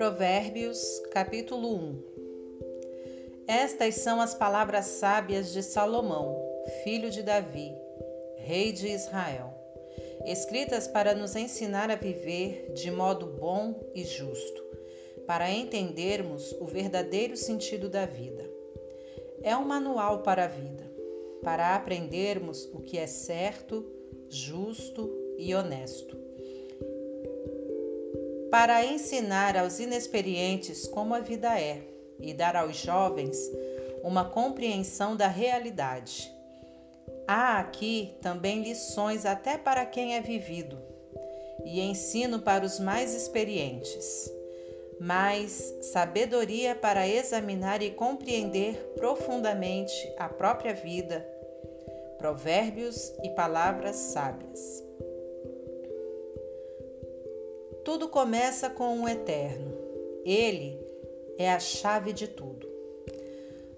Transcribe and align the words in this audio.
Provérbios, 0.00 0.80
capítulo 1.10 1.76
1 1.76 2.04
Estas 3.46 3.96
são 3.96 4.18
as 4.18 4.34
palavras 4.34 4.86
sábias 4.86 5.52
de 5.52 5.62
Salomão, 5.62 6.42
filho 6.82 7.10
de 7.10 7.22
Davi, 7.22 7.70
rei 8.38 8.72
de 8.72 8.88
Israel, 8.88 9.52
escritas 10.24 10.88
para 10.88 11.14
nos 11.14 11.36
ensinar 11.36 11.90
a 11.90 11.96
viver 11.96 12.72
de 12.72 12.90
modo 12.90 13.26
bom 13.26 13.78
e 13.94 14.02
justo, 14.02 14.64
para 15.26 15.50
entendermos 15.50 16.50
o 16.52 16.64
verdadeiro 16.64 17.36
sentido 17.36 17.90
da 17.90 18.06
vida. 18.06 18.50
É 19.42 19.54
um 19.54 19.66
manual 19.66 20.22
para 20.22 20.44
a 20.44 20.48
vida, 20.48 20.90
para 21.42 21.76
aprendermos 21.76 22.64
o 22.72 22.80
que 22.80 22.96
é 22.96 23.06
certo, 23.06 23.84
justo 24.30 25.14
e 25.36 25.54
honesto. 25.54 26.19
Para 28.50 28.84
ensinar 28.84 29.56
aos 29.56 29.78
inexperientes 29.78 30.86
como 30.88 31.14
a 31.14 31.20
vida 31.20 31.58
é 31.58 31.82
e 32.18 32.34
dar 32.34 32.56
aos 32.56 32.76
jovens 32.76 33.38
uma 34.02 34.24
compreensão 34.24 35.16
da 35.16 35.28
realidade. 35.28 36.32
Há 37.28 37.60
aqui 37.60 38.16
também 38.20 38.62
lições 38.62 39.24
até 39.24 39.56
para 39.56 39.86
quem 39.86 40.16
é 40.16 40.20
vivido 40.20 40.78
e 41.64 41.80
ensino 41.80 42.40
para 42.40 42.64
os 42.64 42.80
mais 42.80 43.14
experientes, 43.14 44.30
mas 44.98 45.74
sabedoria 45.92 46.74
para 46.74 47.06
examinar 47.06 47.82
e 47.82 47.90
compreender 47.90 48.74
profundamente 48.96 49.94
a 50.18 50.28
própria 50.28 50.74
vida, 50.74 51.26
provérbios 52.18 53.12
e 53.22 53.30
palavras 53.30 53.96
sábias. 53.96 54.89
Tudo 57.84 58.08
começa 58.08 58.68
com 58.68 59.00
o 59.00 59.08
Eterno. 59.08 59.72
Ele 60.24 60.78
é 61.38 61.50
a 61.50 61.58
chave 61.58 62.12
de 62.12 62.28
tudo. 62.28 62.68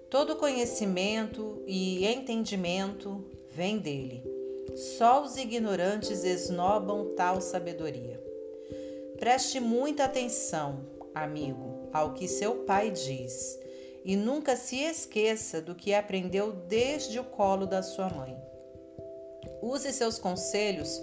Todo 0.09 0.35
conhecimento 0.35 1.63
e 1.65 2.05
entendimento 2.05 3.23
vem 3.49 3.77
dele. 3.77 4.23
Só 4.75 5.23
os 5.23 5.37
ignorantes 5.37 6.23
esnobam 6.23 7.15
tal 7.15 7.39
sabedoria. 7.39 8.21
Preste 9.17 9.59
muita 9.59 10.03
atenção, 10.03 10.81
amigo, 11.15 11.89
ao 11.93 12.13
que 12.13 12.27
seu 12.27 12.65
pai 12.65 12.91
diz, 12.91 13.57
e 14.03 14.17
nunca 14.17 14.57
se 14.57 14.81
esqueça 14.81 15.61
do 15.61 15.73
que 15.73 15.93
aprendeu 15.93 16.51
desde 16.51 17.19
o 17.19 17.23
colo 17.23 17.65
da 17.65 17.81
sua 17.81 18.09
mãe. 18.09 18.37
Use 19.61 19.93
seus 19.93 20.19
conselhos 20.19 21.01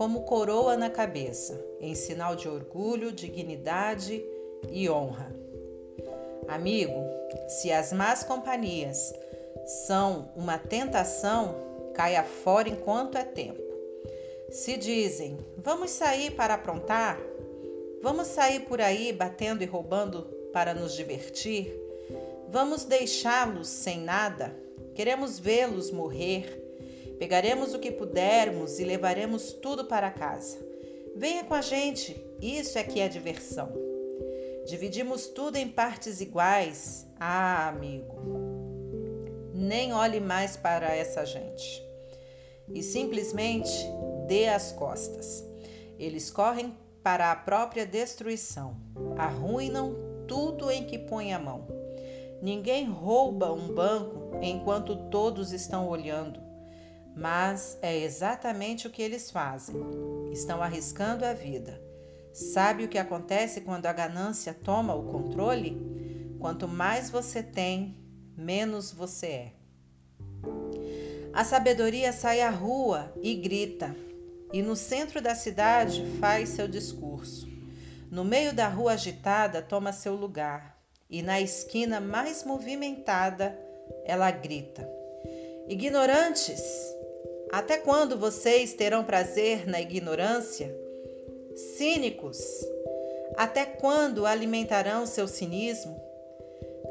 como 0.00 0.22
coroa 0.22 0.78
na 0.78 0.88
cabeça, 0.88 1.62
em 1.78 1.94
sinal 1.94 2.34
de 2.34 2.48
orgulho, 2.48 3.12
dignidade 3.12 4.24
e 4.70 4.88
honra. 4.88 5.30
Amigo, 6.48 7.04
se 7.46 7.70
as 7.70 7.92
más 7.92 8.24
companhias 8.24 9.12
são 9.86 10.32
uma 10.34 10.56
tentação, 10.56 11.54
caia 11.94 12.24
fora 12.24 12.70
enquanto 12.70 13.18
é 13.18 13.24
tempo. 13.24 13.62
Se 14.50 14.78
dizem, 14.78 15.36
vamos 15.58 15.90
sair 15.90 16.30
para 16.30 16.54
aprontar, 16.54 17.20
vamos 18.02 18.28
sair 18.28 18.60
por 18.60 18.80
aí 18.80 19.12
batendo 19.12 19.62
e 19.62 19.66
roubando 19.66 20.22
para 20.50 20.72
nos 20.72 20.94
divertir, 20.94 21.78
vamos 22.48 22.86
deixá-los 22.86 23.68
sem 23.68 24.00
nada, 24.00 24.56
queremos 24.94 25.38
vê-los 25.38 25.90
morrer 25.90 26.59
Pegaremos 27.20 27.74
o 27.74 27.78
que 27.78 27.92
pudermos 27.92 28.78
e 28.78 28.84
levaremos 28.84 29.52
tudo 29.52 29.84
para 29.84 30.10
casa. 30.10 30.56
Venha 31.14 31.44
com 31.44 31.52
a 31.52 31.60
gente, 31.60 32.18
isso 32.40 32.78
é 32.78 32.82
que 32.82 32.98
é 32.98 33.08
diversão. 33.08 33.70
Dividimos 34.66 35.26
tudo 35.26 35.56
em 35.56 35.68
partes 35.68 36.22
iguais. 36.22 37.06
Ah, 37.20 37.68
amigo, 37.68 38.16
nem 39.52 39.92
olhe 39.92 40.18
mais 40.18 40.56
para 40.56 40.96
essa 40.96 41.26
gente. 41.26 41.84
E 42.72 42.82
simplesmente 42.82 43.70
dê 44.26 44.48
as 44.48 44.72
costas. 44.72 45.44
Eles 45.98 46.30
correm 46.30 46.74
para 47.02 47.30
a 47.30 47.36
própria 47.36 47.84
destruição, 47.84 48.78
arruinam 49.18 49.94
tudo 50.26 50.70
em 50.70 50.86
que 50.86 50.98
põe 50.98 51.34
a 51.34 51.38
mão. 51.38 51.68
Ninguém 52.40 52.86
rouba 52.88 53.52
um 53.52 53.74
banco 53.74 54.38
enquanto 54.40 55.10
todos 55.10 55.52
estão 55.52 55.86
olhando. 55.86 56.48
Mas 57.16 57.78
é 57.82 57.96
exatamente 57.98 58.86
o 58.86 58.90
que 58.90 59.02
eles 59.02 59.30
fazem. 59.30 59.76
Estão 60.32 60.62
arriscando 60.62 61.24
a 61.24 61.32
vida. 61.32 61.80
Sabe 62.32 62.84
o 62.84 62.88
que 62.88 62.98
acontece 62.98 63.60
quando 63.60 63.86
a 63.86 63.92
ganância 63.92 64.54
toma 64.54 64.94
o 64.94 65.04
controle? 65.04 66.36
Quanto 66.38 66.68
mais 66.68 67.10
você 67.10 67.42
tem, 67.42 67.98
menos 68.36 68.92
você 68.92 69.26
é. 69.26 69.52
A 71.32 71.44
sabedoria 71.44 72.12
sai 72.12 72.40
à 72.40 72.50
rua 72.50 73.12
e 73.20 73.34
grita, 73.34 73.94
e 74.52 74.62
no 74.62 74.74
centro 74.74 75.20
da 75.20 75.34
cidade 75.34 76.04
faz 76.18 76.50
seu 76.50 76.66
discurso. 76.66 77.48
No 78.10 78.24
meio 78.24 78.52
da 78.52 78.68
rua 78.68 78.92
agitada, 78.92 79.62
toma 79.62 79.92
seu 79.92 80.16
lugar, 80.16 80.76
e 81.08 81.22
na 81.22 81.40
esquina 81.40 82.00
mais 82.00 82.44
movimentada, 82.44 83.56
ela 84.04 84.30
grita: 84.30 84.88
Ignorantes, 85.68 86.60
até 87.52 87.78
quando 87.78 88.16
vocês 88.16 88.74
terão 88.74 89.04
prazer 89.04 89.66
na 89.68 89.80
ignorância? 89.80 90.74
Cínicos, 91.76 92.38
até 93.36 93.66
quando 93.66 94.26
alimentarão 94.26 95.06
seu 95.06 95.26
cinismo? 95.26 96.00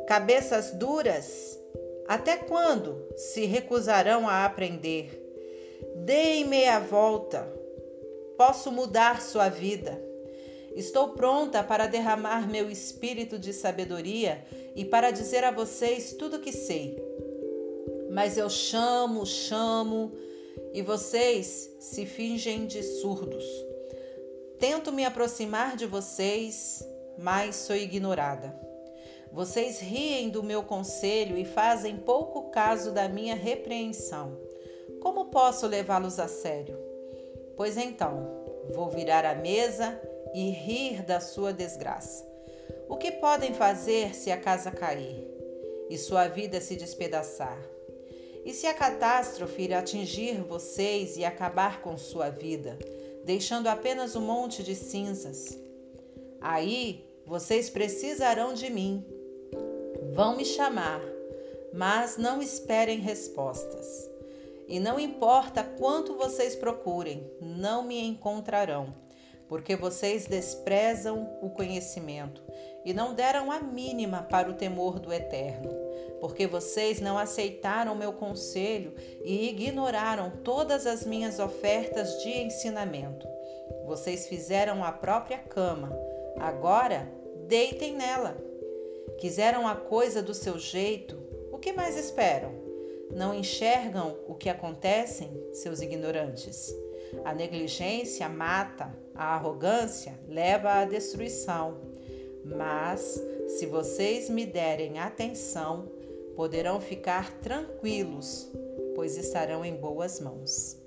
Cabeças 0.08 0.72
duras, 0.72 1.59
até 2.08 2.38
quando 2.38 3.08
se 3.16 3.46
recusarão 3.46 4.28
a 4.28 4.46
aprender? 4.46 5.25
Deem 5.97 6.46
meia 6.46 6.80
volta, 6.80 7.47
posso 8.38 8.72
mudar 8.72 9.22
sua 9.22 9.47
vida. 9.47 10.02
Estou 10.76 11.09
pronta 11.09 11.64
para 11.64 11.88
derramar 11.88 12.50
meu 12.50 12.70
espírito 12.70 13.40
de 13.40 13.53
sabedoria 13.53 14.44
e 14.76 14.86
para 14.86 15.12
dizer 15.12 15.44
a 15.44 15.52
vocês 15.52 16.14
tudo 16.14 16.38
o 16.38 16.40
que 16.40 16.52
sei. 16.52 16.97
Mas 18.12 18.38
eu 18.38 18.50
chamo, 18.50 19.26
chamo, 19.26 20.12
e 20.74 20.81
vocês 20.81 21.70
se 21.80 22.06
fingem 22.06 22.66
de 22.66 22.84
surdos. 22.84 23.46
Tento 24.59 24.92
me 24.92 25.06
aproximar 25.06 25.75
de 25.75 25.86
vocês, 25.86 26.86
mas 27.18 27.56
sou 27.56 27.75
ignorada. 27.75 28.59
Vocês 29.31 29.80
riem 29.80 30.30
do 30.30 30.42
meu 30.42 30.64
conselho 30.64 31.38
e 31.38 31.46
fazem 31.46 31.97
pouco 31.97 32.50
caso 32.50 32.92
da 32.92 33.08
minha 33.08 33.36
repreensão. 33.36 34.38
Como 35.02 35.25
posso 35.25 35.68
levá-los 35.68 36.20
a 36.20 36.28
sério? 36.28 36.78
Pois 37.56 37.78
então, 37.78 38.28
vou 38.74 38.90
virar 38.90 39.26
a 39.26 39.36
mesa 39.36 40.00
e 40.34 40.50
rir 40.50 41.03
da 41.03 41.20
sua 41.20 41.53
desgraça. 41.53 42.28
O 42.88 42.97
que 42.97 43.12
podem 43.14 43.53
fazer 43.53 44.16
se 44.16 44.31
a 44.31 44.38
casa 44.38 44.72
cair 44.72 45.28
e 45.90 45.97
sua 45.97 46.28
vida 46.28 46.59
se 46.59 46.76
despedaçar? 46.76 47.78
E 48.45 48.53
se 48.53 48.66
a 48.67 48.73
catástrofe 48.73 49.73
atingir 49.73 50.41
vocês 50.41 51.17
e 51.17 51.25
acabar 51.25 51.81
com 51.81 51.97
sua 51.97 52.29
vida, 52.29 52.79
deixando 53.25 53.67
apenas 53.67 54.16
um 54.16 54.22
monte 54.22 54.63
de 54.63 54.75
cinzas? 54.75 55.57
Aí 56.41 57.05
vocês 57.25 57.69
precisarão 57.69 58.53
de 58.53 58.69
mim. 58.69 59.05
Vão 60.13 60.38
me 60.38 60.45
chamar, 60.45 61.01
mas 61.73 62.17
não 62.17 62.41
esperem 62.41 62.99
respostas. 62.99 64.09
E 64.67 64.79
não 64.79 64.99
importa 64.99 65.63
quanto 65.63 66.16
vocês 66.16 66.55
procurem, 66.55 67.29
não 67.41 67.83
me 67.83 67.99
encontrarão, 67.99 68.96
porque 69.47 69.75
vocês 69.75 70.25
desprezam 70.25 71.28
o 71.41 71.49
conhecimento 71.49 72.43
e 72.85 72.93
não 72.93 73.14
deram 73.14 73.52
a 73.52 73.59
mínima 73.59 74.23
para 74.23 74.49
o 74.49 74.53
temor 74.53 74.99
do 74.99 75.11
Eterno 75.11 75.89
porque 76.19 76.47
vocês 76.47 76.99
não 76.99 77.17
aceitaram 77.17 77.95
meu 77.95 78.13
conselho 78.13 78.93
e 79.23 79.49
ignoraram 79.49 80.31
todas 80.43 80.85
as 80.85 81.05
minhas 81.05 81.39
ofertas 81.39 82.21
de 82.21 82.29
ensinamento. 82.29 83.27
Vocês 83.85 84.27
fizeram 84.27 84.83
a 84.83 84.91
própria 84.91 85.37
cama, 85.37 85.91
agora 86.37 87.11
deitem 87.47 87.95
nela. 87.95 88.37
Quiseram 89.17 89.67
a 89.67 89.75
coisa 89.75 90.21
do 90.21 90.33
seu 90.33 90.57
jeito, 90.57 91.19
o 91.51 91.57
que 91.57 91.73
mais 91.73 91.97
esperam? 91.97 92.53
Não 93.11 93.33
enxergam 93.33 94.16
o 94.27 94.35
que 94.35 94.49
acontece, 94.49 95.27
seus 95.51 95.81
ignorantes? 95.81 96.73
A 97.25 97.33
negligência 97.33 98.29
mata, 98.29 98.95
a 99.16 99.35
arrogância 99.35 100.13
leva 100.27 100.73
à 100.73 100.85
destruição. 100.85 101.81
Mas, 102.45 103.21
se 103.47 103.66
vocês 103.66 104.29
me 104.29 104.45
derem 104.45 104.99
atenção, 104.99 105.89
poderão 106.40 106.80
ficar 106.80 107.34
tranquilos, 107.41 108.50
pois 108.96 109.18
estarão 109.18 109.66
em 109.66 109.76
boas 109.76 110.22
mãos. 110.22 110.82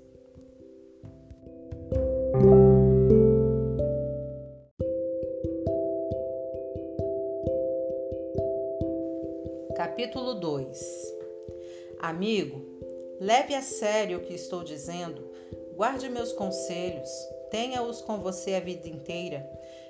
Capítulo 9.75 10.33
2 10.33 11.13
Amigo, 11.99 12.59
leve 13.19 13.53
a 13.53 13.61
sério 13.61 14.17
o 14.17 14.21
que 14.21 14.33
estou 14.33 14.63
dizendo, 14.63 15.29
guarde 15.75 16.09
meus 16.09 16.33
conselhos, 16.33 17.11
tenha-os 17.51 18.01
com 18.01 18.17
você 18.17 18.55
a 18.55 18.59
vida 18.59 18.87
inteira, 18.87 19.47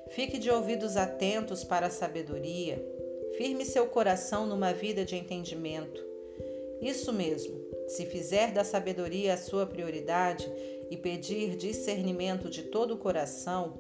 fique 0.10 0.38
de 0.38 0.52
ouvidos 0.52 0.98
atentos 0.98 1.64
para 1.64 1.88
a 1.88 1.90
sabedoria, 1.90 2.86
firme 3.38 3.66
seu 3.66 3.88
coração 3.88 4.46
numa 4.46 4.74
vida 4.74 5.04
de 5.04 5.16
entendimento. 5.16 6.04
Isso 6.82 7.14
mesmo, 7.14 7.60
se 7.88 8.06
fizer 8.06 8.52
da 8.52 8.64
sabedoria 8.64 9.34
a 9.34 9.38
sua 9.38 9.66
prioridade 9.66 10.52
e 10.90 10.98
pedir 10.98 11.56
discernimento 11.56 12.50
de 12.50 12.64
todo 12.64 12.94
o 12.94 12.98
coração, 12.98 13.80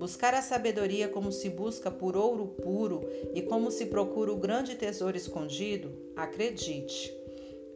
Buscar 0.00 0.32
a 0.34 0.40
sabedoria 0.40 1.08
como 1.08 1.30
se 1.30 1.48
busca 1.48 1.90
por 1.90 2.16
ouro 2.16 2.46
puro 2.62 3.02
e 3.34 3.42
como 3.42 3.70
se 3.70 3.86
procura 3.86 4.32
o 4.32 4.36
grande 4.36 4.74
tesouro 4.74 5.16
escondido, 5.16 5.92
acredite. 6.16 7.14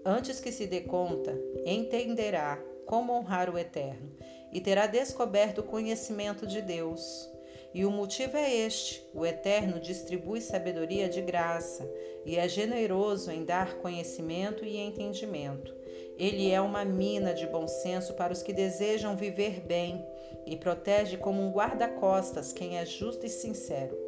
Antes 0.04 0.40
que 0.40 0.52
se 0.52 0.66
dê 0.66 0.80
conta, 0.80 1.38
entenderá 1.66 2.62
como 2.86 3.12
honrar 3.12 3.52
o 3.52 3.58
Eterno 3.58 4.10
e 4.52 4.60
terá 4.60 4.86
descoberto 4.86 5.58
o 5.58 5.64
conhecimento 5.64 6.46
de 6.46 6.62
Deus. 6.62 7.28
E 7.74 7.84
o 7.84 7.90
motivo 7.90 8.36
é 8.36 8.54
este: 8.54 9.04
o 9.12 9.26
Eterno 9.26 9.80
distribui 9.80 10.40
sabedoria 10.40 11.08
de 11.08 11.20
graça 11.20 11.90
e 12.24 12.36
é 12.36 12.48
generoso 12.48 13.32
em 13.32 13.44
dar 13.44 13.78
conhecimento 13.78 14.64
e 14.64 14.78
entendimento. 14.78 15.74
Ele 16.16 16.52
é 16.52 16.60
uma 16.60 16.84
mina 16.84 17.34
de 17.34 17.48
bom 17.48 17.66
senso 17.66 18.14
para 18.14 18.32
os 18.32 18.42
que 18.42 18.52
desejam 18.52 19.16
viver 19.16 19.60
bem 19.60 20.06
e 20.46 20.56
protege 20.56 21.16
como 21.16 21.42
um 21.42 21.50
guarda-costas 21.50 22.52
quem 22.52 22.78
é 22.78 22.86
justo 22.86 23.26
e 23.26 23.28
sincero. 23.28 23.98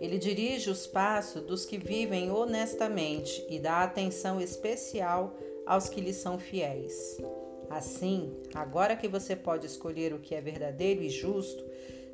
Ele 0.00 0.18
dirige 0.18 0.70
os 0.70 0.86
passos 0.86 1.42
dos 1.42 1.64
que 1.64 1.78
vivem 1.78 2.32
honestamente 2.32 3.46
e 3.48 3.60
dá 3.60 3.84
atenção 3.84 4.40
especial 4.40 5.36
aos 5.66 5.88
que 5.88 6.00
lhe 6.00 6.12
são 6.12 6.38
fiéis. 6.38 7.18
Assim, 7.68 8.34
agora 8.52 8.96
que 8.96 9.06
você 9.06 9.36
pode 9.36 9.66
escolher 9.66 10.12
o 10.12 10.18
que 10.18 10.34
é 10.34 10.40
verdadeiro 10.40 11.02
e 11.02 11.08
justo, 11.10 11.64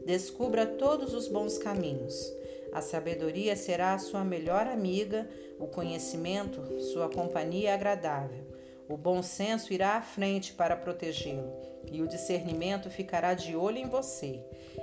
descubra 0.07 0.65
todos 0.65 1.13
os 1.13 1.27
bons 1.27 1.59
caminhos. 1.59 2.33
A 2.73 2.81
sabedoria 2.81 3.57
será 3.57 3.93
a 3.93 3.99
sua 3.99 4.25
melhor 4.25 4.67
amiga, 4.69 5.29
o 5.59 5.67
conhecimento, 5.67 6.63
sua 6.93 7.09
companhia 7.09 7.75
agradável. 7.75 8.47
O 8.89 8.97
bom 8.97 9.21
senso 9.21 9.73
irá 9.73 9.97
à 9.97 10.01
frente 10.01 10.53
para 10.53 10.77
protegê-lo, 10.77 11.53
e 11.91 12.01
o 12.03 12.07
discernimento 12.07 12.89
ficará 12.89 13.35
de 13.35 13.57
olho 13.57 13.79
em 13.79 13.89
você. 13.89 14.41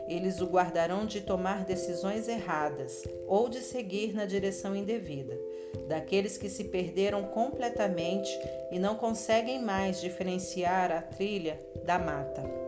Eles 0.10 0.42
o 0.42 0.46
guardarão 0.46 1.06
de 1.06 1.22
tomar 1.22 1.64
decisões 1.64 2.28
erradas 2.28 3.04
ou 3.26 3.48
de 3.48 3.60
seguir 3.60 4.14
na 4.14 4.26
direção 4.26 4.76
indevida, 4.76 5.40
daqueles 5.88 6.38
que 6.38 6.50
se 6.50 6.66
perderam 6.66 7.24
completamente 7.28 8.30
e 8.72 8.78
não 8.78 8.96
conseguem 8.96 9.62
mais 9.62 10.02
diferenciar 10.02 10.92
a 10.92 11.02
trilha 11.02 11.58
da 11.86 11.98
mata. 11.98 12.63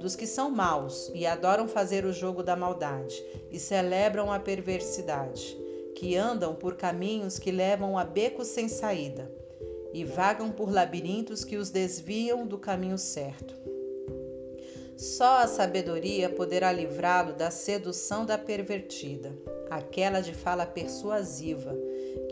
Dos 0.00 0.14
que 0.14 0.26
são 0.26 0.50
maus 0.50 1.10
e 1.14 1.26
adoram 1.26 1.66
fazer 1.66 2.04
o 2.04 2.12
jogo 2.12 2.42
da 2.42 2.54
maldade 2.54 3.22
e 3.50 3.58
celebram 3.58 4.32
a 4.32 4.38
perversidade, 4.38 5.58
que 5.94 6.16
andam 6.16 6.54
por 6.54 6.76
caminhos 6.76 7.38
que 7.38 7.50
levam 7.50 7.98
a 7.98 8.04
becos 8.04 8.48
sem 8.48 8.68
saída 8.68 9.30
e 9.92 10.04
vagam 10.04 10.50
por 10.50 10.70
labirintos 10.70 11.44
que 11.44 11.56
os 11.56 11.70
desviam 11.70 12.46
do 12.46 12.58
caminho 12.58 12.98
certo. 12.98 13.54
Só 14.98 15.44
a 15.44 15.46
sabedoria 15.46 16.28
poderá 16.28 16.72
livrá-lo 16.72 17.32
da 17.32 17.52
sedução 17.52 18.26
da 18.26 18.36
pervertida, 18.36 19.32
aquela 19.70 20.20
de 20.20 20.34
fala 20.34 20.66
persuasiva, 20.66 21.72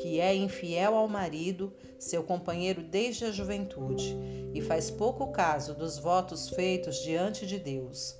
que 0.03 0.19
é 0.19 0.35
infiel 0.35 0.97
ao 0.97 1.07
marido, 1.07 1.73
seu 1.97 2.25
companheiro 2.25 2.83
desde 2.83 3.25
a 3.25 3.31
juventude, 3.31 4.19
e 4.53 4.61
faz 4.61 4.91
pouco 4.91 5.29
caso 5.29 5.75
dos 5.75 5.97
votos 5.97 6.49
feitos 6.49 6.97
diante 6.97 7.47
de 7.47 7.57
Deus. 7.57 8.19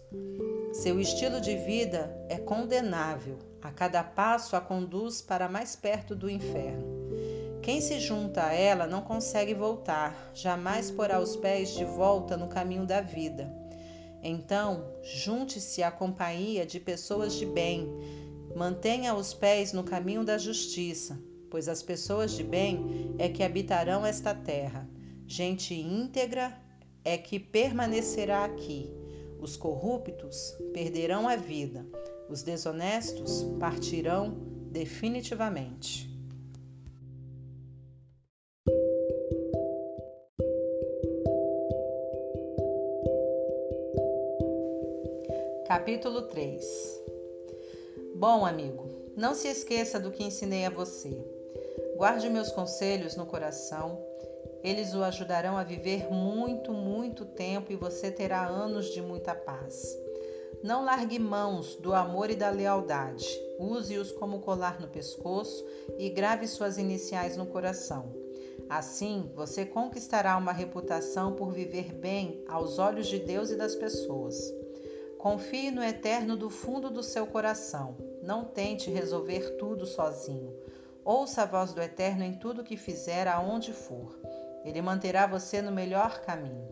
Seu 0.73 1.01
estilo 1.01 1.41
de 1.41 1.57
vida 1.57 2.17
é 2.29 2.39
condenável, 2.39 3.41
a 3.61 3.73
cada 3.73 4.05
passo 4.05 4.55
a 4.55 4.61
conduz 4.61 5.21
para 5.21 5.49
mais 5.49 5.75
perto 5.75 6.15
do 6.15 6.31
inferno. 6.31 6.87
Quem 7.63 7.81
se 7.81 7.99
junta 7.99 8.45
a 8.45 8.55
ela 8.55 8.87
não 8.87 9.01
consegue 9.01 9.55
voltar, 9.55 10.31
jamais 10.33 10.89
porá 10.89 11.19
os 11.19 11.35
pés 11.35 11.71
de 11.71 11.85
volta 11.85 12.37
no 12.37 12.47
caminho 12.47 12.87
da 12.87 13.01
vida. 13.01 13.66
Então, 14.29 14.93
junte-se 15.05 15.85
à 15.85 15.91
companhia 15.93 16.67
de 16.67 16.81
pessoas 16.81 17.35
de 17.35 17.47
bem, 17.47 17.89
mantenha 18.57 19.15
os 19.15 19.33
pés 19.33 19.73
no 19.73 19.85
caminho 19.85 20.25
da 20.25 20.37
justiça, 20.37 21.17
pois 21.49 21.69
as 21.69 21.81
pessoas 21.81 22.33
de 22.33 22.43
bem 22.43 23.15
é 23.21 23.29
que 23.29 23.45
habitarão 23.45 24.05
esta 24.05 24.35
terra. 24.35 24.91
Gente 25.29 25.75
íntegra 25.75 26.61
é 27.05 27.17
que 27.17 27.39
permanecerá 27.39 28.45
aqui. 28.45 28.93
Os 29.39 29.57
corruptos 29.57 30.57
perderão 30.73 31.29
a 31.29 31.37
vida, 31.37 31.87
os 32.29 32.43
desonestos 32.43 33.45
partirão 33.61 34.37
definitivamente. 34.73 36.16
Capítulo 45.77 46.23
3 46.23 46.65
Bom, 48.15 48.47
amigo, 48.47 48.89
não 49.15 49.35
se 49.35 49.47
esqueça 49.47 50.01
do 50.01 50.11
que 50.11 50.25
ensinei 50.25 50.65
a 50.65 50.71
você. 50.71 51.23
Guarde 51.99 52.31
meus 52.31 52.51
conselhos 52.51 53.15
no 53.15 53.27
coração, 53.27 54.03
eles 54.65 54.95
o 54.95 55.05
ajudarão 55.05 55.55
a 55.55 55.63
viver 55.63 56.11
muito, 56.11 56.73
muito 56.73 57.27
tempo 57.27 57.71
e 57.71 57.77
você 57.77 58.11
terá 58.11 58.47
anos 58.47 58.87
de 58.87 59.03
muita 59.03 59.35
paz. 59.35 59.87
Não 60.65 60.83
largue 60.83 61.19
mãos 61.19 61.77
do 61.77 61.93
amor 61.93 62.31
e 62.31 62.37
da 62.37 62.49
lealdade. 62.49 63.29
Use-os 63.59 64.11
como 64.13 64.41
colar 64.41 64.81
no 64.81 64.89
pescoço 64.89 65.63
e 65.99 66.09
grave 66.09 66.49
suas 66.49 66.79
iniciais 66.79 67.37
no 67.37 67.45
coração. 67.45 68.15
Assim, 68.67 69.31
você 69.35 69.67
conquistará 69.67 70.39
uma 70.39 70.53
reputação 70.53 71.35
por 71.35 71.53
viver 71.53 71.93
bem 71.93 72.43
aos 72.49 72.79
olhos 72.79 73.09
de 73.09 73.19
Deus 73.19 73.51
e 73.51 73.57
das 73.57 73.75
pessoas. 73.75 74.35
Confie 75.19 75.71
no 75.71 75.83
eterno 75.83 76.37
do 76.37 76.51
fundo 76.51 76.91
do 76.91 77.03
seu 77.03 77.27
coração. 77.27 77.97
Não 78.23 78.45
tente 78.45 78.91
resolver 78.91 79.57
tudo 79.57 79.87
sozinho. 79.87 80.55
Ouça 81.05 81.43
a 81.43 81.47
voz 81.47 81.73
do 81.73 81.81
eterno 81.81 82.23
em 82.23 82.35
tudo 82.35 82.65
que 82.65 82.77
fizer, 82.77 83.27
aonde 83.27 83.73
for. 83.73 84.19
Ele 84.65 84.83
manterá 84.83 85.27
você 85.27 85.63
no 85.63 85.73
melhor 85.73 86.21
caminho. 86.21 86.69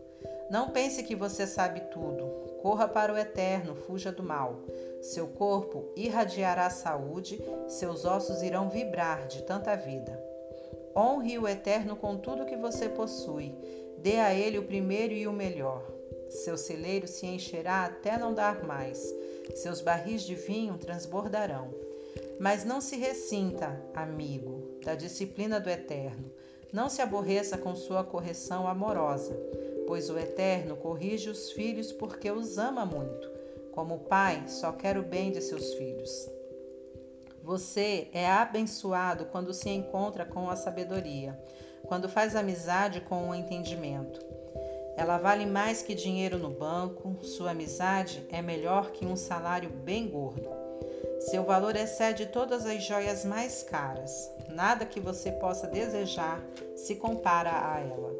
Não 0.49 0.69
pense 0.69 1.01
que 1.03 1.15
você 1.15 1.47
sabe 1.47 1.79
tudo. 1.91 2.27
Corra 2.61 2.87
para 2.87 3.13
o 3.13 3.17
eterno, 3.17 3.75
fuja 3.75 4.11
do 4.11 4.21
mal. 4.21 4.61
Seu 5.01 5.27
corpo 5.27 5.91
irradiará 5.95 6.69
saúde, 6.69 7.41
seus 7.67 8.05
ossos 8.05 8.43
irão 8.43 8.69
vibrar 8.69 9.27
de 9.27 9.41
tanta 9.43 9.75
vida. 9.75 10.21
Honre 10.95 11.37
o 11.39 11.47
eterno 11.47 11.95
com 11.95 12.17
tudo 12.17 12.45
que 12.45 12.55
você 12.55 12.87
possui. 12.89 13.55
Dê 13.97 14.19
a 14.19 14.33
ele 14.33 14.59
o 14.59 14.63
primeiro 14.63 15.13
e 15.13 15.27
o 15.27 15.33
melhor. 15.33 15.83
Seu 16.29 16.57
celeiro 16.57 17.07
se 17.07 17.25
encherá 17.25 17.85
até 17.85 18.17
não 18.17 18.33
dar 18.33 18.63
mais, 18.63 19.13
seus 19.55 19.81
barris 19.81 20.23
de 20.23 20.35
vinho 20.35 20.77
transbordarão. 20.77 21.73
Mas 22.39 22.65
não 22.65 22.81
se 22.81 22.95
ressinta, 22.97 23.81
amigo, 23.93 24.79
da 24.83 24.95
disciplina 24.95 25.59
do 25.59 25.69
Eterno. 25.69 26.31
Não 26.73 26.89
se 26.89 27.01
aborreça 27.01 27.57
com 27.57 27.75
sua 27.75 28.03
correção 28.03 28.67
amorosa, 28.67 29.37
pois 29.87 30.09
o 30.09 30.17
Eterno 30.17 30.75
corrige 30.75 31.29
os 31.29 31.51
filhos 31.51 31.91
porque 31.91 32.29
os 32.29 32.57
ama 32.57 32.85
muito. 32.85 33.31
Como 33.71 33.99
pai, 33.99 34.43
só 34.47 34.71
quer 34.71 34.97
o 34.97 35.03
bem 35.03 35.31
de 35.31 35.41
seus 35.41 35.73
filhos. 35.73 36.29
Você 37.43 38.07
é 38.11 38.27
abençoado 38.27 39.25
quando 39.25 39.53
se 39.53 39.69
encontra 39.69 40.25
com 40.25 40.49
a 40.49 40.55
sabedoria, 40.55 41.39
quando 41.83 42.09
faz 42.09 42.35
amizade 42.35 43.01
com 43.01 43.29
o 43.29 43.35
entendimento. 43.35 44.19
Ela 44.97 45.17
vale 45.17 45.45
mais 45.45 45.81
que 45.81 45.93
dinheiro 45.93 46.37
no 46.37 46.49
banco, 46.49 47.17
sua 47.21 47.51
amizade 47.51 48.25
é 48.29 48.41
melhor 48.41 48.91
que 48.91 49.05
um 49.05 49.15
salário 49.15 49.69
bem 49.69 50.07
gordo. 50.07 50.49
Seu 51.19 51.43
valor 51.43 51.75
excede 51.75 52.27
todas 52.27 52.65
as 52.65 52.83
joias 52.83 53.25
mais 53.25 53.63
caras. 53.63 54.29
Nada 54.49 54.85
que 54.85 54.99
você 54.99 55.31
possa 55.31 55.67
desejar 55.67 56.41
se 56.75 56.95
compara 56.95 57.51
a 57.51 57.79
ela. 57.79 58.13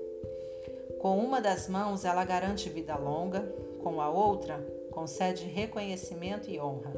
Com 1.00 1.17
uma 1.20 1.39
das 1.39 1.67
mãos, 1.67 2.03
ela 2.03 2.25
garante 2.25 2.67
vida 2.67 2.96
longa, 2.98 3.41
com 3.82 4.01
a 4.01 4.10
outra, 4.10 4.60
concede 4.91 5.46
reconhecimento 5.46 6.50
e 6.50 6.60
honra. 6.60 6.94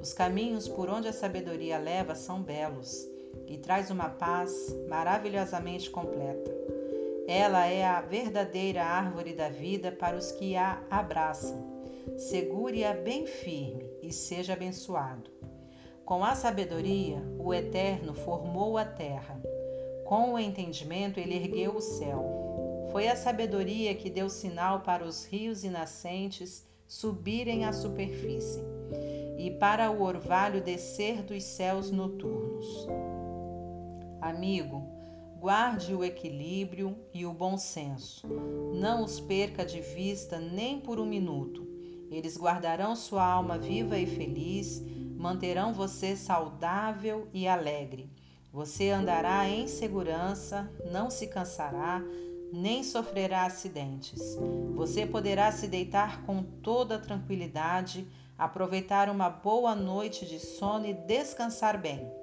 Os 0.00 0.12
caminhos 0.12 0.68
por 0.68 0.88
onde 0.88 1.08
a 1.08 1.12
sabedoria 1.12 1.78
leva 1.78 2.14
são 2.14 2.42
belos 2.42 3.08
e 3.46 3.58
traz 3.58 3.90
uma 3.90 4.08
paz 4.08 4.74
maravilhosamente 4.88 5.90
completa. 5.90 6.50
Ela 7.34 7.66
é 7.66 7.82
a 7.82 7.98
verdadeira 8.02 8.84
árvore 8.84 9.32
da 9.32 9.48
vida 9.48 9.90
para 9.90 10.18
os 10.18 10.30
que 10.32 10.54
a 10.54 10.82
abraçam. 10.90 11.64
Segure-a 12.14 12.92
bem 12.92 13.26
firme 13.26 13.90
e 14.02 14.12
seja 14.12 14.52
abençoado. 14.52 15.30
Com 16.04 16.22
a 16.22 16.34
sabedoria, 16.34 17.22
o 17.38 17.54
Eterno 17.54 18.12
formou 18.12 18.76
a 18.76 18.84
terra. 18.84 19.40
Com 20.04 20.34
o 20.34 20.38
entendimento, 20.38 21.18
ele 21.18 21.34
ergueu 21.34 21.74
o 21.74 21.80
céu. 21.80 22.86
Foi 22.92 23.08
a 23.08 23.16
sabedoria 23.16 23.94
que 23.94 24.10
deu 24.10 24.28
sinal 24.28 24.80
para 24.80 25.02
os 25.02 25.24
rios 25.24 25.64
e 25.64 25.70
nascentes 25.70 26.66
subirem 26.86 27.64
à 27.64 27.72
superfície 27.72 28.62
e 29.38 29.52
para 29.52 29.90
o 29.90 30.02
orvalho 30.02 30.60
descer 30.60 31.22
dos 31.22 31.42
céus 31.42 31.90
noturnos. 31.90 32.86
Amigo, 34.20 35.01
guarde 35.42 35.92
o 35.92 36.04
equilíbrio 36.04 36.96
e 37.12 37.26
o 37.26 37.32
bom 37.32 37.58
senso. 37.58 38.28
Não 38.76 39.02
os 39.02 39.18
perca 39.18 39.66
de 39.66 39.80
vista 39.80 40.38
nem 40.38 40.78
por 40.78 41.00
um 41.00 41.04
minuto. 41.04 41.66
Eles 42.12 42.38
guardarão 42.38 42.94
sua 42.94 43.26
alma 43.26 43.58
viva 43.58 43.98
e 43.98 44.06
feliz, 44.06 44.80
manterão 45.16 45.74
você 45.74 46.14
saudável 46.14 47.26
e 47.34 47.48
alegre. 47.48 48.08
Você 48.52 48.90
andará 48.90 49.48
em 49.48 49.66
segurança, 49.66 50.70
não 50.92 51.10
se 51.10 51.26
cansará, 51.26 52.00
nem 52.52 52.84
sofrerá 52.84 53.44
acidentes. 53.44 54.38
Você 54.76 55.04
poderá 55.04 55.50
se 55.50 55.66
deitar 55.66 56.24
com 56.24 56.44
toda 56.44 57.00
tranquilidade, 57.00 58.06
aproveitar 58.38 59.10
uma 59.10 59.28
boa 59.28 59.74
noite 59.74 60.24
de 60.24 60.38
sono 60.38 60.86
e 60.86 60.94
descansar 60.94 61.80
bem. 61.80 62.21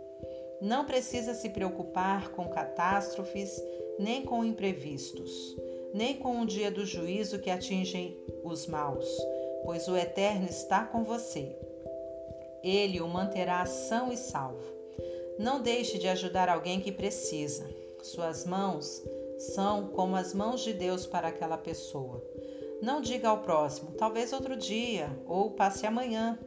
Não 0.62 0.86
precisa 0.86 1.34
se 1.34 1.50
preocupar 1.50 2.30
com 2.32 2.50
catástrofes, 2.50 3.62
nem 3.98 4.24
com 4.24 4.44
imprevistos, 4.44 5.56
nem 5.94 6.18
com 6.18 6.42
o 6.42 6.46
dia 6.46 6.70
do 6.70 6.86
juízo 6.86 7.40
que 7.40 7.50
atingem 7.50 8.18
os 8.44 8.68
maus, 8.68 9.08
pois 9.64 9.88
o 9.88 9.96
Eterno 9.96 10.48
está 10.48 10.86
com 10.86 11.04
você. 11.04 11.56
Ele 12.64 13.00
o 13.00 13.08
manterá 13.08 13.66
são 13.66 14.12
e 14.12 14.18
salvo. 14.18 14.64
Não 15.38 15.62
deixe 15.62 15.98
de 15.98 16.08
ajudar 16.10 16.50
alguém 16.50 16.82
que 16.82 16.92
precisa. 16.92 17.70
Suas 18.04 18.46
mãos 18.46 19.02
são 19.38 19.88
como 19.88 20.16
as 20.16 20.34
mãos 20.34 20.62
de 20.62 20.74
Deus 20.74 21.06
para 21.06 21.30
aquela 21.30 21.58
pessoa. 21.58 22.22
Não 22.82 23.02
diga 23.02 23.30
ao 23.30 23.40
próximo, 23.40 23.92
talvez 23.92 24.34
outro 24.34 24.56
dia, 24.56 25.10
ou 25.26 25.52
passe 25.52 25.86
amanhã, 25.86 26.38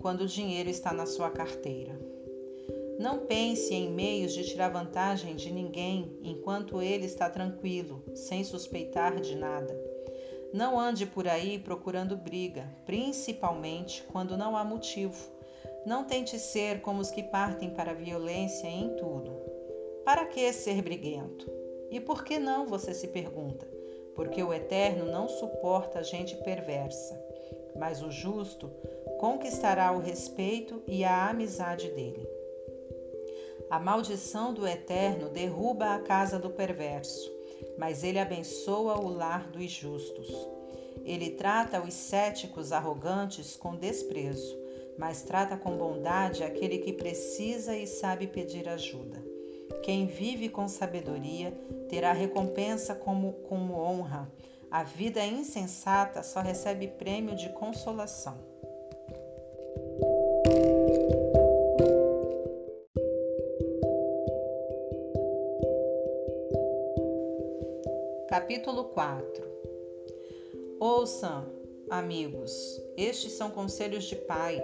quando 0.00 0.22
o 0.22 0.26
dinheiro 0.26 0.68
está 0.68 0.92
na 0.92 1.06
sua 1.06 1.30
carteira. 1.30 2.09
Não 3.00 3.20
pense 3.20 3.72
em 3.72 3.90
meios 3.90 4.34
de 4.34 4.44
tirar 4.44 4.68
vantagem 4.68 5.34
de 5.34 5.50
ninguém 5.50 6.18
enquanto 6.22 6.82
ele 6.82 7.06
está 7.06 7.30
tranquilo, 7.30 8.04
sem 8.14 8.44
suspeitar 8.44 9.18
de 9.22 9.34
nada. 9.34 9.74
Não 10.52 10.78
ande 10.78 11.06
por 11.06 11.26
aí 11.26 11.58
procurando 11.58 12.14
briga, 12.14 12.70
principalmente 12.84 14.02
quando 14.12 14.36
não 14.36 14.54
há 14.54 14.62
motivo. 14.62 15.16
Não 15.86 16.04
tente 16.04 16.38
ser 16.38 16.82
como 16.82 17.00
os 17.00 17.10
que 17.10 17.22
partem 17.22 17.70
para 17.70 17.92
a 17.92 17.94
violência 17.94 18.66
em 18.66 18.94
tudo. 18.96 19.32
Para 20.04 20.26
que 20.26 20.52
ser 20.52 20.82
briguento? 20.82 21.50
E 21.90 22.00
por 22.00 22.22
que 22.22 22.38
não, 22.38 22.66
você 22.66 22.92
se 22.92 23.08
pergunta? 23.08 23.66
Porque 24.14 24.42
o 24.42 24.52
Eterno 24.52 25.06
não 25.06 25.26
suporta 25.26 26.04
gente 26.04 26.36
perversa, 26.36 27.18
mas 27.78 28.02
o 28.02 28.10
justo 28.10 28.70
conquistará 29.18 29.90
o 29.90 30.00
respeito 30.00 30.82
e 30.86 31.02
a 31.02 31.30
amizade 31.30 31.88
dele. 31.92 32.39
A 33.70 33.78
maldição 33.78 34.52
do 34.52 34.66
Eterno 34.66 35.28
derruba 35.28 35.94
a 35.94 36.00
casa 36.00 36.40
do 36.40 36.50
perverso, 36.50 37.30
mas 37.78 38.02
ele 38.02 38.18
abençoa 38.18 38.98
o 38.98 39.08
lar 39.08 39.48
dos 39.48 39.70
justos. 39.70 40.26
Ele 41.04 41.30
trata 41.30 41.80
os 41.80 41.94
céticos 41.94 42.72
arrogantes 42.72 43.54
com 43.54 43.76
desprezo, 43.76 44.58
mas 44.98 45.22
trata 45.22 45.56
com 45.56 45.76
bondade 45.76 46.42
aquele 46.42 46.78
que 46.78 46.92
precisa 46.92 47.76
e 47.76 47.86
sabe 47.86 48.26
pedir 48.26 48.68
ajuda. 48.68 49.24
Quem 49.84 50.04
vive 50.04 50.48
com 50.48 50.66
sabedoria 50.66 51.52
terá 51.88 52.12
recompensa 52.12 52.92
como, 52.96 53.34
como 53.48 53.74
honra. 53.74 54.28
A 54.68 54.82
vida 54.82 55.24
insensata 55.24 56.24
só 56.24 56.40
recebe 56.40 56.88
prêmio 56.88 57.36
de 57.36 57.48
consolação. 57.50 58.49
Capítulo 68.50 68.86
4 68.86 69.44
Ouçam, 70.80 71.46
amigos, 71.88 72.50
estes 72.96 73.34
são 73.34 73.48
conselhos 73.48 74.02
de 74.02 74.16
pai. 74.16 74.60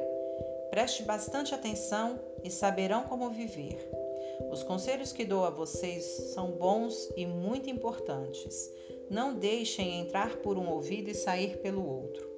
Preste 0.70 1.04
bastante 1.04 1.54
atenção 1.54 2.18
e 2.42 2.50
saberão 2.50 3.04
como 3.04 3.30
viver. 3.30 3.78
Os 4.50 4.64
conselhos 4.64 5.12
que 5.12 5.24
dou 5.24 5.44
a 5.44 5.50
vocês 5.50 6.02
são 6.34 6.50
bons 6.50 6.96
e 7.16 7.24
muito 7.26 7.70
importantes. 7.70 8.68
Não 9.08 9.32
deixem 9.32 10.00
entrar 10.00 10.38
por 10.38 10.58
um 10.58 10.68
ouvido 10.68 11.08
e 11.08 11.14
sair 11.14 11.58
pelo 11.58 11.88
outro. 11.88 12.28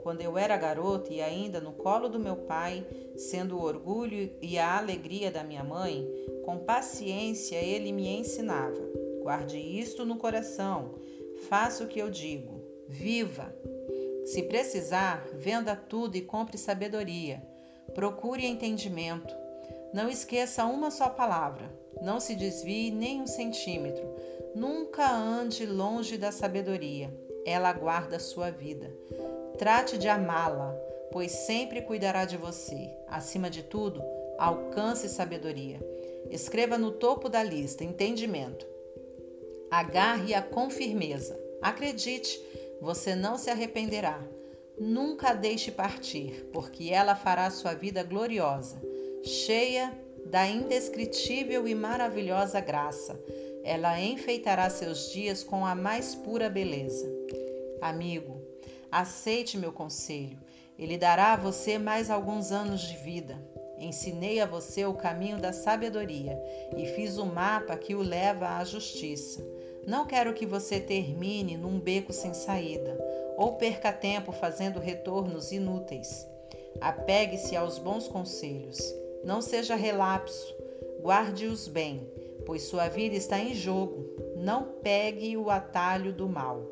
Quando 0.00 0.20
eu 0.20 0.38
era 0.38 0.56
garota 0.56 1.12
e 1.12 1.20
ainda 1.20 1.60
no 1.60 1.72
colo 1.72 2.08
do 2.08 2.20
meu 2.20 2.36
pai, 2.36 2.86
sendo 3.16 3.58
o 3.58 3.64
orgulho 3.64 4.30
e 4.40 4.56
a 4.60 4.78
alegria 4.78 5.32
da 5.32 5.42
minha 5.42 5.64
mãe, 5.64 6.08
com 6.44 6.58
paciência 6.58 7.56
ele 7.56 7.90
me 7.90 8.06
ensinava: 8.06 9.03
guarde 9.24 9.58
isto 9.58 10.04
no 10.04 10.18
coração, 10.18 10.96
faça 11.48 11.82
o 11.82 11.88
que 11.88 11.98
eu 11.98 12.10
digo, 12.10 12.60
viva. 12.86 13.56
Se 14.26 14.42
precisar, 14.42 15.26
venda 15.32 15.74
tudo 15.74 16.16
e 16.16 16.20
compre 16.20 16.58
sabedoria. 16.58 17.42
Procure 17.94 18.44
entendimento. 18.44 19.34
Não 19.94 20.10
esqueça 20.10 20.66
uma 20.66 20.90
só 20.90 21.08
palavra. 21.08 21.72
Não 22.02 22.20
se 22.20 22.34
desvie 22.34 22.90
nem 22.90 23.22
um 23.22 23.26
centímetro. 23.26 24.14
Nunca 24.54 25.10
ande 25.10 25.64
longe 25.64 26.18
da 26.18 26.30
sabedoria. 26.30 27.10
Ela 27.46 27.72
guarda 27.72 28.18
sua 28.18 28.50
vida. 28.50 28.94
Trate 29.56 29.96
de 29.96 30.06
amá-la, 30.08 30.74
pois 31.10 31.32
sempre 31.32 31.80
cuidará 31.80 32.26
de 32.26 32.36
você. 32.36 32.90
Acima 33.08 33.48
de 33.48 33.62
tudo, 33.62 34.02
alcance 34.38 35.08
sabedoria. 35.08 35.80
Escreva 36.30 36.76
no 36.76 36.90
topo 36.90 37.30
da 37.30 37.42
lista 37.42 37.84
entendimento. 37.84 38.73
Agarre-a 39.76 40.40
com 40.40 40.70
firmeza. 40.70 41.38
Acredite, 41.60 42.40
você 42.80 43.14
não 43.14 43.36
se 43.36 43.50
arrependerá. 43.50 44.20
Nunca 44.78 45.30
a 45.30 45.34
deixe 45.34 45.70
partir, 45.72 46.48
porque 46.52 46.90
ela 46.90 47.16
fará 47.16 47.50
sua 47.50 47.74
vida 47.74 48.02
gloriosa 48.02 48.80
cheia 49.24 49.92
da 50.26 50.46
indescritível 50.46 51.66
e 51.66 51.74
maravilhosa 51.74 52.60
graça. 52.60 53.18
Ela 53.64 53.98
enfeitará 54.00 54.68
seus 54.68 55.10
dias 55.12 55.42
com 55.42 55.64
a 55.64 55.74
mais 55.74 56.14
pura 56.14 56.50
beleza. 56.50 57.10
Amigo, 57.80 58.40
aceite 58.92 59.56
meu 59.56 59.72
conselho. 59.72 60.38
Ele 60.78 60.98
dará 60.98 61.32
a 61.32 61.36
você 61.36 61.78
mais 61.78 62.10
alguns 62.10 62.52
anos 62.52 62.82
de 62.82 62.96
vida. 62.98 63.42
Ensinei 63.78 64.40
a 64.40 64.46
você 64.46 64.84
o 64.84 64.94
caminho 64.94 65.38
da 65.38 65.52
sabedoria 65.52 66.38
e 66.76 66.86
fiz 66.94 67.16
o 67.16 67.26
mapa 67.26 67.76
que 67.76 67.94
o 67.94 68.02
leva 68.02 68.58
à 68.58 68.64
justiça. 68.64 69.42
Não 69.86 70.06
quero 70.06 70.32
que 70.32 70.46
você 70.46 70.80
termine 70.80 71.56
num 71.56 71.78
beco 71.78 72.12
sem 72.12 72.32
saída 72.32 72.98
ou 73.36 73.54
perca 73.54 73.92
tempo 73.92 74.32
fazendo 74.32 74.80
retornos 74.80 75.52
inúteis. 75.52 76.26
Apegue-se 76.80 77.54
aos 77.54 77.78
bons 77.78 78.08
conselhos. 78.08 78.78
Não 79.22 79.40
seja 79.42 79.74
relapso, 79.74 80.54
guarde-os 81.00 81.68
bem, 81.68 82.08
pois 82.46 82.62
sua 82.62 82.88
vida 82.88 83.14
está 83.14 83.38
em 83.38 83.54
jogo. 83.54 84.06
Não 84.36 84.64
pegue 84.82 85.36
o 85.36 85.50
atalho 85.50 86.12
do 86.12 86.28
mal. 86.28 86.62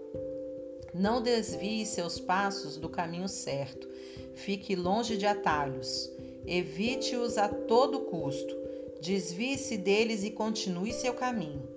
Não 0.94 1.22
desvie 1.22 1.86
seus 1.86 2.20
passos 2.20 2.76
do 2.76 2.88
caminho 2.88 3.28
certo. 3.28 3.88
Fique 4.34 4.74
longe 4.74 5.16
de 5.16 5.26
atalhos. 5.26 6.10
Evite-os 6.46 7.38
a 7.38 7.48
todo 7.48 8.00
custo. 8.00 8.54
Desvie-se 9.00 9.76
deles 9.76 10.22
e 10.22 10.30
continue 10.30 10.92
seu 10.92 11.14
caminho. 11.14 11.71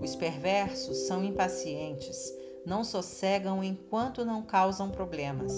Os 0.00 0.14
perversos 0.14 0.96
são 1.06 1.24
impacientes, 1.24 2.32
não 2.64 2.84
sossegam 2.84 3.62
enquanto 3.64 4.24
não 4.24 4.42
causam 4.42 4.90
problemas. 4.90 5.52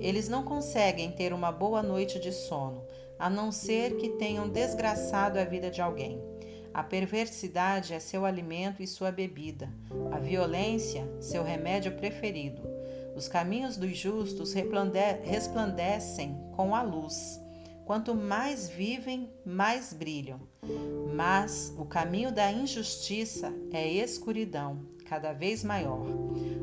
Eles 0.00 0.28
não 0.28 0.42
conseguem 0.42 1.10
ter 1.12 1.32
uma 1.32 1.52
boa 1.52 1.82
noite 1.82 2.18
de 2.18 2.32
sono, 2.32 2.84
a 3.18 3.28
não 3.28 3.50
ser 3.52 3.96
que 3.96 4.10
tenham 4.10 4.48
desgraçado 4.48 5.38
a 5.38 5.44
vida 5.44 5.70
de 5.70 5.80
alguém. 5.80 6.22
A 6.72 6.82
perversidade 6.82 7.92
é 7.92 7.98
seu 7.98 8.24
alimento 8.24 8.82
e 8.82 8.86
sua 8.86 9.10
bebida, 9.10 9.68
a 10.12 10.18
violência, 10.18 11.08
seu 11.20 11.42
remédio 11.42 11.92
preferido. 11.96 12.62
Os 13.16 13.26
caminhos 13.26 13.76
dos 13.76 13.96
justos 13.96 14.52
resplandecem 14.52 16.38
com 16.54 16.74
a 16.74 16.82
luz. 16.82 17.40
Quanto 17.88 18.14
mais 18.14 18.68
vivem, 18.68 19.32
mais 19.46 19.94
brilham. 19.94 20.40
Mas 21.14 21.72
o 21.78 21.86
caminho 21.86 22.30
da 22.30 22.52
injustiça 22.52 23.50
é 23.72 23.88
escuridão, 23.88 24.84
cada 25.06 25.32
vez 25.32 25.64
maior. 25.64 26.04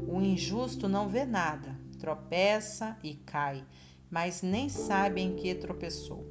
O 0.07 0.21
injusto 0.21 0.87
não 0.87 1.09
vê 1.09 1.25
nada, 1.25 1.75
tropeça 1.97 2.95
e 3.03 3.15
cai, 3.15 3.65
mas 4.07 4.43
nem 4.43 4.69
sabe 4.69 5.19
em 5.19 5.35
que 5.35 5.55
tropeçou. 5.55 6.23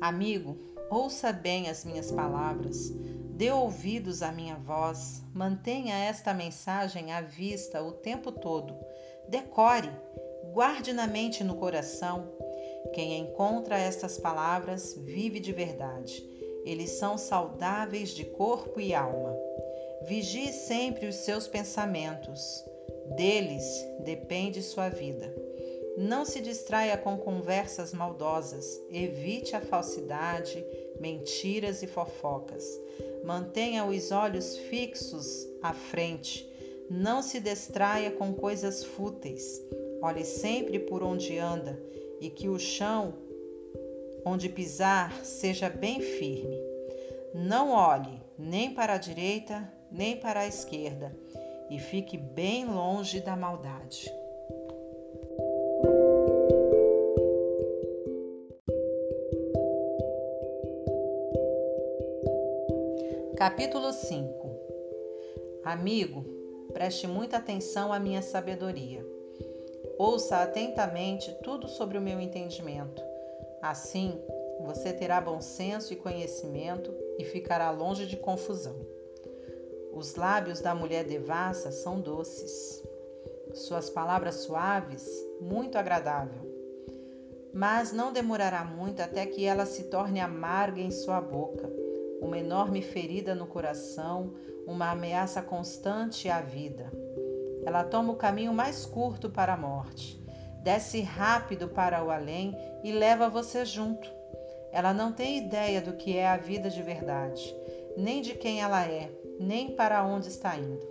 Amigo, 0.00 0.56
ouça 0.88 1.30
bem 1.30 1.68
as 1.68 1.84
minhas 1.84 2.10
palavras, 2.10 2.88
dê 3.36 3.50
ouvidos 3.50 4.22
à 4.22 4.32
minha 4.32 4.56
voz, 4.56 5.22
mantenha 5.34 5.94
esta 5.94 6.32
mensagem 6.32 7.12
à 7.12 7.20
vista 7.20 7.82
o 7.82 7.92
tempo 7.92 8.32
todo, 8.32 8.74
decore, 9.28 9.90
guarde 10.54 10.94
na 10.94 11.06
mente 11.06 11.42
e 11.42 11.44
no 11.44 11.56
coração. 11.56 12.49
Quem 12.92 13.18
encontra 13.18 13.78
estas 13.78 14.18
palavras 14.18 14.94
vive 14.94 15.38
de 15.38 15.52
verdade. 15.52 16.24
Eles 16.64 16.90
são 16.90 17.16
saudáveis 17.16 18.10
de 18.10 18.24
corpo 18.24 18.80
e 18.80 18.92
alma. 18.92 19.36
Vigie 20.02 20.52
sempre 20.52 21.06
os 21.06 21.16
seus 21.16 21.46
pensamentos. 21.46 22.64
Deles 23.16 23.64
depende 24.00 24.62
sua 24.62 24.88
vida. 24.88 25.32
Não 25.96 26.24
se 26.24 26.40
distraia 26.40 26.96
com 26.96 27.18
conversas 27.18 27.92
maldosas, 27.92 28.80
evite 28.90 29.54
a 29.54 29.60
falsidade, 29.60 30.64
mentiras 30.98 31.82
e 31.82 31.86
fofocas. 31.86 32.64
Mantenha 33.24 33.84
os 33.84 34.10
olhos 34.10 34.56
fixos 34.56 35.46
à 35.62 35.72
frente. 35.72 36.48
Não 36.90 37.22
se 37.22 37.38
distraia 37.38 38.10
com 38.10 38.32
coisas 38.32 38.82
fúteis. 38.82 39.62
Olhe 40.02 40.24
sempre 40.24 40.78
por 40.78 41.02
onde 41.02 41.38
anda 41.38 41.78
e 42.20 42.28
que 42.30 42.48
o 42.48 42.58
chão 42.58 43.14
onde 44.24 44.48
pisar 44.48 45.24
seja 45.24 45.68
bem 45.68 46.00
firme. 46.00 46.58
Não 47.34 47.72
olhe 47.72 48.20
nem 48.38 48.74
para 48.74 48.94
a 48.94 48.98
direita 48.98 49.72
nem 49.90 50.16
para 50.16 50.40
a 50.40 50.46
esquerda 50.46 51.16
e 51.68 51.78
fique 51.78 52.16
bem 52.16 52.64
longe 52.64 53.20
da 53.20 53.36
maldade. 53.36 54.12
Capítulo 63.36 63.92
5 63.92 64.50
Amigo, 65.64 66.24
preste 66.72 67.06
muita 67.06 67.38
atenção 67.38 67.92
à 67.92 67.98
minha 67.98 68.22
sabedoria. 68.22 69.04
Ouça 70.02 70.38
atentamente 70.38 71.30
tudo 71.42 71.68
sobre 71.68 71.98
o 71.98 72.00
meu 72.00 72.18
entendimento. 72.18 73.02
Assim, 73.60 74.18
você 74.64 74.94
terá 74.94 75.20
bom 75.20 75.42
senso 75.42 75.92
e 75.92 75.96
conhecimento 75.96 76.90
e 77.18 77.24
ficará 77.26 77.70
longe 77.70 78.06
de 78.06 78.16
confusão. 78.16 78.76
Os 79.92 80.14
lábios 80.14 80.58
da 80.62 80.74
mulher 80.74 81.04
devassa 81.04 81.70
são 81.70 82.00
doces, 82.00 82.82
suas 83.52 83.90
palavras 83.90 84.36
suaves, 84.36 85.06
muito 85.38 85.76
agradável. 85.76 86.50
Mas 87.52 87.92
não 87.92 88.10
demorará 88.10 88.64
muito 88.64 89.02
até 89.02 89.26
que 89.26 89.44
ela 89.44 89.66
se 89.66 89.90
torne 89.90 90.18
amarga 90.18 90.80
em 90.80 90.90
sua 90.90 91.20
boca 91.20 91.70
uma 92.22 92.38
enorme 92.38 92.80
ferida 92.80 93.34
no 93.34 93.46
coração, 93.46 94.32
uma 94.66 94.92
ameaça 94.92 95.42
constante 95.42 96.26
à 96.30 96.40
vida. 96.40 96.90
Ela 97.64 97.84
toma 97.84 98.12
o 98.12 98.16
caminho 98.16 98.52
mais 98.52 98.84
curto 98.86 99.30
para 99.30 99.54
a 99.54 99.56
morte, 99.56 100.20
desce 100.62 101.00
rápido 101.00 101.68
para 101.68 102.02
o 102.02 102.10
além 102.10 102.56
e 102.82 102.92
leva 102.92 103.28
você 103.28 103.64
junto. 103.64 104.10
Ela 104.72 104.94
não 104.94 105.12
tem 105.12 105.38
ideia 105.38 105.80
do 105.80 105.94
que 105.94 106.16
é 106.16 106.28
a 106.28 106.36
vida 106.36 106.70
de 106.70 106.82
verdade, 106.82 107.54
nem 107.96 108.22
de 108.22 108.34
quem 108.34 108.60
ela 108.60 108.86
é, 108.86 109.10
nem 109.38 109.74
para 109.74 110.04
onde 110.04 110.28
está 110.28 110.56
indo. 110.56 110.88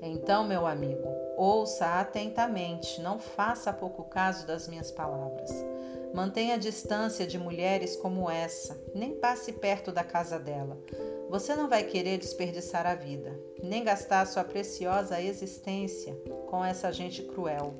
Então, 0.00 0.46
meu 0.46 0.66
amigo, 0.66 1.08
ouça 1.36 2.00
atentamente, 2.00 3.00
não 3.00 3.18
faça 3.18 3.72
pouco 3.72 4.04
caso 4.04 4.46
das 4.46 4.68
minhas 4.68 4.90
palavras. 4.90 5.50
Mantenha 6.14 6.58
distância 6.58 7.26
de 7.26 7.38
mulheres 7.38 7.96
como 7.96 8.30
essa, 8.30 8.80
nem 8.94 9.16
passe 9.16 9.52
perto 9.52 9.90
da 9.90 10.04
casa 10.04 10.38
dela. 10.38 10.78
Você 11.28 11.56
não 11.56 11.68
vai 11.68 11.82
querer 11.82 12.18
desperdiçar 12.18 12.86
a 12.86 12.94
vida, 12.94 13.38
nem 13.62 13.82
gastar 13.82 14.26
sua 14.26 14.44
preciosa 14.44 15.20
existência 15.20 16.14
com 16.48 16.64
essa 16.64 16.92
gente 16.92 17.22
cruel. 17.22 17.74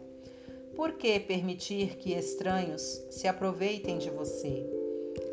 Por 0.75 0.93
que 0.93 1.21
permitir 1.21 1.97
que 1.97 2.13
estranhos 2.13 2.83
se 3.11 3.29
aproveitem 3.29 3.99
de 3.99 4.11
você? 4.11 4.67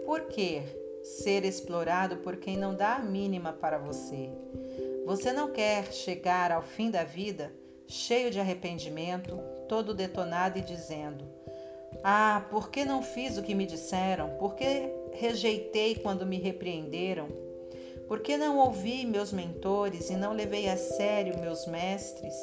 Por 0.05 0.21
que 0.27 0.61
ser 1.03 1.43
explorado 1.43 2.17
por 2.17 2.37
quem 2.37 2.55
não 2.55 2.75
dá 2.75 2.95
a 2.95 3.03
mínima 3.03 3.51
para 3.51 3.77
você? 3.77 4.29
Você 5.05 5.33
não 5.33 5.51
quer 5.51 5.91
chegar 5.91 6.51
ao 6.51 6.61
fim 6.61 6.89
da 6.89 7.03
vida 7.03 7.51
cheio 7.87 8.31
de 8.31 8.39
arrependimento, 8.39 9.37
todo 9.67 9.93
detonado 9.93 10.59
e 10.59 10.61
dizendo: 10.61 11.25
ah, 12.03 12.45
por 12.49 12.69
que 12.69 12.85
não 12.85 13.01
fiz 13.01 13.37
o 13.37 13.43
que 13.43 13.53
me 13.53 13.65
disseram? 13.65 14.29
Por 14.37 14.55
que 14.55 14.89
rejeitei 15.11 15.95
quando 15.95 16.25
me 16.25 16.37
repreenderam? 16.37 17.27
Por 18.07 18.19
que 18.19 18.37
não 18.37 18.57
ouvi 18.57 19.05
meus 19.05 19.31
mentores 19.31 20.09
e 20.09 20.15
não 20.15 20.33
levei 20.33 20.69
a 20.69 20.77
sério 20.77 21.39
meus 21.39 21.65
mestres? 21.65 22.33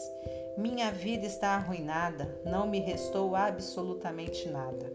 Minha 0.56 0.90
vida 0.90 1.26
está 1.26 1.50
arruinada, 1.50 2.40
não 2.44 2.66
me 2.66 2.80
restou 2.80 3.34
absolutamente 3.36 4.48
nada. 4.48 4.92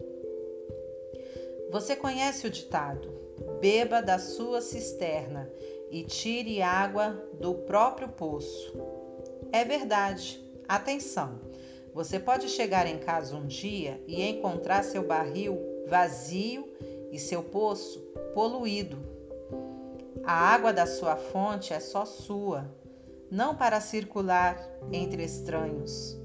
Você 1.70 1.96
conhece 1.96 2.46
o 2.46 2.50
ditado: 2.50 3.10
beba 3.60 4.00
da 4.00 4.18
sua 4.18 4.60
cisterna 4.60 5.50
e 5.90 6.04
tire 6.04 6.62
água 6.62 7.10
do 7.40 7.54
próprio 7.54 8.08
poço. 8.08 8.72
É 9.52 9.64
verdade. 9.64 10.44
Atenção! 10.68 11.40
Você 11.94 12.18
pode 12.18 12.48
chegar 12.48 12.86
em 12.86 12.98
casa 12.98 13.34
um 13.34 13.46
dia 13.46 14.00
e 14.06 14.22
encontrar 14.22 14.82
seu 14.84 15.06
barril 15.06 15.58
vazio 15.86 16.68
e 17.10 17.18
seu 17.18 17.42
poço 17.42 18.00
poluído. 18.34 19.15
A 20.24 20.32
água 20.32 20.72
da 20.72 20.86
sua 20.86 21.16
fonte 21.16 21.72
é 21.72 21.80
só 21.80 22.04
sua, 22.04 22.70
não 23.30 23.54
para 23.54 23.80
circular 23.80 24.58
entre 24.92 25.24
estranhos. 25.24 26.18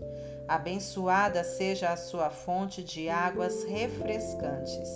Abençoada 0.48 1.44
seja 1.44 1.90
a 1.90 1.98
sua 1.98 2.30
fonte 2.30 2.84
de 2.84 3.10
águas 3.10 3.64
refrescantes. 3.64 4.90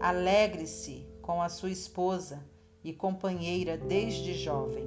Alegre-se 0.00 1.06
com 1.22 1.42
a 1.42 1.48
sua 1.48 1.70
esposa 1.70 2.42
e 2.82 2.92
companheira 2.92 3.76
desde 3.76 4.34
jovem, 4.34 4.86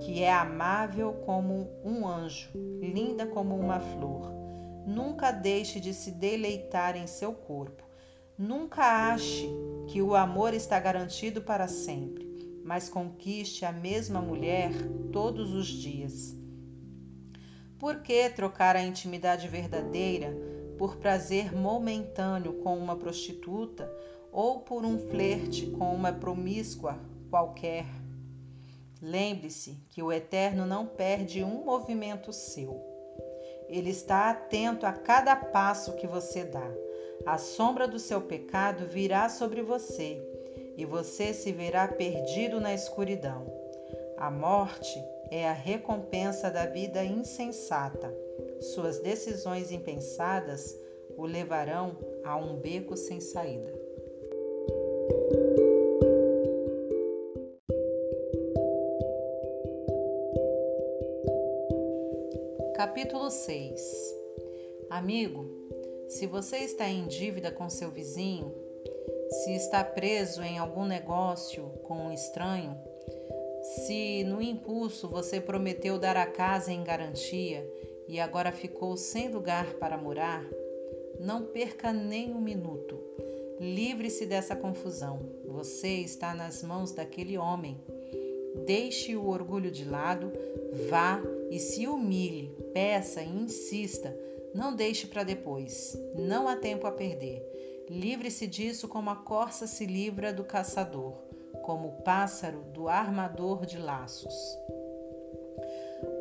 que 0.00 0.22
é 0.22 0.32
amável 0.32 1.12
como 1.24 1.70
um 1.84 2.06
anjo, 2.06 2.50
linda 2.54 3.26
como 3.26 3.56
uma 3.56 3.80
flor 3.80 4.40
Nunca 4.86 5.30
deixe 5.30 5.78
de 5.78 5.92
se 5.92 6.10
deleitar 6.10 6.96
em 6.96 7.06
seu 7.06 7.32
corpo. 7.32 7.84
Nunca 8.36 9.12
ache 9.12 9.48
que 9.86 10.00
o 10.00 10.14
amor 10.14 10.54
está 10.54 10.80
garantido 10.80 11.42
para 11.42 11.68
sempre, 11.68 12.29
mas 12.70 12.88
conquiste 12.88 13.64
a 13.64 13.72
mesma 13.72 14.20
mulher 14.20 14.70
todos 15.10 15.52
os 15.52 15.66
dias. 15.66 16.36
Por 17.80 18.00
que 18.00 18.30
trocar 18.30 18.76
a 18.76 18.80
intimidade 18.80 19.48
verdadeira 19.48 20.32
por 20.78 20.94
prazer 20.98 21.52
momentâneo 21.52 22.52
com 22.62 22.78
uma 22.78 22.94
prostituta 22.94 23.92
ou 24.30 24.60
por 24.60 24.84
um 24.84 25.00
flerte 25.00 25.66
com 25.66 25.92
uma 25.92 26.12
promíscua 26.12 26.96
qualquer? 27.28 27.86
Lembre-se 29.02 29.72
que 29.88 30.00
o 30.00 30.12
Eterno 30.12 30.64
não 30.64 30.86
perde 30.86 31.42
um 31.42 31.64
movimento 31.64 32.32
seu. 32.32 32.80
Ele 33.68 33.90
está 33.90 34.30
atento 34.30 34.86
a 34.86 34.92
cada 34.92 35.34
passo 35.34 35.96
que 35.96 36.06
você 36.06 36.44
dá. 36.44 36.70
A 37.26 37.36
sombra 37.36 37.88
do 37.88 37.98
seu 37.98 38.20
pecado 38.20 38.86
virá 38.86 39.28
sobre 39.28 39.60
você 39.60 40.29
e 40.80 40.84
você 40.86 41.34
se 41.34 41.52
verá 41.52 41.86
perdido 41.86 42.58
na 42.58 42.72
escuridão. 42.72 43.46
A 44.16 44.30
morte 44.30 44.98
é 45.30 45.46
a 45.46 45.52
recompensa 45.52 46.50
da 46.50 46.64
vida 46.64 47.04
insensata. 47.04 48.10
Suas 48.60 48.98
decisões 48.98 49.70
impensadas 49.70 50.74
o 51.18 51.26
levarão 51.26 51.98
a 52.24 52.34
um 52.34 52.56
beco 52.56 52.96
sem 52.96 53.20
saída. 53.20 53.78
Capítulo 62.74 63.30
6 63.30 64.14
Amigo, 64.88 65.44
se 66.08 66.26
você 66.26 66.56
está 66.56 66.88
em 66.88 67.06
dívida 67.06 67.50
com 67.50 67.68
seu 67.68 67.90
vizinho, 67.90 68.69
se 69.30 69.52
está 69.54 69.84
preso 69.84 70.42
em 70.42 70.58
algum 70.58 70.84
negócio 70.84 71.70
com 71.84 72.06
um 72.06 72.12
estranho, 72.12 72.76
se 73.62 74.24
no 74.24 74.42
impulso 74.42 75.08
você 75.08 75.40
prometeu 75.40 75.98
dar 75.98 76.16
a 76.16 76.26
casa 76.26 76.72
em 76.72 76.82
garantia 76.82 77.64
e 78.08 78.18
agora 78.18 78.50
ficou 78.50 78.96
sem 78.96 79.28
lugar 79.28 79.74
para 79.74 79.96
morar, 79.96 80.44
não 81.20 81.44
perca 81.44 81.92
nem 81.92 82.34
um 82.34 82.40
minuto. 82.40 82.98
Livre-se 83.60 84.26
dessa 84.26 84.56
confusão. 84.56 85.20
Você 85.44 85.88
está 85.88 86.34
nas 86.34 86.62
mãos 86.62 86.92
daquele 86.92 87.36
homem. 87.36 87.78
Deixe 88.66 89.14
o 89.14 89.28
orgulho 89.28 89.70
de 89.70 89.84
lado, 89.84 90.32
vá 90.88 91.22
e 91.50 91.58
se 91.58 91.86
humilhe, 91.86 92.56
peça 92.72 93.22
e 93.22 93.28
insista. 93.28 94.16
Não 94.54 94.74
deixe 94.74 95.06
para 95.06 95.22
depois. 95.22 95.96
Não 96.16 96.48
há 96.48 96.56
tempo 96.56 96.86
a 96.86 96.92
perder. 96.92 97.59
Livre-se 97.90 98.46
disso 98.46 98.86
como 98.86 99.10
a 99.10 99.16
corça 99.16 99.66
se 99.66 99.84
livra 99.84 100.32
do 100.32 100.44
caçador, 100.44 101.14
como 101.62 101.88
o 101.88 102.02
pássaro 102.02 102.62
do 102.72 102.88
armador 102.88 103.66
de 103.66 103.78
laços. 103.78 104.32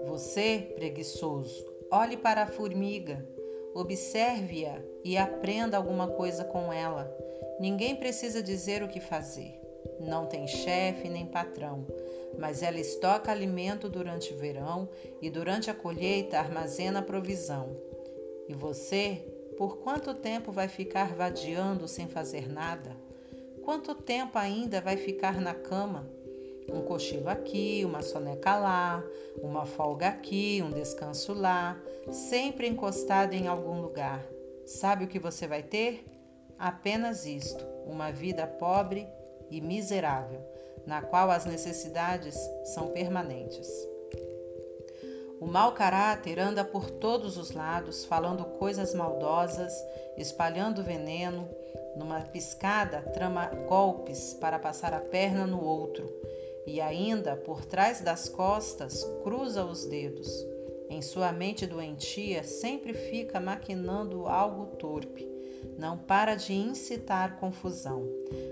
Você, 0.07 0.73
preguiçoso, 0.73 1.63
olhe 1.91 2.17
para 2.17 2.41
a 2.41 2.47
formiga, 2.47 3.23
observe-a 3.75 4.81
e 5.05 5.15
aprenda 5.15 5.77
alguma 5.77 6.07
coisa 6.07 6.43
com 6.43 6.73
ela. 6.73 7.15
Ninguém 7.59 7.95
precisa 7.95 8.41
dizer 8.41 8.81
o 8.81 8.87
que 8.87 8.99
fazer. 8.99 9.61
Não 9.99 10.25
tem 10.25 10.47
chefe 10.47 11.07
nem 11.07 11.27
patrão, 11.27 11.85
mas 12.39 12.63
ela 12.63 12.79
estoca 12.79 13.31
alimento 13.31 13.87
durante 13.87 14.33
o 14.33 14.37
verão 14.37 14.89
e 15.21 15.29
durante 15.29 15.69
a 15.69 15.75
colheita 15.75 16.39
armazena 16.39 17.03
provisão. 17.03 17.77
E 18.47 18.55
você, 18.55 19.28
por 19.59 19.79
quanto 19.79 20.13
tempo 20.13 20.53
vai 20.53 20.69
ficar 20.69 21.13
vadiando 21.13 21.85
sem 21.85 22.07
fazer 22.07 22.47
nada? 22.47 22.95
Quanto 23.61 23.93
tempo 23.93 24.37
ainda 24.37 24.79
vai 24.79 24.95
ficar 24.95 25.41
na 25.41 25.53
cama? 25.53 26.09
Um 26.71 26.81
cochilo 26.83 27.27
aqui, 27.27 27.83
uma 27.83 28.01
soneca 28.01 28.55
lá, 28.55 29.03
uma 29.43 29.65
folga 29.65 30.07
aqui, 30.07 30.63
um 30.63 30.71
descanso 30.71 31.33
lá, 31.33 31.77
sempre 32.09 32.69
encostado 32.69 33.33
em 33.33 33.49
algum 33.49 33.81
lugar. 33.81 34.25
Sabe 34.65 35.03
o 35.03 35.07
que 35.09 35.19
você 35.19 35.45
vai 35.45 35.61
ter? 35.61 36.05
Apenas 36.57 37.25
isto: 37.25 37.65
uma 37.85 38.13
vida 38.13 38.47
pobre 38.47 39.09
e 39.51 39.59
miserável, 39.59 40.39
na 40.87 41.01
qual 41.01 41.29
as 41.29 41.45
necessidades 41.45 42.37
são 42.63 42.87
permanentes. 42.91 43.67
O 45.39 45.45
mau 45.47 45.71
caráter 45.71 46.37
anda 46.37 46.65
por 46.65 46.91
todos 46.91 47.37
os 47.37 47.51
lados, 47.51 48.03
falando 48.03 48.43
coisas 48.43 48.93
maldosas, 48.93 49.73
espalhando 50.17 50.83
veneno, 50.83 51.47
numa 51.95 52.19
piscada 52.19 53.01
trama 53.13 53.45
golpes 53.67 54.33
para 54.33 54.59
passar 54.59 54.93
a 54.93 54.99
perna 54.99 55.47
no 55.47 55.63
outro, 55.63 56.13
e 56.67 56.81
ainda 56.81 57.37
por 57.37 57.65
trás 57.65 58.01
das 58.01 58.27
costas 58.27 59.03
cruza 59.23 59.63
os 59.63 59.85
dedos. 59.85 60.29
Em 60.89 61.01
sua 61.01 61.31
mente 61.31 61.65
doentia 61.65 62.43
sempre 62.43 62.93
fica 62.93 63.39
maquinando 63.39 64.27
algo 64.27 64.75
torpe. 64.75 65.29
Não 65.77 65.97
para 65.97 66.35
de 66.35 66.53
incitar 66.53 67.39
confusão, 67.39 68.05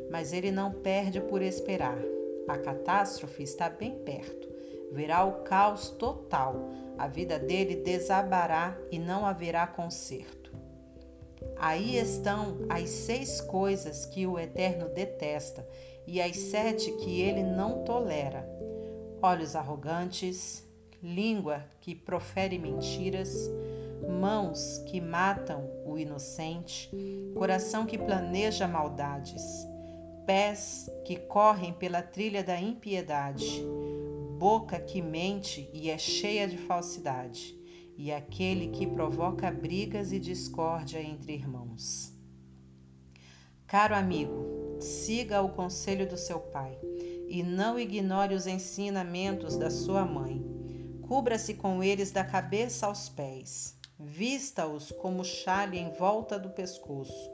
mas 0.10 0.32
ele 0.32 0.52
não 0.52 0.72
perde 0.72 1.20
por 1.20 1.42
esperar. 1.42 1.98
A 2.48 2.58
catástrofe 2.58 3.44
está 3.44 3.70
bem 3.70 3.96
perto 4.06 4.47
verá 4.92 5.26
o 5.26 5.44
caos 5.44 5.90
total, 5.90 6.70
a 6.98 7.08
vida 7.08 7.38
dele 7.38 7.76
desabará 7.78 8.78
e 8.92 8.98
não 8.98 9.26
haverá 9.26 9.68
conserto. 9.68 10.52
Aí 11.58 11.98
estão 11.98 12.58
as 12.70 12.90
seis 12.90 13.42
coisas 13.42 14.06
que 14.06 14.26
o 14.26 14.40
Eterno 14.40 14.90
detesta 14.90 15.68
e 16.06 16.22
as 16.22 16.36
sete 16.38 16.92
que 16.94 17.22
ele 17.22 17.44
não 17.44 17.84
tolera: 17.84 18.48
olhos 19.22 19.56
arrogantes, 19.56 20.66
língua 21.02 21.64
que 21.82 21.94
profere 21.94 22.58
mentiras, 22.58 23.50
mãos 24.08 24.84
que 24.88 25.02
matam 25.02 25.70
o 25.86 25.98
inocente, 25.98 26.90
coração 27.36 27.86
que 27.86 27.98
planeja 27.98 28.68
maldades, 28.68 29.68
pés 30.26 30.90
que 31.06 31.16
correm 31.16 31.74
pela 31.74 32.02
trilha 32.02 32.44
da 32.44 32.60
impiedade 32.60 33.66
boca 34.38 34.80
que 34.80 35.02
mente 35.02 35.68
e 35.74 35.90
é 35.90 35.98
cheia 35.98 36.48
de 36.48 36.58
falsidade, 36.58 37.58
e 37.98 38.12
aquele 38.12 38.68
que 38.68 38.86
provoca 38.86 39.50
brigas 39.50 40.12
e 40.12 40.20
discórdia 40.20 41.02
entre 41.02 41.34
irmãos. 41.34 42.14
Caro 43.66 43.96
amigo, 43.96 44.78
siga 44.80 45.42
o 45.42 45.50
conselho 45.50 46.08
do 46.08 46.16
seu 46.16 46.40
pai 46.40 46.78
e 47.28 47.42
não 47.42 47.80
ignore 47.80 48.36
os 48.36 48.46
ensinamentos 48.46 49.58
da 49.58 49.72
sua 49.72 50.06
mãe. 50.06 50.46
Cubra-se 51.02 51.56
com 51.56 51.84
eles 51.84 52.12
da 52.12 52.24
cabeça 52.24 52.86
aos 52.86 53.10
pés. 53.10 53.76
Vista-os 54.00 54.92
como 54.92 55.26
chale 55.26 55.80
em 55.80 55.92
volta 55.94 56.38
do 56.38 56.52
pescoço. 56.52 57.32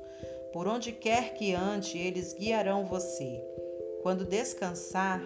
Por 0.54 0.68
onde 0.68 0.94
quer 0.94 1.34
que 1.34 1.54
ande, 1.54 1.98
eles 1.98 2.34
guiarão 2.34 2.86
você. 2.86 3.44
Quando 4.02 4.26
descansar, 4.26 5.22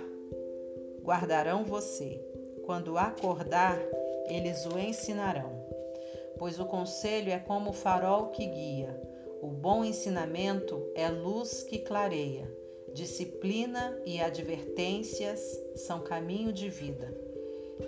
guardarão 1.07 1.63
você. 1.63 2.21
Quando 2.65 2.97
acordar, 2.97 3.79
eles 4.27 4.65
o 4.65 4.77
ensinarão. 4.77 5.65
Pois 6.37 6.59
o 6.59 6.65
conselho 6.65 7.31
é 7.31 7.39
como 7.39 7.69
o 7.69 7.73
farol 7.73 8.27
que 8.27 8.45
guia, 8.45 9.01
o 9.41 9.47
bom 9.47 9.85
ensinamento 9.85 10.85
é 10.93 11.07
luz 11.07 11.63
que 11.63 11.79
clareia. 11.79 12.53
Disciplina 12.93 13.97
e 14.05 14.19
advertências 14.19 15.39
são 15.75 16.01
caminho 16.01 16.51
de 16.51 16.67
vida. 16.67 17.15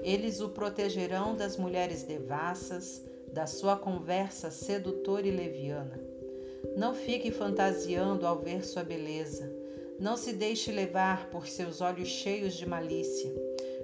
Eles 0.02 0.40
o 0.40 0.50
protegerão 0.50 1.36
das 1.36 1.58
mulheres 1.58 2.04
devassas, 2.04 3.04
da 3.34 3.46
sua 3.46 3.76
conversa 3.76 4.50
sedutora 4.50 5.28
e 5.28 5.32
leviana. 5.32 6.00
Não 6.78 6.94
fique 6.94 7.32
fantasiando 7.32 8.26
ao 8.26 8.40
ver 8.40 8.66
sua 8.66 8.84
beleza. 8.84 9.59
Não 10.00 10.16
se 10.16 10.32
deixe 10.32 10.72
levar 10.72 11.30
por 11.30 11.46
seus 11.46 11.82
olhos 11.82 12.08
cheios 12.08 12.54
de 12.54 12.66
malícia, 12.66 13.30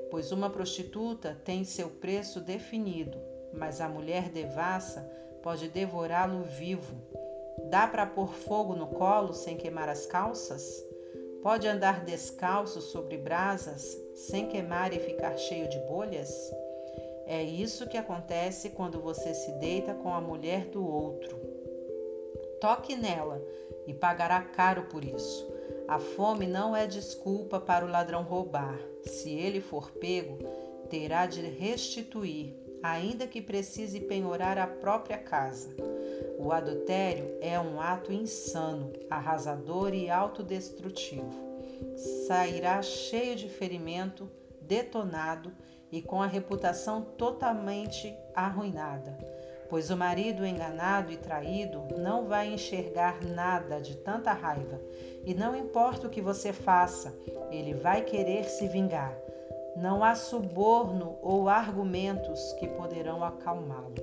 pois 0.10 0.32
uma 0.32 0.50
prostituta 0.50 1.38
tem 1.44 1.66
seu 1.66 1.90
preço 1.90 2.40
definido, 2.40 3.18
mas 3.54 3.82
a 3.82 3.90
mulher 3.90 4.30
devassa 4.30 5.02
pode 5.44 5.68
devorá-lo 5.68 6.44
vivo. 6.44 6.96
Dá 7.70 7.86
para 7.86 8.06
pôr 8.06 8.34
fogo 8.34 8.76
no 8.76 8.88
colo 8.88 9.34
sem 9.34 9.58
queimar 9.58 9.90
as 9.90 10.06
calças? 10.06 10.86
Pode 11.44 11.68
andar 11.68 12.06
descalço 12.06 12.80
sobre 12.80 13.18
brasas 13.18 13.98
sem 14.16 14.48
queimar 14.48 14.94
e 14.94 15.00
ficar 15.00 15.36
cheio 15.38 15.70
de 15.70 15.78
bolhas? 15.80 16.34
É 17.28 17.44
isso 17.44 17.88
que 17.88 17.98
acontece 17.98 18.70
quando 18.70 19.02
você 19.02 19.34
se 19.34 19.52
deita 19.54 19.94
com 19.96 20.14
a 20.14 20.22
mulher 20.22 20.68
do 20.68 20.88
outro. 20.88 21.38
Toque 22.62 22.96
nela 22.96 23.44
e 23.86 23.94
pagará 23.94 24.42
caro 24.42 24.84
por 24.84 25.04
isso. 25.04 25.55
A 25.88 26.00
fome 26.00 26.48
não 26.48 26.76
é 26.76 26.88
desculpa 26.88 27.60
para 27.60 27.86
o 27.86 27.90
ladrão 27.90 28.24
roubar. 28.24 28.80
Se 29.04 29.30
ele 29.30 29.62
for 29.62 29.92
pego, 29.92 30.40
terá 30.90 31.28
de 31.28 31.42
restituir, 31.42 32.56
ainda 32.82 33.28
que 33.28 33.42
precise 33.42 34.00
penhorar 34.00 34.58
a 34.58 34.66
própria 34.66 35.18
casa. 35.18 35.76
O 36.40 36.52
adultério 36.52 37.38
é 37.40 37.60
um 37.60 37.80
ato 37.80 38.12
insano, 38.12 38.94
arrasador 39.10 39.94
e 39.94 40.10
autodestrutivo. 40.10 41.30
Sairá 42.28 42.82
cheio 42.82 43.36
de 43.36 43.48
ferimento, 43.48 44.30
detonado 44.62 45.54
e 45.92 46.02
com 46.02 46.22
a 46.22 46.28
reputação 46.28 47.02
totalmente 47.02 48.12
arruinada 48.34 49.35
pois 49.70 49.90
o 49.90 49.98
marido 49.98 50.46
enganado 50.46 51.12
e 51.12 51.18
traído 51.18 51.84
não 51.98 52.28
vai 52.28 52.54
enxergar 52.54 53.24
nada 53.24 53.80
de 53.80 53.96
tanta 53.98 54.32
raiva, 54.32 54.80
e 55.26 55.34
não 55.34 55.56
importa 55.56 56.08
o 56.08 56.10
que 56.10 56.22
você 56.22 56.54
faça, 56.54 57.18
ele 57.52 57.74
vai 57.74 58.02
querer 58.02 58.46
se 58.46 58.68
vingar. 58.68 59.18
Não 59.76 60.04
há 60.04 60.16
suborno 60.16 61.18
ou 61.22 61.50
argumentos 61.50 62.54
que 62.54 62.68
poderão 62.68 63.24
acalmá-lo. 63.24 63.94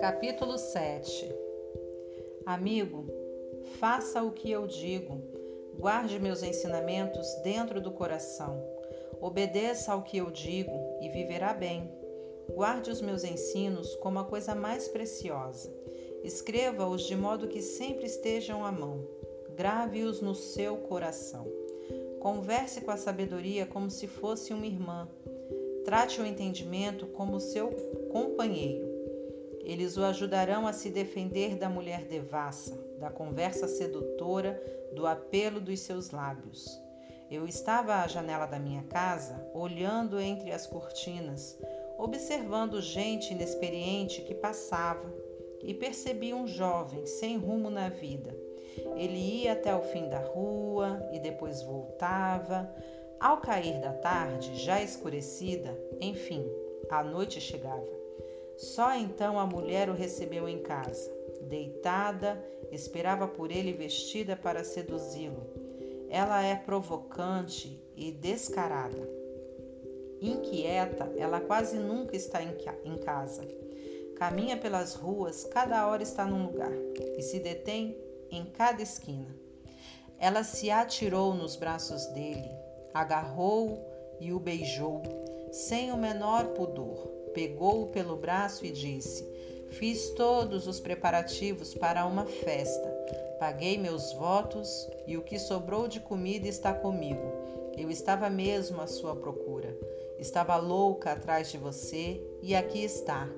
Capítulo 0.00 0.58
7 0.58 1.34
Amigo, 2.46 3.06
faça 3.78 4.22
o 4.22 4.30
que 4.30 4.50
eu 4.50 4.66
digo 4.66 5.33
Guarde 5.78 6.18
meus 6.18 6.42
ensinamentos 6.42 7.26
dentro 7.42 7.80
do 7.80 7.90
coração. 7.90 8.62
Obedeça 9.20 9.92
ao 9.92 10.02
que 10.02 10.16
eu 10.18 10.30
digo 10.30 10.72
e 11.00 11.08
viverá 11.08 11.52
bem. 11.52 11.90
Guarde 12.54 12.90
os 12.90 13.00
meus 13.00 13.24
ensinos 13.24 13.94
como 13.96 14.18
a 14.18 14.24
coisa 14.24 14.54
mais 14.54 14.88
preciosa. 14.88 15.72
Escreva-os 16.22 17.02
de 17.02 17.16
modo 17.16 17.48
que 17.48 17.60
sempre 17.60 18.06
estejam 18.06 18.64
à 18.64 18.72
mão. 18.72 19.06
Grave-os 19.56 20.20
no 20.20 20.34
seu 20.34 20.76
coração. 20.76 21.46
Converse 22.20 22.80
com 22.80 22.90
a 22.90 22.96
sabedoria 22.96 23.66
como 23.66 23.90
se 23.90 24.06
fosse 24.06 24.54
uma 24.54 24.66
irmã. 24.66 25.08
Trate 25.84 26.20
o 26.20 26.26
entendimento 26.26 27.06
como 27.08 27.40
seu 27.40 27.68
companheiro. 28.10 28.94
Eles 29.64 29.96
o 29.96 30.04
ajudarão 30.04 30.66
a 30.66 30.72
se 30.72 30.90
defender 30.90 31.56
da 31.56 31.68
mulher 31.68 32.04
devassa, 32.04 32.74
da 32.98 33.10
conversa 33.10 33.66
sedutora, 33.66 34.62
do 34.94 35.06
apelo 35.06 35.60
dos 35.60 35.80
seus 35.80 36.10
lábios. 36.10 36.80
Eu 37.30 37.46
estava 37.46 37.96
à 37.96 38.06
janela 38.06 38.46
da 38.46 38.58
minha 38.58 38.82
casa, 38.84 39.50
olhando 39.54 40.20
entre 40.20 40.52
as 40.52 40.66
cortinas, 40.66 41.58
observando 41.98 42.80
gente 42.80 43.32
inexperiente 43.32 44.22
que 44.22 44.34
passava, 44.34 45.12
e 45.62 45.72
percebi 45.72 46.34
um 46.34 46.46
jovem 46.46 47.06
sem 47.06 47.38
rumo 47.38 47.70
na 47.70 47.88
vida. 47.88 48.36
Ele 48.96 49.42
ia 49.42 49.52
até 49.52 49.74
o 49.74 49.82
fim 49.82 50.08
da 50.08 50.18
rua 50.18 51.08
e 51.12 51.18
depois 51.18 51.62
voltava, 51.62 52.70
Ao 53.18 53.38
cair 53.40 53.80
da 53.80 53.92
tarde, 53.94 54.54
já 54.56 54.82
escurecida, 54.82 55.74
enfim, 56.00 56.44
a 56.90 57.02
noite 57.02 57.40
chegava. 57.40 57.88
Só 58.56 58.94
então 58.94 59.38
a 59.38 59.46
mulher 59.46 59.88
o 59.88 59.94
recebeu 59.94 60.48
em 60.48 60.58
casa. 60.58 61.10
Deitada, 61.42 62.42
esperava 62.74 63.26
por 63.28 63.50
ele 63.50 63.72
vestida 63.72 64.36
para 64.36 64.64
seduzi-lo. 64.64 65.46
Ela 66.10 66.42
é 66.42 66.54
provocante 66.54 67.80
e 67.96 68.12
descarada. 68.12 69.08
Inquieta, 70.20 71.12
ela 71.16 71.40
quase 71.40 71.76
nunca 71.76 72.16
está 72.16 72.40
em 72.42 72.96
casa. 72.98 73.46
Caminha 74.16 74.56
pelas 74.56 74.94
ruas, 74.94 75.44
cada 75.44 75.86
hora 75.88 76.02
está 76.02 76.24
num 76.24 76.46
lugar 76.46 76.72
e 77.16 77.22
se 77.22 77.40
detém 77.40 77.96
em 78.30 78.44
cada 78.44 78.82
esquina. 78.82 79.34
Ela 80.18 80.44
se 80.44 80.70
atirou 80.70 81.34
nos 81.34 81.56
braços 81.56 82.06
dele, 82.06 82.48
agarrou-o 82.92 83.78
e 84.20 84.32
o 84.32 84.38
beijou, 84.38 85.02
sem 85.50 85.92
o 85.92 85.96
menor 85.96 86.48
pudor. 86.48 87.08
Pegou-o 87.34 87.88
pelo 87.88 88.16
braço 88.16 88.64
e 88.64 88.70
disse: 88.70 89.33
Fiz 89.78 90.10
todos 90.10 90.68
os 90.68 90.78
preparativos 90.78 91.74
para 91.74 92.06
uma 92.06 92.24
festa. 92.24 92.88
Paguei 93.40 93.76
meus 93.76 94.12
votos 94.12 94.88
e 95.06 95.16
o 95.16 95.22
que 95.22 95.36
sobrou 95.38 95.88
de 95.88 95.98
comida 95.98 96.46
está 96.46 96.72
comigo. 96.72 97.32
Eu 97.76 97.90
estava 97.90 98.30
mesmo 98.30 98.80
à 98.80 98.86
sua 98.86 99.16
procura. 99.16 99.76
Estava 100.18 100.56
louca 100.56 101.12
atrás 101.12 101.50
de 101.50 101.58
você 101.58 102.20
e 102.40 102.54
aqui 102.54 102.84
está. 102.84 103.28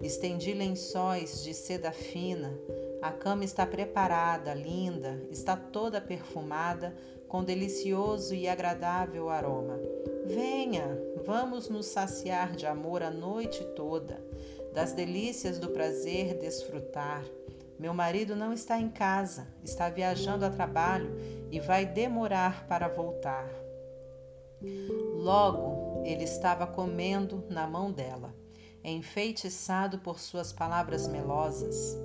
Estendi 0.00 0.54
lençóis 0.54 1.42
de 1.42 1.52
seda 1.52 1.90
fina. 1.90 2.56
A 3.02 3.10
cama 3.10 3.44
está 3.44 3.66
preparada, 3.66 4.54
linda, 4.54 5.20
está 5.30 5.56
toda 5.56 6.00
perfumada, 6.00 6.94
com 7.26 7.42
delicioso 7.42 8.34
e 8.34 8.46
agradável 8.46 9.28
aroma. 9.28 9.80
Venha, 10.26 10.98
vamos 11.24 11.68
nos 11.68 11.86
saciar 11.86 12.54
de 12.54 12.66
amor 12.66 13.02
a 13.02 13.10
noite 13.10 13.64
toda, 13.74 14.22
das 14.72 14.92
delícias 14.92 15.58
do 15.58 15.70
prazer 15.70 16.38
desfrutar. 16.38 17.24
Meu 17.78 17.94
marido 17.94 18.36
não 18.36 18.52
está 18.52 18.78
em 18.78 18.90
casa, 18.90 19.48
está 19.64 19.88
viajando 19.88 20.44
a 20.44 20.50
trabalho 20.50 21.10
e 21.50 21.58
vai 21.58 21.86
demorar 21.86 22.66
para 22.66 22.88
voltar. 22.88 23.48
Logo, 25.14 26.02
ele 26.04 26.24
estava 26.24 26.66
comendo 26.66 27.44
na 27.48 27.66
mão 27.66 27.90
dela 27.90 28.34
enfeitiçado 28.84 29.98
por 29.98 30.18
suas 30.18 30.52
palavras 30.52 31.06
melosas. 31.06 31.96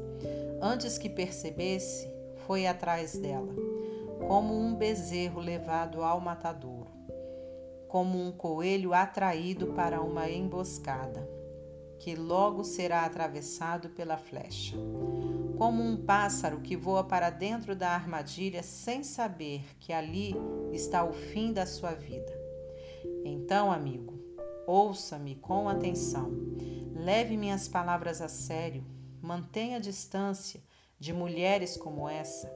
Antes 0.61 0.97
que 0.97 1.09
percebesse, 1.09 2.11
foi 2.45 2.67
atrás 2.67 3.17
dela, 3.17 3.53
como 4.27 4.53
um 4.53 4.75
bezerro 4.75 5.39
levado 5.39 6.03
ao 6.03 6.19
matadouro, 6.19 6.91
como 7.87 8.19
um 8.19 8.31
coelho 8.31 8.93
atraído 8.93 9.67
para 9.67 10.01
uma 10.01 10.29
emboscada, 10.29 11.27
que 11.99 12.15
logo 12.15 12.63
será 12.63 13.05
atravessado 13.05 13.89
pela 13.89 14.17
flecha, 14.17 14.75
como 15.57 15.81
um 15.81 15.97
pássaro 15.97 16.61
que 16.61 16.75
voa 16.75 17.03
para 17.03 17.29
dentro 17.29 17.75
da 17.75 17.89
armadilha 17.89 18.61
sem 18.61 19.03
saber 19.03 19.63
que 19.79 19.93
ali 19.93 20.35
está 20.71 21.03
o 21.03 21.13
fim 21.13 21.53
da 21.53 21.65
sua 21.65 21.93
vida. 21.93 22.33
Então, 23.23 23.71
amigo, 23.71 24.15
Ouça-me 24.67 25.35
com 25.35 25.69
atenção. 25.69 26.31
Leve 26.95 27.37
minhas 27.37 27.67
palavras 27.67 28.19
a 28.19 28.27
sério. 28.27 28.83
Mantenha 29.21 29.79
distância 29.79 30.59
de 30.99 31.13
mulheres 31.13 31.77
como 31.77 32.09
essa. 32.09 32.51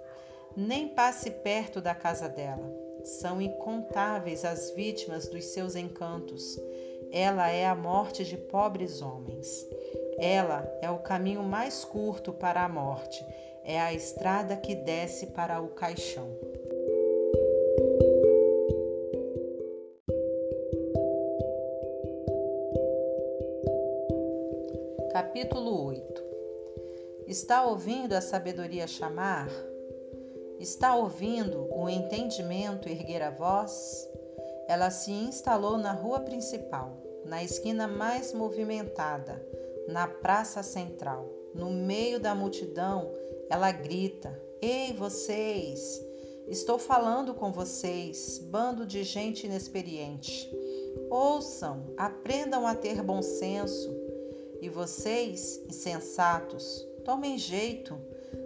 Nem 0.58 0.88
passe 0.88 1.30
perto 1.30 1.80
da 1.80 1.94
casa 1.94 2.28
dela. 2.28 2.68
São 3.04 3.40
incontáveis 3.40 4.44
as 4.44 4.72
vítimas 4.72 5.28
dos 5.28 5.46
seus 5.46 5.76
encantos. 5.76 6.60
Ela 7.12 7.50
é 7.50 7.66
a 7.66 7.76
morte 7.76 8.24
de 8.24 8.38
pobres 8.38 9.02
homens. 9.02 9.68
Ela 10.20 10.72
é 10.82 10.92
o 10.92 11.00
caminho 11.00 11.44
mais 11.44 11.84
curto 11.84 12.32
para 12.32 12.64
a 12.64 12.70
morte. 12.70 13.26
É 13.64 13.80
a 13.80 13.94
estrada 13.94 14.56
que 14.56 14.76
desce 14.76 15.28
para 15.28 15.62
o 15.62 15.70
caixão. 15.70 16.30
Capítulo 25.12 25.86
8 25.86 26.24
Está 27.28 27.64
ouvindo 27.66 28.14
a 28.14 28.22
sabedoria 28.22 28.88
chamar? 28.88 29.50
Está 30.60 30.96
ouvindo 30.96 31.68
o 31.72 31.88
entendimento 31.88 32.90
erguer 32.90 33.22
a 33.22 33.30
voz? 33.30 34.10
Ela 34.70 34.92
se 34.92 35.12
instalou 35.12 35.80
na 35.80 35.94
rua 35.94 36.20
principal, 36.20 37.02
na 37.26 37.44
esquina 37.44 37.88
mais 37.88 38.32
movimentada, 38.32 39.44
na 39.88 40.08
praça 40.08 40.62
central. 40.62 41.28
No 41.56 41.72
meio 41.72 42.20
da 42.20 42.36
multidão, 42.36 43.12
ela 43.50 43.72
grita: 43.72 44.40
Ei, 44.62 44.94
vocês! 44.94 46.00
Estou 46.48 46.78
falando 46.78 47.34
com 47.34 47.52
vocês, 47.52 48.38
bando 48.38 48.86
de 48.86 49.04
gente 49.04 49.48
inexperiente. 49.48 50.48
Ouçam, 51.10 51.92
aprendam 51.98 52.68
a 52.68 52.76
ter 52.76 53.02
bom 53.02 53.24
senso 53.24 53.90
e 54.62 54.70
vocês, 54.70 55.60
insensatos, 55.68 56.88
tomem 57.04 57.40
jeito, 57.40 58.00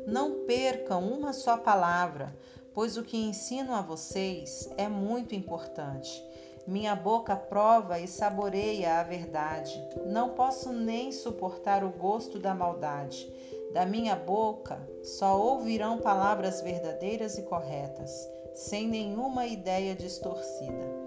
não 0.07 0.45
percam 0.45 1.05
uma 1.05 1.33
só 1.33 1.57
palavra, 1.57 2.33
pois 2.73 2.97
o 2.97 3.03
que 3.03 3.17
ensino 3.17 3.73
a 3.73 3.81
vocês 3.81 4.69
é 4.77 4.88
muito 4.88 5.36
importante. 5.36 6.23
Minha 6.65 6.95
boca 6.95 7.36
prova 7.36 7.99
e 7.99 8.07
saboreia 8.07 8.99
a 8.99 9.03
verdade. 9.03 9.73
Não 10.05 10.29
posso 10.29 10.71
nem 10.71 11.12
suportar 11.12 11.83
o 11.83 11.89
gosto 11.89 12.39
da 12.39 12.53
maldade. 12.55 13.31
Da 13.73 13.86
minha 13.86 14.15
boca 14.15 14.79
só 15.03 15.38
ouvirão 15.39 15.97
palavras 15.97 16.62
verdadeiras 16.62 17.38
e 17.38 17.41
corretas, 17.41 18.12
sem 18.53 18.88
nenhuma 18.88 19.45
ideia 19.45 19.93
distorcida. 19.93 21.03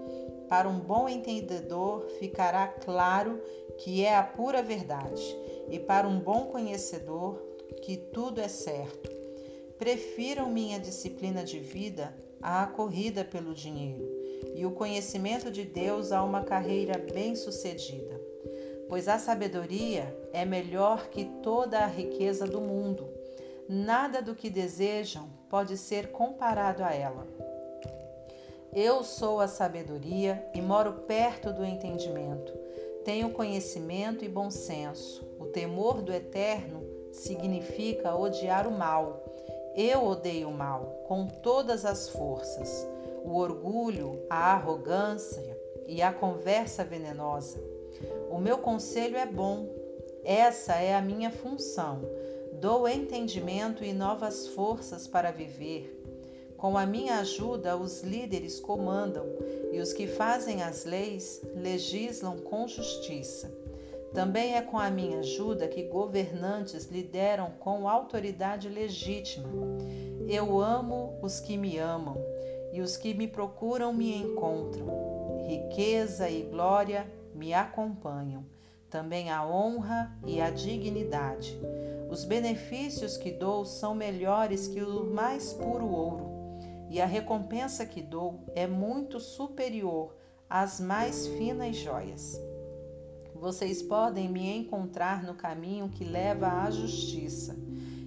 Para 0.47 0.69
um 0.69 0.79
bom 0.79 1.09
entendedor 1.09 2.07
ficará 2.19 2.67
claro 2.67 3.41
que 3.79 4.05
é 4.05 4.15
a 4.15 4.23
pura 4.23 4.61
verdade, 4.61 5.37
e 5.69 5.79
para 5.79 6.07
um 6.07 6.19
bom 6.19 6.45
conhecedor, 6.45 7.41
que 7.81 7.97
tudo 7.97 8.39
é 8.39 8.47
certo. 8.47 9.16
Prefiram 9.77 10.49
minha 10.49 10.79
disciplina 10.79 11.43
de 11.43 11.59
vida 11.59 12.15
à 12.41 12.65
corrida 12.65 13.23
pelo 13.23 13.53
dinheiro, 13.53 14.07
e 14.55 14.65
o 14.65 14.71
conhecimento 14.71 15.51
de 15.51 15.63
Deus 15.63 16.11
a 16.11 16.23
uma 16.23 16.43
carreira 16.43 16.97
bem-sucedida. 17.13 18.19
Pois 18.89 19.07
a 19.07 19.19
sabedoria 19.19 20.17
é 20.31 20.45
melhor 20.45 21.09
que 21.09 21.25
toda 21.43 21.79
a 21.79 21.87
riqueza 21.87 22.45
do 22.45 22.61
mundo. 22.61 23.07
Nada 23.67 24.21
do 24.21 24.33
que 24.33 24.49
desejam 24.49 25.29
pode 25.49 25.77
ser 25.77 26.11
comparado 26.11 26.83
a 26.83 26.93
ela. 26.93 27.27
Eu 28.73 29.03
sou 29.03 29.39
a 29.39 29.47
sabedoria 29.47 30.47
e 30.53 30.61
moro 30.61 30.93
perto 31.07 31.51
do 31.51 31.65
entendimento. 31.65 32.53
Tenho 33.03 33.31
conhecimento 33.31 34.23
e 34.23 34.29
bom 34.29 34.49
senso. 34.51 35.25
O 35.39 35.45
temor 35.45 36.01
do 36.01 36.13
eterno 36.13 36.83
significa 37.11 38.15
odiar 38.15 38.67
o 38.67 38.71
mal. 38.71 39.26
Eu 39.77 40.03
odeio 40.05 40.49
o 40.49 40.53
mal 40.53 41.03
com 41.07 41.27
todas 41.27 41.85
as 41.85 42.09
forças. 42.09 42.87
O 43.23 43.35
orgulho, 43.37 44.19
a 44.27 44.53
arrogância 44.53 45.55
e 45.85 46.01
a 46.01 46.11
conversa 46.11 46.83
venenosa. 46.83 47.63
O 48.31 48.39
meu 48.39 48.57
conselho 48.57 49.15
é 49.15 49.25
bom. 49.27 49.69
Essa 50.23 50.77
é 50.77 50.95
a 50.95 51.01
minha 51.01 51.29
função. 51.29 52.01
Dou 52.53 52.87
entendimento 52.87 53.83
e 53.83 53.93
novas 53.93 54.47
forças 54.47 55.07
para 55.07 55.29
viver. 55.29 55.93
Com 56.57 56.75
a 56.75 56.87
minha 56.87 57.19
ajuda, 57.19 57.77
os 57.77 58.01
líderes 58.01 58.59
comandam 58.59 59.27
e 59.71 59.79
os 59.79 59.93
que 59.93 60.07
fazem 60.07 60.63
as 60.63 60.85
leis 60.85 61.39
legislam 61.55 62.39
com 62.39 62.67
justiça. 62.67 63.55
Também 64.17 64.55
é 64.55 64.63
com 64.63 64.79
a 64.79 64.89
minha 64.89 65.19
ajuda 65.19 65.67
que 65.67 65.83
governantes 65.83 66.87
lideram 66.87 67.51
com 67.59 67.87
autoridade 67.87 68.67
legítima. 68.67 69.47
Eu 70.27 70.59
amo 70.59 71.19
os 71.21 71.39
que 71.39 71.55
me 71.55 71.77
amam 71.77 72.17
e 72.73 72.81
os 72.81 72.97
que 72.97 73.13
me 73.13 73.27
procuram 73.27 73.93
me 73.93 74.17
encontram. 74.17 75.45
Riqueza 75.47 76.27
e 76.31 76.41
glória 76.41 77.05
me 77.35 77.53
acompanham, 77.53 78.43
também 78.89 79.29
a 79.29 79.45
honra 79.45 80.11
e 80.25 80.41
a 80.41 80.49
dignidade. 80.49 81.55
Os 82.09 82.25
benefícios 82.25 83.17
que 83.17 83.29
dou 83.29 83.65
são 83.65 83.93
melhores 83.93 84.67
que 84.67 84.81
o 84.81 85.05
mais 85.05 85.53
puro 85.53 85.87
ouro 85.87 86.31
e 86.89 86.99
a 86.99 87.05
recompensa 87.05 87.85
que 87.85 88.01
dou 88.01 88.39
é 88.55 88.65
muito 88.65 89.19
superior 89.19 90.15
às 90.49 90.79
mais 90.79 91.27
finas 91.27 91.75
joias. 91.75 92.41
Vocês 93.39 93.81
podem 93.83 94.27
me 94.27 94.57
encontrar 94.57 95.23
no 95.23 95.35
caminho 95.35 95.89
que 95.89 96.03
leva 96.03 96.63
à 96.63 96.71
justiça, 96.71 97.55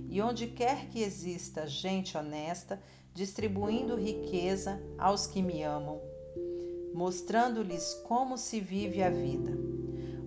e 0.09 0.21
onde 0.21 0.49
quer 0.49 0.89
que 0.89 1.03
exista 1.03 1.67
gente 1.67 2.19
honesta, 2.19 2.83
distribuindo 3.15 3.97
riqueza 3.97 4.81
aos 4.99 5.27
que 5.27 5.41
me 5.41 5.63
amam. 5.63 6.01
mostrando-lhes 6.93 7.95
como 8.07 8.37
se 8.37 8.61
vive 8.61 9.03
a 9.03 9.11
vida. 9.11 9.53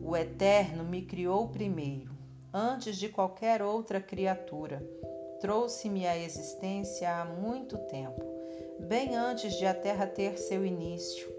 O 0.02 0.16
Eterno 0.16 0.84
me 0.84 1.02
criou 1.02 1.50
primeiro, 1.50 2.12
antes 2.54 2.98
de 2.98 3.10
qualquer 3.10 3.62
outra 3.62 4.02
criatura. 4.02 4.82
Trouxe-me 5.40 6.08
à 6.08 6.18
existência 6.18 7.10
há 7.14 7.26
muito 7.26 7.78
tempo, 7.90 8.24
bem 8.80 9.16
antes 9.16 9.58
de 9.58 9.66
a 9.66 9.74
terra 9.74 10.08
ter 10.08 10.38
seu 10.38 10.66
início. 10.66 11.33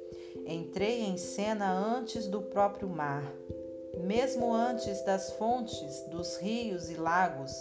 Entrei 0.47 1.03
em 1.03 1.17
cena 1.17 1.73
antes 1.73 2.27
do 2.27 2.43
próprio 2.43 2.89
mar, 2.89 3.33
mesmo 4.03 4.53
antes 4.53 5.03
das 5.03 5.33
fontes, 5.33 6.01
dos 6.11 6.37
rios 6.37 6.91
e 6.91 6.95
lagos, 6.95 7.53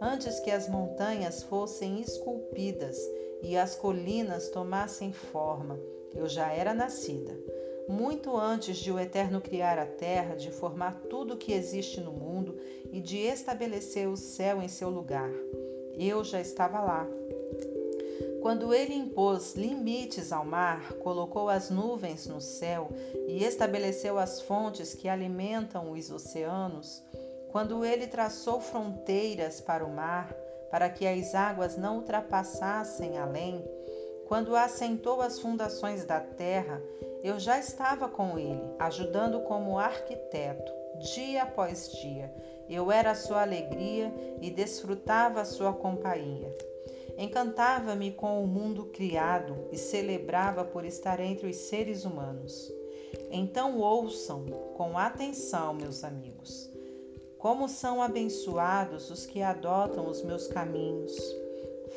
antes 0.00 0.40
que 0.40 0.50
as 0.50 0.68
montanhas 0.68 1.42
fossem 1.42 2.00
esculpidas 2.00 2.98
e 3.42 3.56
as 3.56 3.74
colinas 3.74 4.48
tomassem 4.48 5.12
forma, 5.12 5.78
eu 6.14 6.28
já 6.28 6.50
era 6.52 6.72
nascida. 6.72 7.38
Muito 7.88 8.36
antes 8.36 8.76
de 8.78 8.90
o 8.92 8.98
Eterno 8.98 9.40
criar 9.40 9.78
a 9.78 9.86
terra, 9.86 10.34
de 10.34 10.50
formar 10.50 10.94
tudo 11.10 11.34
o 11.34 11.36
que 11.36 11.52
existe 11.52 12.00
no 12.00 12.12
mundo 12.12 12.56
e 12.90 13.00
de 13.00 13.18
estabelecer 13.18 14.08
o 14.08 14.16
céu 14.16 14.62
em 14.62 14.68
seu 14.68 14.88
lugar, 14.88 15.30
eu 15.94 16.24
já 16.24 16.40
estava 16.40 16.80
lá. 16.80 17.06
Quando 18.42 18.74
ele 18.74 18.92
impôs 18.92 19.54
limites 19.54 20.32
ao 20.32 20.44
mar, 20.44 20.94
colocou 20.94 21.48
as 21.48 21.70
nuvens 21.70 22.26
no 22.26 22.40
céu 22.40 22.88
e 23.28 23.44
estabeleceu 23.44 24.18
as 24.18 24.40
fontes 24.40 24.94
que 24.94 25.08
alimentam 25.08 25.92
os 25.92 26.10
oceanos, 26.10 27.00
quando 27.52 27.84
ele 27.84 28.08
traçou 28.08 28.60
fronteiras 28.60 29.60
para 29.60 29.84
o 29.84 29.94
mar, 29.94 30.34
para 30.72 30.90
que 30.90 31.06
as 31.06 31.36
águas 31.36 31.76
não 31.76 31.98
ultrapassassem 31.98 33.16
além, 33.16 33.64
quando 34.26 34.56
assentou 34.56 35.20
as 35.20 35.38
fundações 35.38 36.04
da 36.04 36.18
terra, 36.18 36.82
eu 37.22 37.38
já 37.38 37.60
estava 37.60 38.08
com 38.08 38.36
ele, 38.36 38.74
ajudando 38.80 39.38
como 39.42 39.78
arquiteto, 39.78 40.72
dia 41.14 41.44
após 41.44 41.92
dia. 41.92 42.34
Eu 42.68 42.90
era 42.90 43.14
sua 43.14 43.42
alegria 43.42 44.12
e 44.40 44.50
desfrutava 44.50 45.44
sua 45.44 45.72
companhia. 45.72 46.71
Encantava-me 47.18 48.12
com 48.12 48.42
o 48.42 48.46
mundo 48.46 48.86
criado 48.86 49.68
e 49.70 49.76
celebrava 49.76 50.64
por 50.64 50.84
estar 50.84 51.20
entre 51.20 51.48
os 51.48 51.56
seres 51.56 52.04
humanos. 52.04 52.72
Então 53.30 53.78
ouçam 53.78 54.46
com 54.76 54.96
atenção, 54.96 55.74
meus 55.74 56.04
amigos. 56.04 56.70
Como 57.38 57.68
são 57.68 58.00
abençoados 58.00 59.10
os 59.10 59.26
que 59.26 59.42
adotam 59.42 60.08
os 60.08 60.22
meus 60.22 60.46
caminhos. 60.46 61.12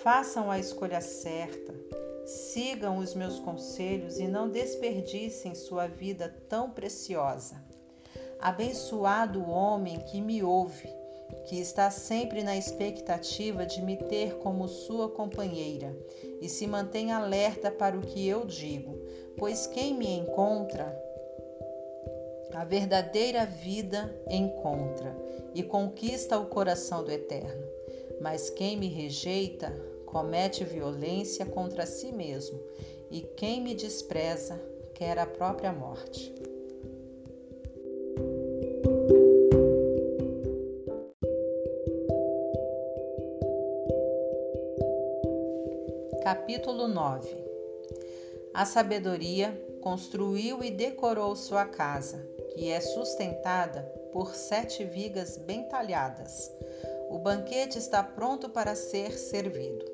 Façam 0.01 0.51
a 0.51 0.59
escolha 0.59 0.99
certa, 0.99 1.73
sigam 2.25 2.97
os 2.97 3.13
meus 3.13 3.39
conselhos 3.39 4.19
e 4.19 4.27
não 4.27 4.49
desperdicem 4.49 5.55
sua 5.55 5.87
vida 5.87 6.35
tão 6.49 6.69
preciosa. 6.69 7.63
Abençoado 8.39 9.39
o 9.39 9.49
homem 9.49 9.99
que 9.99 10.19
me 10.19 10.43
ouve, 10.43 10.89
que 11.45 11.59
está 11.59 11.91
sempre 11.91 12.43
na 12.43 12.57
expectativa 12.57 13.65
de 13.65 13.81
me 13.81 13.97
ter 13.97 14.37
como 14.37 14.67
sua 14.67 15.09
companheira 15.09 15.95
e 16.41 16.49
se 16.49 16.65
mantém 16.65 17.11
alerta 17.11 17.71
para 17.71 17.97
o 17.97 18.01
que 18.01 18.27
eu 18.27 18.45
digo, 18.45 18.99
pois 19.37 19.67
quem 19.67 19.93
me 19.93 20.07
encontra 20.07 21.05
a 22.53 22.63
verdadeira 22.63 23.45
vida 23.45 24.15
encontra 24.29 25.15
e 25.53 25.61
conquista 25.61 26.39
o 26.39 26.45
coração 26.45 27.03
do 27.03 27.11
Eterno. 27.11 27.67
Mas 28.21 28.49
quem 28.49 28.77
me 28.77 28.87
rejeita 28.87 29.71
comete 30.05 30.63
violência 30.63 31.45
contra 31.45 31.85
si 31.85 32.13
mesmo, 32.13 32.57
e 33.11 33.21
quem 33.21 33.61
me 33.61 33.75
despreza 33.75 34.59
quer 34.93 35.19
a 35.19 35.25
própria 35.25 35.73
morte. 35.73 36.33
Capítulo 46.25 46.87
9 46.87 47.37
A 48.51 48.65
sabedoria 48.65 49.63
construiu 49.79 50.63
e 50.63 50.71
decorou 50.71 51.35
sua 51.35 51.65
casa 51.65 52.17
que 52.55 52.67
é 52.67 52.81
sustentada 52.81 53.83
por 54.11 54.33
sete 54.33 54.83
vigas 54.83 55.37
bem 55.37 55.69
talhadas. 55.69 56.51
O 57.11 57.19
banquete 57.19 57.77
está 57.77 58.01
pronto 58.01 58.49
para 58.49 58.73
ser 58.73 59.11
servido. 59.19 59.85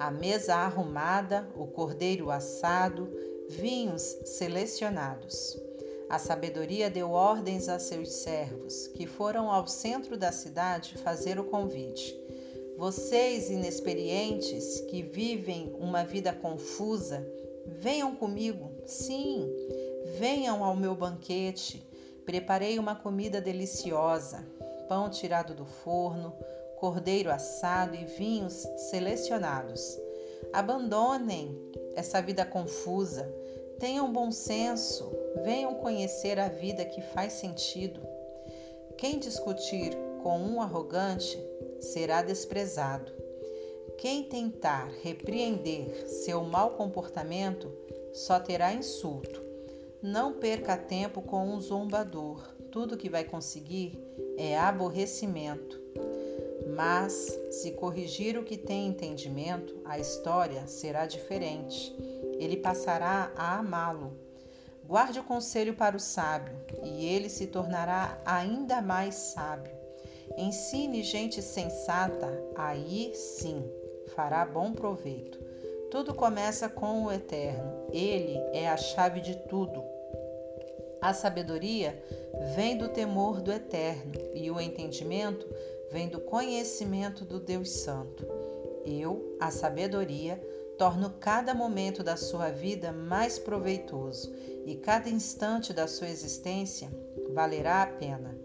A 0.00 0.10
mesa 0.10 0.56
arrumada, 0.56 1.48
o 1.54 1.68
cordeiro 1.68 2.28
assado, 2.28 3.08
vinhos 3.48 4.02
selecionados. 4.24 5.56
A 6.10 6.18
sabedoria 6.18 6.90
deu 6.90 7.12
ordens 7.12 7.68
a 7.68 7.78
seus 7.78 8.14
servos, 8.14 8.88
que 8.88 9.06
foram 9.06 9.48
ao 9.48 9.68
centro 9.68 10.16
da 10.16 10.32
cidade 10.32 10.98
fazer 10.98 11.38
o 11.38 11.44
convite. 11.44 12.27
Vocês 12.78 13.50
inexperientes 13.50 14.80
que 14.88 15.02
vivem 15.02 15.76
uma 15.78 16.02
vida 16.02 16.32
confusa, 16.32 17.26
venham 17.66 18.16
comigo, 18.16 18.70
sim, 18.86 19.46
venham 20.18 20.64
ao 20.64 20.74
meu 20.74 20.94
banquete, 20.94 21.86
Preparei 22.28 22.78
uma 22.78 22.94
comida 22.94 23.40
deliciosa: 23.40 24.46
pão 24.86 25.08
tirado 25.08 25.54
do 25.54 25.64
forno, 25.64 26.30
cordeiro 26.76 27.30
assado 27.30 27.94
e 27.96 28.04
vinhos 28.04 28.52
selecionados. 28.90 29.98
Abandonem 30.52 31.58
essa 31.94 32.20
vida 32.20 32.44
confusa, 32.44 33.26
tenham 33.78 34.12
bom 34.12 34.30
senso, 34.30 35.10
venham 35.42 35.76
conhecer 35.76 36.38
a 36.38 36.50
vida 36.50 36.84
que 36.84 37.00
faz 37.00 37.32
sentido. 37.32 37.98
Quem 38.98 39.18
discutir 39.18 39.96
com 40.28 40.40
um 40.40 40.60
arrogante 40.60 41.42
será 41.80 42.20
desprezado. 42.20 43.10
Quem 43.96 44.24
tentar 44.24 44.90
repreender 45.02 46.06
seu 46.06 46.44
mau 46.44 46.72
comportamento 46.72 47.72
só 48.12 48.38
terá 48.38 48.74
insulto. 48.74 49.42
Não 50.02 50.34
perca 50.34 50.76
tempo 50.76 51.22
com 51.22 51.48
um 51.48 51.58
zombador. 51.58 52.46
Tudo 52.70 52.98
que 52.98 53.08
vai 53.08 53.24
conseguir 53.24 53.98
é 54.36 54.58
aborrecimento. 54.58 55.80
Mas, 56.76 57.14
se 57.50 57.70
corrigir 57.70 58.36
o 58.36 58.44
que 58.44 58.58
tem 58.58 58.86
entendimento, 58.86 59.80
a 59.82 59.98
história 59.98 60.66
será 60.66 61.06
diferente. 61.06 61.96
Ele 62.38 62.58
passará 62.58 63.32
a 63.34 63.56
amá-lo. 63.56 64.12
Guarde 64.84 65.20
o 65.20 65.24
conselho 65.24 65.72
para 65.72 65.96
o 65.96 66.00
sábio, 66.00 66.54
e 66.84 67.06
ele 67.06 67.30
se 67.30 67.46
tornará 67.46 68.20
ainda 68.26 68.82
mais 68.82 69.14
sábio. 69.14 69.77
Ensine 70.38 71.02
gente 71.02 71.42
sensata, 71.42 72.28
aí 72.54 73.12
sim 73.12 73.68
fará 74.14 74.46
bom 74.46 74.72
proveito. 74.72 75.36
Tudo 75.90 76.14
começa 76.14 76.68
com 76.68 77.04
o 77.04 77.12
Eterno. 77.12 77.88
Ele 77.92 78.38
é 78.52 78.68
a 78.68 78.76
chave 78.76 79.20
de 79.20 79.34
tudo. 79.48 79.82
A 81.02 81.12
sabedoria 81.12 82.00
vem 82.54 82.78
do 82.78 82.88
temor 82.88 83.40
do 83.40 83.50
Eterno 83.50 84.12
e 84.32 84.48
o 84.48 84.60
entendimento 84.60 85.44
vem 85.90 86.08
do 86.08 86.20
conhecimento 86.20 87.24
do 87.24 87.40
Deus 87.40 87.70
Santo. 87.70 88.24
Eu, 88.86 89.36
a 89.40 89.50
sabedoria, 89.50 90.40
torno 90.78 91.10
cada 91.18 91.52
momento 91.52 92.04
da 92.04 92.16
sua 92.16 92.50
vida 92.50 92.92
mais 92.92 93.40
proveitoso 93.40 94.32
e 94.64 94.76
cada 94.76 95.10
instante 95.10 95.72
da 95.72 95.88
sua 95.88 96.08
existência 96.08 96.88
valerá 97.34 97.82
a 97.82 97.86
pena. 97.86 98.38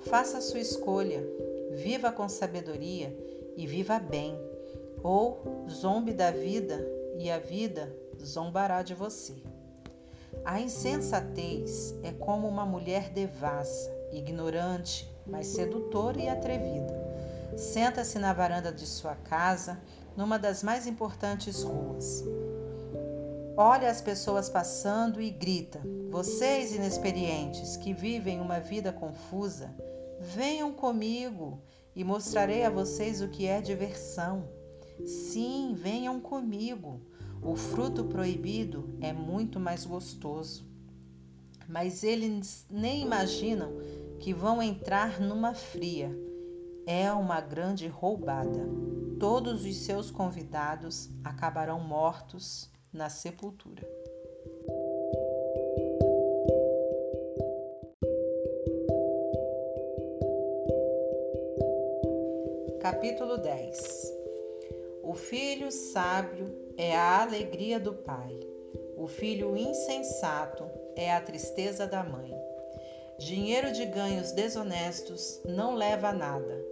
Faça 0.00 0.38
a 0.38 0.40
sua 0.40 0.60
escolha, 0.60 1.22
viva 1.70 2.10
com 2.10 2.28
sabedoria 2.28 3.16
e 3.56 3.66
viva 3.66 3.98
bem 3.98 4.38
ou 5.02 5.66
zombe 5.68 6.12
da 6.12 6.30
vida 6.30 6.86
e 7.16 7.30
a 7.30 7.38
vida 7.38 7.94
zombará 8.22 8.82
de 8.82 8.94
você. 8.94 9.34
A 10.44 10.60
insensatez 10.60 11.94
é 12.02 12.12
como 12.12 12.48
uma 12.48 12.64
mulher 12.64 13.10
devassa, 13.10 13.90
ignorante, 14.12 15.10
mas 15.26 15.48
sedutora 15.48 16.20
e 16.20 16.28
atrevida. 16.28 16.98
Senta-se 17.56 18.18
na 18.18 18.32
varanda 18.32 18.72
de 18.72 18.86
sua 18.86 19.14
casa, 19.14 19.78
numa 20.16 20.38
das 20.38 20.62
mais 20.62 20.86
importantes 20.86 21.62
ruas. 21.62 22.24
Olha 23.56 23.90
as 23.90 24.00
pessoas 24.00 24.48
passando 24.48 25.20
e 25.20 25.30
grita: 25.30 25.80
Vocês 26.10 26.74
inexperientes 26.74 27.76
que 27.76 27.92
vivem 27.92 28.40
uma 28.40 28.60
vida 28.60 28.92
confusa, 28.92 29.70
venham 30.20 30.70
comigo 30.70 31.62
e 31.96 32.04
mostrarei 32.04 32.62
a 32.62 32.70
vocês 32.70 33.22
o 33.22 33.28
que 33.28 33.46
é 33.46 33.62
diversão. 33.62 34.46
Sim, 35.04 35.74
venham 35.74 36.20
comigo. 36.20 37.00
O 37.42 37.56
fruto 37.56 38.04
proibido 38.04 38.94
é 39.00 39.14
muito 39.14 39.58
mais 39.58 39.86
gostoso. 39.86 40.68
Mas 41.66 42.04
eles 42.04 42.66
nem 42.70 43.02
imaginam 43.02 43.72
que 44.18 44.34
vão 44.34 44.62
entrar 44.62 45.18
numa 45.20 45.54
fria. 45.54 46.14
É 46.86 47.10
uma 47.12 47.40
grande 47.40 47.88
roubada. 47.88 48.68
Todos 49.18 49.64
os 49.64 49.76
seus 49.76 50.10
convidados 50.10 51.08
acabarão 51.24 51.80
mortos 51.80 52.70
na 52.92 53.08
sepultura. 53.08 53.86
Capítulo 62.90 63.38
10 63.38 64.12
O 65.04 65.14
filho 65.14 65.70
sábio 65.70 66.52
é 66.76 66.96
a 66.96 67.22
alegria 67.22 67.78
do 67.78 67.94
pai, 67.94 68.36
o 68.96 69.06
filho 69.06 69.56
insensato 69.56 70.68
é 70.96 71.12
a 71.12 71.20
tristeza 71.20 71.86
da 71.86 72.02
mãe. 72.02 72.34
Dinheiro 73.16 73.70
de 73.70 73.86
ganhos 73.86 74.32
desonestos 74.32 75.40
não 75.44 75.76
leva 75.76 76.08
a 76.08 76.12
nada, 76.12 76.66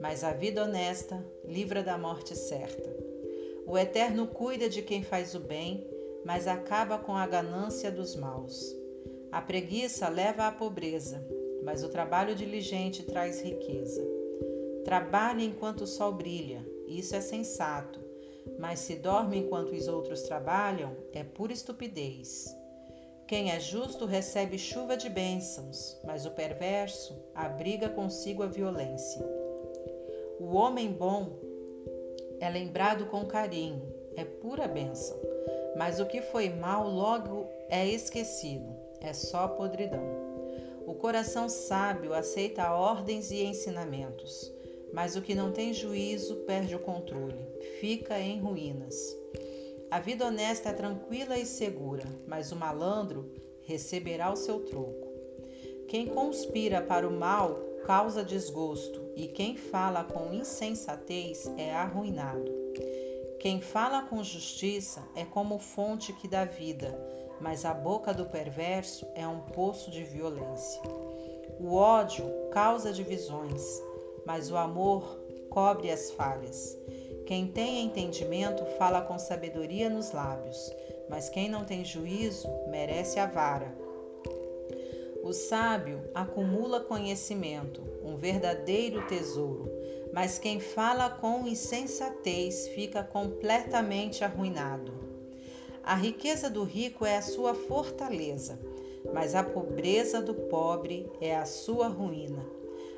mas 0.00 0.22
a 0.22 0.32
vida 0.32 0.62
honesta 0.62 1.20
livra 1.44 1.82
da 1.82 1.98
morte 1.98 2.36
certa. 2.36 2.96
O 3.66 3.76
Eterno 3.76 4.28
cuida 4.28 4.68
de 4.68 4.80
quem 4.80 5.02
faz 5.02 5.34
o 5.34 5.40
bem, 5.40 5.84
mas 6.24 6.46
acaba 6.46 6.98
com 6.98 7.16
a 7.16 7.26
ganância 7.26 7.90
dos 7.90 8.14
maus. 8.14 8.72
A 9.32 9.42
preguiça 9.42 10.08
leva 10.08 10.46
à 10.46 10.52
pobreza, 10.52 11.26
mas 11.64 11.82
o 11.82 11.88
trabalho 11.88 12.36
diligente 12.36 13.02
traz 13.02 13.42
riqueza. 13.42 14.23
Trabalhe 14.84 15.44
enquanto 15.44 15.82
o 15.82 15.86
sol 15.86 16.12
brilha, 16.12 16.64
isso 16.86 17.16
é 17.16 17.20
sensato, 17.20 18.00
mas 18.58 18.80
se 18.80 18.96
dorme 18.96 19.38
enquanto 19.38 19.72
os 19.72 19.88
outros 19.88 20.22
trabalham, 20.22 20.94
é 21.12 21.24
pura 21.24 21.52
estupidez. 21.52 22.54
Quem 23.26 23.50
é 23.50 23.58
justo 23.58 24.04
recebe 24.04 24.58
chuva 24.58 24.96
de 24.96 25.08
bênçãos, 25.08 25.98
mas 26.04 26.26
o 26.26 26.30
perverso 26.32 27.16
abriga 27.34 27.88
consigo 27.88 28.42
a 28.42 28.46
violência. 28.46 29.24
O 30.38 30.54
homem 30.54 30.92
bom 30.92 31.38
é 32.38 32.50
lembrado 32.50 33.06
com 33.06 33.24
carinho, 33.24 33.82
é 34.14 34.24
pura 34.24 34.68
bênção, 34.68 35.18
mas 35.76 35.98
o 35.98 36.06
que 36.06 36.20
foi 36.20 36.50
mal 36.50 36.86
logo 36.86 37.48
é 37.70 37.86
esquecido, 37.86 38.76
é 39.00 39.14
só 39.14 39.48
podridão. 39.48 40.04
O 40.86 40.94
coração 40.94 41.48
sábio 41.48 42.12
aceita 42.12 42.70
ordens 42.74 43.30
e 43.30 43.42
ensinamentos, 43.42 44.53
mas 44.94 45.16
o 45.16 45.22
que 45.22 45.34
não 45.34 45.50
tem 45.50 45.74
juízo 45.74 46.36
perde 46.46 46.76
o 46.76 46.78
controle, 46.78 47.44
fica 47.80 48.18
em 48.20 48.38
ruínas. 48.38 48.94
A 49.90 49.98
vida 49.98 50.24
honesta 50.24 50.68
é 50.68 50.72
tranquila 50.72 51.36
e 51.36 51.44
segura, 51.44 52.04
mas 52.28 52.52
o 52.52 52.56
malandro 52.56 53.28
receberá 53.62 54.32
o 54.32 54.36
seu 54.36 54.60
troco. 54.60 55.12
Quem 55.88 56.06
conspira 56.06 56.80
para 56.80 57.08
o 57.08 57.12
mal 57.12 57.56
causa 57.84 58.24
desgosto, 58.24 59.02
e 59.16 59.26
quem 59.26 59.56
fala 59.56 60.04
com 60.04 60.32
insensatez 60.32 61.52
é 61.58 61.74
arruinado. 61.74 62.50
Quem 63.40 63.60
fala 63.60 64.02
com 64.02 64.22
justiça 64.22 65.02
é 65.14 65.24
como 65.24 65.58
fonte 65.58 66.12
que 66.12 66.28
dá 66.28 66.44
vida, 66.44 66.96
mas 67.40 67.64
a 67.64 67.74
boca 67.74 68.14
do 68.14 68.26
perverso 68.26 69.06
é 69.14 69.26
um 69.26 69.40
poço 69.40 69.90
de 69.90 70.02
violência. 70.04 70.80
O 71.60 71.74
ódio 71.74 72.24
causa 72.50 72.92
divisões, 72.92 73.62
mas 74.26 74.50
o 74.50 74.56
amor 74.56 75.18
cobre 75.50 75.90
as 75.90 76.10
falhas. 76.10 76.76
Quem 77.26 77.46
tem 77.46 77.84
entendimento 77.84 78.64
fala 78.76 79.00
com 79.00 79.18
sabedoria 79.18 79.88
nos 79.88 80.12
lábios, 80.12 80.72
mas 81.08 81.28
quem 81.28 81.48
não 81.48 81.64
tem 81.64 81.84
juízo 81.84 82.48
merece 82.68 83.18
a 83.18 83.26
vara. 83.26 83.74
O 85.22 85.32
sábio 85.32 86.02
acumula 86.14 86.80
conhecimento, 86.80 87.80
um 88.04 88.16
verdadeiro 88.16 89.06
tesouro, 89.06 89.70
mas 90.12 90.38
quem 90.38 90.60
fala 90.60 91.08
com 91.08 91.46
insensatez 91.46 92.68
fica 92.68 93.02
completamente 93.02 94.22
arruinado. 94.22 94.92
A 95.82 95.94
riqueza 95.94 96.50
do 96.50 96.62
rico 96.62 97.06
é 97.06 97.16
a 97.16 97.22
sua 97.22 97.54
fortaleza, 97.54 98.58
mas 99.12 99.34
a 99.34 99.42
pobreza 99.42 100.20
do 100.20 100.34
pobre 100.34 101.10
é 101.20 101.34
a 101.34 101.46
sua 101.46 101.88
ruína. 101.88 102.44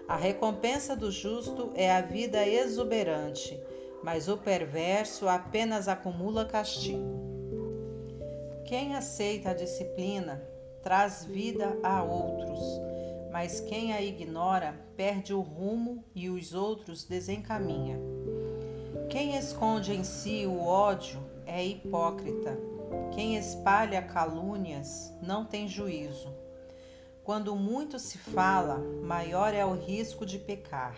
A 0.09 0.17
recompensa 0.17 0.95
do 0.95 1.11
justo 1.11 1.73
é 1.75 1.93
a 1.93 2.01
vida 2.01 2.47
exuberante, 2.47 3.61
mas 4.03 4.29
o 4.29 4.37
perverso 4.37 5.29
apenas 5.29 5.89
acumula 5.89 6.45
castigo. 6.45 7.25
Quem 8.65 8.95
aceita 8.95 9.51
a 9.51 9.55
disciplina 9.55 10.43
traz 10.83 11.25
vida 11.25 11.77
a 11.83 12.03
outros, 12.03 12.61
mas 13.33 13.61
quem 13.61 13.93
a 13.93 14.01
ignora 14.01 14.79
perde 14.97 15.35
o 15.35 15.41
rumo 15.41 16.05
e 16.15 16.31
os 16.31 16.55
outros 16.55 17.05
desencaminha. 17.05 17.99
Quem 19.09 19.37
esconde 19.37 19.93
em 19.93 20.05
si 20.05 20.47
o 20.47 20.65
ódio 20.65 21.21
é 21.45 21.65
hipócrita 21.65 22.57
quem 23.17 23.37
espalha 23.37 24.03
calúnias 24.03 25.11
não 25.23 25.45
tem 25.45 25.67
juízo. 25.67 26.29
Quando 27.27 27.57
muito 27.57 27.99
se 27.99 28.19
fala, 28.19 28.79
maior 29.03 29.53
é 29.53 29.67
o 29.67 29.75
risco 29.75 30.25
de 30.25 30.39
pecar. 30.39 30.97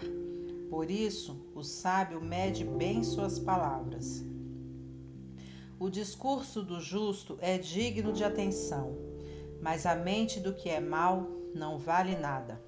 Por 0.68 0.90
isso, 0.90 1.40
o 1.54 1.64
sábio 1.64 2.20
mede 2.20 2.66
bem 2.66 3.02
suas 3.02 3.38
palavras. 3.38 4.22
O 5.80 5.88
discurso 5.88 6.62
do 6.62 6.82
justo 6.82 7.38
é 7.40 7.56
digno 7.56 8.12
de 8.12 8.24
atenção, 8.24 8.94
mas 9.62 9.86
a 9.86 9.94
mente 9.94 10.38
do 10.38 10.52
que 10.52 10.68
é 10.68 10.80
mal 10.80 11.26
não 11.54 11.78
vale 11.78 12.14
nada. 12.14 12.60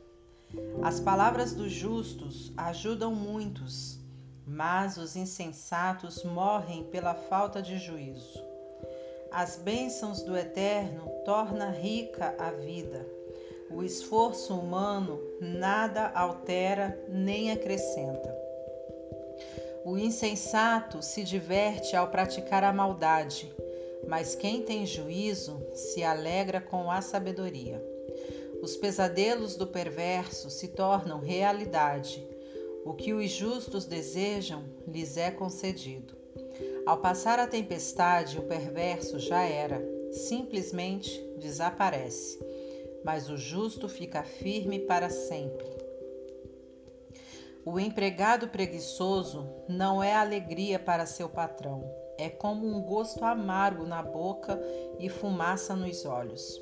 As 0.82 0.98
palavras 0.98 1.52
dos 1.52 1.70
justos 1.70 2.54
ajudam 2.56 3.14
muitos, 3.14 4.00
mas 4.46 4.96
os 4.96 5.16
insensatos 5.16 6.24
morrem 6.24 6.84
pela 6.84 7.12
falta 7.12 7.60
de 7.60 7.76
juízo. 7.76 8.42
As 9.30 9.58
bênçãos 9.58 10.22
do 10.22 10.34
Eterno 10.34 11.10
torna 11.26 11.68
rica 11.68 12.34
a 12.38 12.52
vida. 12.52 13.19
O 13.70 13.82
esforço 13.82 14.54
humano 14.54 15.20
nada 15.40 16.08
altera 16.08 17.02
nem 17.08 17.52
acrescenta. 17.52 18.36
O 19.84 19.96
insensato 19.96 21.02
se 21.02 21.22
diverte 21.22 21.96
ao 21.96 22.08
praticar 22.08 22.64
a 22.64 22.72
maldade, 22.72 23.50
mas 24.08 24.34
quem 24.34 24.62
tem 24.62 24.84
juízo 24.84 25.64
se 25.72 26.02
alegra 26.02 26.60
com 26.60 26.90
a 26.90 27.00
sabedoria. 27.00 27.82
Os 28.60 28.76
pesadelos 28.76 29.56
do 29.56 29.66
perverso 29.66 30.50
se 30.50 30.68
tornam 30.68 31.20
realidade. 31.20 32.26
O 32.84 32.92
que 32.92 33.14
os 33.14 33.30
justos 33.30 33.86
desejam 33.86 34.64
lhes 34.86 35.16
é 35.16 35.30
concedido. 35.30 36.14
Ao 36.84 36.98
passar 36.98 37.38
a 37.38 37.46
tempestade, 37.46 38.38
o 38.38 38.42
perverso 38.42 39.18
já 39.18 39.42
era, 39.42 39.80
simplesmente 40.10 41.24
desaparece, 41.38 42.38
mas 43.04 43.28
o 43.30 43.36
justo 43.36 43.88
fica 43.88 44.22
firme 44.22 44.80
para 44.80 45.10
sempre. 45.10 45.66
O 47.64 47.78
empregado 47.78 48.48
preguiçoso 48.48 49.46
não 49.68 50.02
é 50.02 50.14
alegria 50.14 50.78
para 50.78 51.06
seu 51.06 51.28
patrão, 51.28 51.84
é 52.16 52.28
como 52.28 52.66
um 52.66 52.82
gosto 52.82 53.24
amargo 53.24 53.84
na 53.84 54.02
boca 54.02 54.60
e 54.98 55.08
fumaça 55.08 55.76
nos 55.76 56.04
olhos. 56.04 56.60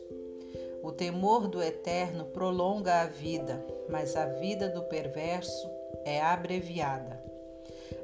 O 0.82 0.92
temor 0.92 1.48
do 1.48 1.62
eterno 1.62 2.26
prolonga 2.26 3.02
a 3.02 3.06
vida, 3.06 3.64
mas 3.88 4.16
a 4.16 4.26
vida 4.26 4.68
do 4.68 4.82
perverso 4.84 5.68
é 6.04 6.20
abreviada. 6.20 7.22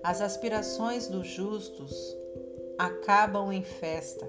As 0.02 0.20
aspirações 0.20 1.08
dos 1.08 1.26
justos 1.26 2.16
acabam 2.78 3.52
em 3.52 3.62
festa, 3.62 4.28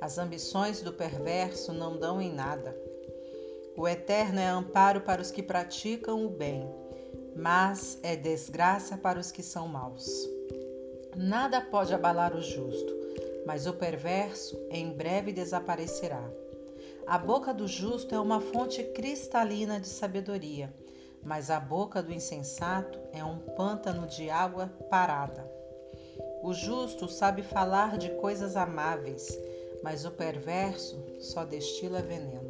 as 0.00 0.18
ambições 0.18 0.80
do 0.80 0.92
perverso 0.92 1.72
não 1.72 1.98
dão 1.98 2.20
em 2.20 2.32
nada. 2.32 2.87
O 3.78 3.88
eterno 3.88 4.38
é 4.38 4.46
amparo 4.46 5.00
para 5.00 5.22
os 5.22 5.30
que 5.30 5.42
praticam 5.42 6.26
o 6.26 6.28
bem, 6.28 6.68
mas 7.34 7.98
é 8.02 8.14
desgraça 8.14 8.98
para 8.98 9.18
os 9.18 9.32
que 9.32 9.42
são 9.42 9.66
maus. 9.66 10.06
Nada 11.16 11.62
pode 11.62 11.94
abalar 11.94 12.36
o 12.36 12.42
justo, 12.42 12.94
mas 13.46 13.66
o 13.66 13.72
perverso 13.72 14.58
em 14.70 14.92
breve 14.92 15.32
desaparecerá. 15.32 16.22
A 17.06 17.16
boca 17.16 17.54
do 17.54 17.66
justo 17.66 18.14
é 18.14 18.20
uma 18.20 18.40
fonte 18.40 18.82
cristalina 18.82 19.80
de 19.80 19.88
sabedoria 19.88 20.70
mas 21.22 21.50
a 21.50 21.60
boca 21.60 22.02
do 22.02 22.12
insensato 22.12 22.98
é 23.12 23.24
um 23.24 23.38
pântano 23.38 24.06
de 24.06 24.30
água 24.30 24.68
parada. 24.88 25.50
O 26.42 26.52
justo 26.52 27.08
sabe 27.08 27.42
falar 27.42 27.98
de 27.98 28.10
coisas 28.16 28.56
amáveis, 28.56 29.26
mas 29.82 30.04
o 30.04 30.10
perverso 30.10 30.96
só 31.20 31.44
destila 31.44 32.00
veneno. 32.00 32.47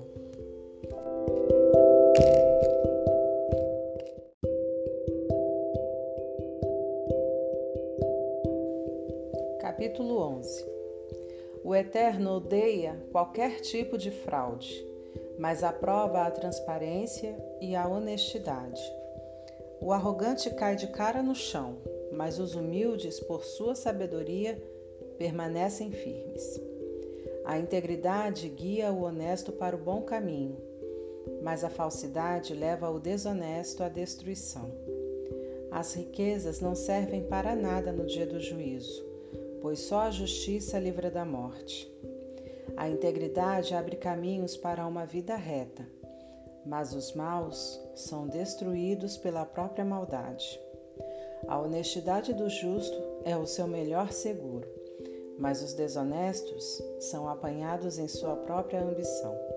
Capítulo 9.61 10.19
11 10.19 10.67
O 11.65 11.75
Eterno 11.75 12.37
odeia 12.37 12.97
qualquer 13.13 13.61
tipo 13.61 13.97
de 13.97 14.11
fraude 14.11 14.89
mas 15.39 15.63
aprova 15.63 16.23
a 16.23 16.31
transparência 16.31 17.39
e 17.61 17.77
a 17.77 17.87
honestidade. 17.87 18.83
O 19.81 19.93
arrogante 19.93 20.51
cai 20.51 20.75
de 20.75 20.89
cara 20.89 21.23
no 21.23 21.35
chão, 21.35 21.79
mas 22.13 22.41
os 22.41 22.57
humildes, 22.57 23.21
por 23.21 23.45
sua 23.45 23.77
sabedoria, 23.77 24.61
permanecem 25.17 25.93
firmes. 25.93 26.61
A 27.45 27.59
integridade 27.59 28.49
guia 28.49 28.93
o 28.93 29.05
honesto 29.05 29.53
para 29.53 29.77
o 29.77 29.79
bom 29.79 30.03
caminho, 30.03 30.57
mas 31.43 31.65
a 31.65 31.71
falsidade 31.71 32.55
leva 32.55 32.91
o 32.91 33.01
desonesto 33.01 33.83
à 33.83 33.89
destruição. 33.89 34.71
As 35.71 35.95
riquezas 35.95 36.61
não 36.61 36.75
servem 36.75 37.23
para 37.25 37.55
nada 37.55 37.93
no 37.93 38.07
dia 38.07 38.27
do 38.27 38.41
juízo, 38.41 39.05
pois 39.61 39.81
só 39.81 40.01
a 40.01 40.11
justiça 40.11 40.79
livra 40.79 41.11
da 41.11 41.25
morte. 41.25 41.91
A 42.77 42.89
integridade 42.89 43.75
abre 43.75 43.97
caminhos 43.97 44.57
para 44.57 44.87
uma 44.87 45.05
vida 45.05 45.37
reta, 45.37 45.87
mas 46.65 46.95
os 46.95 47.13
maus 47.13 47.81
são 47.95 48.27
destruídos 48.27 49.17
pela 49.17 49.45
própria 49.45 49.85
maldade. 49.85 50.61
A 51.47 51.59
honestidade 51.59 52.33
do 52.35 52.49
justo 52.49 52.97
é 53.25 53.37
o 53.37 53.47
seu 53.47 53.67
melhor 53.67 54.13
seguro, 54.13 54.69
mas 55.39 55.63
os 55.63 55.73
desonestos 55.75 56.83
são 57.01 57.29
apanhados 57.29 57.99
em 57.99 58.09
sua 58.09 58.37
própria 58.37 58.83
ambição. 58.83 59.48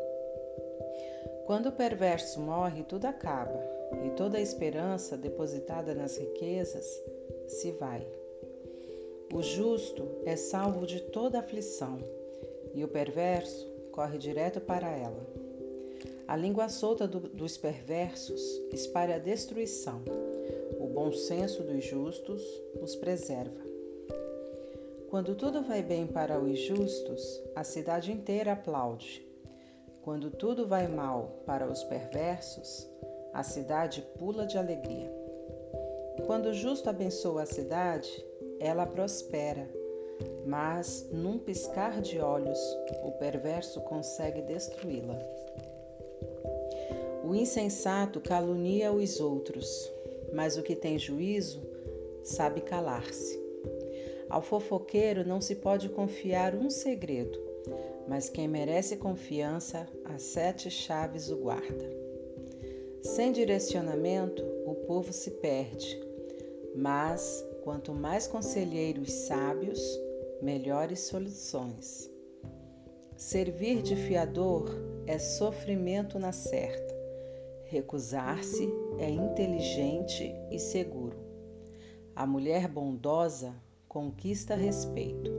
Quando 1.51 1.65
o 1.65 1.71
perverso 1.73 2.39
morre, 2.39 2.81
tudo 2.81 3.07
acaba, 3.07 3.61
e 4.05 4.11
toda 4.11 4.37
a 4.37 4.41
esperança 4.41 5.17
depositada 5.17 5.93
nas 5.93 6.17
riquezas 6.17 6.85
se 7.45 7.73
vai. 7.73 8.07
O 9.33 9.41
justo 9.41 10.07
é 10.23 10.37
salvo 10.37 10.87
de 10.87 11.01
toda 11.01 11.39
aflição, 11.39 11.99
e 12.73 12.85
o 12.85 12.87
perverso 12.87 13.67
corre 13.91 14.17
direto 14.17 14.61
para 14.61 14.89
ela. 14.91 15.27
A 16.25 16.37
língua 16.37 16.69
solta 16.69 17.05
do, 17.05 17.19
dos 17.19 17.57
perversos 17.57 18.41
espalha 18.71 19.19
destruição. 19.19 20.01
O 20.79 20.87
bom 20.87 21.11
senso 21.11 21.63
dos 21.63 21.83
justos 21.83 22.41
os 22.81 22.95
preserva. 22.95 23.59
Quando 25.09 25.35
tudo 25.35 25.61
vai 25.61 25.83
bem 25.83 26.07
para 26.07 26.39
os 26.39 26.57
justos, 26.59 27.43
a 27.53 27.65
cidade 27.65 28.09
inteira 28.09 28.53
aplaude. 28.53 29.29
Quando 30.03 30.31
tudo 30.31 30.67
vai 30.67 30.87
mal 30.87 31.43
para 31.45 31.69
os 31.69 31.83
perversos, 31.83 32.89
a 33.31 33.43
cidade 33.43 34.01
pula 34.17 34.47
de 34.47 34.57
alegria. 34.57 35.11
Quando 36.25 36.47
o 36.47 36.53
justo 36.53 36.89
abençoa 36.89 37.43
a 37.43 37.45
cidade, 37.45 38.09
ela 38.59 38.87
prospera, 38.87 39.69
mas 40.43 41.07
num 41.11 41.37
piscar 41.37 42.01
de 42.01 42.19
olhos, 42.19 42.59
o 43.03 43.11
perverso 43.11 43.79
consegue 43.81 44.41
destruí-la. 44.41 45.19
O 47.23 47.35
insensato 47.35 48.19
calunia 48.19 48.91
os 48.91 49.19
outros, 49.19 49.91
mas 50.33 50.57
o 50.57 50.63
que 50.63 50.75
tem 50.75 50.97
juízo 50.97 51.61
sabe 52.23 52.61
calar-se. 52.61 53.39
Ao 54.27 54.41
fofoqueiro 54.41 55.27
não 55.27 55.39
se 55.39 55.55
pode 55.55 55.89
confiar 55.89 56.55
um 56.55 56.71
segredo, 56.71 57.50
mas 58.07 58.29
quem 58.29 58.47
merece 58.47 58.97
confiança, 58.97 59.87
as 60.05 60.21
sete 60.21 60.69
chaves 60.69 61.29
o 61.29 61.37
guarda. 61.37 61.89
Sem 63.01 63.31
direcionamento, 63.31 64.43
o 64.65 64.75
povo 64.85 65.11
se 65.11 65.31
perde, 65.31 65.99
mas 66.75 67.43
quanto 67.63 67.93
mais 67.93 68.27
conselheiros 68.27 69.11
sábios, 69.11 69.81
melhores 70.41 71.01
soluções. 71.01 72.09
Servir 73.15 73.81
de 73.81 73.95
fiador 73.95 74.69
é 75.05 75.19
sofrimento 75.19 76.17
na 76.17 76.31
certa. 76.31 76.91
Recusar-se 77.65 78.67
é 78.97 79.09
inteligente 79.09 80.35
e 80.49 80.59
seguro. 80.59 81.17
A 82.15 82.25
mulher 82.25 82.67
bondosa 82.67 83.55
conquista 83.87 84.55
respeito, 84.55 85.31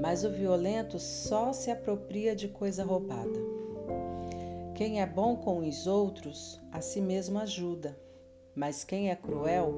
mas 0.00 0.24
o 0.24 0.30
violento 0.30 0.98
só 0.98 1.52
se 1.52 1.70
apropria 1.70 2.34
de 2.34 2.48
coisa 2.48 2.82
roubada. 2.82 3.38
Quem 4.74 5.02
é 5.02 5.06
bom 5.06 5.36
com 5.36 5.58
os 5.58 5.86
outros, 5.86 6.58
a 6.72 6.80
si 6.80 7.02
mesmo 7.02 7.38
ajuda, 7.38 7.98
mas 8.54 8.82
quem 8.82 9.10
é 9.10 9.14
cruel 9.14 9.74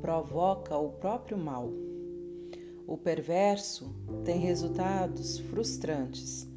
provoca 0.00 0.76
o 0.78 0.92
próprio 0.92 1.36
mal. 1.36 1.70
O 2.86 2.96
perverso 2.96 3.94
tem 4.24 4.38
resultados 4.38 5.38
frustrantes, 5.38 6.48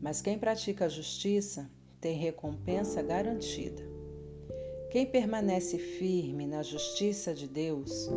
mas 0.00 0.22
quem 0.22 0.38
pratica 0.38 0.84
a 0.84 0.88
justiça 0.88 1.68
tem 2.00 2.16
recompensa 2.16 3.02
garantida. 3.02 3.82
Quem 4.90 5.04
permanece 5.06 5.76
firme 5.76 6.46
na 6.46 6.62
justiça 6.62 7.34
de 7.34 7.48
Deus 7.48 8.08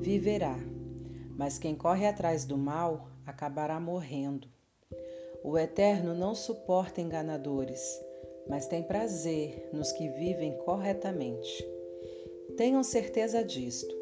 viverá, 0.00 0.58
mas 1.36 1.58
quem 1.58 1.74
corre 1.74 2.06
atrás 2.06 2.44
do 2.44 2.58
mal 2.58 3.11
acabará 3.26 3.78
morrendo. 3.78 4.48
O 5.44 5.58
Eterno 5.58 6.14
não 6.14 6.34
suporta 6.34 7.00
enganadores, 7.00 8.00
mas 8.48 8.66
tem 8.66 8.82
prazer 8.82 9.68
nos 9.72 9.92
que 9.92 10.08
vivem 10.08 10.56
corretamente. 10.58 11.66
Tenham 12.56 12.82
certeza 12.82 13.42
disto: 13.42 13.94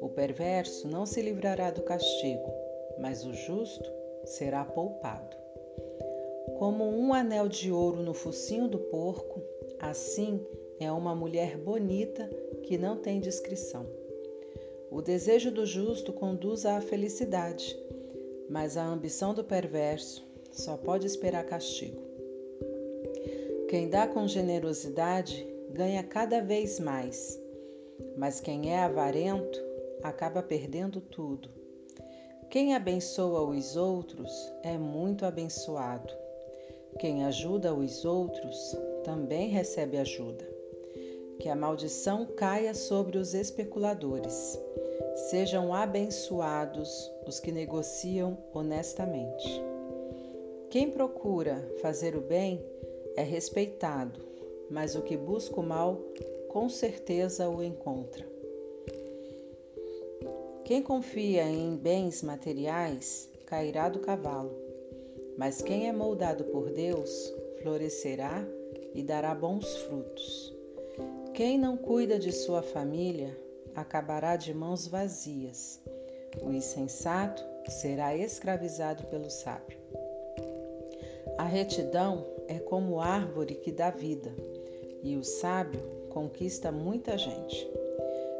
o 0.00 0.08
perverso 0.08 0.88
não 0.88 1.06
se 1.06 1.20
livrará 1.20 1.70
do 1.70 1.82
castigo, 1.82 2.52
mas 2.98 3.24
o 3.24 3.32
justo 3.32 3.90
será 4.24 4.64
poupado. 4.64 5.36
Como 6.58 6.84
um 6.84 7.14
anel 7.14 7.48
de 7.48 7.70
ouro 7.70 8.02
no 8.02 8.14
focinho 8.14 8.68
do 8.68 8.78
porco, 8.78 9.42
assim 9.78 10.44
é 10.78 10.90
uma 10.90 11.14
mulher 11.14 11.56
bonita 11.56 12.28
que 12.64 12.78
não 12.78 12.96
tem 12.96 13.20
descrição. 13.20 13.86
O 14.90 15.00
desejo 15.00 15.50
do 15.50 15.64
justo 15.64 16.12
conduz 16.12 16.66
à 16.66 16.80
felicidade, 16.80 17.78
mas 18.50 18.76
a 18.76 18.84
ambição 18.84 19.32
do 19.32 19.44
perverso 19.44 20.22
só 20.50 20.76
pode 20.76 21.06
esperar 21.06 21.46
castigo. 21.46 22.02
Quem 23.68 23.88
dá 23.88 24.08
com 24.08 24.26
generosidade 24.26 25.46
ganha 25.70 26.02
cada 26.02 26.42
vez 26.42 26.80
mais, 26.80 27.40
mas 28.18 28.40
quem 28.40 28.74
é 28.74 28.80
avarento 28.80 29.58
acaba 30.02 30.42
perdendo 30.42 31.00
tudo. 31.00 31.48
Quem 32.50 32.74
abençoa 32.74 33.42
os 33.42 33.76
outros 33.76 34.32
é 34.64 34.76
muito 34.76 35.24
abençoado. 35.24 36.12
Quem 36.98 37.24
ajuda 37.24 37.72
os 37.72 38.04
outros 38.04 38.76
também 39.04 39.48
recebe 39.48 39.96
ajuda 39.96 40.60
que 41.40 41.48
a 41.48 41.56
maldição 41.56 42.26
caia 42.26 42.74
sobre 42.74 43.16
os 43.16 43.32
especuladores. 43.32 44.60
Sejam 45.30 45.72
abençoados 45.72 47.10
os 47.26 47.38
que 47.38 47.52
negociam 47.52 48.36
honestamente. 48.52 49.62
Quem 50.70 50.90
procura 50.90 51.68
fazer 51.80 52.16
o 52.16 52.20
bem 52.20 52.64
é 53.16 53.22
respeitado, 53.22 54.20
mas 54.70 54.94
o 54.94 55.02
que 55.02 55.16
busca 55.16 55.60
o 55.60 55.62
mal 55.62 56.00
com 56.48 56.68
certeza 56.68 57.48
o 57.48 57.62
encontra. 57.62 58.24
Quem 60.64 60.82
confia 60.82 61.44
em 61.44 61.76
bens 61.76 62.22
materiais 62.22 63.28
cairá 63.46 63.88
do 63.88 63.98
cavalo, 63.98 64.56
mas 65.36 65.60
quem 65.60 65.88
é 65.88 65.92
moldado 65.92 66.44
por 66.44 66.70
Deus 66.70 67.34
florescerá 67.62 68.46
e 68.94 69.02
dará 69.02 69.34
bons 69.34 69.66
frutos. 69.78 70.54
Quem 71.34 71.58
não 71.58 71.76
cuida 71.76 72.18
de 72.18 72.30
sua 72.30 72.62
família 72.62 73.36
acabará 73.80 74.36
de 74.36 74.52
mãos 74.52 74.86
vazias. 74.86 75.80
O 76.42 76.52
insensato 76.52 77.44
será 77.68 78.16
escravizado 78.16 79.04
pelo 79.04 79.30
sábio. 79.30 79.78
A 81.38 81.44
retidão 81.44 82.26
é 82.48 82.58
como 82.58 83.00
árvore 83.00 83.54
que 83.54 83.72
dá 83.72 83.90
vida, 83.90 84.32
e 85.02 85.16
o 85.16 85.24
sábio 85.24 85.80
conquista 86.10 86.70
muita 86.70 87.16
gente. 87.16 87.68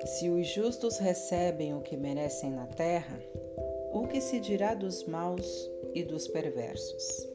Se 0.07 0.29
os 0.29 0.47
justos 0.47 0.99
recebem 0.99 1.75
o 1.75 1.81
que 1.81 1.97
merecem 1.97 2.51
na 2.51 2.67
terra, 2.67 3.21
o 3.93 4.07
que 4.07 4.21
se 4.21 4.41
dirá 4.41 4.75
dos 4.75 5.05
maus 5.05 5.71
e 5.95 6.03
dos 6.03 6.29
perversos? 6.29 7.29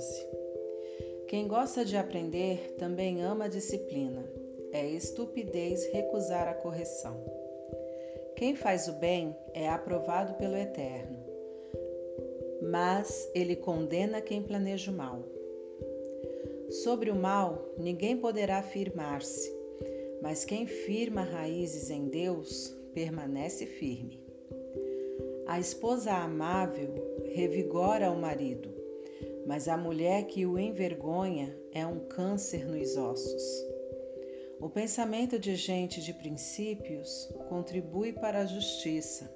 12 0.00 0.26
Quem 1.28 1.46
gosta 1.46 1.84
de 1.84 1.94
aprender 1.94 2.74
também 2.78 3.22
ama 3.22 3.44
a 3.44 3.48
disciplina. 3.48 4.24
É 4.72 4.88
estupidez 4.88 5.84
recusar 5.92 6.48
a 6.48 6.54
correção. 6.54 7.22
Quem 8.34 8.56
faz 8.56 8.88
o 8.88 8.92
bem 8.94 9.36
é 9.52 9.68
aprovado 9.68 10.34
pelo 10.34 10.56
Eterno, 10.56 11.18
mas 12.62 13.30
ele 13.34 13.54
condena 13.56 14.22
quem 14.22 14.42
planeja 14.42 14.90
o 14.90 14.94
mal. 14.94 15.22
Sobre 16.70 17.10
o 17.10 17.16
mal, 17.16 17.68
ninguém 17.76 18.16
poderá 18.16 18.58
afirmar-se, 18.58 19.52
mas 20.22 20.46
quem 20.46 20.66
firma 20.66 21.22
raízes 21.22 21.90
em 21.90 22.08
Deus 22.08 22.74
permanece 22.94 23.66
firme. 23.66 24.24
A 25.46 25.58
esposa 25.60 26.12
amável 26.12 26.94
revigora 27.34 28.10
o 28.10 28.16
marido, 28.16 28.79
mas 29.46 29.68
a 29.68 29.76
mulher 29.76 30.24
que 30.24 30.46
o 30.46 30.58
envergonha 30.58 31.56
é 31.72 31.86
um 31.86 32.00
câncer 32.00 32.64
nos 32.66 32.96
ossos. 32.96 33.42
O 34.60 34.68
pensamento 34.68 35.38
de 35.38 35.56
gente 35.56 36.02
de 36.02 36.12
princípios 36.12 37.32
contribui 37.48 38.12
para 38.12 38.40
a 38.40 38.46
justiça, 38.46 39.30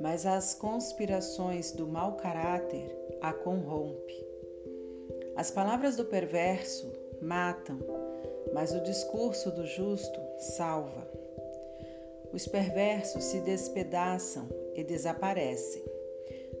mas 0.00 0.24
as 0.24 0.54
conspirações 0.54 1.72
do 1.72 1.86
mau 1.86 2.16
caráter 2.16 2.96
a 3.20 3.32
corrompe. 3.32 4.26
As 5.34 5.50
palavras 5.50 5.96
do 5.96 6.04
perverso 6.04 6.92
matam, 7.20 7.78
mas 8.54 8.72
o 8.72 8.82
discurso 8.82 9.50
do 9.50 9.66
justo 9.66 10.20
salva. 10.38 11.08
Os 12.32 12.46
perversos 12.46 13.24
se 13.24 13.40
despedaçam 13.40 14.48
e 14.74 14.84
desaparecem, 14.84 15.82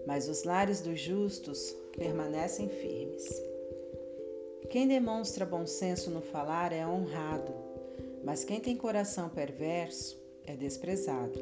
mas 0.06 0.28
os 0.28 0.42
lares 0.44 0.80
dos 0.80 0.98
justos 0.98 1.76
permanecem 1.98 2.68
firmes. 2.68 3.28
Quem 4.70 4.86
demonstra 4.86 5.44
bom 5.44 5.66
senso 5.66 6.10
no 6.10 6.20
falar 6.20 6.72
é 6.72 6.86
honrado, 6.86 7.52
mas 8.24 8.44
quem 8.44 8.60
tem 8.60 8.76
coração 8.76 9.28
perverso 9.28 10.18
é 10.46 10.56
desprezado. 10.56 11.38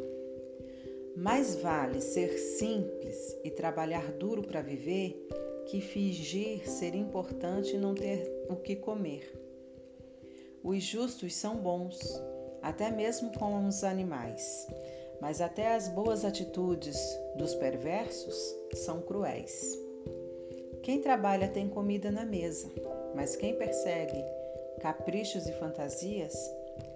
Mais 1.16 1.57
vale 1.57 2.00
ser 2.00 2.38
simples 2.38 3.36
e 3.44 3.50
trabalhar 3.50 4.12
duro 4.12 4.42
para 4.42 4.62
viver 4.62 5.26
que 5.66 5.80
fingir 5.80 6.68
ser 6.68 6.94
importante 6.94 7.74
e 7.74 7.78
não 7.78 7.94
ter 7.94 8.30
o 8.48 8.57
que 8.57 8.76
comer. 8.76 9.32
Os 10.62 10.82
justos 10.82 11.34
são 11.34 11.57
bons, 11.57 11.98
até 12.62 12.90
mesmo 12.90 13.32
com 13.38 13.66
os 13.66 13.82
animais, 13.82 14.66
mas 15.20 15.40
até 15.40 15.74
as 15.74 15.88
boas 15.88 16.24
atitudes 16.24 16.98
dos 17.36 17.54
perversos 17.54 18.36
são 18.74 19.00
cruéis. 19.02 19.86
Quem 20.87 21.01
trabalha 21.01 21.49
tem 21.49 21.68
comida 21.68 22.12
na 22.12 22.24
mesa, 22.24 22.70
mas 23.12 23.34
quem 23.34 23.57
persegue 23.57 24.24
caprichos 24.80 25.45
e 25.49 25.53
fantasias 25.55 26.32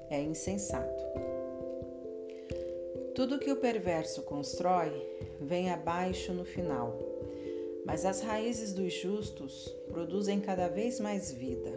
é 0.08 0.22
insensato. 0.22 1.04
Tudo 3.16 3.40
que 3.40 3.50
o 3.50 3.56
perverso 3.56 4.22
constrói 4.22 4.92
vem 5.40 5.72
abaixo 5.72 6.32
no 6.32 6.44
final, 6.44 6.96
mas 7.84 8.06
as 8.06 8.20
raízes 8.20 8.72
dos 8.72 8.92
justos 8.92 9.66
produzem 9.88 10.40
cada 10.40 10.68
vez 10.68 11.00
mais 11.00 11.32
vida. 11.32 11.72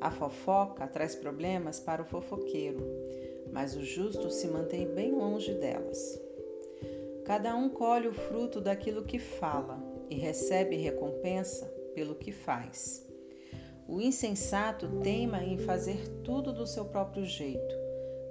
A 0.00 0.10
fofoca 0.10 0.88
traz 0.88 1.14
problemas 1.14 1.78
para 1.78 2.02
o 2.02 2.04
fofoqueiro, 2.04 2.80
mas 3.52 3.76
o 3.76 3.84
justo 3.84 4.28
se 4.28 4.48
mantém 4.48 4.92
bem 4.92 5.12
longe 5.12 5.54
delas. 5.54 6.20
Cada 7.24 7.54
um 7.54 7.68
colhe 7.68 8.08
o 8.08 8.12
fruto 8.12 8.60
daquilo 8.60 9.04
que 9.04 9.20
fala 9.20 9.83
e 10.14 10.18
recebe 10.18 10.76
recompensa 10.76 11.66
pelo 11.92 12.14
que 12.14 12.30
faz. 12.30 13.04
O 13.86 14.00
insensato 14.00 14.88
teima 15.00 15.42
em 15.42 15.58
fazer 15.58 16.08
tudo 16.22 16.52
do 16.52 16.66
seu 16.66 16.84
próprio 16.84 17.24
jeito, 17.26 17.74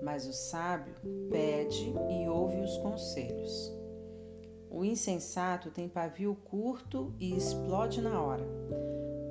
mas 0.02 0.26
o 0.26 0.34
sábio 0.34 0.96
pede 1.30 1.94
e 2.10 2.28
ouve 2.28 2.62
os 2.62 2.78
conselhos. 2.78 3.72
O 4.70 4.84
insensato 4.84 5.70
tem 5.70 5.88
pavio 5.88 6.36
curto 6.46 7.14
e 7.20 7.36
explode 7.36 8.02
na 8.02 8.20
hora, 8.22 8.48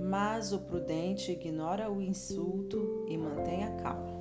mas 0.00 0.52
o 0.52 0.60
prudente 0.60 1.32
ignora 1.32 1.90
o 1.90 2.00
insulto 2.00 3.06
e 3.08 3.16
mantém 3.16 3.64
a 3.64 3.70
calma. 3.76 4.12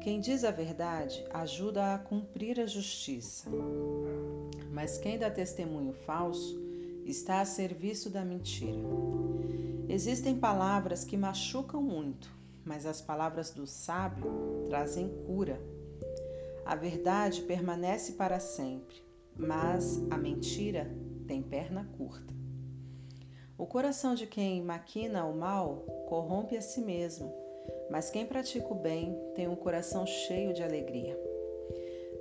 Quem 0.00 0.20
diz 0.20 0.44
a 0.44 0.52
verdade 0.52 1.24
ajuda 1.30 1.94
a 1.94 1.98
cumprir 1.98 2.60
a 2.60 2.66
justiça, 2.66 3.50
mas 4.70 4.96
quem 4.96 5.18
dá 5.18 5.28
testemunho 5.28 5.92
falso 5.92 6.65
está 7.06 7.40
a 7.40 7.44
serviço 7.44 8.10
da 8.10 8.24
mentira. 8.24 8.80
Existem 9.88 10.36
palavras 10.36 11.04
que 11.04 11.16
machucam 11.16 11.80
muito, 11.80 12.28
mas 12.64 12.84
as 12.84 13.00
palavras 13.00 13.50
do 13.50 13.66
sábio 13.66 14.64
trazem 14.66 15.08
cura. 15.24 15.60
A 16.64 16.74
verdade 16.74 17.42
permanece 17.42 18.14
para 18.14 18.40
sempre, 18.40 18.96
mas 19.38 20.02
a 20.10 20.18
mentira 20.18 20.90
tem 21.28 21.40
perna 21.40 21.88
curta. 21.96 22.34
O 23.56 23.66
coração 23.66 24.14
de 24.14 24.26
quem 24.26 24.62
maquina 24.62 25.24
o 25.24 25.36
mal 25.36 25.86
corrompe 26.08 26.56
a 26.56 26.60
si 26.60 26.80
mesmo, 26.80 27.32
mas 27.90 28.10
quem 28.10 28.26
pratica 28.26 28.66
o 28.66 28.74
bem 28.74 29.16
tem 29.34 29.46
um 29.46 29.56
coração 29.56 30.04
cheio 30.04 30.52
de 30.52 30.62
alegria. 30.62 31.16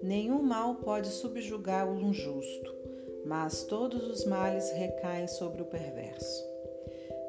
Nenhum 0.03 0.43
mal 0.43 0.75
pode 0.75 1.07
subjugar 1.07 1.89
um 1.89 2.13
justo, 2.13 2.74
mas 3.25 3.63
todos 3.63 4.07
os 4.07 4.23
males 4.25 4.71
recaem 4.71 5.27
sobre 5.27 5.61
o 5.61 5.65
perverso. 5.65 6.45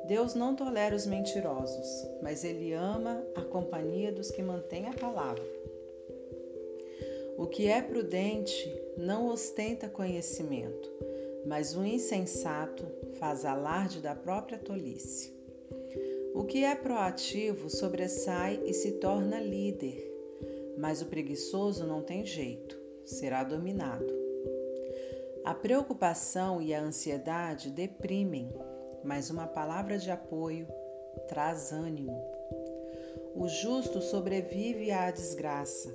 Deus 0.06 0.34
não 0.34 0.54
tolera 0.54 0.94
os 0.94 1.06
mentirosos, 1.06 2.06
mas 2.22 2.44
Ele 2.44 2.72
ama 2.72 3.24
a 3.34 3.42
companhia 3.42 4.12
dos 4.12 4.30
que 4.30 4.42
mantêm 4.42 4.86
a 4.86 4.92
palavra. 4.92 5.42
O 7.36 7.46
que 7.46 7.66
é 7.66 7.82
prudente 7.82 8.72
não 8.96 9.28
ostenta 9.28 9.88
conhecimento, 9.88 10.90
mas 11.44 11.76
o 11.76 11.84
insensato 11.84 12.84
faz 13.18 13.44
alarde 13.44 14.00
da 14.00 14.14
própria 14.14 14.58
tolice. 14.58 15.34
O 16.34 16.44
que 16.44 16.64
é 16.64 16.74
proativo 16.74 17.68
sobressai 17.68 18.60
e 18.64 18.72
se 18.72 18.92
torna 18.92 19.40
líder, 19.40 20.12
mas 20.78 21.02
o 21.02 21.06
preguiçoso 21.06 21.86
não 21.86 22.02
tem 22.02 22.24
jeito, 22.24 22.78
será 23.04 23.42
dominado. 23.42 24.25
A 25.46 25.54
preocupação 25.54 26.60
e 26.60 26.74
a 26.74 26.80
ansiedade 26.80 27.70
deprimem, 27.70 28.52
mas 29.04 29.30
uma 29.30 29.46
palavra 29.46 29.96
de 29.96 30.10
apoio 30.10 30.66
traz 31.28 31.70
ânimo. 31.70 32.20
O 33.32 33.46
justo 33.46 34.02
sobrevive 34.02 34.90
à 34.90 35.08
desgraça, 35.08 35.88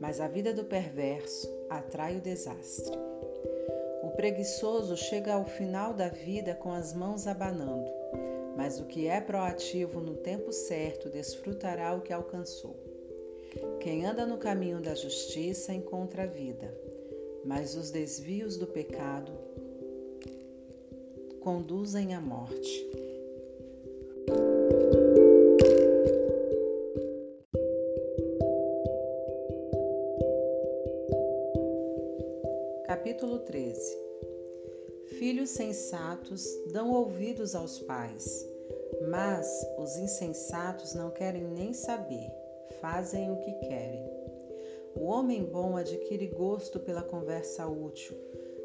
mas 0.00 0.20
a 0.20 0.28
vida 0.28 0.54
do 0.54 0.62
perverso 0.62 1.52
atrai 1.68 2.18
o 2.18 2.20
desastre. 2.20 2.96
O 4.04 4.10
preguiçoso 4.10 4.96
chega 4.96 5.34
ao 5.34 5.46
final 5.46 5.92
da 5.92 6.08
vida 6.08 6.54
com 6.54 6.70
as 6.70 6.94
mãos 6.94 7.26
abanando, 7.26 7.90
mas 8.56 8.78
o 8.78 8.84
que 8.84 9.08
é 9.08 9.20
proativo 9.20 10.00
no 10.00 10.14
tempo 10.14 10.52
certo 10.52 11.10
desfrutará 11.10 11.92
o 11.92 12.02
que 12.02 12.12
alcançou. 12.12 12.76
Quem 13.80 14.06
anda 14.06 14.24
no 14.24 14.38
caminho 14.38 14.80
da 14.80 14.94
justiça 14.94 15.74
encontra 15.74 16.22
a 16.22 16.26
vida 16.26 16.91
mas 17.44 17.74
os 17.76 17.90
desvios 17.90 18.56
do 18.56 18.66
pecado 18.66 19.32
conduzem 21.40 22.14
à 22.14 22.20
morte. 22.20 22.90
Capítulo 32.86 33.40
13 33.40 33.96
Filhos 35.18 35.50
sensatos 35.50 36.46
dão 36.72 36.90
ouvidos 36.92 37.54
aos 37.54 37.78
pais, 37.80 38.48
mas 39.08 39.48
os 39.78 39.96
insensatos 39.96 40.94
não 40.94 41.10
querem 41.10 41.44
nem 41.44 41.72
saber, 41.72 42.30
fazem 42.80 43.30
o 43.30 43.36
que 43.38 43.52
querem. 43.66 44.21
O 44.94 45.04
homem 45.04 45.42
bom 45.42 45.76
adquire 45.76 46.26
gosto 46.26 46.78
pela 46.78 47.02
conversa 47.02 47.66
útil, 47.66 48.16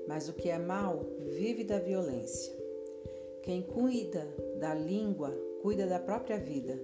mas 0.07 0.28
o 0.28 0.34
que 0.34 0.49
é 0.49 0.57
mal 0.57 1.05
vive 1.25 1.63
da 1.63 1.80
violência. 1.80 2.53
Quem 3.41 3.61
cuida 3.61 4.28
da 4.59 4.73
língua 4.73 5.32
cuida 5.61 5.88
da 5.88 5.99
própria 5.99 6.38
vida, 6.38 6.80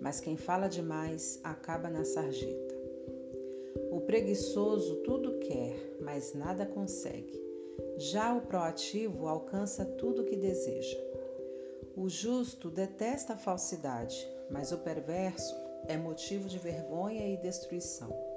mas 0.00 0.20
quem 0.20 0.36
fala 0.36 0.68
demais 0.68 1.40
acaba 1.42 1.88
na 1.88 2.04
sarjeta. 2.04 2.74
O 3.90 4.00
preguiçoso 4.00 4.96
tudo 5.02 5.38
quer, 5.38 5.96
mas 6.00 6.34
nada 6.34 6.66
consegue. 6.66 7.40
Já 7.96 8.34
o 8.34 8.42
proativo 8.42 9.26
alcança 9.26 9.84
tudo 9.84 10.22
o 10.22 10.24
que 10.24 10.36
deseja. 10.36 10.98
O 11.96 12.08
justo 12.08 12.70
detesta 12.70 13.34
a 13.34 13.38
falsidade, 13.38 14.26
mas 14.50 14.72
o 14.72 14.78
perverso 14.78 15.54
é 15.86 15.96
motivo 15.96 16.48
de 16.48 16.58
vergonha 16.58 17.26
e 17.28 17.36
destruição. 17.36 18.31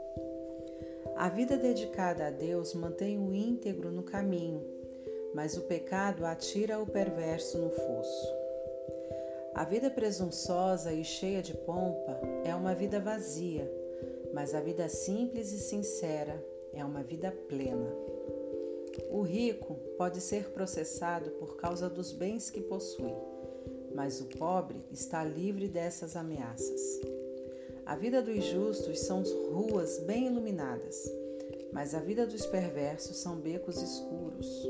A 1.18 1.30
vida 1.30 1.55
dedicada 1.55 2.28
a 2.28 2.30
Deus 2.30 2.74
mantém 2.74 3.18
o 3.18 3.34
íntegro 3.34 3.89
no 3.89 4.03
caminho, 4.03 4.61
mas 5.34 5.55
o 5.55 5.61
pecado 5.61 6.26
atira 6.26 6.78
o 6.80 6.86
perverso 6.86 7.57
no 7.57 7.70
fosso. 7.70 8.34
A 9.53 9.63
vida 9.63 9.89
presunçosa 9.89 10.91
e 10.91 11.05
cheia 11.05 11.41
de 11.41 11.53
pompa 11.53 12.20
é 12.43 12.53
uma 12.53 12.76
vida 12.76 12.99
vazia, 12.99 13.72
mas 14.34 14.53
a 14.53 14.59
vida 14.59 14.89
simples 14.89 15.53
e 15.53 15.59
sincera 15.59 16.45
é 16.74 16.84
uma 16.84 17.01
vida 17.01 17.32
plena. 17.47 17.95
O 19.09 19.22
rico 19.22 19.76
pode 19.97 20.20
ser 20.20 20.49
processado 20.49 21.32
por 21.32 21.55
causa 21.55 21.89
dos 21.89 22.11
bens 22.11 22.49
que 22.49 22.59
possui, 22.59 23.16
mas 23.93 24.20
o 24.20 24.26
pobre 24.38 24.84
está 24.91 25.24
livre 25.24 25.70
dessas 25.70 26.18
ameaças. 26.18 26.99
A 27.86 27.95
vida 27.95 28.19
dos 28.19 28.43
justos 28.43 28.99
são 29.01 29.21
ruas 29.51 29.99
bem 29.99 30.25
iluminadas, 30.25 31.07
mas 31.71 31.93
a 31.93 31.99
vida 31.99 32.25
dos 32.25 32.43
perversos 32.47 33.17
são 33.17 33.36
becos 33.36 33.79
escuros. 33.79 34.67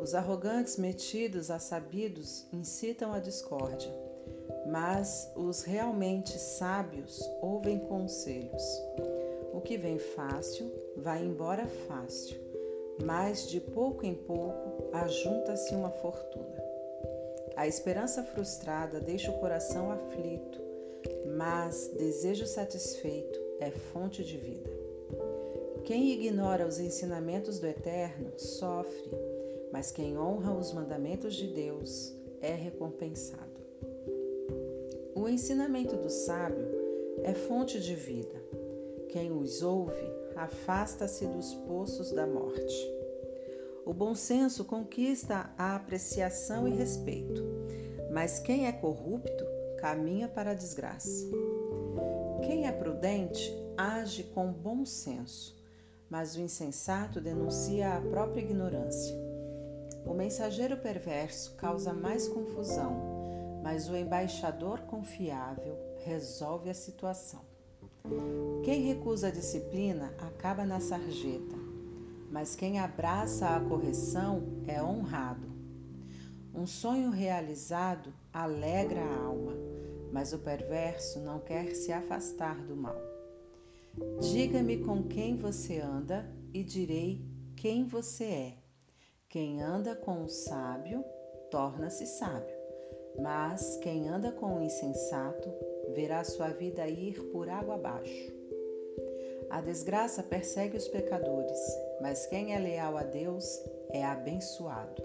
Os 0.00 0.16
arrogantes 0.16 0.76
metidos 0.76 1.48
a 1.48 1.60
sabidos 1.60 2.44
incitam 2.52 3.12
a 3.12 3.20
discórdia, 3.20 3.94
mas 4.66 5.30
os 5.36 5.62
realmente 5.62 6.36
sábios 6.36 7.22
ouvem 7.40 7.78
conselhos. 7.78 8.64
O 9.52 9.60
que 9.60 9.78
vem 9.78 10.00
fácil 10.00 10.72
vai 10.96 11.24
embora 11.24 11.68
fácil, 11.86 12.36
mas 13.04 13.48
de 13.48 13.60
pouco 13.60 14.04
em 14.04 14.14
pouco 14.14 14.90
ajunta-se 14.92 15.72
uma 15.72 15.90
fortuna. 15.90 16.64
A 17.56 17.68
esperança 17.68 18.24
frustrada 18.24 18.98
deixa 18.98 19.30
o 19.30 19.38
coração 19.38 19.92
aflito, 19.92 20.60
mas 21.36 21.90
desejo 21.96 22.46
satisfeito 22.46 23.38
é 23.60 23.70
fonte 23.70 24.24
de 24.24 24.36
vida. 24.36 24.70
Quem 25.84 26.12
ignora 26.12 26.66
os 26.66 26.78
ensinamentos 26.78 27.58
do 27.58 27.66
Eterno 27.66 28.32
sofre, 28.38 29.10
mas 29.70 29.90
quem 29.90 30.16
honra 30.16 30.52
os 30.52 30.72
mandamentos 30.72 31.34
de 31.34 31.48
Deus 31.48 32.14
é 32.40 32.54
recompensado. 32.54 33.60
O 35.14 35.28
ensinamento 35.28 35.96
do 35.96 36.10
sábio 36.10 36.68
é 37.22 37.34
fonte 37.34 37.80
de 37.80 37.94
vida. 37.94 38.42
Quem 39.08 39.30
os 39.30 39.62
ouve 39.62 40.10
afasta-se 40.36 41.26
dos 41.26 41.54
poços 41.54 42.10
da 42.10 42.26
morte. 42.26 42.94
O 43.84 43.92
bom 43.92 44.14
senso 44.14 44.64
conquista 44.64 45.50
a 45.58 45.76
apreciação 45.76 46.66
e 46.66 46.72
respeito, 46.72 47.44
mas 48.10 48.38
quem 48.38 48.66
é 48.66 48.72
corrupto 48.72 49.43
caminha 49.84 50.26
para 50.26 50.52
a 50.52 50.54
desgraça. 50.54 51.26
Quem 52.46 52.66
é 52.66 52.72
prudente 52.72 53.52
age 53.76 54.22
com 54.22 54.50
bom 54.50 54.86
senso, 54.86 55.54
mas 56.08 56.34
o 56.36 56.40
insensato 56.40 57.20
denuncia 57.20 57.94
a 57.94 58.00
própria 58.00 58.40
ignorância. 58.40 59.14
O 60.06 60.14
mensageiro 60.14 60.78
perverso 60.78 61.54
causa 61.56 61.92
mais 61.92 62.26
confusão 62.26 63.14
mas 63.62 63.88
o 63.88 63.96
embaixador 63.96 64.80
confiável 64.80 65.78
resolve 66.04 66.68
a 66.68 66.74
situação. 66.74 67.40
Quem 68.62 68.82
recusa 68.82 69.28
a 69.28 69.30
disciplina 69.30 70.12
acaba 70.18 70.66
na 70.66 70.80
sarjeta, 70.80 71.56
mas 72.30 72.54
quem 72.54 72.78
abraça 72.78 73.48
a 73.48 73.60
correção 73.60 74.42
é 74.66 74.82
honrado. 74.82 75.50
Um 76.54 76.66
sonho 76.66 77.08
realizado 77.08 78.12
alegra 78.30 79.00
a 79.00 79.24
alma, 79.24 79.54
mas 80.14 80.32
o 80.32 80.38
perverso 80.38 81.20
não 81.20 81.40
quer 81.40 81.74
se 81.74 81.92
afastar 81.92 82.64
do 82.64 82.74
mal. 82.74 82.96
Diga-me 84.32 84.78
com 84.78 85.02
quem 85.02 85.36
você 85.36 85.78
anda 85.78 86.24
e 86.54 86.62
direi 86.62 87.20
quem 87.56 87.84
você 87.84 88.24
é. 88.24 88.54
Quem 89.28 89.60
anda 89.60 89.94
com 89.94 90.22
o 90.22 90.28
sábio 90.28 91.04
torna-se 91.50 92.06
sábio 92.06 92.64
mas 93.18 93.76
quem 93.76 94.08
anda 94.08 94.32
com 94.32 94.56
o 94.56 94.62
insensato 94.62 95.52
verá 95.94 96.24
sua 96.24 96.48
vida 96.48 96.86
ir 96.88 97.20
por 97.30 97.48
água 97.48 97.74
abaixo. 97.74 98.32
A 99.50 99.60
desgraça 99.60 100.22
persegue 100.22 100.76
os 100.76 100.88
pecadores, 100.88 101.58
mas 102.00 102.26
quem 102.26 102.54
é 102.54 102.58
leal 102.58 102.96
a 102.96 103.04
Deus 103.04 103.62
é 103.90 104.04
abençoado. 104.04 105.02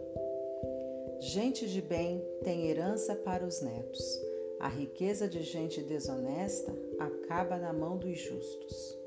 Gente 1.19 1.67
de 1.67 1.81
bem 1.81 2.23
tem 2.43 2.67
herança 2.67 3.13
para 3.15 3.45
os 3.45 3.61
netos. 3.61 4.28
A 4.59 4.67
riqueza 4.67 5.27
de 5.27 5.41
gente 5.41 5.81
desonesta 5.81 6.73
acaba 6.99 7.57
na 7.57 7.73
mão 7.73 7.97
dos 7.97 8.17
justos. 8.19 8.97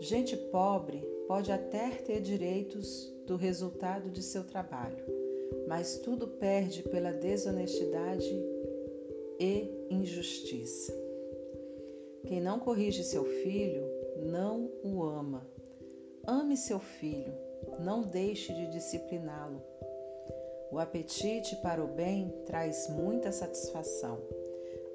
Gente 0.00 0.36
pobre 0.36 1.00
pode 1.26 1.50
até 1.50 1.90
ter 1.90 2.20
direitos 2.20 3.12
do 3.26 3.36
resultado 3.36 4.10
de 4.10 4.22
seu 4.22 4.44
trabalho 4.44 5.18
mas 5.68 5.98
tudo 5.98 6.26
perde 6.26 6.82
pela 6.82 7.12
desonestidade 7.12 8.34
e 9.38 9.70
injustiça. 9.90 10.92
Quem 12.26 12.40
não 12.40 12.58
corrige 12.58 13.04
seu 13.04 13.24
filho 13.24 13.86
não 14.16 14.70
o 14.82 15.02
ama. 15.02 15.46
Ame 16.26 16.56
seu 16.56 16.78
filho, 16.78 17.32
não 17.78 18.02
deixe 18.02 18.52
de 18.52 18.66
discipliná-lo. 18.70 19.62
O 20.72 20.78
apetite 20.78 21.54
para 21.56 21.82
o 21.82 21.88
bem 21.88 22.34
traz 22.46 22.88
muita 22.88 23.30
satisfação, 23.30 24.18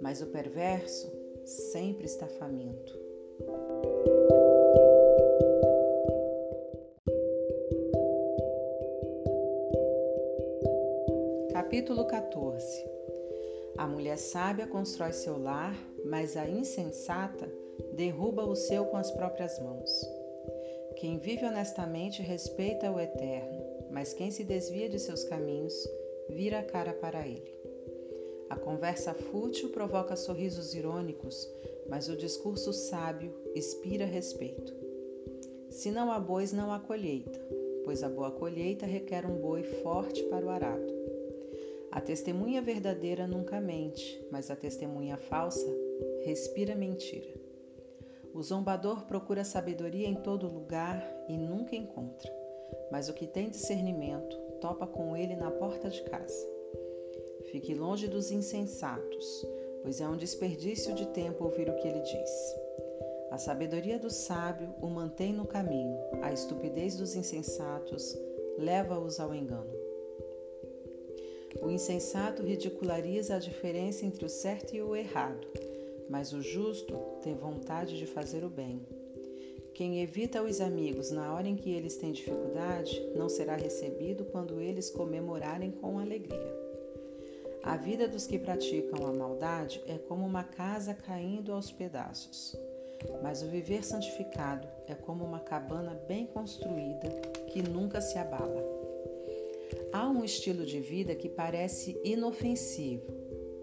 mas 0.04 0.22
o 0.22 0.28
perverso 0.28 1.10
sempre 1.45 2.06
está 2.06 2.28
faminto. 2.28 3.01
Capítulo 11.54 12.06
14 12.06 12.86
A 13.78 13.88
mulher 13.88 14.18
sábia 14.18 14.68
constrói 14.68 15.14
seu 15.14 15.41
lar, 15.41 15.74
mas 16.06 16.36
a 16.36 16.49
insensata 16.49 17.49
derruba 17.93 18.43
o 18.43 18.58
seu 18.58 18.86
com 18.88 18.97
as 18.97 19.10
próprias 19.10 19.58
mãos. 19.60 19.89
Quem 20.97 21.18
vive 21.18 21.45
honestamente 21.45 22.22
respeita 22.22 22.91
o 22.91 22.99
eterno, 22.99 23.88
mas 23.89 24.14
quem 24.14 24.30
se 24.30 24.43
desvia 24.43 24.89
de 24.89 24.99
seus 24.99 25.24
caminhos 25.24 25.74
vira 26.30 26.60
a 26.60 26.64
cara 26.64 26.93
para 26.93 27.26
ele. 27.26 27.53
A 28.49 28.55
conversa 28.55 29.13
fútil 29.13 29.69
provoca 29.69 30.15
sorrisos 30.15 30.73
irônicos, 30.73 31.49
mas 31.89 32.09
o 32.09 32.15
discurso 32.15 32.71
sábio 32.71 33.33
inspira 33.55 34.05
respeito. 34.05 34.73
Se 35.69 35.89
não 35.91 36.11
há 36.11 36.19
bois, 36.19 36.53
não 36.53 36.71
há 36.71 36.79
colheita, 36.79 37.39
pois 37.83 38.03
a 38.03 38.09
boa 38.09 38.31
colheita 38.31 38.85
requer 38.85 39.25
um 39.25 39.39
boi 39.41 39.63
forte 39.63 40.23
para 40.23 40.45
o 40.45 40.49
arado. 40.49 40.93
A 41.91 42.01
testemunha 42.01 42.61
verdadeira 42.61 43.27
nunca 43.27 43.59
mente, 43.61 44.25
mas 44.31 44.49
a 44.49 44.55
testemunha 44.55 45.17
falsa 45.17 45.71
respira 46.23 46.75
mentira. 46.75 47.33
O 48.33 48.41
zombador 48.41 49.05
procura 49.05 49.43
sabedoria 49.43 50.07
em 50.07 50.15
todo 50.15 50.51
lugar 50.51 51.07
e 51.29 51.37
nunca 51.37 51.75
encontra, 51.75 52.31
mas 52.91 53.09
o 53.09 53.13
que 53.13 53.27
tem 53.27 53.49
discernimento 53.49 54.35
topa 54.59 54.87
com 54.87 55.15
ele 55.15 55.35
na 55.35 55.51
porta 55.51 55.89
de 55.89 56.01
casa. 56.03 56.53
Fique 57.54 57.76
longe 57.76 58.08
dos 58.08 58.32
insensatos, 58.32 59.45
pois 59.84 60.01
é 60.01 60.08
um 60.08 60.18
desperdício 60.18 60.95
de 60.95 61.06
tempo 61.10 61.43
ouvir 61.43 61.70
o 61.70 61.76
que 61.76 61.88
ele 61.88 61.99
diz. 61.99 62.56
A 63.30 63.38
sabedoria 63.38 63.99
do 63.99 64.10
sábio 64.10 64.74
o 64.82 64.88
mantém 64.88 65.32
no 65.32 65.45
caminho, 65.45 65.95
a 66.24 66.34
estupidez 66.34 66.97
dos 66.97 67.14
insensatos 67.16 68.18
leva-os 68.58 69.20
ao 69.20 69.36
engano. 69.36 69.72
O 71.62 71.70
insensato 71.70 72.41
ridiculariza 72.41 73.36
a 73.36 73.39
diferença 73.39 74.04
entre 74.04 74.26
o 74.26 74.30
certo 74.30 74.76
e 74.76 74.82
o 74.82 74.95
errado, 74.95 75.47
mas 76.10 76.34
o 76.34 76.41
justo 76.41 76.97
tem 77.22 77.36
vontade 77.36 77.99
de 77.99 78.08
fazer 78.08 78.43
o 78.43 78.49
bem. 78.49 78.82
Quem 79.76 80.01
evita 80.01 80.41
os 80.41 80.60
amigos 80.60 81.12
na 81.12 81.32
hora 81.36 81.47
em 81.47 81.56
que 81.56 81.72
eles 81.72 81.97
têm 81.97 82.14
dificuldade 82.14 82.99
não 83.16 83.30
será 83.30 83.56
recebido 83.56 84.26
quando 84.26 84.60
eles 84.60 84.89
comemorarem 84.89 85.70
com 85.70 85.99
alegria. 85.99 86.62
A 87.64 87.78
vida 87.78 88.09
dos 88.09 88.28
que 88.28 88.38
praticam 88.38 89.07
a 89.07 89.14
maldade 89.14 89.82
é 89.88 89.97
como 89.97 90.26
uma 90.26 90.43
casa 90.43 90.93
caindo 90.93 91.53
aos 91.53 91.72
pedaços, 91.72 92.57
mas 93.22 93.41
o 93.41 93.47
viver 93.47 93.86
santificado 93.86 94.68
é 94.86 94.93
como 94.93 95.24
uma 95.24 95.39
cabana 95.39 95.97
bem 96.05 96.28
construída 96.28 97.07
que 97.47 97.61
nunca 97.61 98.01
se 98.01 98.18
abala. 98.18 98.61
Há 99.93 100.09
um 100.09 100.26
estilo 100.26 100.66
de 100.66 100.82
vida 100.82 101.16
que 101.16 101.30
parece 101.30 101.97
inofensivo. 102.03 103.09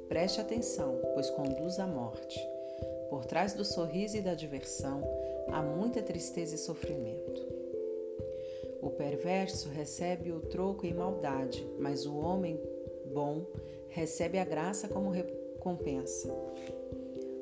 Preste 0.09 0.41
atenção, 0.41 0.99
pois 1.13 1.29
conduz 1.31 1.79
à 1.79 1.87
morte. 1.87 2.41
Por 3.11 3.27
trás 3.27 3.53
do 3.53 3.67
sorriso 3.67 4.17
e 4.17 4.23
da 4.23 4.33
diversão 4.33 5.03
há 5.53 5.61
muita 5.61 6.03
tristeza 6.03 6.55
e 6.55 6.59
sofrimento. 6.59 7.47
O 8.81 8.89
perverso 8.89 9.69
recebe 9.69 10.33
o 10.33 10.41
troco 10.41 10.87
em 10.87 10.95
maldade, 10.95 11.69
mas 11.79 12.07
o 12.07 12.17
homem 12.17 12.59
bom 13.13 13.45
recebe 13.91 14.39
a 14.39 14.45
graça 14.45 14.89
como 14.89 15.11
recompensa. 15.11 16.33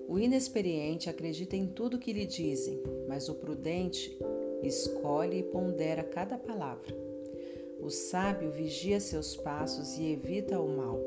O 0.09 0.19
inexperiente 0.19 1.09
acredita 1.11 1.55
em 1.55 1.67
tudo 1.67 1.99
que 1.99 2.13
lhe 2.13 2.27
dizem, 2.27 2.83
mas 3.07 3.29
o 3.29 3.35
prudente 3.35 4.19
escolhe 4.63 5.39
e 5.39 5.43
pondera 5.43 6.03
cada 6.03 6.39
palavra. 6.39 6.97
O 7.81 7.91
sábio 7.91 8.51
vigia 8.51 8.99
seus 8.99 9.37
passos 9.37 9.97
e 9.99 10.13
evita 10.13 10.59
o 10.59 10.69
mal, 10.69 10.99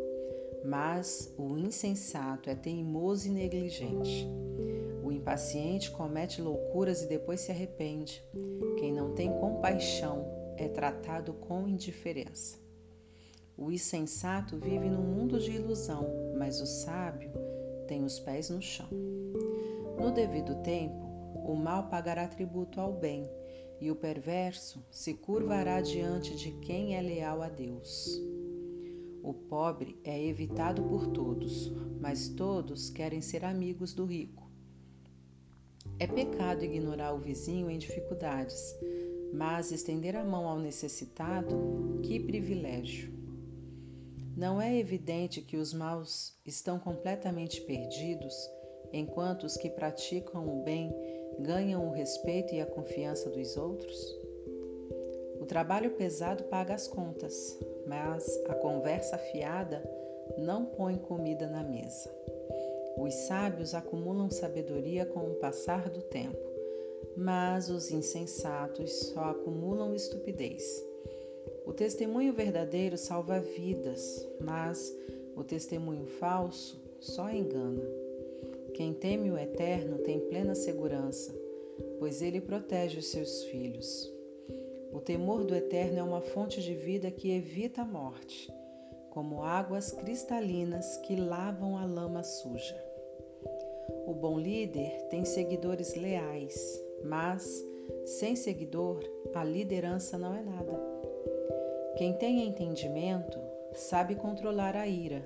mas 0.63 1.33
o 1.37 1.57
insensato 1.57 2.49
é 2.49 2.55
teimoso 2.55 3.27
e 3.27 3.31
negligente. 3.31 4.27
O 5.03 5.11
impaciente 5.11 5.91
comete 5.91 6.41
loucuras 6.41 7.01
e 7.01 7.07
depois 7.07 7.41
se 7.41 7.51
arrepende. 7.51 8.23
Quem 8.77 8.93
não 8.93 9.13
tem 9.13 9.31
compaixão 9.39 10.25
é 10.57 10.67
tratado 10.67 11.33
com 11.33 11.67
indiferença. 11.67 12.61
O 13.61 13.71
insensato 13.71 14.57
vive 14.57 14.89
num 14.89 15.03
mundo 15.03 15.39
de 15.39 15.51
ilusão, 15.51 16.07
mas 16.35 16.59
o 16.59 16.65
sábio 16.65 17.31
tem 17.87 18.03
os 18.03 18.19
pés 18.19 18.49
no 18.49 18.59
chão. 18.59 18.89
No 19.99 20.09
devido 20.09 20.55
tempo, 20.63 21.05
o 21.45 21.55
mal 21.55 21.87
pagará 21.87 22.27
tributo 22.27 22.81
ao 22.81 22.91
bem 22.91 23.29
e 23.79 23.91
o 23.91 23.95
perverso 23.95 24.83
se 24.89 25.13
curvará 25.13 25.79
diante 25.79 26.35
de 26.35 26.53
quem 26.53 26.95
é 26.95 27.01
leal 27.01 27.43
a 27.43 27.49
Deus. 27.49 28.19
O 29.21 29.31
pobre 29.31 29.95
é 30.03 30.19
evitado 30.25 30.81
por 30.81 31.05
todos, 31.05 31.71
mas 31.99 32.29
todos 32.29 32.89
querem 32.89 33.21
ser 33.21 33.45
amigos 33.45 33.93
do 33.93 34.05
rico. 34.05 34.49
É 35.99 36.07
pecado 36.07 36.65
ignorar 36.65 37.13
o 37.13 37.19
vizinho 37.19 37.69
em 37.69 37.77
dificuldades, 37.77 38.75
mas 39.31 39.71
estender 39.71 40.15
a 40.15 40.23
mão 40.23 40.47
ao 40.47 40.57
necessitado, 40.57 41.99
que 42.01 42.19
privilégio! 42.19 43.20
Não 44.35 44.61
é 44.61 44.77
evidente 44.77 45.41
que 45.41 45.57
os 45.57 45.73
maus 45.73 46.35
estão 46.45 46.79
completamente 46.79 47.61
perdidos, 47.61 48.33
enquanto 48.93 49.43
os 49.43 49.57
que 49.57 49.69
praticam 49.69 50.47
o 50.47 50.63
bem 50.63 50.93
ganham 51.39 51.87
o 51.87 51.91
respeito 51.91 52.53
e 52.53 52.61
a 52.61 52.65
confiança 52.65 53.29
dos 53.29 53.57
outros? 53.57 54.19
O 55.39 55.45
trabalho 55.45 55.91
pesado 55.91 56.43
paga 56.45 56.73
as 56.73 56.87
contas, 56.87 57.57
mas 57.87 58.25
a 58.47 58.55
conversa 58.55 59.17
fiada 59.17 59.83
não 60.37 60.65
põe 60.65 60.97
comida 60.97 61.47
na 61.47 61.63
mesa. 61.63 62.13
Os 62.97 63.13
sábios 63.13 63.73
acumulam 63.73 64.29
sabedoria 64.29 65.05
com 65.05 65.31
o 65.31 65.35
passar 65.35 65.89
do 65.89 66.01
tempo, 66.03 66.37
mas 67.17 67.69
os 67.69 67.91
insensatos 67.91 68.91
só 69.07 69.31
acumulam 69.31 69.95
estupidez. 69.95 70.90
O 71.65 71.73
testemunho 71.73 72.33
verdadeiro 72.33 72.97
salva 72.97 73.39
vidas, 73.39 74.27
mas 74.39 74.95
o 75.35 75.43
testemunho 75.43 76.05
falso 76.05 76.81
só 76.99 77.29
engana. 77.29 77.83
Quem 78.73 78.93
teme 78.93 79.31
o 79.31 79.37
Eterno 79.37 79.99
tem 79.99 80.19
plena 80.19 80.55
segurança, 80.55 81.33
pois 81.99 82.21
ele 82.21 82.41
protege 82.41 82.99
os 82.99 83.07
seus 83.07 83.43
filhos. 83.43 84.11
O 84.91 84.99
temor 84.99 85.43
do 85.43 85.55
Eterno 85.55 85.99
é 85.99 86.03
uma 86.03 86.21
fonte 86.21 86.61
de 86.61 86.73
vida 86.73 87.11
que 87.11 87.31
evita 87.31 87.81
a 87.81 87.85
morte, 87.85 88.51
como 89.11 89.43
águas 89.43 89.91
cristalinas 89.91 90.97
que 90.97 91.15
lavam 91.15 91.77
a 91.77 91.85
lama 91.85 92.23
suja. 92.23 92.75
O 94.07 94.13
bom 94.13 94.39
líder 94.39 95.07
tem 95.09 95.23
seguidores 95.23 95.95
leais, 95.95 96.83
mas 97.03 97.65
sem 98.05 98.35
seguidor, 98.35 98.99
a 99.33 99.43
liderança 99.43 100.17
não 100.17 100.35
é 100.35 100.41
nada. 100.41 101.10
Quem 101.97 102.13
tem 102.13 102.47
entendimento 102.47 103.37
sabe 103.73 104.15
controlar 104.15 104.75
a 104.75 104.87
ira, 104.87 105.23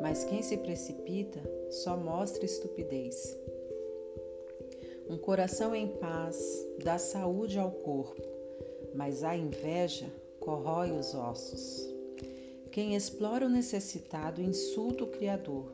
mas 0.00 0.24
quem 0.24 0.42
se 0.42 0.56
precipita 0.56 1.40
só 1.70 1.96
mostra 1.96 2.44
estupidez. 2.44 3.38
Um 5.08 5.18
coração 5.18 5.74
em 5.74 5.88
paz 5.88 6.36
dá 6.82 6.98
saúde 6.98 7.58
ao 7.58 7.70
corpo, 7.70 8.22
mas 8.94 9.22
a 9.22 9.36
inveja 9.36 10.06
corrói 10.40 10.90
os 10.92 11.14
ossos. 11.14 11.88
Quem 12.70 12.94
explora 12.94 13.46
o 13.46 13.50
necessitado 13.50 14.42
insulta 14.42 15.04
o 15.04 15.08
Criador, 15.08 15.72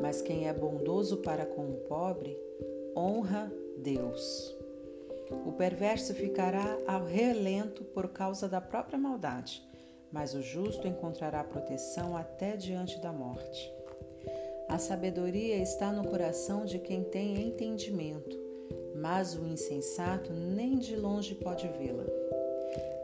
mas 0.00 0.20
quem 0.20 0.48
é 0.48 0.52
bondoso 0.52 1.18
para 1.18 1.46
com 1.46 1.70
o 1.70 1.76
pobre 1.88 2.38
honra 2.96 3.52
Deus. 3.78 4.53
O 5.30 5.52
perverso 5.52 6.14
ficará 6.14 6.78
ao 6.86 7.04
relento 7.04 7.84
por 7.84 8.08
causa 8.08 8.48
da 8.48 8.60
própria 8.60 8.98
maldade, 8.98 9.62
mas 10.12 10.34
o 10.34 10.42
justo 10.42 10.86
encontrará 10.86 11.42
proteção 11.42 12.16
até 12.16 12.56
diante 12.56 13.00
da 13.00 13.12
morte. 13.12 13.72
A 14.68 14.78
sabedoria 14.78 15.56
está 15.56 15.92
no 15.92 16.08
coração 16.08 16.64
de 16.64 16.78
quem 16.78 17.04
tem 17.04 17.48
entendimento, 17.48 18.38
mas 18.96 19.34
o 19.34 19.46
insensato 19.46 20.32
nem 20.32 20.78
de 20.78 20.96
longe 20.96 21.34
pode 21.34 21.68
vê-la. 21.68 22.04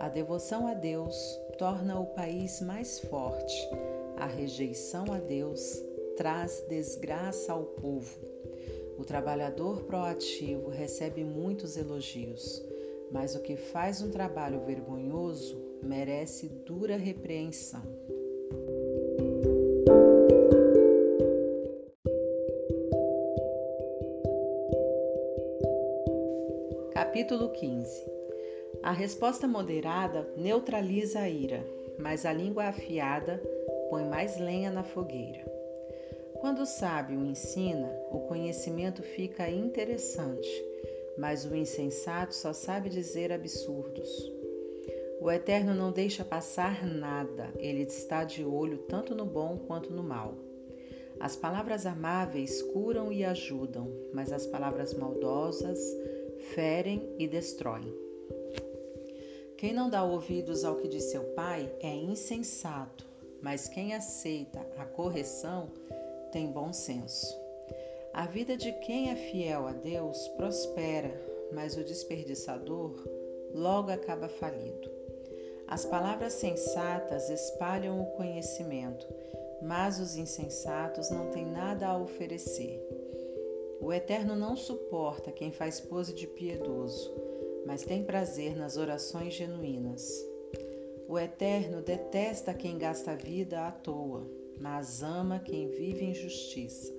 A 0.00 0.08
devoção 0.08 0.66
a 0.66 0.74
Deus 0.74 1.16
torna 1.58 2.00
o 2.00 2.06
país 2.06 2.60
mais 2.60 3.00
forte, 3.00 3.68
a 4.16 4.26
rejeição 4.26 5.04
a 5.12 5.18
Deus 5.18 5.82
traz 6.16 6.64
desgraça 6.68 7.52
ao 7.52 7.64
povo. 7.64 8.18
O 9.00 9.04
trabalhador 9.04 9.84
proativo 9.84 10.68
recebe 10.68 11.24
muitos 11.24 11.78
elogios, 11.78 12.62
mas 13.10 13.34
o 13.34 13.40
que 13.40 13.56
faz 13.56 14.02
um 14.02 14.10
trabalho 14.10 14.60
vergonhoso 14.60 15.58
merece 15.82 16.50
dura 16.66 16.98
repreensão. 16.98 17.80
Capítulo 26.92 27.48
15 27.52 28.04
A 28.82 28.92
resposta 28.92 29.48
moderada 29.48 30.30
neutraliza 30.36 31.20
a 31.20 31.28
ira, 31.28 31.64
mas 31.98 32.26
a 32.26 32.34
língua 32.34 32.64
afiada 32.64 33.42
põe 33.88 34.04
mais 34.04 34.38
lenha 34.38 34.70
na 34.70 34.84
fogueira. 34.84 35.49
Quando 36.40 36.60
o 36.62 36.66
sábio 36.66 37.22
ensina, 37.22 37.92
o 38.10 38.20
conhecimento 38.20 39.02
fica 39.02 39.50
interessante, 39.50 40.48
mas 41.18 41.44
o 41.44 41.54
insensato 41.54 42.34
só 42.34 42.54
sabe 42.54 42.88
dizer 42.88 43.30
absurdos. 43.30 44.08
O 45.20 45.30
Eterno 45.30 45.74
não 45.74 45.92
deixa 45.92 46.24
passar 46.24 46.86
nada, 46.86 47.52
ele 47.58 47.82
está 47.82 48.24
de 48.24 48.42
olho 48.42 48.78
tanto 48.88 49.14
no 49.14 49.26
bom 49.26 49.58
quanto 49.66 49.92
no 49.92 50.02
mal. 50.02 50.34
As 51.20 51.36
palavras 51.36 51.84
amáveis 51.84 52.62
curam 52.62 53.12
e 53.12 53.22
ajudam, 53.22 53.92
mas 54.14 54.32
as 54.32 54.46
palavras 54.46 54.94
maldosas 54.94 55.78
ferem 56.54 57.14
e 57.18 57.28
destroem. 57.28 57.94
Quem 59.58 59.74
não 59.74 59.90
dá 59.90 60.02
ouvidos 60.02 60.64
ao 60.64 60.76
que 60.76 60.88
diz 60.88 61.04
seu 61.10 61.22
pai 61.34 61.70
é 61.80 61.94
insensato, 61.94 63.06
mas 63.42 63.68
quem 63.68 63.92
aceita 63.92 64.66
a 64.78 64.86
correção 64.86 65.70
tem 66.30 66.50
bom 66.50 66.72
senso. 66.72 67.38
A 68.12 68.26
vida 68.26 68.56
de 68.56 68.72
quem 68.72 69.10
é 69.10 69.14
fiel 69.14 69.66
a 69.66 69.72
Deus 69.72 70.28
prospera, 70.36 71.12
mas 71.52 71.76
o 71.76 71.84
desperdiçador 71.84 72.94
logo 73.52 73.90
acaba 73.90 74.28
falido. 74.28 74.90
As 75.66 75.84
palavras 75.84 76.32
sensatas 76.34 77.30
espalham 77.30 78.00
o 78.00 78.06
conhecimento, 78.12 79.06
mas 79.62 80.00
os 80.00 80.16
insensatos 80.16 81.10
não 81.10 81.30
têm 81.30 81.46
nada 81.46 81.86
a 81.86 81.98
oferecer. 81.98 82.80
O 83.80 83.92
Eterno 83.92 84.34
não 84.34 84.56
suporta 84.56 85.32
quem 85.32 85.52
faz 85.52 85.80
pose 85.80 86.12
de 86.12 86.26
piedoso, 86.26 87.12
mas 87.66 87.82
tem 87.82 88.04
prazer 88.04 88.56
nas 88.56 88.76
orações 88.76 89.34
genuínas. 89.34 90.12
O 91.08 91.18
Eterno 91.18 91.82
detesta 91.82 92.54
quem 92.54 92.78
gasta 92.78 93.14
vida 93.14 93.66
à 93.66 93.72
toa 93.72 94.39
mas 94.60 95.02
ama 95.02 95.38
quem 95.38 95.68
vive 95.68 96.04
em 96.04 96.14
justiça. 96.14 96.92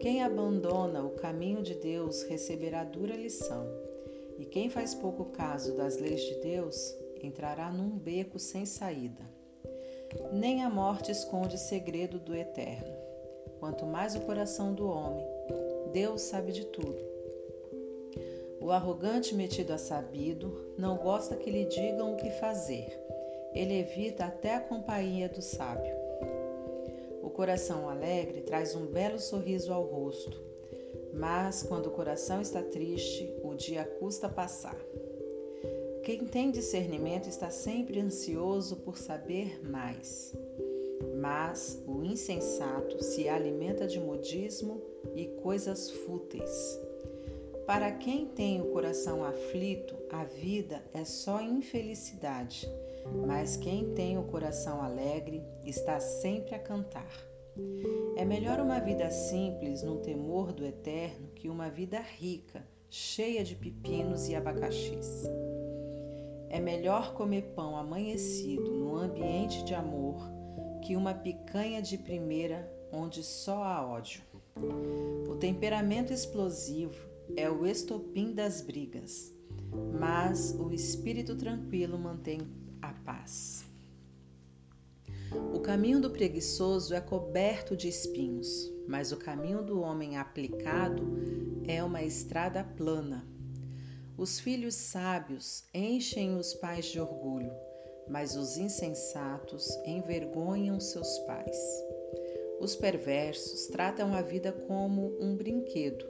Quem 0.00 0.22
abandona 0.22 1.04
o 1.04 1.10
caminho 1.10 1.62
de 1.62 1.74
Deus 1.74 2.22
receberá 2.22 2.82
dura 2.82 3.14
lição, 3.14 3.66
e 4.38 4.46
quem 4.46 4.70
faz 4.70 4.94
pouco 4.94 5.26
caso 5.26 5.76
das 5.76 5.98
leis 5.98 6.22
de 6.22 6.34
Deus 6.36 6.96
entrará 7.22 7.70
num 7.70 7.90
beco 7.90 8.38
sem 8.38 8.64
saída. 8.64 9.22
Nem 10.32 10.62
a 10.62 10.70
morte 10.70 11.12
esconde 11.12 11.58
segredo 11.58 12.18
do 12.18 12.34
eterno. 12.34 12.96
Quanto 13.60 13.86
mais 13.86 14.16
o 14.16 14.20
coração 14.20 14.74
do 14.74 14.88
homem, 14.88 15.24
Deus 15.92 16.22
sabe 16.22 16.52
de 16.52 16.64
tudo. 16.66 17.12
O 18.60 18.70
arrogante 18.70 19.34
metido 19.34 19.72
a 19.72 19.78
sabido 19.78 20.74
não 20.78 20.96
gosta 20.96 21.36
que 21.36 21.50
lhe 21.50 21.64
digam 21.66 22.14
o 22.14 22.16
que 22.16 22.30
fazer. 22.30 22.98
Ele 23.54 23.80
evita 23.80 24.24
até 24.24 24.54
a 24.54 24.60
companhia 24.60 25.28
do 25.28 25.42
sábio 25.42 25.91
coração 27.42 27.88
alegre 27.88 28.40
traz 28.42 28.76
um 28.76 28.86
belo 28.86 29.18
sorriso 29.18 29.72
ao 29.72 29.82
rosto, 29.82 30.40
mas 31.12 31.60
quando 31.64 31.86
o 31.86 31.90
coração 31.90 32.40
está 32.40 32.62
triste, 32.62 33.34
o 33.42 33.52
dia 33.52 33.84
custa 33.98 34.28
passar. 34.28 34.78
Quem 36.04 36.24
tem 36.24 36.52
discernimento 36.52 37.28
está 37.28 37.50
sempre 37.50 37.98
ansioso 37.98 38.76
por 38.76 38.96
saber 38.96 39.60
mais. 39.68 40.32
Mas 41.20 41.82
o 41.84 42.04
insensato 42.04 43.02
se 43.02 43.28
alimenta 43.28 43.88
de 43.88 43.98
modismo 43.98 44.80
e 45.16 45.26
coisas 45.42 45.90
fúteis. 45.90 46.80
Para 47.66 47.90
quem 47.90 48.26
tem 48.26 48.60
o 48.60 48.66
coração 48.66 49.24
aflito, 49.24 49.96
a 50.10 50.22
vida 50.22 50.80
é 50.94 51.04
só 51.04 51.40
infelicidade 51.40 52.70
mas 53.26 53.56
quem 53.56 53.92
tem 53.94 54.18
o 54.18 54.24
coração 54.24 54.80
alegre 54.80 55.42
está 55.64 55.98
sempre 55.98 56.54
a 56.54 56.58
cantar. 56.58 57.31
É 58.16 58.24
melhor 58.24 58.60
uma 58.60 58.78
vida 58.78 59.10
simples 59.10 59.82
no 59.82 59.98
temor 59.98 60.52
do 60.52 60.64
eterno 60.64 61.28
que 61.34 61.48
uma 61.48 61.68
vida 61.68 62.00
rica, 62.00 62.66
cheia 62.88 63.44
de 63.44 63.54
pepinos 63.54 64.28
e 64.28 64.34
abacaxis. 64.34 65.24
É 66.48 66.60
melhor 66.60 67.14
comer 67.14 67.52
pão 67.54 67.76
amanhecido 67.76 68.70
no 68.70 68.96
ambiente 68.96 69.64
de 69.64 69.74
amor 69.74 70.22
que 70.82 70.96
uma 70.96 71.14
picanha 71.14 71.80
de 71.80 71.96
primeira 71.96 72.70
onde 72.92 73.22
só 73.22 73.62
há 73.62 73.86
ódio. 73.86 74.22
O 75.28 75.36
temperamento 75.36 76.12
explosivo 76.12 76.94
é 77.36 77.50
o 77.50 77.66
estopim 77.66 78.34
das 78.34 78.60
brigas, 78.60 79.34
mas 79.98 80.54
o 80.58 80.70
espírito 80.72 81.34
tranquilo 81.36 81.98
mantém 81.98 82.40
a 82.82 82.92
paz. 82.92 83.64
O 85.54 85.60
caminho 85.60 86.00
do 86.00 86.10
preguiçoso 86.10 86.94
é 86.94 87.00
coberto 87.00 87.76
de 87.76 87.88
espinhos, 87.88 88.72
mas 88.86 89.12
o 89.12 89.16
caminho 89.16 89.62
do 89.62 89.80
homem 89.80 90.16
aplicado 90.16 91.02
é 91.66 91.82
uma 91.82 92.02
estrada 92.02 92.64
plana. 92.64 93.26
Os 94.16 94.38
filhos 94.38 94.74
sábios 94.74 95.64
enchem 95.72 96.36
os 96.36 96.54
pais 96.54 96.86
de 96.86 97.00
orgulho, 97.00 97.52
mas 98.08 98.36
os 98.36 98.56
insensatos 98.56 99.68
envergonham 99.86 100.78
seus 100.80 101.18
pais. 101.20 101.58
Os 102.60 102.76
perversos 102.76 103.66
tratam 103.68 104.14
a 104.14 104.22
vida 104.22 104.52
como 104.52 105.16
um 105.20 105.34
brinquedo, 105.34 106.06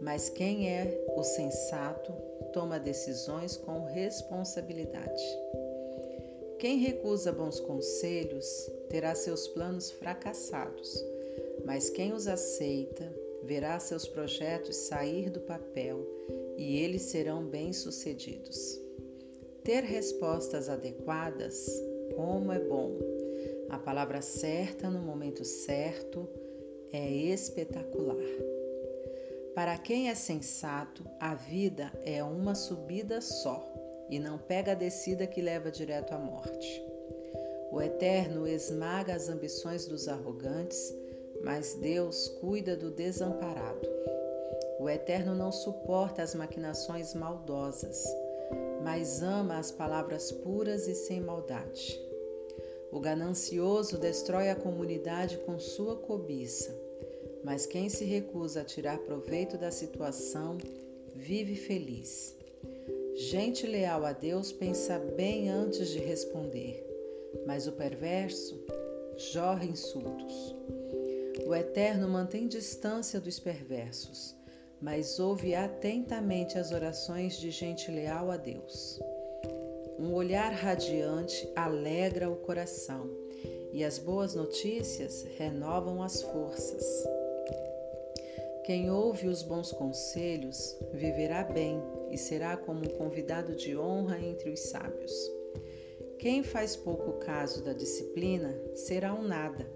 mas 0.00 0.28
quem 0.28 0.68
é 0.68 1.04
o 1.16 1.22
sensato 1.22 2.12
toma 2.52 2.78
decisões 2.78 3.56
com 3.56 3.84
responsabilidade. 3.84 5.22
Quem 6.58 6.78
recusa 6.78 7.30
bons 7.32 7.60
conselhos 7.60 8.70
terá 8.88 9.14
seus 9.14 9.46
planos 9.46 9.90
fracassados, 9.90 11.04
mas 11.66 11.90
quem 11.90 12.14
os 12.14 12.26
aceita 12.26 13.14
verá 13.42 13.78
seus 13.78 14.08
projetos 14.08 14.74
sair 14.74 15.28
do 15.28 15.40
papel 15.40 16.06
e 16.56 16.78
eles 16.78 17.02
serão 17.02 17.44
bem-sucedidos. 17.44 18.80
Ter 19.62 19.84
respostas 19.84 20.70
adequadas, 20.70 21.68
como 22.14 22.50
é 22.50 22.58
bom. 22.58 22.96
A 23.68 23.78
palavra 23.78 24.22
certa 24.22 24.88
no 24.88 25.00
momento 25.00 25.44
certo 25.44 26.26
é 26.90 27.10
espetacular. 27.10 28.16
Para 29.54 29.76
quem 29.76 30.08
é 30.08 30.14
sensato, 30.14 31.04
a 31.20 31.34
vida 31.34 31.92
é 32.02 32.24
uma 32.24 32.54
subida 32.54 33.20
só 33.20 33.75
e 34.08 34.18
não 34.18 34.38
pega 34.38 34.72
a 34.72 34.74
descida 34.74 35.26
que 35.26 35.40
leva 35.40 35.70
direto 35.70 36.12
à 36.12 36.18
morte. 36.18 36.82
O 37.70 37.82
Eterno 37.82 38.46
esmaga 38.46 39.14
as 39.14 39.28
ambições 39.28 39.86
dos 39.86 40.08
arrogantes, 40.08 40.94
mas 41.42 41.74
Deus 41.74 42.28
cuida 42.40 42.76
do 42.76 42.90
desamparado. 42.90 43.88
O 44.78 44.88
Eterno 44.88 45.34
não 45.34 45.50
suporta 45.50 46.22
as 46.22 46.34
maquinações 46.34 47.14
maldosas, 47.14 48.04
mas 48.82 49.22
ama 49.22 49.58
as 49.58 49.70
palavras 49.72 50.30
puras 50.30 50.86
e 50.86 50.94
sem 50.94 51.20
maldade. 51.20 52.00
O 52.92 53.00
ganancioso 53.00 53.98
destrói 53.98 54.48
a 54.48 54.54
comunidade 54.54 55.38
com 55.38 55.58
sua 55.58 55.96
cobiça, 55.96 56.72
mas 57.42 57.66
quem 57.66 57.88
se 57.88 58.04
recusa 58.04 58.60
a 58.60 58.64
tirar 58.64 58.98
proveito 58.98 59.58
da 59.58 59.70
situação 59.70 60.56
vive 61.14 61.56
feliz. 61.56 62.35
Gente 63.16 63.66
leal 63.66 64.04
a 64.04 64.12
Deus 64.12 64.52
pensa 64.52 64.98
bem 64.98 65.48
antes 65.48 65.88
de 65.88 65.98
responder, 65.98 66.86
mas 67.46 67.66
o 67.66 67.72
perverso 67.72 68.62
jorra 69.16 69.64
insultos. 69.64 70.54
O 71.46 71.54
Eterno 71.54 72.10
mantém 72.10 72.46
distância 72.46 73.18
dos 73.18 73.38
perversos, 73.38 74.36
mas 74.82 75.18
ouve 75.18 75.54
atentamente 75.54 76.58
as 76.58 76.72
orações 76.72 77.38
de 77.38 77.50
gente 77.50 77.90
leal 77.90 78.30
a 78.30 78.36
Deus. 78.36 79.00
Um 79.98 80.12
olhar 80.12 80.52
radiante 80.52 81.50
alegra 81.56 82.28
o 82.28 82.36
coração 82.36 83.08
e 83.72 83.82
as 83.82 83.98
boas 83.98 84.34
notícias 84.34 85.26
renovam 85.38 86.02
as 86.02 86.20
forças. 86.20 86.84
Quem 88.64 88.90
ouve 88.90 89.26
os 89.26 89.42
bons 89.42 89.72
conselhos 89.72 90.76
viverá 90.92 91.42
bem 91.44 91.80
e 92.10 92.18
será 92.18 92.56
como 92.56 92.80
um 92.80 92.96
convidado 92.96 93.54
de 93.54 93.76
honra 93.76 94.18
entre 94.18 94.50
os 94.50 94.60
sábios. 94.60 95.12
Quem 96.18 96.42
faz 96.42 96.74
pouco 96.74 97.12
caso 97.14 97.62
da 97.62 97.72
disciplina 97.72 98.54
será 98.74 99.14
um 99.14 99.22
nada, 99.22 99.70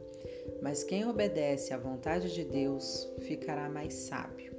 mas 0.62 0.82
quem 0.82 1.06
obedece 1.06 1.72
à 1.72 1.78
vontade 1.78 2.32
de 2.32 2.44
Deus 2.44 3.08
ficará 3.20 3.68
mais 3.68 3.94
sábio. 3.94 4.50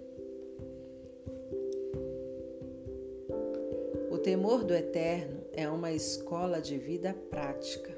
O 4.11 4.17
temor 4.17 4.63
do 4.63 4.73
Eterno 4.73 5.41
é 5.53 5.67
uma 5.67 5.91
escola 5.91 6.61
de 6.61 6.77
vida 6.77 7.13
prática. 7.29 7.95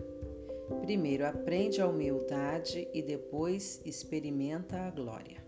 Primeiro 0.82 1.26
aprende 1.26 1.82
a 1.82 1.88
humildade 1.88 2.88
e 2.94 3.02
depois 3.02 3.82
experimenta 3.86 4.78
a 4.78 4.90
glória. 4.90 5.44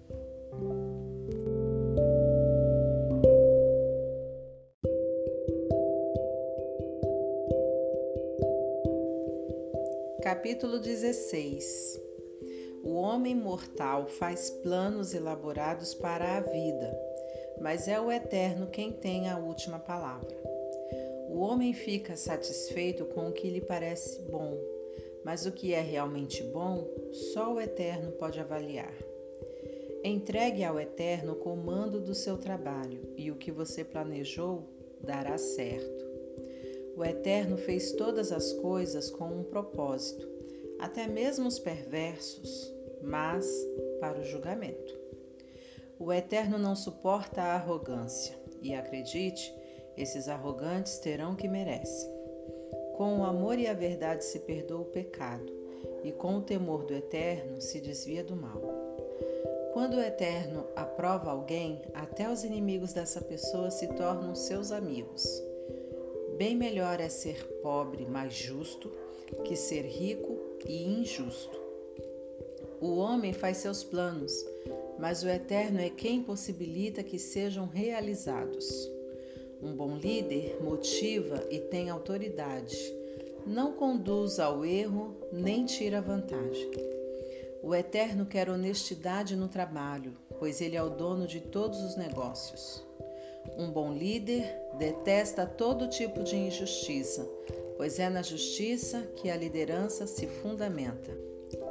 Capítulo 10.26 10.80
16 10.80 12.02
O 12.84 12.96
homem 12.96 13.36
mortal 13.36 14.08
faz 14.08 14.50
planos 14.50 15.14
elaborados 15.14 15.94
para 15.94 16.38
a 16.38 16.42
vida, 16.42 17.00
mas 17.62 17.88
é 17.88 18.02
o 18.02 18.12
Eterno 18.12 18.66
quem 18.66 18.92
tem 18.92 19.30
a 19.30 19.38
última 19.38 19.78
palavra. 19.78 20.36
O 21.30 21.42
homem 21.42 21.74
fica 21.74 22.16
satisfeito 22.16 23.06
com 23.06 23.30
o 23.30 23.34
que 23.34 23.52
lhe 23.52 23.62
parece 23.62 24.20
bom, 24.24 24.58
mas 25.24 25.46
o 25.46 25.52
que 25.52 25.76
é 25.76 25.82
realmente 25.82 26.42
bom, 26.46 26.90
só 27.32 27.54
o 27.54 27.62
Eterno 27.62 28.12
pode 28.14 28.40
avaliar. 28.40 28.96
Entregue 30.04 30.64
ao 30.64 30.80
Eterno 30.80 31.34
o 31.34 31.36
comando 31.36 32.02
do 32.02 32.16
seu 32.16 32.36
trabalho 32.36 33.14
e 33.16 33.30
o 33.30 33.36
que 33.36 33.52
você 33.52 33.84
planejou 33.84 34.64
dará 35.04 35.38
certo. 35.38 36.05
O 36.96 37.04
Eterno 37.04 37.58
fez 37.58 37.92
todas 37.92 38.32
as 38.32 38.54
coisas 38.54 39.12
com 39.12 39.26
um 39.26 39.44
propósito, 39.44 40.28
até 40.80 41.08
mesmo 41.08 41.48
os 41.48 41.60
perversos, 41.60 42.74
mas 43.02 43.46
para 44.00 44.20
o 44.20 44.24
julgamento. 44.24 44.98
O 46.00 46.12
Eterno 46.12 46.58
não 46.58 46.76
suporta 46.76 47.42
a 47.42 47.56
arrogância, 47.56 48.36
e 48.62 48.74
acredite, 48.74 49.54
esses 49.98 50.28
arrogantes 50.28 50.98
terão 51.00 51.34
o 51.34 51.36
que 51.36 51.48
merecem. 51.48 52.10
Com 52.96 53.20
o 53.20 53.24
amor 53.26 53.60
e 53.60 53.68
a 53.68 53.74
verdade 53.74 54.24
se 54.24 54.40
perdoa 54.40 54.82
o 54.82 54.86
pecado, 54.86 55.52
e 56.04 56.12
com 56.14 56.38
o 56.38 56.42
temor 56.42 56.86
do 56.86 56.94
Eterno 56.94 57.60
se 57.60 57.82
desvia 57.82 58.24
do 58.24 58.36
mal. 58.36 58.62
Quando 59.74 59.96
o 59.96 60.02
Eterno 60.02 60.66
aprova 60.78 61.30
alguém, 61.30 61.82
até 61.94 62.30
os 62.30 62.46
inimigos 62.46 62.94
dessa 62.94 63.20
pessoa 63.20 63.70
se 63.70 63.88
tornam 63.90 64.34
seus 64.34 64.72
amigos. 64.72 65.45
Bem 66.38 66.56
melhor 66.56 67.00
é 67.00 67.08
ser 67.08 67.44
pobre, 67.62 68.06
mas 68.06 68.34
justo, 68.34 68.92
que 69.46 69.56
ser 69.56 69.84
rico 69.84 70.38
e 70.68 70.84
injusto. 70.84 71.58
O 72.82 72.98
homem 72.98 73.32
faz 73.32 73.58
seus 73.58 73.84
planos, 73.84 74.46
mas 75.00 75.24
o 75.24 75.30
Eterno 75.30 75.80
é 75.80 75.90
quem 75.90 76.22
possibilita 76.22 77.02
que 77.04 77.18
sejam 77.18 77.68
realizados. 77.68 78.68
Um 79.62 79.74
bom 79.74 79.98
líder 79.98 80.62
motiva 80.62 81.42
e 81.50 81.60
tem 81.60 81.90
autoridade, 81.90 82.78
não 83.48 83.72
conduz 83.72 84.38
ao 84.38 84.66
erro 84.66 85.16
nem 85.32 85.66
tira 85.66 86.02
vantagem. 86.02 86.70
O 87.64 87.74
Eterno 87.74 88.26
quer 88.26 88.50
honestidade 88.50 89.36
no 89.36 89.48
trabalho, 89.48 90.14
pois 90.38 90.62
Ele 90.62 90.76
é 90.76 90.84
o 90.84 90.90
dono 90.90 91.26
de 91.26 91.40
todos 91.40 91.80
os 91.82 91.96
negócios. 91.96 92.85
Um 93.58 93.72
bom 93.72 93.94
líder 93.94 94.44
detesta 94.78 95.46
todo 95.46 95.90
tipo 95.90 96.24
de 96.24 96.36
injustiça, 96.36 97.28
pois 97.78 98.00
é 98.00 98.10
na 98.10 98.22
justiça 98.22 99.02
que 99.16 99.30
a 99.30 99.38
liderança 99.38 100.06
se 100.08 100.28
fundamenta. 100.28 101.12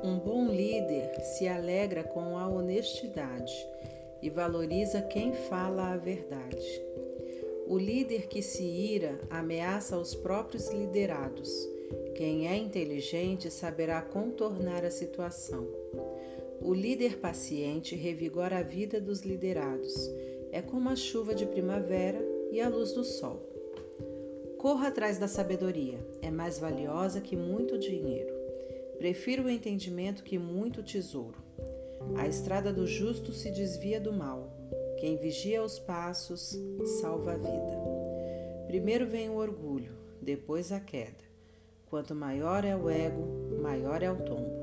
Um 0.02 0.18
bom 0.18 0.48
líder 0.48 1.14
se 1.20 1.46
alegra 1.48 2.04
com 2.04 2.38
a 2.38 2.48
honestidade 2.48 3.52
e 4.22 4.30
valoriza 4.30 5.02
quem 5.02 5.32
fala 5.32 5.92
a 5.92 5.96
verdade. 5.96 6.82
O 7.66 7.78
líder 7.78 8.26
que 8.28 8.42
se 8.42 8.62
ira 8.62 9.18
ameaça 9.30 9.98
os 9.98 10.14
próprios 10.14 10.68
liderados. 10.68 11.50
Quem 12.14 12.48
é 12.48 12.56
inteligente 12.56 13.50
saberá 13.50 14.00
contornar 14.00 14.84
a 14.84 14.90
situação. 14.90 15.66
O 16.60 16.72
líder 16.72 17.18
paciente 17.18 17.96
revigora 17.96 18.58
a 18.58 18.62
vida 18.62 19.00
dos 19.00 19.20
liderados. 19.20 19.94
É 20.54 20.62
como 20.62 20.88
a 20.88 20.94
chuva 20.94 21.34
de 21.34 21.44
primavera 21.46 22.24
e 22.52 22.60
a 22.60 22.68
luz 22.68 22.92
do 22.92 23.02
sol. 23.02 23.42
Corra 24.56 24.86
atrás 24.86 25.18
da 25.18 25.26
sabedoria, 25.26 25.98
é 26.22 26.30
mais 26.30 26.60
valiosa 26.60 27.20
que 27.20 27.36
muito 27.36 27.76
dinheiro. 27.76 28.32
Prefiro 28.96 29.42
o 29.42 29.50
entendimento 29.50 30.22
que 30.22 30.38
muito 30.38 30.80
tesouro. 30.80 31.42
A 32.16 32.28
estrada 32.28 32.72
do 32.72 32.86
justo 32.86 33.32
se 33.32 33.50
desvia 33.50 34.00
do 34.00 34.12
mal. 34.12 34.48
Quem 35.00 35.16
vigia 35.16 35.60
os 35.60 35.80
passos 35.80 36.56
salva 37.00 37.32
a 37.32 37.36
vida. 37.36 37.76
Primeiro 38.68 39.08
vem 39.08 39.28
o 39.28 39.38
orgulho, 39.38 39.90
depois 40.22 40.70
a 40.70 40.78
queda. 40.78 41.24
Quanto 41.86 42.14
maior 42.14 42.64
é 42.64 42.76
o 42.76 42.88
ego, 42.88 43.58
maior 43.60 44.04
é 44.04 44.10
o 44.12 44.22
tombo. 44.22 44.54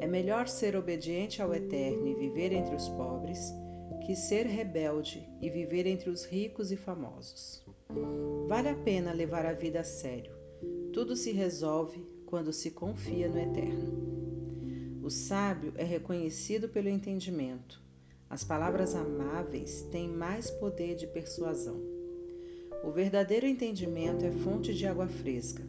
É 0.00 0.06
melhor 0.06 0.48
ser 0.48 0.76
obediente 0.76 1.40
ao 1.40 1.54
Eterno 1.54 2.06
e 2.06 2.14
viver 2.14 2.52
entre 2.52 2.74
os 2.74 2.90
pobres, 2.90 3.54
que 4.02 4.14
ser 4.16 4.46
rebelde 4.46 5.26
e 5.40 5.48
viver 5.48 5.86
entre 5.86 6.10
os 6.10 6.24
ricos 6.24 6.70
e 6.72 6.76
famosos. 6.76 7.64
Vale 8.48 8.68
a 8.68 8.74
pena 8.74 9.12
levar 9.12 9.46
a 9.46 9.52
vida 9.52 9.80
a 9.80 9.84
sério. 9.84 10.32
Tudo 10.92 11.16
se 11.16 11.32
resolve 11.32 12.04
quando 12.26 12.52
se 12.52 12.70
confia 12.70 13.28
no 13.28 13.38
Eterno. 13.38 15.00
O 15.02 15.10
sábio 15.10 15.72
é 15.76 15.84
reconhecido 15.84 16.68
pelo 16.68 16.88
entendimento. 16.88 17.82
As 18.30 18.42
palavras 18.42 18.94
amáveis 18.94 19.82
têm 19.90 20.08
mais 20.08 20.50
poder 20.50 20.96
de 20.96 21.06
persuasão. 21.06 21.80
O 22.84 22.90
verdadeiro 22.90 23.46
entendimento 23.46 24.24
é 24.24 24.32
fonte 24.32 24.74
de 24.74 24.86
água 24.86 25.06
fresca, 25.06 25.62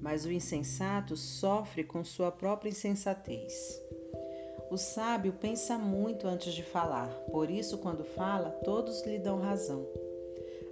mas 0.00 0.24
o 0.24 0.30
insensato 0.30 1.16
sofre 1.16 1.82
com 1.82 2.04
sua 2.04 2.30
própria 2.30 2.70
insensatez. 2.70 3.80
O 4.74 4.76
sábio 4.76 5.32
pensa 5.34 5.78
muito 5.78 6.26
antes 6.26 6.52
de 6.52 6.64
falar, 6.64 7.08
por 7.30 7.48
isso, 7.48 7.78
quando 7.78 8.02
fala, 8.02 8.50
todos 8.64 9.06
lhe 9.06 9.20
dão 9.20 9.38
razão. 9.38 9.86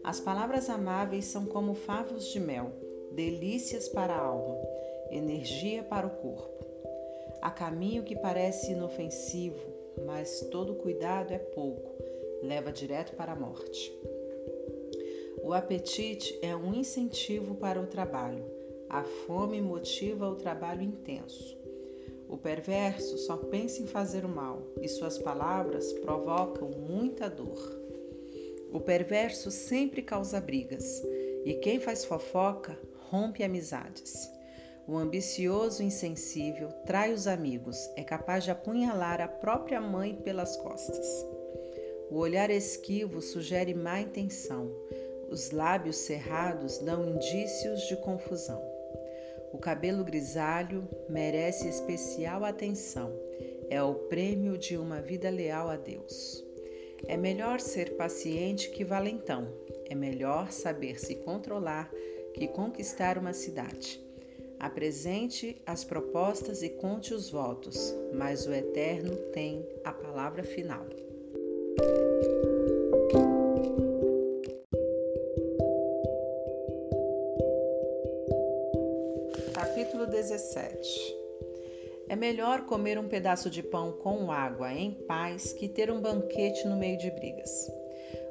As 0.02 0.18
palavras 0.18 0.68
amáveis 0.68 1.26
são 1.26 1.46
como 1.46 1.72
favos 1.72 2.26
de 2.26 2.40
mel, 2.40 2.72
delícias 3.12 3.88
para 3.88 4.12
a 4.12 4.20
alma, 4.20 4.58
energia 5.08 5.84
para 5.84 6.08
o 6.08 6.10
corpo. 6.10 6.66
Há 7.40 7.48
caminho 7.48 8.02
que 8.02 8.16
parece 8.16 8.72
inofensivo, 8.72 9.72
mas 10.04 10.48
todo 10.50 10.74
cuidado 10.74 11.32
é 11.32 11.38
pouco, 11.38 11.94
leva 12.42 12.72
direto 12.72 13.14
para 13.14 13.34
a 13.34 13.36
morte. 13.36 13.96
O 15.44 15.52
apetite 15.52 16.36
é 16.42 16.56
um 16.56 16.74
incentivo 16.74 17.54
para 17.54 17.80
o 17.80 17.86
trabalho. 17.86 18.44
A 18.88 19.04
fome 19.04 19.60
motiva 19.60 20.28
o 20.28 20.34
trabalho 20.34 20.82
intenso. 20.82 21.61
O 22.32 22.38
perverso 22.38 23.18
só 23.18 23.36
pensa 23.36 23.82
em 23.82 23.86
fazer 23.86 24.24
o 24.24 24.28
mal 24.28 24.62
e 24.80 24.88
suas 24.88 25.18
palavras 25.18 25.92
provocam 25.92 26.70
muita 26.70 27.28
dor. 27.28 27.78
O 28.72 28.80
perverso 28.80 29.50
sempre 29.50 30.00
causa 30.00 30.40
brigas 30.40 31.02
e 31.44 31.52
quem 31.60 31.78
faz 31.78 32.06
fofoca 32.06 32.78
rompe 33.10 33.44
amizades. 33.44 34.30
O 34.88 34.96
ambicioso 34.96 35.82
insensível 35.82 36.70
trai 36.86 37.12
os 37.12 37.26
amigos, 37.26 37.76
é 37.96 38.02
capaz 38.02 38.44
de 38.44 38.50
apunhalar 38.50 39.20
a 39.20 39.28
própria 39.28 39.78
mãe 39.78 40.14
pelas 40.14 40.56
costas. 40.56 41.06
O 42.10 42.16
olhar 42.16 42.48
esquivo 42.48 43.20
sugere 43.20 43.74
má 43.74 44.00
intenção, 44.00 44.74
os 45.28 45.50
lábios 45.50 45.96
cerrados 45.96 46.78
dão 46.78 47.06
indícios 47.06 47.82
de 47.88 47.96
confusão. 47.98 48.71
O 49.52 49.58
cabelo 49.58 50.02
grisalho 50.02 50.88
merece 51.08 51.68
especial 51.68 52.44
atenção, 52.44 53.12
é 53.68 53.82
o 53.82 53.94
prêmio 53.94 54.56
de 54.56 54.76
uma 54.76 55.00
vida 55.00 55.28
leal 55.28 55.68
a 55.68 55.76
Deus. 55.76 56.42
É 57.06 57.16
melhor 57.16 57.60
ser 57.60 57.96
paciente 57.96 58.70
que 58.70 58.84
valentão, 58.84 59.52
é 59.88 59.94
melhor 59.94 60.50
saber 60.50 60.98
se 60.98 61.16
controlar 61.16 61.90
que 62.32 62.48
conquistar 62.48 63.18
uma 63.18 63.32
cidade. 63.32 64.02
Apresente 64.58 65.60
as 65.66 65.84
propostas 65.84 66.62
e 66.62 66.70
conte 66.70 67.12
os 67.12 67.30
votos, 67.30 67.94
mas 68.14 68.46
o 68.46 68.52
Eterno 68.52 69.16
tem 69.32 69.68
a 69.84 69.92
palavra 69.92 70.42
final. 70.44 70.86
Melhor 82.22 82.66
comer 82.66 83.00
um 83.00 83.08
pedaço 83.08 83.50
de 83.50 83.64
pão 83.64 83.90
com 83.90 84.30
água 84.30 84.72
em 84.72 84.92
paz 84.92 85.52
que 85.52 85.68
ter 85.68 85.90
um 85.90 86.00
banquete 86.00 86.68
no 86.68 86.76
meio 86.76 86.96
de 86.96 87.10
brigas. 87.10 87.68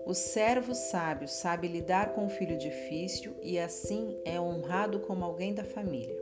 O 0.05 0.13
servo 0.13 0.73
sábio 0.73 1.27
sabe 1.27 1.67
lidar 1.67 2.13
com 2.13 2.25
o 2.25 2.29
filho 2.29 2.57
difícil 2.57 3.35
e 3.43 3.59
assim 3.59 4.17
é 4.23 4.39
honrado 4.39 5.01
como 5.01 5.25
alguém 5.25 5.53
da 5.53 5.65
família. 5.65 6.17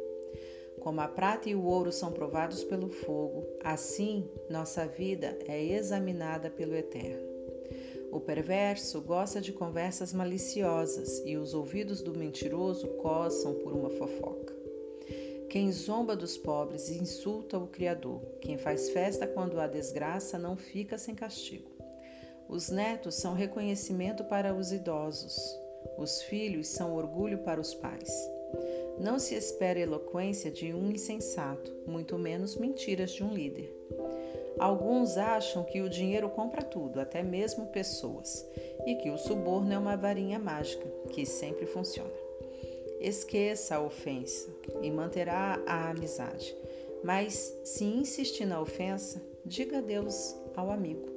Como 0.80 1.00
a 1.00 1.08
prata 1.08 1.48
e 1.48 1.54
o 1.54 1.64
ouro 1.64 1.92
são 1.92 2.12
provados 2.12 2.64
pelo 2.64 2.90
fogo, 2.90 3.46
assim 3.64 4.28
nossa 4.50 4.88
vida 4.88 5.38
é 5.48 5.64
examinada 5.64 6.50
pelo 6.50 6.76
Eterno. 6.76 7.30
O 8.12 8.20
perverso 8.20 9.00
gosta 9.00 9.40
de 9.40 9.54
conversas 9.54 10.12
maliciosas 10.12 11.22
e 11.24 11.38
os 11.38 11.54
ouvidos 11.54 12.02
do 12.02 12.18
mentiroso 12.18 12.88
coçam 12.96 13.54
por 13.60 13.74
uma 13.74 13.92
fofoca. 13.92 14.59
Quem 15.50 15.72
zomba 15.72 16.16
dos 16.16 16.38
pobres 16.38 16.92
insulta 16.92 17.58
o 17.58 17.66
Criador. 17.66 18.22
Quem 18.40 18.56
faz 18.56 18.92
festa 18.92 19.26
quando 19.26 19.60
há 19.60 19.66
desgraça 19.66 20.38
não 20.38 20.56
fica 20.56 20.96
sem 20.96 21.16
castigo. 21.16 21.72
Os 22.48 22.70
netos 22.70 23.16
são 23.16 23.34
reconhecimento 23.34 24.24
para 24.24 24.54
os 24.54 24.72
idosos. 24.72 25.36
Os 25.98 26.22
filhos 26.22 26.68
são 26.68 26.96
orgulho 26.96 27.40
para 27.40 27.60
os 27.60 27.74
pais. 27.74 28.12
Não 29.00 29.18
se 29.18 29.34
espera 29.34 29.80
eloquência 29.80 30.52
de 30.52 30.72
um 30.72 30.92
insensato, 30.92 31.76
muito 31.88 32.16
menos 32.18 32.56
mentiras 32.56 33.12
de 33.12 33.24
um 33.24 33.34
líder. 33.34 33.76
Alguns 34.60 35.18
acham 35.18 35.64
que 35.64 35.82
o 35.82 35.90
dinheiro 35.90 36.30
compra 36.30 36.62
tudo, 36.62 37.00
até 37.00 37.24
mesmo 37.24 37.68
pessoas, 37.68 38.46
e 38.86 38.96
que 38.96 39.10
o 39.10 39.18
suborno 39.18 39.74
é 39.74 39.80
uma 39.80 39.98
varinha 39.98 40.38
mágica 40.38 40.86
que 41.12 41.26
sempre 41.26 41.66
funciona. 41.66 42.29
Esqueça 43.00 43.78
a 43.78 43.82
ofensa 43.82 44.54
e 44.82 44.92
manterá 44.92 45.58
a 45.66 45.90
amizade, 45.90 46.54
mas 47.02 47.58
se 47.64 47.86
insistir 47.86 48.46
na 48.46 48.60
ofensa, 48.60 49.24
diga 49.46 49.78
adeus 49.78 50.36
ao 50.54 50.70
amigo. 50.70 51.08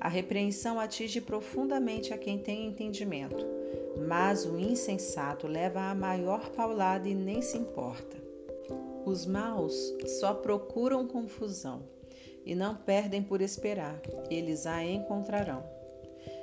A 0.00 0.08
repreensão 0.08 0.80
atinge 0.80 1.20
profundamente 1.20 2.12
a 2.12 2.18
quem 2.18 2.38
tem 2.38 2.66
entendimento, 2.66 3.46
mas 4.08 4.44
o 4.44 4.58
insensato 4.58 5.46
leva 5.46 5.80
a 5.80 5.94
maior 5.94 6.50
paulada 6.50 7.08
e 7.08 7.14
nem 7.14 7.40
se 7.40 7.56
importa. 7.56 8.16
Os 9.06 9.26
maus 9.26 9.94
só 10.18 10.34
procuram 10.34 11.06
confusão 11.06 11.84
e 12.44 12.54
não 12.54 12.74
perdem 12.74 13.22
por 13.22 13.40
esperar, 13.40 14.00
eles 14.28 14.66
a 14.66 14.84
encontrarão. 14.84 15.62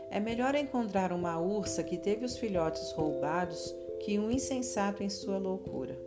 É 0.09 0.21
melhor 0.21 0.55
encontrar 0.55 1.11
uma 1.11 1.37
ursa 1.37 1.83
que 1.83 1.97
teve 1.97 2.23
os 2.23 2.37
filhotes 2.37 2.93
roubados 2.93 3.75
que 3.99 4.19
um 4.19 4.31
insensato 4.31 5.03
em 5.03 5.09
sua 5.09 5.37
loucura. 5.37 5.97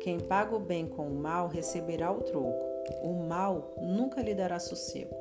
Quem 0.00 0.20
paga 0.20 0.54
o 0.54 0.60
bem 0.60 0.86
com 0.86 1.06
o 1.06 1.14
mal 1.14 1.48
receberá 1.48 2.12
o 2.12 2.20
troco. 2.20 2.64
O 3.02 3.14
mal 3.14 3.74
nunca 3.80 4.20
lhe 4.20 4.34
dará 4.34 4.58
sossego. 4.58 5.14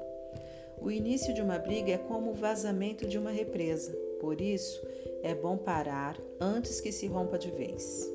O 0.81 0.91
início 0.91 1.33
de 1.33 1.41
uma 1.41 1.57
briga 1.57 1.93
é 1.93 1.97
como 1.97 2.31
o 2.31 2.33
vazamento 2.33 3.07
de 3.07 3.17
uma 3.17 3.31
represa, 3.31 3.93
por 4.19 4.41
isso 4.41 4.85
é 5.23 5.33
bom 5.33 5.55
parar 5.55 6.19
antes 6.41 6.81
que 6.81 6.91
se 6.91 7.07
rompa 7.07 7.37
de 7.37 7.49
vez. 7.51 8.11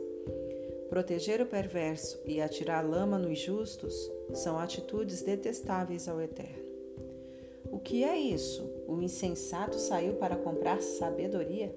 Proteger 0.90 1.40
o 1.40 1.46
perverso 1.46 2.20
e 2.26 2.40
atirar 2.40 2.86
lama 2.86 3.18
nos 3.18 3.38
justos 3.38 3.94
são 4.34 4.58
atitudes 4.58 5.22
detestáveis 5.22 6.08
ao 6.08 6.20
Eterno. 6.20 6.68
O 7.70 7.78
que 7.78 8.04
é 8.04 8.16
isso? 8.16 8.62
O 8.86 9.00
insensato 9.00 9.78
saiu 9.78 10.14
para 10.14 10.36
comprar 10.36 10.80
sabedoria? 10.80 11.74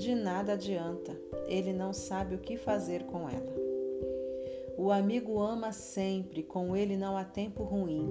De 0.00 0.14
nada 0.14 0.54
adianta, 0.54 1.14
ele 1.46 1.74
não 1.74 1.92
sabe 1.92 2.34
o 2.34 2.38
que 2.38 2.56
fazer 2.56 3.02
com 3.04 3.28
ela. 3.28 3.52
O 4.78 4.90
amigo 4.90 5.38
ama 5.38 5.72
sempre, 5.72 6.42
com 6.42 6.74
ele 6.74 6.96
não 6.96 7.18
há 7.18 7.22
tempo 7.22 7.64
ruim. 7.64 8.08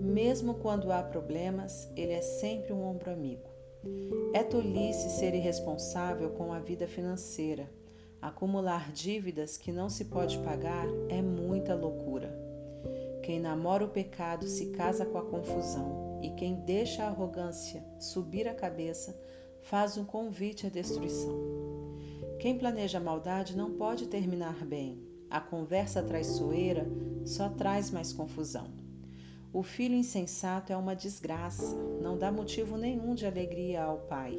Mesmo 0.00 0.54
quando 0.54 0.92
há 0.92 1.02
problemas, 1.02 1.90
ele 1.96 2.12
é 2.12 2.22
sempre 2.22 2.72
um 2.72 2.84
ombro 2.84 3.10
amigo. 3.10 3.48
É 4.32 4.44
tolice 4.44 5.10
ser 5.10 5.34
irresponsável 5.34 6.30
com 6.30 6.52
a 6.52 6.60
vida 6.60 6.86
financeira. 6.86 7.68
Acumular 8.22 8.92
dívidas 8.92 9.56
que 9.56 9.72
não 9.72 9.90
se 9.90 10.04
pode 10.04 10.38
pagar 10.38 10.86
é 11.08 11.20
muita 11.20 11.74
loucura. 11.74 12.32
Quem 13.24 13.40
namora 13.40 13.84
o 13.84 13.90
pecado 13.90 14.46
se 14.46 14.66
casa 14.66 15.04
com 15.04 15.18
a 15.18 15.24
confusão, 15.24 16.20
e 16.22 16.30
quem 16.30 16.60
deixa 16.60 17.02
a 17.02 17.08
arrogância 17.08 17.84
subir 17.98 18.46
a 18.46 18.54
cabeça 18.54 19.18
faz 19.64 19.96
um 19.96 20.04
convite 20.04 20.66
à 20.66 20.70
destruição. 20.70 21.34
Quem 22.38 22.58
planeja 22.58 23.00
maldade 23.00 23.56
não 23.56 23.72
pode 23.72 24.06
terminar 24.06 24.64
bem, 24.64 25.02
a 25.30 25.40
conversa 25.40 26.02
traiçoeira 26.02 26.86
só 27.24 27.48
traz 27.48 27.90
mais 27.90 28.12
confusão. 28.12 28.68
O 29.52 29.62
filho 29.62 29.94
insensato 29.94 30.72
é 30.72 30.76
uma 30.76 30.94
desgraça, 30.94 31.76
não 32.02 32.18
dá 32.18 32.30
motivo 32.30 32.76
nenhum 32.76 33.14
de 33.14 33.24
alegria 33.24 33.84
ao 33.84 33.98
pai. 33.98 34.38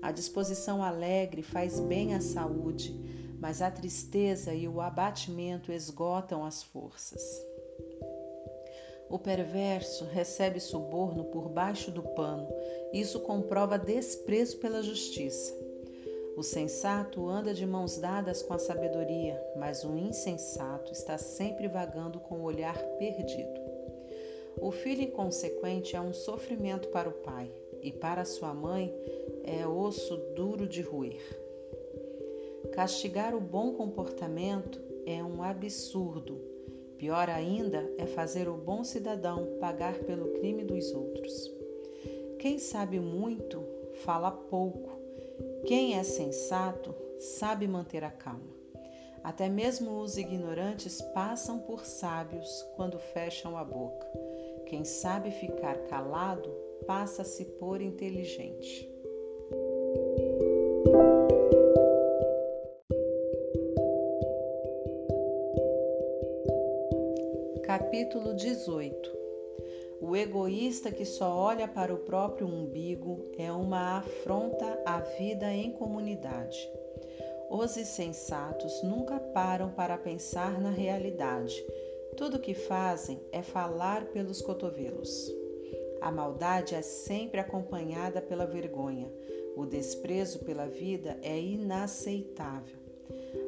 A 0.00 0.10
disposição 0.10 0.82
alegre 0.82 1.42
faz 1.42 1.78
bem 1.78 2.14
à 2.14 2.20
saúde, 2.20 2.98
mas 3.38 3.60
a 3.60 3.70
tristeza 3.70 4.54
e 4.54 4.66
o 4.66 4.80
abatimento 4.80 5.70
esgotam 5.70 6.44
as 6.44 6.62
forças. 6.62 7.22
O 9.10 9.18
perverso 9.18 10.04
recebe 10.04 10.60
suborno 10.60 11.24
por 11.24 11.48
baixo 11.48 11.90
do 11.90 12.00
pano, 12.00 12.48
isso 12.92 13.18
comprova 13.20 13.76
desprezo 13.76 14.58
pela 14.58 14.82
justiça. 14.82 15.52
O 16.36 16.44
sensato 16.44 17.28
anda 17.28 17.52
de 17.52 17.66
mãos 17.66 17.98
dadas 17.98 18.40
com 18.40 18.54
a 18.54 18.58
sabedoria, 18.58 19.42
mas 19.56 19.84
o 19.84 19.96
insensato 19.96 20.92
está 20.92 21.18
sempre 21.18 21.66
vagando 21.66 22.20
com 22.20 22.36
o 22.36 22.44
olhar 22.44 22.78
perdido. 22.98 23.60
O 24.60 24.70
filho 24.70 25.02
inconsequente 25.02 25.96
é 25.96 26.00
um 26.00 26.12
sofrimento 26.12 26.88
para 26.88 27.08
o 27.08 27.12
pai, 27.12 27.50
e 27.82 27.90
para 27.90 28.24
sua 28.24 28.54
mãe 28.54 28.94
é 29.42 29.66
osso 29.66 30.16
duro 30.36 30.68
de 30.68 30.82
roer. 30.82 31.20
Castigar 32.72 33.34
o 33.34 33.40
bom 33.40 33.74
comportamento 33.74 34.80
é 35.04 35.22
um 35.22 35.42
absurdo. 35.42 36.49
Pior 37.00 37.30
ainda 37.30 37.90
é 37.96 38.04
fazer 38.04 38.46
o 38.46 38.58
bom 38.58 38.84
cidadão 38.84 39.56
pagar 39.58 39.94
pelo 40.00 40.34
crime 40.34 40.62
dos 40.62 40.92
outros. 40.92 41.50
Quem 42.38 42.58
sabe 42.58 43.00
muito, 43.00 43.64
fala 44.04 44.30
pouco 44.30 45.00
Quem 45.66 45.94
é 45.94 46.02
sensato 46.02 46.94
sabe 47.18 47.66
manter 47.66 48.04
a 48.04 48.10
calma. 48.10 48.54
Até 49.24 49.48
mesmo 49.48 49.98
os 49.98 50.18
ignorantes 50.18 51.00
passam 51.14 51.60
por 51.60 51.86
sábios 51.86 52.66
quando 52.76 52.98
fecham 52.98 53.56
a 53.56 53.64
boca. 53.64 54.06
Quem 54.66 54.84
sabe 54.84 55.30
ficar 55.30 55.78
calado 55.86 56.50
passa-se 56.86 57.46
por 57.46 57.80
inteligente. 57.80 58.89
Capítulo 67.90 68.34
18 68.34 69.10
O 70.00 70.14
egoísta 70.14 70.92
que 70.92 71.04
só 71.04 71.36
olha 71.36 71.66
para 71.66 71.92
o 71.92 71.98
próprio 71.98 72.46
umbigo 72.46 73.32
é 73.36 73.50
uma 73.50 73.98
afronta 73.98 74.80
à 74.86 75.00
vida 75.00 75.52
em 75.52 75.72
comunidade. 75.72 76.56
Os 77.50 77.76
insensatos 77.76 78.80
nunca 78.84 79.18
param 79.18 79.72
para 79.72 79.98
pensar 79.98 80.60
na 80.60 80.70
realidade. 80.70 81.60
Tudo 82.16 82.36
o 82.36 82.40
que 82.40 82.54
fazem 82.54 83.20
é 83.32 83.42
falar 83.42 84.04
pelos 84.12 84.40
cotovelos. 84.40 85.28
A 86.00 86.12
maldade 86.12 86.76
é 86.76 86.82
sempre 86.82 87.40
acompanhada 87.40 88.22
pela 88.22 88.46
vergonha. 88.46 89.12
O 89.56 89.66
desprezo 89.66 90.38
pela 90.44 90.68
vida 90.68 91.18
é 91.22 91.36
inaceitável. 91.36 92.78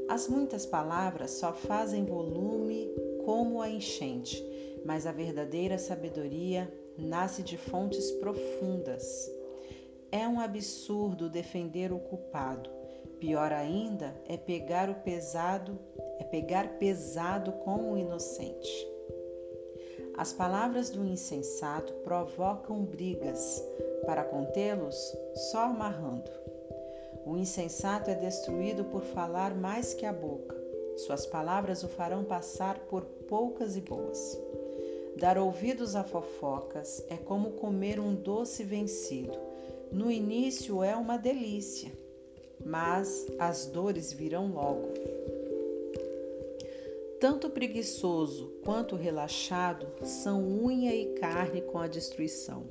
As 0.09 0.27
muitas 0.27 0.67
palavras 0.67 1.31
só 1.31 1.53
fazem 1.53 2.05
volume 2.05 2.91
como 3.25 3.61
a 3.61 3.69
enchente, 3.69 4.45
mas 4.85 5.07
a 5.07 5.13
verdadeira 5.13 5.79
sabedoria 5.79 6.73
nasce 6.99 7.43
de 7.43 7.57
fontes 7.57 8.11
profundas. 8.13 9.31
É 10.11 10.27
um 10.29 10.41
absurdo 10.41 11.31
defender 11.31 11.93
o 11.93 11.99
culpado. 11.99 12.69
Pior 13.19 13.53
ainda 13.53 14.15
é 14.29 14.37
pegar 14.37 14.91
o 14.91 14.97
pesado, 14.97 15.79
é 16.19 16.25
pegar 16.25 16.79
pesado 16.79 17.53
com 17.53 17.93
o 17.93 17.99
inocente. 17.99 18.89
As 20.17 20.33
palavras 20.33 20.91
do 20.91 21.05
insensato 21.05 21.93
provocam 22.05 22.85
brigas, 22.85 23.65
para 24.05 24.25
contê-los, 24.25 25.17
só 25.51 25.67
amarrando. 25.67 26.31
O 27.25 27.37
insensato 27.37 28.11
é 28.11 28.15
destruído 28.15 28.85
por 28.85 29.03
falar 29.03 29.55
mais 29.55 29.95
que 29.95 30.05
a 30.05 30.13
boca. 30.13 30.62
Suas 30.97 31.27
palavras 31.27 31.83
o 31.83 31.89
farão 31.89 32.25
passar 32.25 32.79
por 32.81 33.03
poucas 33.03 33.77
e 33.77 33.81
boas. 33.81 34.39
Dar 35.17 35.39
ouvidos 35.39 35.95
a 35.95 36.05
fofocas 36.05 37.05
é 37.09 37.17
como 37.17 37.53
comer 37.53 38.01
um 38.01 38.15
doce 38.15 38.65
vencido. 38.65 39.39
No 39.91 40.11
início 40.11 40.83
é 40.83 40.97
uma 40.97 41.19
delícia, 41.19 41.93
mas 42.65 43.27
as 43.39 43.67
dores 43.67 44.13
virão 44.13 44.53
logo. 44.53 44.89
Tanto 47.21 47.51
preguiçoso 47.51 48.53
quanto 48.65 48.97
relaxado 48.97 49.87
são 50.05 50.43
unha 50.43 50.95
e 50.95 51.15
carne 51.15 51.61
com 51.61 51.79
a 51.79 51.87
destruição. 51.87 52.65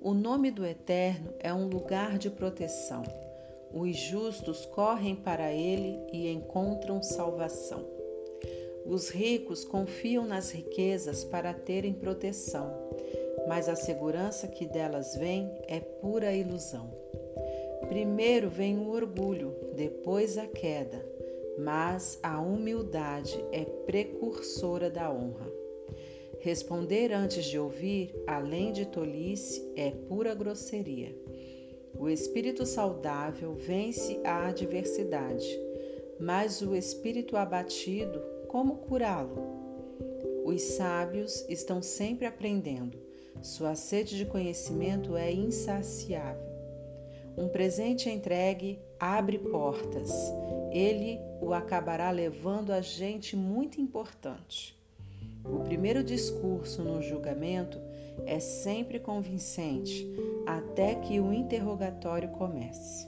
O 0.00 0.14
nome 0.14 0.52
do 0.52 0.64
Eterno 0.64 1.34
é 1.40 1.52
um 1.52 1.66
lugar 1.66 2.18
de 2.18 2.30
proteção. 2.30 3.02
Os 3.72 3.96
justos 3.96 4.64
correm 4.66 5.14
para 5.14 5.52
ele 5.52 5.98
e 6.12 6.28
encontram 6.28 7.02
salvação. 7.02 7.84
Os 8.86 9.10
ricos 9.10 9.64
confiam 9.64 10.24
nas 10.26 10.50
riquezas 10.50 11.22
para 11.24 11.52
terem 11.52 11.92
proteção, 11.92 12.72
mas 13.46 13.68
a 13.68 13.76
segurança 13.76 14.48
que 14.48 14.66
delas 14.66 15.14
vem 15.16 15.50
é 15.66 15.78
pura 15.78 16.32
ilusão. 16.32 16.90
Primeiro 17.88 18.48
vem 18.48 18.78
o 18.78 18.90
orgulho, 18.90 19.54
depois 19.74 20.38
a 20.38 20.46
queda, 20.46 21.04
mas 21.58 22.18
a 22.22 22.40
humildade 22.40 23.38
é 23.52 23.64
precursora 23.64 24.90
da 24.90 25.12
honra. 25.12 25.52
Responder 26.40 27.12
antes 27.12 27.44
de 27.44 27.58
ouvir, 27.58 28.14
além 28.26 28.72
de 28.72 28.86
tolice, 28.86 29.70
é 29.76 29.90
pura 29.90 30.34
grosseria. 30.34 31.14
O 31.98 32.08
espírito 32.08 32.64
saudável 32.64 33.54
vence 33.54 34.20
a 34.24 34.46
adversidade, 34.46 35.48
mas 36.20 36.62
o 36.62 36.76
espírito 36.76 37.36
abatido, 37.36 38.22
como 38.46 38.76
curá-lo? 38.76 39.36
Os 40.44 40.62
sábios 40.62 41.44
estão 41.48 41.82
sempre 41.82 42.24
aprendendo. 42.24 42.96
Sua 43.42 43.74
sede 43.74 44.16
de 44.16 44.24
conhecimento 44.24 45.16
é 45.16 45.32
insaciável. 45.32 46.48
Um 47.36 47.48
presente 47.48 48.08
entregue 48.08 48.78
abre 48.98 49.38
portas. 49.38 50.10
Ele 50.72 51.18
o 51.40 51.52
acabará 51.52 52.10
levando 52.12 52.72
a 52.72 52.80
gente 52.80 53.36
muito 53.36 53.80
importante. 53.80 54.78
O 55.44 55.60
primeiro 55.60 56.04
discurso 56.04 56.82
no 56.82 57.02
julgamento 57.02 57.87
é 58.26 58.38
sempre 58.38 58.98
convincente 58.98 60.06
até 60.46 60.94
que 60.94 61.20
o 61.20 61.32
interrogatório 61.32 62.30
comece. 62.30 63.06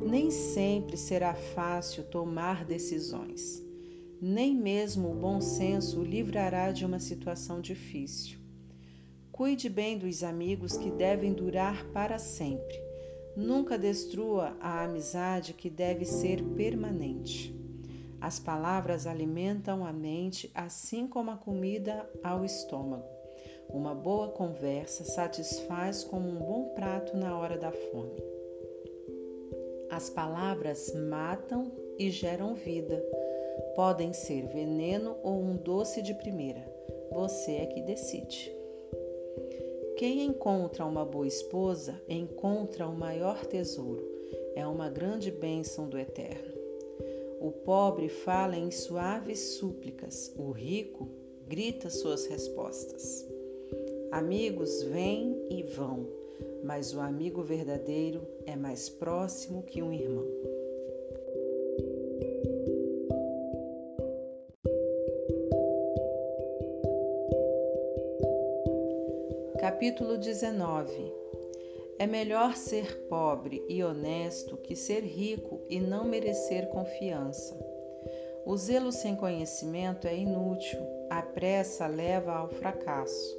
Nem 0.00 0.30
sempre 0.30 0.96
será 0.96 1.34
fácil 1.34 2.04
tomar 2.04 2.64
decisões. 2.64 3.64
Nem 4.20 4.54
mesmo 4.54 5.10
o 5.10 5.14
bom 5.14 5.40
senso 5.40 6.00
o 6.00 6.04
livrará 6.04 6.72
de 6.72 6.84
uma 6.84 6.98
situação 6.98 7.60
difícil. 7.60 8.38
Cuide 9.32 9.68
bem 9.68 9.98
dos 9.98 10.22
amigos 10.22 10.76
que 10.76 10.90
devem 10.90 11.32
durar 11.32 11.84
para 11.92 12.18
sempre. 12.18 12.80
Nunca 13.36 13.76
destrua 13.76 14.56
a 14.60 14.84
amizade 14.84 15.52
que 15.52 15.68
deve 15.68 16.06
ser 16.06 16.42
permanente. 16.56 17.54
As 18.20 18.38
palavras 18.38 19.06
alimentam 19.06 19.84
a 19.84 19.92
mente, 19.92 20.50
assim 20.54 21.06
como 21.06 21.30
a 21.30 21.36
comida 21.36 22.08
ao 22.22 22.44
estômago. 22.44 23.04
Uma 23.68 23.94
boa 23.94 24.28
conversa 24.28 25.04
satisfaz 25.04 26.04
como 26.04 26.28
um 26.28 26.38
bom 26.38 26.68
prato 26.74 27.16
na 27.16 27.38
hora 27.38 27.58
da 27.58 27.72
fome. 27.72 28.22
As 29.90 30.08
palavras 30.10 30.92
matam 30.94 31.70
e 31.98 32.10
geram 32.10 32.54
vida. 32.54 33.04
Podem 33.74 34.12
ser 34.12 34.46
veneno 34.48 35.16
ou 35.22 35.40
um 35.40 35.56
doce 35.56 36.02
de 36.02 36.14
primeira. 36.14 36.66
Você 37.12 37.52
é 37.52 37.66
que 37.66 37.82
decide. 37.82 38.54
Quem 39.96 40.24
encontra 40.24 40.84
uma 40.84 41.04
boa 41.04 41.26
esposa 41.26 42.00
encontra 42.08 42.86
o 42.86 42.94
maior 42.94 43.44
tesouro. 43.46 44.04
É 44.54 44.66
uma 44.66 44.90
grande 44.90 45.30
bênção 45.30 45.88
do 45.88 45.98
Eterno. 45.98 46.55
O 47.46 47.52
pobre 47.52 48.08
fala 48.08 48.56
em 48.56 48.72
suaves 48.72 49.38
súplicas, 49.38 50.34
o 50.36 50.50
rico 50.50 51.08
grita 51.46 51.88
suas 51.88 52.26
respostas. 52.26 53.24
Amigos 54.10 54.82
vêm 54.82 55.46
e 55.48 55.62
vão, 55.62 56.08
mas 56.64 56.92
o 56.92 56.98
amigo 56.98 57.44
verdadeiro 57.44 58.26
é 58.46 58.56
mais 58.56 58.88
próximo 58.88 59.62
que 59.62 59.80
um 59.80 59.92
irmão. 59.92 60.26
Capítulo 69.60 70.18
19 70.18 71.15
é 71.98 72.06
melhor 72.06 72.56
ser 72.56 73.06
pobre 73.08 73.64
e 73.68 73.82
honesto 73.82 74.56
que 74.56 74.76
ser 74.76 75.00
rico 75.00 75.62
e 75.68 75.80
não 75.80 76.04
merecer 76.04 76.68
confiança. 76.68 77.58
O 78.44 78.56
zelo 78.56 78.92
sem 78.92 79.16
conhecimento 79.16 80.06
é 80.06 80.16
inútil, 80.16 80.80
a 81.10 81.22
pressa 81.22 81.86
leva 81.86 82.32
ao 82.32 82.48
fracasso. 82.48 83.36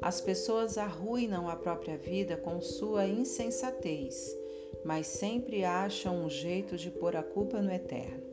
As 0.00 0.20
pessoas 0.20 0.78
arruinam 0.78 1.48
a 1.48 1.56
própria 1.56 1.96
vida 1.96 2.36
com 2.36 2.60
sua 2.60 3.06
insensatez, 3.06 4.36
mas 4.84 5.06
sempre 5.06 5.64
acham 5.64 6.24
um 6.24 6.30
jeito 6.30 6.76
de 6.76 6.90
pôr 6.90 7.16
a 7.16 7.22
culpa 7.22 7.60
no 7.60 7.72
eterno. 7.72 8.28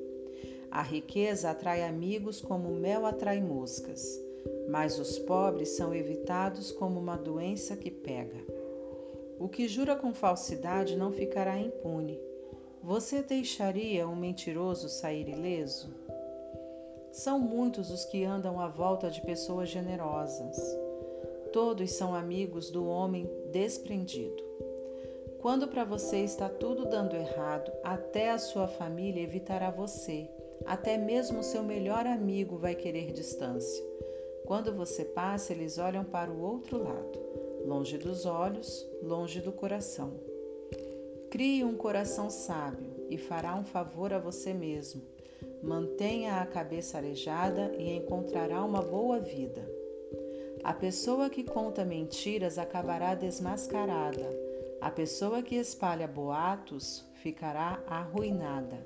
A 0.69 0.82
riqueza 0.82 1.49
atrai 1.49 1.84
amigos 1.84 2.41
como 2.41 2.69
o 2.69 2.76
mel 2.76 3.06
atrai 3.06 3.41
moscas, 3.41 4.22
mas 4.69 4.99
os 4.99 5.18
pobres 5.18 5.69
são 5.69 5.95
evitados 5.95 6.72
como 6.72 6.99
uma 6.99 7.18
doença 7.18 7.76
que 7.76 7.90
pega. 7.90 8.44
O 9.40 9.49
que 9.49 9.68
jura 9.68 9.95
com 9.95 10.14
falsidade 10.14 10.95
não 10.95 11.12
ficará 11.12 11.60
impune. 11.60 12.20
Você 12.82 13.22
deixaria 13.22 14.07
um 14.07 14.16
mentiroso 14.16 14.88
sair 14.88 15.28
ileso? 15.28 15.94
São 17.12 17.40
muitos 17.40 17.91
os 17.91 18.06
que 18.06 18.24
andam 18.24 18.60
à 18.60 18.68
volta 18.68 19.10
de 19.10 19.22
pessoas 19.22 19.70
generosas. 19.70 20.57
Todos 21.52 21.91
são 21.91 22.14
amigos 22.14 22.70
do 22.70 22.88
homem 22.88 23.30
desprendido. 23.52 24.44
Quando 25.40 25.68
para 25.68 25.84
você 25.84 26.18
está 26.18 26.49
tudo 26.49 26.86
dando 26.86 27.16
errado, 27.16 27.72
até 27.84 28.32
a 28.32 28.38
sua 28.38 28.68
família 28.68 29.22
evitará 29.22 29.70
você, 29.70 30.30
até 30.66 30.98
mesmo 30.98 31.44
seu 31.44 31.64
melhor 31.64 32.07
amigo 32.07 32.57
vai 32.57 32.76
querer 32.76 33.12
distância. 33.12 33.84
Quando 34.45 34.74
você 34.74 35.03
passa, 35.03 35.53
eles 35.53 35.78
olham 35.78 36.03
para 36.03 36.32
o 36.32 36.41
outro 36.41 36.84
lado. 36.84 37.24
Longe 37.66 37.98
dos 37.98 38.26
olhos, 38.26 38.88
longe 39.02 39.42
do 39.42 39.52
coração. 39.52 40.14
Crie 41.32 41.64
um 41.64 41.76
coração 41.76 42.30
sábio 42.30 42.94
e 43.10 43.18
fará 43.18 43.56
um 43.56 43.66
favor 43.66 44.14
a 44.14 44.20
você 44.20 44.54
mesmo. 44.54 45.02
Mantenha 45.62 46.36
a 46.36 46.46
cabeça 46.46 46.98
arejada 46.98 47.74
e 47.78 47.92
encontrará 47.92 48.64
uma 48.64 48.82
boa 48.82 49.20
vida. 49.20 49.68
A 50.64 50.74
pessoa 50.74 51.30
que 51.30 51.44
conta 51.44 51.84
mentiras 51.84 52.58
acabará 52.58 53.16
desmascarada. 53.16 54.30
A 54.80 54.92
pessoa 54.92 55.42
que 55.42 55.56
espalha 55.56 56.08
boatos 56.08 57.04
ficará 57.16 57.84
arruinada. 57.88 58.78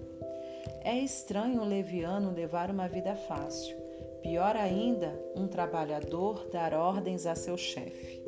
É 0.81 0.97
estranho 0.97 1.61
um 1.61 1.67
leviano 1.67 2.33
levar 2.33 2.69
uma 2.71 2.87
vida 2.87 3.15
fácil. 3.15 3.77
Pior 4.21 4.55
ainda, 4.55 5.17
um 5.35 5.47
trabalhador 5.47 6.49
dar 6.51 6.73
ordens 6.73 7.25
a 7.25 7.35
seu 7.35 7.57
chefe. 7.57 8.18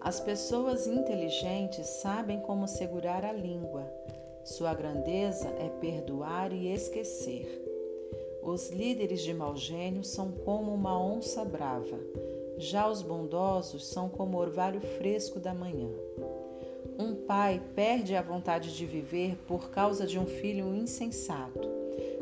As 0.00 0.20
pessoas 0.20 0.86
inteligentes 0.86 1.86
sabem 1.86 2.40
como 2.40 2.68
segurar 2.68 3.24
a 3.24 3.32
língua. 3.32 3.84
Sua 4.44 4.72
grandeza 4.72 5.48
é 5.58 5.68
perdoar 5.80 6.52
e 6.52 6.72
esquecer. 6.72 7.64
Os 8.42 8.70
líderes 8.70 9.22
de 9.22 9.34
mau 9.34 9.56
gênio 9.56 10.04
são 10.04 10.30
como 10.30 10.72
uma 10.72 10.98
onça 10.98 11.44
brava. 11.44 11.98
Já 12.56 12.88
os 12.88 13.02
bondosos 13.02 13.86
são 13.86 14.08
como 14.08 14.38
o 14.38 14.40
orvalho 14.40 14.80
fresco 14.80 15.40
da 15.40 15.52
manhã. 15.52 15.90
Um 16.98 17.14
pai 17.14 17.60
perde 17.74 18.14
a 18.14 18.22
vontade 18.22 18.76
de 18.76 18.86
viver 18.86 19.36
por 19.46 19.70
causa 19.70 20.06
de 20.06 20.18
um 20.18 20.26
filho 20.26 20.74
insensato. 20.74 21.68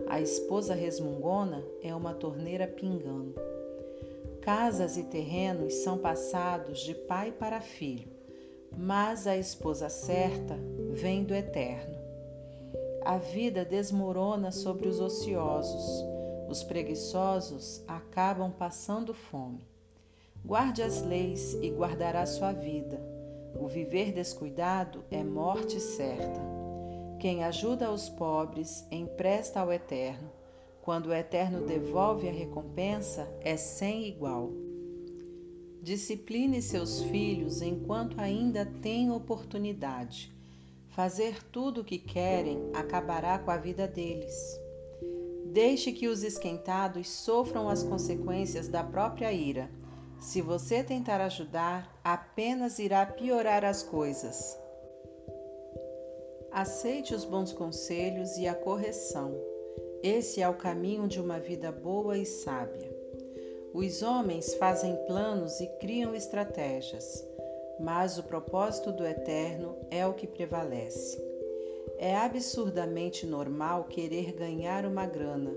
A 0.08 0.20
esposa 0.20 0.74
resmungona 0.74 1.62
é 1.82 1.94
uma 1.94 2.14
torneira 2.14 2.66
pingando. 2.66 3.34
Casas 4.46 4.96
e 4.96 5.02
terrenos 5.02 5.74
são 5.74 5.98
passados 5.98 6.78
de 6.78 6.94
pai 6.94 7.32
para 7.32 7.60
filho, 7.60 8.08
mas 8.78 9.26
a 9.26 9.36
esposa 9.36 9.88
certa 9.88 10.56
vem 10.92 11.24
do 11.24 11.34
eterno. 11.34 11.98
A 13.04 13.18
vida 13.18 13.64
desmorona 13.64 14.52
sobre 14.52 14.86
os 14.86 15.00
ociosos, 15.00 15.84
os 16.48 16.62
preguiçosos 16.62 17.82
acabam 17.88 18.52
passando 18.52 19.12
fome. 19.12 19.66
Guarde 20.44 20.80
as 20.80 21.02
leis 21.02 21.54
e 21.54 21.68
guardará 21.68 22.24
sua 22.24 22.52
vida. 22.52 23.00
O 23.58 23.66
viver 23.66 24.12
descuidado 24.12 25.02
é 25.10 25.24
morte 25.24 25.80
certa. 25.80 26.40
Quem 27.18 27.42
ajuda 27.42 27.90
os 27.90 28.08
pobres 28.08 28.86
empresta 28.92 29.58
ao 29.58 29.72
Eterno 29.72 30.35
quando 30.86 31.06
o 31.06 31.12
Eterno 31.12 31.66
devolve 31.66 32.28
a 32.28 32.32
recompensa, 32.32 33.28
é 33.40 33.56
sem 33.56 34.06
igual. 34.06 34.52
Discipline 35.82 36.62
seus 36.62 37.02
filhos 37.02 37.60
enquanto 37.60 38.20
ainda 38.20 38.64
têm 38.64 39.10
oportunidade. 39.10 40.32
Fazer 40.90 41.42
tudo 41.50 41.80
o 41.80 41.84
que 41.84 41.98
querem 41.98 42.70
acabará 42.72 43.36
com 43.36 43.50
a 43.50 43.56
vida 43.56 43.88
deles. 43.88 44.32
Deixe 45.46 45.90
que 45.90 46.06
os 46.06 46.22
esquentados 46.22 47.08
sofram 47.08 47.68
as 47.68 47.82
consequências 47.82 48.68
da 48.68 48.84
própria 48.84 49.32
ira. 49.32 49.68
Se 50.20 50.40
você 50.40 50.84
tentar 50.84 51.20
ajudar, 51.20 52.00
apenas 52.04 52.78
irá 52.78 53.04
piorar 53.04 53.64
as 53.64 53.82
coisas. 53.82 54.56
Aceite 56.52 57.12
os 57.12 57.24
bons 57.24 57.52
conselhos 57.52 58.36
e 58.36 58.46
a 58.46 58.54
correção. 58.54 59.55
Esse 60.08 60.40
é 60.40 60.48
o 60.48 60.54
caminho 60.54 61.08
de 61.08 61.20
uma 61.20 61.40
vida 61.40 61.72
boa 61.72 62.16
e 62.16 62.24
sábia. 62.24 62.96
Os 63.74 64.02
homens 64.04 64.54
fazem 64.54 64.94
planos 65.04 65.58
e 65.60 65.66
criam 65.80 66.14
estratégias, 66.14 67.26
mas 67.80 68.16
o 68.16 68.22
propósito 68.22 68.92
do 68.92 69.04
Eterno 69.04 69.74
é 69.90 70.06
o 70.06 70.14
que 70.14 70.28
prevalece. 70.28 71.20
É 71.98 72.14
absurdamente 72.14 73.26
normal 73.26 73.88
querer 73.90 74.30
ganhar 74.30 74.86
uma 74.86 75.06
grana, 75.06 75.52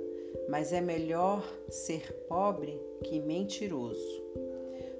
mas 0.49 0.73
é 0.73 0.81
melhor 0.81 1.47
ser 1.69 2.11
pobre 2.27 2.81
que 3.03 3.19
mentiroso. 3.19 4.23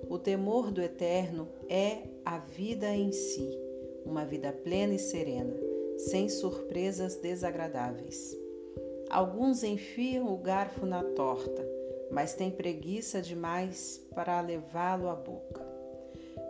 O 0.08 0.20
temor 0.20 0.70
do 0.70 0.80
Eterno 0.80 1.48
é 1.68 2.04
a 2.24 2.38
vida 2.38 2.96
em 2.96 3.12
si, 3.12 3.50
uma 4.06 4.26
vida 4.26 4.54
plena 4.54 4.94
e 4.94 5.00
serena, 5.00 5.56
sem 5.98 6.30
surpresas 6.30 7.16
desagradáveis. 7.16 8.39
Alguns 9.10 9.64
enfiam 9.64 10.32
o 10.32 10.38
garfo 10.38 10.86
na 10.86 11.04
torta, 11.04 11.68
mas 12.12 12.36
têm 12.36 12.52
preguiça 12.52 13.22
demais 13.22 14.00
para 14.14 14.40
levá-lo 14.40 15.10
à 15.10 15.16
boca. 15.16 15.68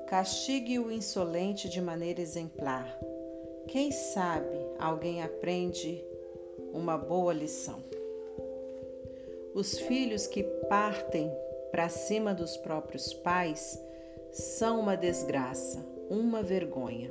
Castigue 0.08 0.78
o 0.78 0.92
insolente 0.92 1.70
de 1.70 1.80
maneira 1.80 2.20
exemplar. 2.20 3.00
Quem 3.68 3.92
sabe 3.92 4.58
alguém 4.78 5.22
aprende 5.24 6.04
uma 6.74 6.98
boa 6.98 7.32
lição. 7.32 7.82
Os 9.54 9.80
filhos 9.80 10.28
que 10.28 10.44
partem 10.68 11.32
para 11.72 11.88
cima 11.88 12.34
dos 12.34 12.58
próprios 12.58 13.14
pais 13.14 13.82
são 14.32 14.82
uma 14.82 14.98
desgraça, 14.98 15.86
uma 16.10 16.44
vergonha. 16.44 17.10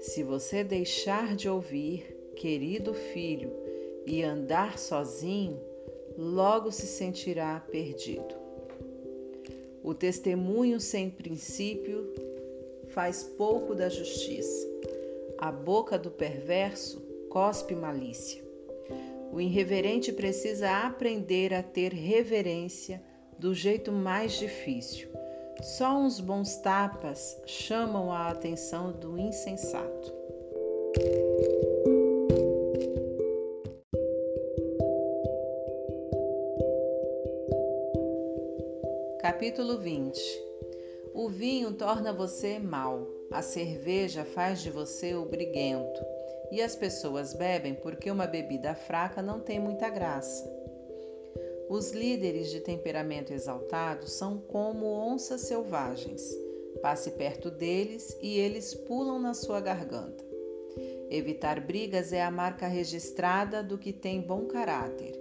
Se 0.00 0.22
você 0.22 0.64
deixar 0.64 1.36
de 1.36 1.48
ouvir, 1.48 2.32
querido 2.36 2.94
filho, 2.94 3.67
e 4.08 4.22
andar 4.22 4.78
sozinho, 4.78 5.60
logo 6.16 6.72
se 6.72 6.86
sentirá 6.86 7.60
perdido. 7.70 8.34
O 9.84 9.92
testemunho 9.92 10.80
sem 10.80 11.10
princípio 11.10 12.14
faz 12.88 13.22
pouco 13.22 13.74
da 13.74 13.90
justiça. 13.90 14.66
A 15.36 15.52
boca 15.52 15.98
do 15.98 16.10
perverso 16.10 17.00
cospe 17.28 17.74
malícia. 17.74 18.42
O 19.30 19.40
irreverente 19.40 20.10
precisa 20.10 20.86
aprender 20.86 21.52
a 21.52 21.62
ter 21.62 21.92
reverência 21.92 23.02
do 23.38 23.54
jeito 23.54 23.92
mais 23.92 24.32
difícil. 24.32 25.08
Só 25.62 25.98
uns 25.98 26.18
bons 26.18 26.56
tapas 26.56 27.38
chamam 27.46 28.10
a 28.10 28.28
atenção 28.28 28.90
do 28.90 29.18
insensato. 29.18 30.12
Capítulo 39.28 39.76
20 39.76 40.18
O 41.12 41.28
vinho 41.28 41.74
torna 41.74 42.14
você 42.14 42.58
mal, 42.58 43.06
a 43.30 43.42
cerveja 43.42 44.24
faz 44.24 44.62
de 44.62 44.70
você 44.70 45.14
o 45.14 45.26
briguento, 45.26 46.00
e 46.50 46.62
as 46.62 46.74
pessoas 46.74 47.34
bebem 47.34 47.74
porque 47.74 48.10
uma 48.10 48.26
bebida 48.26 48.74
fraca 48.74 49.20
não 49.20 49.38
tem 49.38 49.60
muita 49.60 49.90
graça. 49.90 50.50
Os 51.68 51.90
líderes 51.90 52.50
de 52.50 52.60
temperamento 52.60 53.30
exaltado 53.30 54.08
são 54.08 54.38
como 54.38 54.86
onças 54.86 55.42
selvagens. 55.42 56.22
Passe 56.80 57.10
perto 57.10 57.50
deles 57.50 58.16
e 58.22 58.38
eles 58.38 58.72
pulam 58.72 59.20
na 59.20 59.34
sua 59.34 59.60
garganta. 59.60 60.24
Evitar 61.10 61.60
brigas 61.60 62.14
é 62.14 62.22
a 62.22 62.30
marca 62.30 62.66
registrada 62.66 63.62
do 63.62 63.76
que 63.76 63.92
tem 63.92 64.22
bom 64.22 64.46
caráter, 64.46 65.12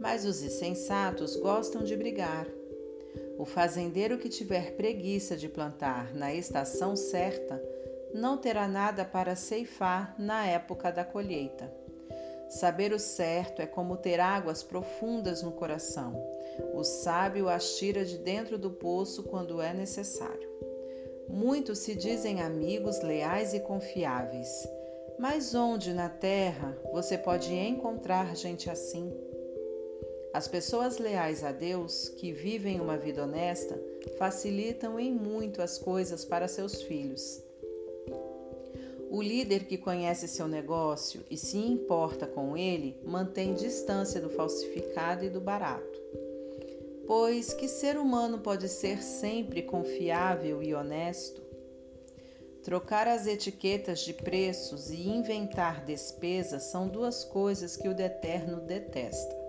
mas 0.00 0.24
os 0.24 0.42
insensatos 0.42 1.36
gostam 1.36 1.84
de 1.84 1.94
brigar 1.94 2.46
o 3.38 3.44
fazendeiro 3.44 4.18
que 4.18 4.28
tiver 4.28 4.76
preguiça 4.76 5.36
de 5.36 5.48
plantar 5.48 6.14
na 6.14 6.34
estação 6.34 6.94
certa 6.94 7.62
não 8.12 8.36
terá 8.36 8.66
nada 8.68 9.04
para 9.04 9.36
ceifar 9.36 10.14
na 10.18 10.46
época 10.46 10.90
da 10.90 11.04
colheita. 11.04 11.72
Saber 12.48 12.92
o 12.92 12.98
certo 12.98 13.62
é 13.62 13.66
como 13.66 13.96
ter 13.96 14.18
águas 14.18 14.62
profundas 14.62 15.42
no 15.42 15.52
coração. 15.52 16.20
O 16.74 16.82
sábio 16.82 17.48
as 17.48 17.76
tira 17.76 18.04
de 18.04 18.18
dentro 18.18 18.58
do 18.58 18.70
poço 18.70 19.22
quando 19.22 19.62
é 19.62 19.72
necessário. 19.72 20.50
Muitos 21.28 21.78
se 21.78 21.94
dizem 21.94 22.42
amigos 22.42 23.00
leais 23.02 23.54
e 23.54 23.60
confiáveis, 23.60 24.68
mas 25.16 25.54
onde 25.54 25.94
na 25.94 26.08
terra 26.08 26.76
você 26.92 27.16
pode 27.16 27.54
encontrar 27.54 28.34
gente 28.34 28.68
assim? 28.68 29.16
As 30.32 30.46
pessoas 30.46 30.98
leais 30.98 31.42
a 31.42 31.50
Deus, 31.50 32.08
que 32.08 32.30
vivem 32.30 32.80
uma 32.80 32.96
vida 32.96 33.24
honesta, 33.24 33.76
facilitam 34.16 34.98
em 34.98 35.12
muito 35.12 35.60
as 35.60 35.76
coisas 35.76 36.24
para 36.24 36.46
seus 36.46 36.82
filhos. 36.82 37.42
O 39.10 39.20
líder 39.20 39.64
que 39.64 39.76
conhece 39.76 40.28
seu 40.28 40.46
negócio 40.46 41.24
e 41.28 41.36
se 41.36 41.58
importa 41.58 42.28
com 42.28 42.56
ele 42.56 42.96
mantém 43.04 43.54
distância 43.54 44.20
do 44.20 44.30
falsificado 44.30 45.24
e 45.24 45.28
do 45.28 45.40
barato. 45.40 46.00
Pois 47.08 47.52
que 47.52 47.66
ser 47.66 47.96
humano 47.96 48.38
pode 48.38 48.68
ser 48.68 49.02
sempre 49.02 49.62
confiável 49.62 50.62
e 50.62 50.72
honesto? 50.72 51.42
Trocar 52.62 53.08
as 53.08 53.26
etiquetas 53.26 53.98
de 53.98 54.12
preços 54.12 54.90
e 54.90 55.08
inventar 55.08 55.84
despesas 55.84 56.70
são 56.70 56.86
duas 56.86 57.24
coisas 57.24 57.76
que 57.76 57.88
o 57.88 58.00
Eterno 58.00 58.60
detesta. 58.60 59.39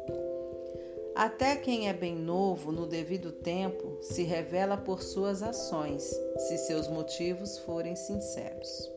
Até 1.16 1.58
quem 1.58 1.90
é 1.90 1.94
bem 1.94 2.16
novo 2.16 2.72
no 2.72 2.88
devido 2.88 3.34
tempo 3.34 3.98
se 4.02 4.24
revela 4.24 4.78
por 4.78 5.04
suas 5.04 5.44
ações, 5.44 6.04
se 6.38 6.58
seus 6.60 6.88
motivos 6.88 7.58
forem 7.60 7.98
sinceros. 7.98 8.90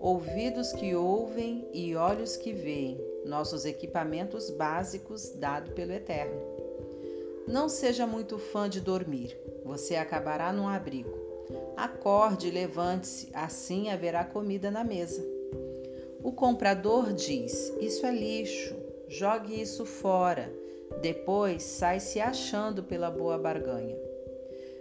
Ouvidos 0.00 0.72
que 0.72 0.94
ouvem 0.94 1.68
e 1.74 1.94
olhos 1.94 2.38
que 2.38 2.54
veem, 2.54 2.98
nossos 3.26 3.66
equipamentos 3.66 4.48
básicos 4.50 5.28
dado 5.34 5.72
pelo 5.72 5.92
Eterno. 5.92 6.40
Não 7.46 7.68
seja 7.68 8.06
muito 8.06 8.38
fã 8.38 8.68
de 8.68 8.80
dormir, 8.80 9.38
você 9.62 9.96
acabará 9.96 10.54
num 10.54 10.68
abrigo. 10.68 11.22
Acorde 11.76 12.48
e 12.48 12.50
levante-se, 12.50 13.28
assim 13.34 13.90
haverá 13.90 14.24
comida 14.24 14.70
na 14.70 14.82
mesa. 14.82 15.22
O 16.22 16.32
comprador 16.32 17.12
diz: 17.12 17.74
Isso 17.78 18.06
é 18.06 18.10
lixo, 18.10 18.74
jogue 19.06 19.60
isso 19.60 19.84
fora 19.84 20.63
depois 21.00 21.62
sai 21.62 22.00
se 22.00 22.20
achando 22.20 22.82
pela 22.82 23.10
boa 23.10 23.38
barganha. 23.38 23.96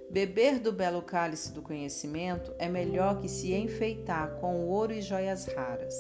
Beber 0.10 0.60
do 0.60 0.72
belo 0.72 1.02
cálice 1.02 1.52
do 1.52 1.62
conhecimento 1.62 2.54
é 2.60 2.70
melhor 2.70 3.20
que 3.20 3.28
se 3.28 3.54
enfeitar 3.54 4.36
com 4.40 4.68
ouro 4.68 4.94
e 4.94 5.02
joias 5.02 5.46
raras. 5.46 5.96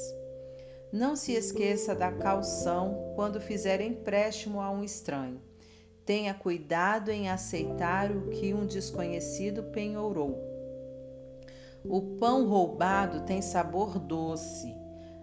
Não 0.91 1.15
se 1.15 1.31
esqueça 1.33 1.95
da 1.95 2.11
calção 2.11 3.13
quando 3.15 3.41
fizer 3.41 3.81
empréstimo 3.81 4.61
a 4.61 4.69
um 4.69 4.83
estranho. 4.83 5.41
Tenha 6.05 6.33
cuidado 6.33 7.09
em 7.09 7.29
aceitar 7.29 8.11
o 8.11 8.29
que 8.29 8.53
um 8.53 8.67
desconhecido 8.67 9.63
penhorou. 9.63 10.37
O 11.83 12.17
pão 12.19 12.47
roubado 12.47 13.25
tem 13.25 13.41
sabor 13.41 13.97
doce, 13.97 14.75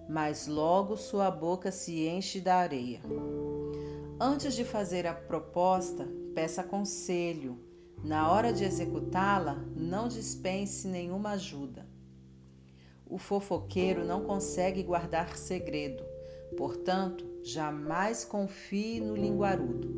mas 0.08 0.48
logo 0.48 0.96
sua 0.96 1.30
boca 1.30 1.70
se 1.70 2.08
enche 2.08 2.40
da 2.40 2.56
areia. 2.56 3.00
Antes 4.22 4.54
de 4.54 4.66
fazer 4.66 5.06
a 5.06 5.14
proposta, 5.14 6.06
peça 6.34 6.62
conselho. 6.62 7.58
Na 8.04 8.30
hora 8.30 8.52
de 8.52 8.64
executá-la, 8.64 9.54
não 9.74 10.08
dispense 10.08 10.86
nenhuma 10.86 11.30
ajuda. 11.30 11.88
O 13.06 13.16
fofoqueiro 13.16 14.04
não 14.04 14.22
consegue 14.22 14.82
guardar 14.82 15.38
segredo, 15.38 16.04
portanto, 16.54 17.24
jamais 17.42 18.22
confie 18.22 19.00
no 19.00 19.16
linguarudo. 19.16 19.88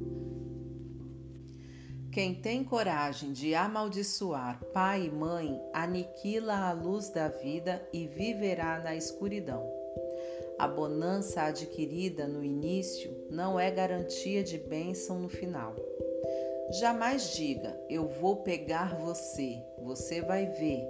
Quem 2.13 2.33
tem 2.33 2.63
coragem 2.63 3.33
de 3.33 3.57
amaldiçoar 3.57 4.63
pai 4.73 5.07
e 5.07 5.11
mãe 5.11 5.61
aniquila 5.73 6.69
a 6.69 6.73
luz 6.73 7.09
da 7.09 7.27
vida 7.27 7.85
e 7.93 8.07
viverá 8.07 8.79
na 8.79 8.95
escuridão. 8.95 9.82
A 10.59 10.69
bonança 10.69 11.43
adquirida 11.43 12.27
no 12.27 12.45
início 12.45 13.27
não 13.31 13.59
é 13.59 13.71
garantia 13.71 14.43
de 14.43 14.59
bênção 14.59 15.19
no 15.19 15.29
final. 15.29 15.75
Jamais 16.81 17.35
diga: 17.35 17.79
Eu 17.91 18.09
vou 18.09 18.37
pegar 18.37 18.97
você, 18.99 19.63
você 19.83 20.21
vai 20.21 20.47
ver. 20.47 20.87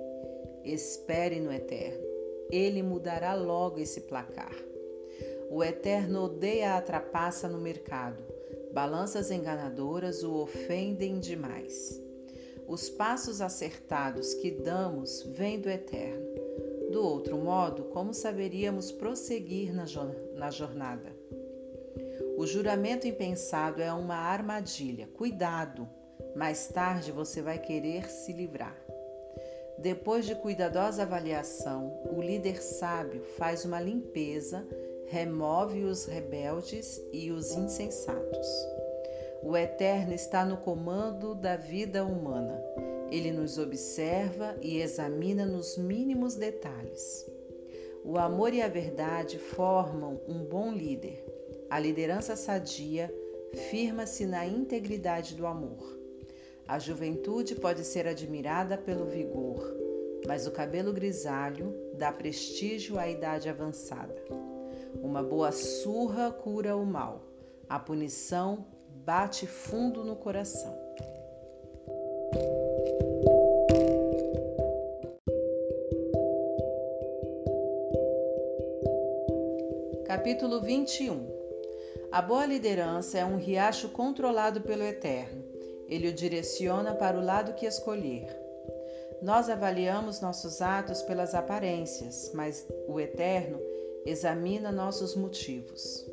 Espere 0.64 1.40
no 1.40 1.52
Eterno. 1.52 2.06
Ele 2.50 2.82
mudará 2.82 3.34
logo 3.34 3.80
esse 3.80 4.02
placar. 4.02 4.54
O 5.50 5.62
Eterno 5.62 6.24
odeia 6.24 6.76
a 6.76 6.82
trapaça 6.82 7.48
no 7.48 7.58
mercado. 7.58 8.22
Balanças 8.72 9.30
enganadoras 9.30 10.22
o 10.22 10.34
ofendem 10.34 11.18
demais. 11.18 12.00
Os 12.66 12.88
passos 12.88 13.40
acertados 13.40 14.34
que 14.34 14.50
damos 14.50 15.22
vêm 15.24 15.60
do 15.60 15.68
Eterno. 15.68 16.31
Do 16.92 17.02
outro 17.02 17.38
modo, 17.38 17.84
como 17.84 18.12
saberíamos 18.12 18.92
prosseguir 18.92 19.72
na, 19.74 19.86
na 20.34 20.50
jornada? 20.50 21.10
O 22.36 22.46
juramento 22.46 23.08
impensado 23.08 23.80
é 23.80 23.90
uma 23.90 24.16
armadilha. 24.16 25.08
Cuidado! 25.14 25.88
Mais 26.36 26.68
tarde 26.68 27.10
você 27.10 27.40
vai 27.40 27.58
querer 27.58 28.10
se 28.10 28.34
livrar. 28.34 28.76
Depois 29.78 30.26
de 30.26 30.34
cuidadosa 30.34 31.04
avaliação, 31.04 31.98
o 32.14 32.20
líder 32.20 32.62
sábio 32.62 33.22
faz 33.38 33.64
uma 33.64 33.80
limpeza, 33.80 34.62
remove 35.06 35.84
os 35.84 36.04
rebeldes 36.04 37.00
e 37.10 37.30
os 37.30 37.52
insensatos. 37.52 38.48
O 39.42 39.56
Eterno 39.56 40.12
está 40.12 40.44
no 40.44 40.56
comando 40.56 41.34
da 41.34 41.56
vida 41.56 42.04
humana 42.04 42.62
ele 43.12 43.30
nos 43.30 43.58
observa 43.58 44.56
e 44.62 44.80
examina 44.80 45.44
nos 45.44 45.76
mínimos 45.76 46.34
detalhes. 46.34 47.30
O 48.02 48.16
amor 48.18 48.54
e 48.54 48.62
a 48.62 48.68
verdade 48.68 49.38
formam 49.38 50.18
um 50.26 50.42
bom 50.42 50.72
líder. 50.72 51.22
A 51.68 51.78
liderança 51.78 52.34
sadia 52.34 53.14
firma-se 53.70 54.24
na 54.24 54.46
integridade 54.46 55.34
do 55.34 55.46
amor. 55.46 56.00
A 56.66 56.78
juventude 56.78 57.54
pode 57.54 57.84
ser 57.84 58.08
admirada 58.08 58.78
pelo 58.78 59.04
vigor, 59.04 59.62
mas 60.26 60.46
o 60.46 60.50
cabelo 60.50 60.90
grisalho 60.90 61.76
dá 61.98 62.10
prestígio 62.10 62.98
à 62.98 63.10
idade 63.10 63.46
avançada. 63.46 64.24
Uma 65.02 65.22
boa 65.22 65.52
surra 65.52 66.30
cura 66.30 66.74
o 66.74 66.86
mal. 66.86 67.26
A 67.68 67.78
punição 67.78 68.64
bate 69.04 69.48
fundo 69.48 70.04
no 70.04 70.14
coração. 70.14 70.78
Capítulo 80.06 80.60
21 80.60 81.26
A 82.12 82.22
boa 82.22 82.46
liderança 82.46 83.18
é 83.18 83.24
um 83.24 83.36
riacho 83.36 83.88
controlado 83.88 84.60
pelo 84.60 84.84
Eterno. 84.84 85.42
Ele 85.88 86.08
o 86.08 86.14
direciona 86.14 86.94
para 86.94 87.18
o 87.18 87.24
lado 87.24 87.54
que 87.54 87.66
escolher. 87.66 88.28
Nós 89.20 89.50
avaliamos 89.50 90.20
nossos 90.20 90.62
atos 90.62 91.02
pelas 91.02 91.34
aparências, 91.34 92.30
mas 92.34 92.66
o 92.86 93.00
Eterno 93.00 93.58
examina 94.06 94.70
nossos 94.70 95.16
motivos. 95.16 96.06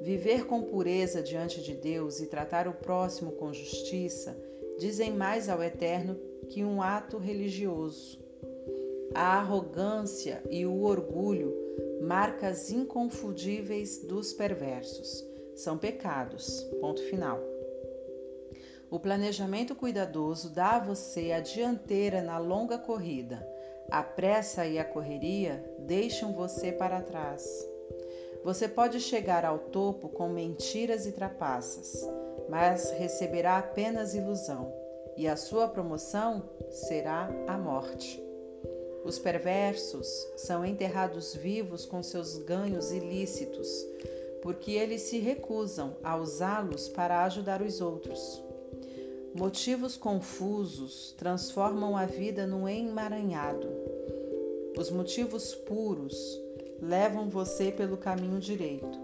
Viver 0.00 0.46
com 0.46 0.62
pureza 0.62 1.22
diante 1.22 1.62
de 1.62 1.74
Deus 1.74 2.20
e 2.20 2.26
tratar 2.26 2.68
o 2.68 2.74
próximo 2.74 3.32
com 3.32 3.52
justiça 3.52 4.36
dizem 4.78 5.12
mais 5.12 5.48
ao 5.48 5.62
Eterno 5.62 6.16
que 6.48 6.64
um 6.64 6.80
ato 6.80 7.18
religioso. 7.18 8.18
A 9.14 9.38
arrogância 9.38 10.42
e 10.50 10.64
o 10.64 10.82
orgulho 10.82 11.54
marcas 12.00 12.70
inconfundíveis 12.70 13.98
dos 14.06 14.32
perversos. 14.32 15.26
São 15.54 15.76
pecados. 15.76 16.62
Ponto 16.80 17.02
final. 17.04 17.40
O 18.90 18.98
planejamento 18.98 19.74
cuidadoso 19.74 20.48
dá 20.50 20.76
a 20.76 20.78
você 20.78 21.32
a 21.32 21.40
dianteira 21.40 22.22
na 22.22 22.38
longa 22.38 22.78
corrida. 22.78 23.46
A 23.90 24.02
pressa 24.02 24.66
e 24.66 24.78
a 24.78 24.84
correria 24.84 25.62
deixam 25.80 26.32
você 26.32 26.72
para 26.72 27.02
trás. 27.02 27.67
Você 28.48 28.66
pode 28.66 28.98
chegar 28.98 29.44
ao 29.44 29.58
topo 29.58 30.08
com 30.08 30.26
mentiras 30.26 31.04
e 31.04 31.12
trapaças, 31.12 32.00
mas 32.48 32.90
receberá 32.92 33.58
apenas 33.58 34.14
ilusão, 34.14 34.72
e 35.18 35.28
a 35.28 35.36
sua 35.36 35.68
promoção 35.68 36.48
será 36.70 37.28
a 37.46 37.58
morte. 37.58 38.18
Os 39.04 39.18
perversos 39.18 40.08
são 40.34 40.64
enterrados 40.64 41.34
vivos 41.34 41.84
com 41.84 42.02
seus 42.02 42.38
ganhos 42.38 42.90
ilícitos, 42.90 43.68
porque 44.40 44.72
eles 44.72 45.02
se 45.02 45.18
recusam 45.18 45.98
a 46.02 46.16
usá-los 46.16 46.88
para 46.88 47.24
ajudar 47.24 47.60
os 47.60 47.82
outros. 47.82 48.42
Motivos 49.34 49.94
confusos 49.94 51.14
transformam 51.18 51.94
a 51.94 52.06
vida 52.06 52.46
num 52.46 52.66
emaranhado. 52.66 53.68
Os 54.74 54.90
motivos 54.90 55.54
puros 55.54 56.47
levam 56.80 57.28
você 57.28 57.70
pelo 57.70 57.96
caminho 57.96 58.38
direito. 58.38 58.98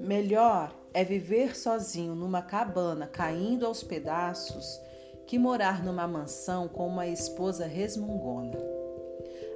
Melhor 0.00 0.74
é 0.94 1.04
viver 1.04 1.56
sozinho 1.56 2.14
numa 2.14 2.42
cabana 2.42 3.06
caindo 3.06 3.66
aos 3.66 3.82
pedaços 3.82 4.80
que 5.26 5.38
morar 5.38 5.84
numa 5.84 6.06
mansão 6.06 6.68
com 6.68 6.86
uma 6.86 7.06
esposa 7.06 7.66
resmungona. 7.66 8.56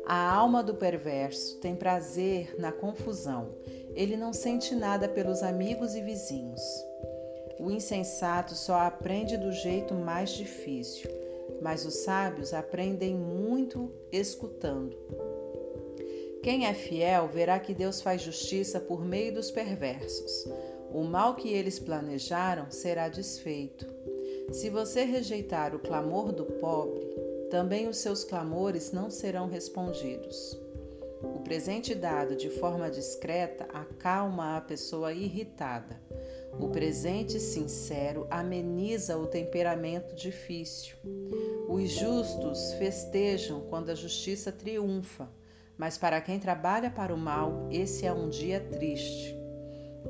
A 0.07 0.35
alma 0.35 0.63
do 0.63 0.75
perverso 0.75 1.59
tem 1.61 1.77
prazer 1.77 2.57
na 2.59 2.73
confusão, 2.73 3.55
ele 3.95 4.17
não 4.17 4.33
sente 4.33 4.75
nada 4.75 5.09
pelos 5.09 5.43
amigos 5.43 5.95
e 5.95 6.03
vizinhos. 6.03 6.61
O 7.61 7.71
insensato 7.71 8.55
só 8.55 8.81
aprende 8.81 9.37
do 9.37 9.53
jeito 9.53 9.95
mais 9.95 10.31
difícil, 10.31 11.09
mas 11.63 11.85
os 11.85 11.95
sábios 11.99 12.53
aprendem 12.53 13.15
muito 13.15 13.93
escutando. 14.11 14.97
Quem 16.43 16.67
é 16.67 16.73
fiel 16.73 17.29
verá 17.29 17.61
que 17.61 17.75
Deus 17.75 18.01
faz 18.01 18.23
justiça 18.23 18.81
por 18.81 19.05
meio 19.05 19.35
dos 19.35 19.51
perversos. 19.51 20.49
O 20.91 21.05
mal 21.05 21.37
que 21.37 21.49
eles 21.49 21.79
planejaram 21.79 22.71
será 22.71 23.09
desfeito. 23.09 23.87
Se 24.51 24.71
você 24.71 25.05
rejeitar 25.05 25.75
o 25.75 25.79
clamor 25.79 26.33
do 26.33 26.47
pobre, 26.47 27.07
também 27.51 27.89
os 27.89 27.99
seus 27.99 28.25
clamores 28.25 28.91
não 28.91 29.11
serão 29.11 29.49
respondidos. 29.49 30.59
O 31.23 31.41
presente 31.41 31.95
dado 31.95 32.35
de 32.35 32.49
forma 32.49 32.91
discreta 32.91 33.65
acalma 33.75 34.57
a 34.57 34.61
pessoa 34.62 35.12
irritada. 35.12 36.01
O 36.59 36.69
presente 36.69 37.39
sincero 37.39 38.27
ameniza 38.31 39.19
o 39.19 39.27
temperamento 39.27 40.15
difícil. 40.15 40.97
Os 41.69 41.91
justos 41.91 42.73
festejam 42.75 43.61
quando 43.69 43.91
a 43.91 43.95
justiça 43.95 44.51
triunfa, 44.51 45.29
mas 45.81 45.97
para 45.97 46.20
quem 46.20 46.39
trabalha 46.39 46.90
para 46.90 47.15
o 47.15 47.16
mal, 47.16 47.66
esse 47.70 48.05
é 48.05 48.12
um 48.12 48.28
dia 48.28 48.61
triste. 48.61 49.35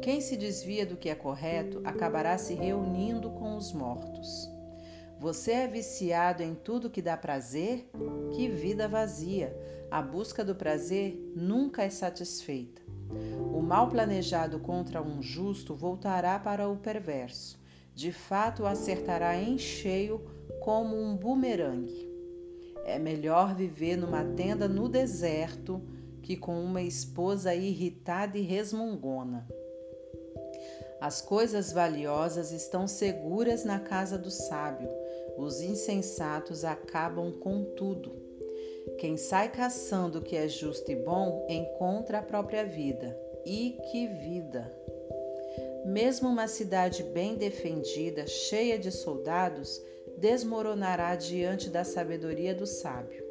Quem 0.02 0.20
se 0.20 0.36
desvia 0.36 0.84
do 0.84 0.96
que 0.96 1.08
é 1.08 1.14
correto 1.14 1.80
acabará 1.84 2.36
se 2.36 2.54
reunindo 2.54 3.30
com 3.30 3.56
os 3.56 3.72
mortos. 3.72 4.50
Você 5.20 5.52
é 5.52 5.68
viciado 5.68 6.42
em 6.42 6.56
tudo 6.56 6.90
que 6.90 7.00
dá 7.00 7.16
prazer? 7.16 7.88
Que 8.32 8.48
vida 8.48 8.88
vazia! 8.88 9.56
A 9.88 10.02
busca 10.02 10.44
do 10.44 10.56
prazer 10.56 11.14
nunca 11.36 11.84
é 11.84 11.90
satisfeita. 11.90 12.82
O 13.54 13.62
mal 13.62 13.88
planejado 13.88 14.58
contra 14.58 15.00
um 15.00 15.22
justo 15.22 15.76
voltará 15.76 16.36
para 16.40 16.68
o 16.68 16.78
perverso. 16.78 17.60
De 17.94 18.10
fato, 18.10 18.66
acertará 18.66 19.36
em 19.36 19.56
cheio 19.56 20.18
como 20.60 21.00
um 21.00 21.16
bumerangue. 21.16 22.09
É 22.90 22.98
melhor 22.98 23.54
viver 23.54 23.96
numa 23.96 24.24
tenda 24.34 24.66
no 24.66 24.88
deserto 24.88 25.80
que 26.22 26.36
com 26.36 26.60
uma 26.60 26.82
esposa 26.82 27.54
irritada 27.54 28.36
e 28.36 28.42
resmungona. 28.42 29.48
As 31.00 31.22
coisas 31.22 31.72
valiosas 31.72 32.50
estão 32.50 32.88
seguras 32.88 33.64
na 33.64 33.78
casa 33.78 34.18
do 34.18 34.28
sábio, 34.28 34.88
os 35.38 35.60
insensatos 35.60 36.64
acabam 36.64 37.32
com 37.32 37.62
tudo. 37.76 38.12
Quem 38.98 39.16
sai 39.16 39.52
caçando 39.52 40.18
o 40.18 40.22
que 40.22 40.34
é 40.34 40.48
justo 40.48 40.90
e 40.90 40.96
bom 40.96 41.46
encontra 41.48 42.18
a 42.18 42.22
própria 42.22 42.64
vida. 42.64 43.16
E 43.46 43.78
que 43.90 44.08
vida! 44.08 44.68
Mesmo 45.86 46.28
uma 46.28 46.48
cidade 46.48 47.04
bem 47.04 47.36
defendida, 47.36 48.26
cheia 48.26 48.76
de 48.76 48.90
soldados, 48.90 49.80
desmoronará 50.20 51.16
diante 51.16 51.70
da 51.70 51.82
sabedoria 51.82 52.54
do 52.54 52.66
sábio. 52.66 53.24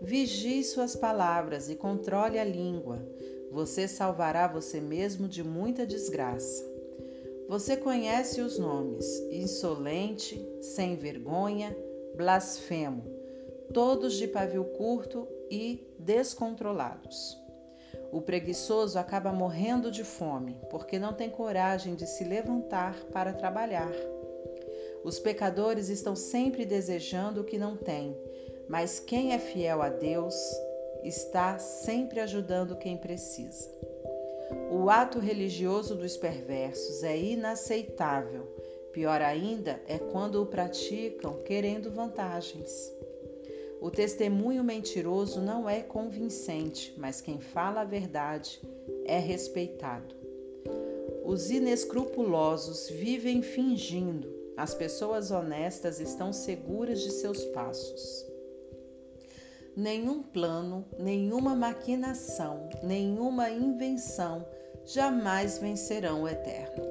Vigie 0.00 0.64
suas 0.64 0.96
palavras 0.96 1.68
e 1.68 1.74
controle 1.74 2.38
a 2.38 2.44
língua. 2.44 3.06
Você 3.50 3.86
salvará 3.86 4.48
você 4.48 4.80
mesmo 4.80 5.28
de 5.28 5.44
muita 5.44 5.86
desgraça. 5.86 6.64
Você 7.48 7.76
conhece 7.76 8.40
os 8.40 8.58
nomes: 8.58 9.06
insolente, 9.30 10.42
sem 10.62 10.96
vergonha, 10.96 11.76
blasfemo, 12.16 13.04
todos 13.72 14.14
de 14.14 14.26
pavio 14.26 14.64
curto 14.64 15.28
e 15.50 15.86
descontrolados. 15.98 17.38
O 18.10 18.22
preguiçoso 18.22 18.98
acaba 18.98 19.32
morrendo 19.32 19.90
de 19.90 20.02
fome 20.02 20.56
porque 20.70 20.98
não 20.98 21.12
tem 21.12 21.28
coragem 21.28 21.94
de 21.94 22.06
se 22.06 22.24
levantar 22.24 22.94
para 23.12 23.32
trabalhar. 23.32 23.92
Os 25.04 25.18
pecadores 25.18 25.88
estão 25.88 26.16
sempre 26.16 26.64
desejando 26.64 27.40
o 27.40 27.44
que 27.44 27.58
não 27.58 27.76
têm, 27.76 28.16
mas 28.68 28.98
quem 28.98 29.32
é 29.32 29.38
fiel 29.38 29.82
a 29.82 29.88
Deus 29.88 30.34
está 31.04 31.58
sempre 31.58 32.20
ajudando 32.20 32.76
quem 32.76 32.96
precisa. 32.96 33.70
O 34.70 34.90
ato 34.90 35.18
religioso 35.18 35.94
dos 35.94 36.16
perversos 36.16 37.02
é 37.02 37.16
inaceitável. 37.16 38.46
Pior 38.92 39.20
ainda 39.20 39.80
é 39.86 39.98
quando 39.98 40.42
o 40.42 40.46
praticam 40.46 41.42
querendo 41.44 41.90
vantagens. 41.90 42.92
O 43.80 43.90
testemunho 43.90 44.64
mentiroso 44.64 45.40
não 45.40 45.68
é 45.68 45.82
convincente, 45.82 46.94
mas 46.96 47.20
quem 47.20 47.38
fala 47.38 47.82
a 47.82 47.84
verdade 47.84 48.60
é 49.04 49.18
respeitado. 49.18 50.14
Os 51.24 51.50
inescrupulosos 51.50 52.88
vivem 52.88 53.42
fingindo, 53.42 54.32
as 54.56 54.74
pessoas 54.74 55.30
honestas 55.30 56.00
estão 56.00 56.32
seguras 56.32 57.00
de 57.00 57.10
seus 57.10 57.44
passos. 57.46 58.26
Nenhum 59.76 60.22
plano, 60.22 60.86
nenhuma 60.98 61.54
maquinação, 61.54 62.68
nenhuma 62.82 63.50
invenção 63.50 64.46
jamais 64.84 65.58
vencerão 65.58 66.22
o 66.22 66.28
eterno. 66.28 66.84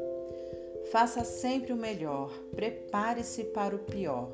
Faça 0.92 1.24
sempre 1.24 1.74
o 1.74 1.78
melhor, 1.78 2.32
prepare-se 2.56 3.46
para 3.46 3.76
o 3.76 3.80
pior. 3.80 4.30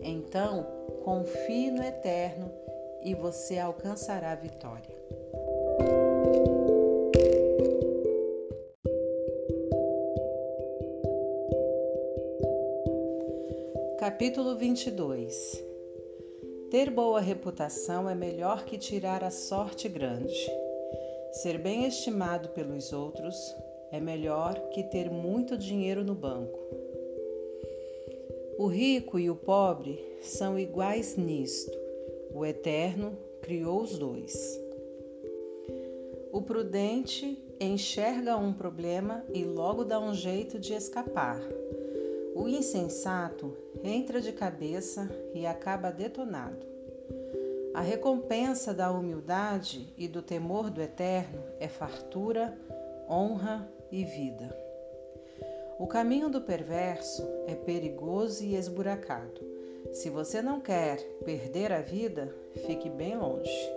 Então, 0.00 0.64
confie 1.02 1.70
no 1.70 1.82
eterno 1.82 2.52
e 3.02 3.14
você 3.14 3.58
alcançará 3.58 4.32
a 4.32 4.36
vitória. 4.36 4.95
Capítulo 14.16 14.56
22 14.56 15.62
Ter 16.70 16.88
boa 16.88 17.20
reputação 17.20 18.08
é 18.08 18.14
melhor 18.14 18.64
que 18.64 18.78
tirar 18.78 19.22
a 19.22 19.30
sorte 19.30 19.90
grande. 19.90 20.34
Ser 21.32 21.58
bem 21.58 21.84
estimado 21.84 22.48
pelos 22.48 22.94
outros 22.94 23.36
é 23.92 24.00
melhor 24.00 24.70
que 24.70 24.84
ter 24.84 25.10
muito 25.10 25.58
dinheiro 25.58 26.02
no 26.02 26.14
banco. 26.14 26.58
O 28.56 28.68
rico 28.68 29.18
e 29.18 29.28
o 29.28 29.36
pobre 29.36 30.02
são 30.22 30.58
iguais 30.58 31.14
nisto. 31.18 31.78
O 32.32 32.46
Eterno 32.46 33.18
criou 33.42 33.82
os 33.82 33.98
dois. 33.98 34.58
O 36.32 36.40
prudente 36.40 37.36
enxerga 37.60 38.38
um 38.38 38.54
problema 38.54 39.22
e 39.28 39.44
logo 39.44 39.84
dá 39.84 40.00
um 40.00 40.14
jeito 40.14 40.58
de 40.58 40.72
escapar. 40.72 41.38
O 42.38 42.46
insensato 42.46 43.56
entra 43.82 44.20
de 44.20 44.30
cabeça 44.30 45.08
e 45.32 45.46
acaba 45.46 45.90
detonado. 45.90 46.66
A 47.72 47.80
recompensa 47.80 48.74
da 48.74 48.90
humildade 48.90 49.90
e 49.96 50.06
do 50.06 50.20
temor 50.20 50.68
do 50.68 50.82
eterno 50.82 51.42
é 51.58 51.66
fartura, 51.66 52.54
honra 53.08 53.66
e 53.90 54.04
vida. 54.04 54.54
O 55.78 55.86
caminho 55.86 56.28
do 56.28 56.42
perverso 56.42 57.26
é 57.46 57.54
perigoso 57.54 58.44
e 58.44 58.54
esburacado. 58.54 59.40
Se 59.92 60.10
você 60.10 60.42
não 60.42 60.60
quer 60.60 60.98
perder 61.24 61.72
a 61.72 61.80
vida, 61.80 62.34
fique 62.66 62.90
bem 62.90 63.16
longe. 63.16 63.72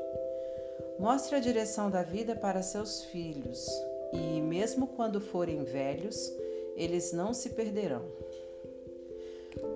Mostre 1.00 1.38
a 1.38 1.40
direção 1.40 1.90
da 1.90 2.04
vida 2.04 2.36
para 2.36 2.62
seus 2.62 3.06
filhos, 3.06 3.70
e 4.12 4.42
mesmo 4.42 4.86
quando 4.86 5.22
forem 5.22 5.64
velhos, 5.64 6.30
eles 6.76 7.14
não 7.14 7.34
se 7.34 7.52
perderão. 7.52 8.04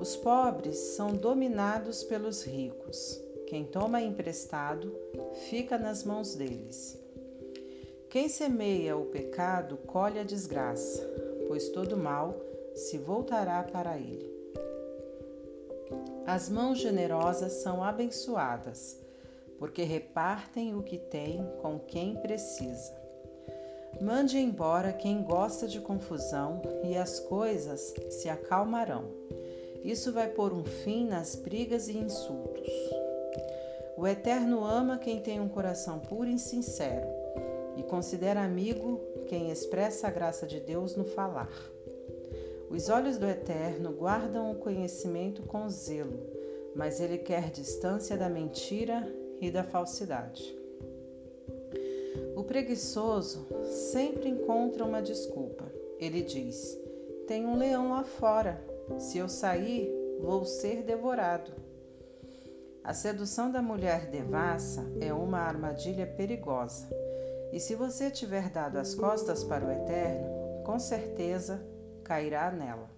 Os 0.03 0.17
pobres 0.17 0.77
são 0.97 1.13
dominados 1.13 2.03
pelos 2.03 2.43
ricos. 2.43 3.23
Quem 3.47 3.63
toma 3.63 4.01
emprestado 4.01 4.93
fica 5.49 5.77
nas 5.77 6.03
mãos 6.03 6.35
deles. 6.35 7.01
Quem 8.09 8.27
semeia 8.27 8.97
o 8.97 9.05
pecado 9.05 9.77
colhe 9.77 10.19
a 10.19 10.25
desgraça, 10.25 11.09
pois 11.47 11.69
todo 11.69 11.95
mal 11.95 12.35
se 12.75 12.97
voltará 12.97 13.63
para 13.63 13.97
ele. 13.97 14.29
As 16.27 16.49
mãos 16.49 16.79
generosas 16.79 17.53
são 17.63 17.81
abençoadas, 17.81 18.99
porque 19.57 19.83
repartem 19.83 20.75
o 20.75 20.83
que 20.83 20.97
têm 20.97 21.49
com 21.61 21.79
quem 21.79 22.17
precisa. 22.17 22.93
Mande 24.01 24.37
embora 24.37 24.91
quem 24.91 25.23
gosta 25.23 25.65
de 25.65 25.79
confusão 25.79 26.61
e 26.83 26.97
as 26.97 27.21
coisas 27.21 27.93
se 28.09 28.27
acalmarão. 28.27 29.23
Isso 29.83 30.13
vai 30.13 30.29
pôr 30.29 30.53
um 30.53 30.63
fim 30.63 31.05
nas 31.05 31.35
brigas 31.35 31.89
e 31.89 31.97
insultos. 31.97 32.71
O 33.97 34.07
Eterno 34.07 34.63
ama 34.63 34.97
quem 34.97 35.19
tem 35.19 35.41
um 35.41 35.49
coração 35.49 35.99
puro 35.99 36.29
e 36.29 36.39
sincero 36.39 37.05
e 37.75 37.83
considera 37.83 38.41
amigo 38.41 39.01
quem 39.27 39.51
expressa 39.51 40.07
a 40.07 40.11
graça 40.11 40.47
de 40.47 40.61
Deus 40.61 40.95
no 40.95 41.03
falar. 41.03 41.51
Os 42.69 42.87
olhos 42.87 43.17
do 43.17 43.27
Eterno 43.27 43.91
guardam 43.91 44.51
o 44.51 44.55
conhecimento 44.55 45.43
com 45.43 45.69
zelo, 45.69 46.17
mas 46.73 47.01
ele 47.01 47.17
quer 47.17 47.51
distância 47.51 48.15
da 48.17 48.29
mentira 48.29 49.05
e 49.41 49.51
da 49.51 49.63
falsidade. 49.63 50.57
O 52.37 52.43
preguiçoso 52.43 53.45
sempre 53.65 54.29
encontra 54.29 54.85
uma 54.85 55.01
desculpa. 55.01 55.65
Ele 55.99 56.21
diz: 56.21 56.79
Tem 57.27 57.45
um 57.45 57.57
leão 57.57 57.91
lá 57.91 58.03
fora 58.03 58.72
se 58.97 59.17
eu 59.17 59.29
sair, 59.29 59.91
vou 60.19 60.45
ser 60.45 60.83
devorado. 60.83 61.51
A 62.83 62.93
sedução 62.93 63.51
da 63.51 63.61
mulher 63.61 64.09
devassa 64.09 64.85
é 64.99 65.13
uma 65.13 65.39
armadilha 65.39 66.05
perigosa. 66.05 66.87
E 67.51 67.59
se 67.59 67.75
você 67.75 68.09
tiver 68.09 68.49
dado 68.49 68.77
as 68.77 68.95
costas 68.95 69.43
para 69.43 69.65
o 69.65 69.71
eterno, 69.71 70.63
com 70.63 70.79
certeza 70.79 71.65
cairá 72.03 72.51
nela. 72.51 72.89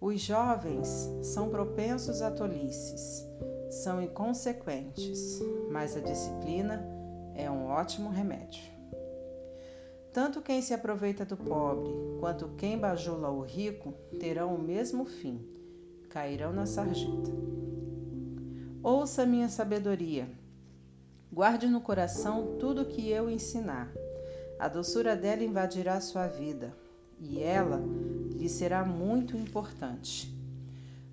Os 0.00 0.20
jovens 0.20 1.08
são 1.22 1.48
propensos 1.48 2.20
a 2.20 2.30
tolices, 2.30 3.24
são 3.70 4.02
inconsequentes, 4.02 5.40
mas 5.70 5.96
a 5.96 6.00
disciplina 6.00 6.84
é 7.36 7.48
um 7.50 7.68
ótimo 7.68 8.10
remédio. 8.10 8.71
Tanto 10.12 10.42
quem 10.42 10.60
se 10.60 10.74
aproveita 10.74 11.24
do 11.24 11.38
pobre 11.38 11.90
quanto 12.20 12.50
quem 12.58 12.76
bajula 12.76 13.30
o 13.30 13.40
rico 13.40 13.94
terão 14.20 14.54
o 14.54 14.62
mesmo 14.62 15.06
fim, 15.06 15.40
cairão 16.10 16.52
na 16.52 16.66
sarjeta. 16.66 17.30
Ouça 18.82 19.24
minha 19.24 19.48
sabedoria, 19.48 20.28
guarde 21.32 21.66
no 21.66 21.80
coração 21.80 22.58
tudo 22.60 22.82
o 22.82 22.86
que 22.86 23.08
eu 23.08 23.30
ensinar. 23.30 23.90
A 24.58 24.68
doçura 24.68 25.16
dela 25.16 25.42
invadirá 25.42 25.98
sua 25.98 26.26
vida 26.26 26.76
e 27.18 27.42
ela 27.42 27.80
lhe 28.34 28.50
será 28.50 28.84
muito 28.84 29.34
importante. 29.34 30.30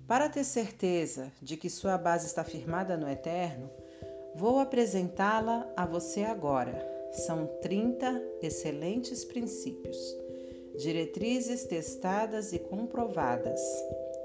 Para 0.06 0.28
ter 0.28 0.44
certeza 0.44 1.32
de 1.40 1.56
que 1.56 1.70
sua 1.70 1.96
base 1.96 2.26
está 2.26 2.44
firmada 2.44 2.98
no 2.98 3.08
eterno, 3.08 3.70
vou 4.34 4.60
apresentá-la 4.60 5.66
a 5.74 5.86
você 5.86 6.24
agora 6.24 6.99
são 7.12 7.46
30 7.60 8.22
excelentes 8.42 9.24
princípios, 9.24 10.16
diretrizes 10.76 11.64
testadas 11.64 12.52
e 12.52 12.58
comprovadas. 12.58 13.60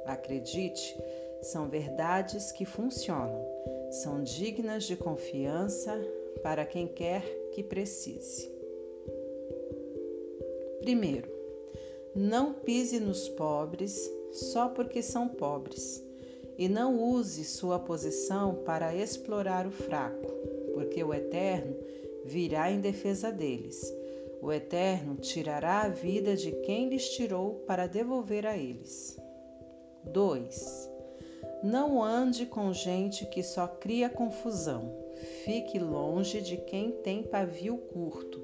Acredite, 0.05 0.95
são 1.41 1.69
verdades 1.69 2.51
que 2.51 2.65
funcionam, 2.65 3.45
são 3.91 4.23
dignas 4.23 4.83
de 4.83 4.95
confiança 4.95 5.99
para 6.43 6.65
quem 6.65 6.87
quer 6.87 7.23
que 7.51 7.63
precise. 7.63 8.51
Primeiro, 10.79 11.29
não 12.13 12.53
pise 12.53 12.99
nos 12.99 13.27
pobres 13.29 14.09
só 14.31 14.69
porque 14.69 15.01
são 15.01 15.27
pobres, 15.27 16.03
e 16.57 16.69
não 16.69 17.01
use 17.01 17.43
sua 17.43 17.79
posição 17.79 18.55
para 18.63 18.95
explorar 18.95 19.65
o 19.65 19.71
fraco, 19.71 20.31
porque 20.73 21.03
o 21.03 21.13
Eterno 21.13 21.75
virá 22.25 22.71
em 22.71 22.81
defesa 22.81 23.31
deles. 23.31 23.93
O 24.41 24.51
Eterno 24.51 25.15
tirará 25.15 25.81
a 25.81 25.89
vida 25.89 26.35
de 26.35 26.51
quem 26.51 26.89
lhes 26.89 27.09
tirou 27.11 27.63
para 27.67 27.87
devolver 27.87 28.45
a 28.45 28.57
eles. 28.57 29.17
2. 30.03 30.89
Não 31.63 32.03
ande 32.03 32.45
com 32.45 32.73
gente 32.73 33.25
que 33.27 33.41
só 33.43 33.67
cria 33.67 34.09
confusão. 34.09 34.91
Fique 35.45 35.79
longe 35.79 36.41
de 36.41 36.57
quem 36.57 36.91
tem 36.91 37.23
pavio 37.23 37.77
curto, 37.77 38.39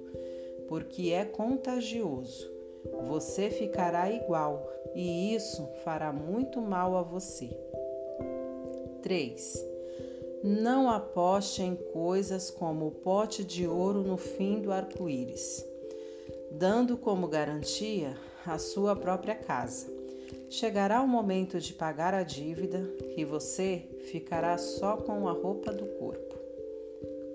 porque 0.68 1.12
é 1.12 1.26
contagioso. 1.26 2.50
Você 3.08 3.50
ficará 3.50 4.10
igual 4.12 4.68
e 4.96 5.36
isso 5.36 5.68
fará 5.84 6.14
muito 6.14 6.62
mal 6.62 6.96
a 6.96 7.02
você. 7.02 7.50
3. 9.02 9.71
Não 10.44 10.90
aposte 10.90 11.62
em 11.62 11.76
coisas 11.76 12.50
como 12.50 12.88
o 12.88 12.92
pote 12.92 13.44
de 13.44 13.68
ouro 13.68 14.02
no 14.02 14.18
fim 14.18 14.60
do 14.60 14.72
arco-íris, 14.72 15.64
dando 16.50 16.98
como 16.98 17.28
garantia 17.28 18.18
a 18.44 18.58
sua 18.58 18.96
própria 18.96 19.36
casa. 19.36 19.86
Chegará 20.50 21.00
o 21.04 21.08
momento 21.08 21.60
de 21.60 21.74
pagar 21.74 22.16
a 22.16 22.24
dívida 22.24 22.90
e 23.16 23.24
você 23.24 23.88
ficará 24.12 24.58
só 24.58 24.98
com 24.98 25.28
a 25.28 25.32
roupa 25.32 25.72
do 25.72 25.86
corpo. 26.00 26.36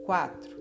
4. 0.05 0.57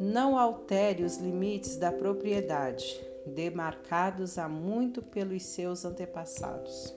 Não 0.00 0.36
altere 0.36 1.04
os 1.04 1.18
limites 1.18 1.76
da 1.76 1.92
propriedade, 1.92 3.00
demarcados 3.24 4.38
há 4.38 4.48
muito 4.48 5.02
pelos 5.02 5.44
seus 5.44 5.84
antepassados. 5.84 6.92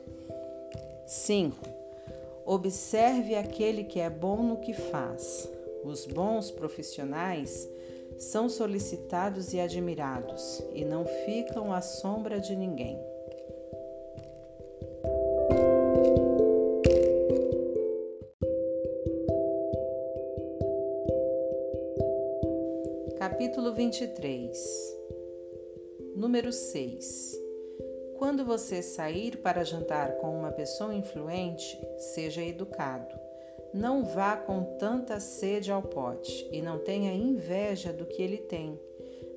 5 1.05 1.82
Observe 2.45 3.35
aquele 3.35 3.83
que 3.83 3.99
é 3.99 4.09
bom 4.09 4.43
no 4.43 4.57
que 4.57 4.73
faz. 4.73 5.49
Os 5.83 6.05
bons 6.05 6.51
profissionais 6.51 7.69
são 8.17 8.47
solicitados 8.47 9.53
e 9.53 9.59
admirados 9.59 10.63
e 10.73 10.85
não 10.85 11.05
ficam 11.05 11.73
à 11.73 11.81
sombra 11.81 12.39
de 12.39 12.55
ninguém. 12.55 12.99
Capítulo 23.17 23.73
23 23.73 24.57
Número 26.15 26.51
6 26.51 27.42
quando 28.23 28.45
você 28.45 28.81
sair 28.81 29.35
para 29.39 29.65
jantar 29.65 30.13
com 30.13 30.33
uma 30.33 30.49
pessoa 30.49 30.95
influente, 30.95 31.77
seja 31.97 32.41
educado. 32.41 33.13
Não 33.73 34.05
vá 34.05 34.37
com 34.37 34.77
tanta 34.77 35.19
sede 35.19 35.69
ao 35.69 35.81
pote 35.81 36.47
e 36.49 36.61
não 36.61 36.79
tenha 36.79 37.11
inveja 37.11 37.91
do 37.91 38.05
que 38.05 38.23
ele 38.23 38.37
tem, 38.37 38.79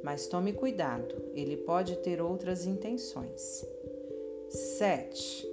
mas 0.04 0.28
tome 0.28 0.52
cuidado, 0.52 1.16
ele 1.34 1.56
pode 1.56 1.96
ter 1.96 2.22
outras 2.22 2.64
intenções. 2.64 3.66
7. 4.50 5.44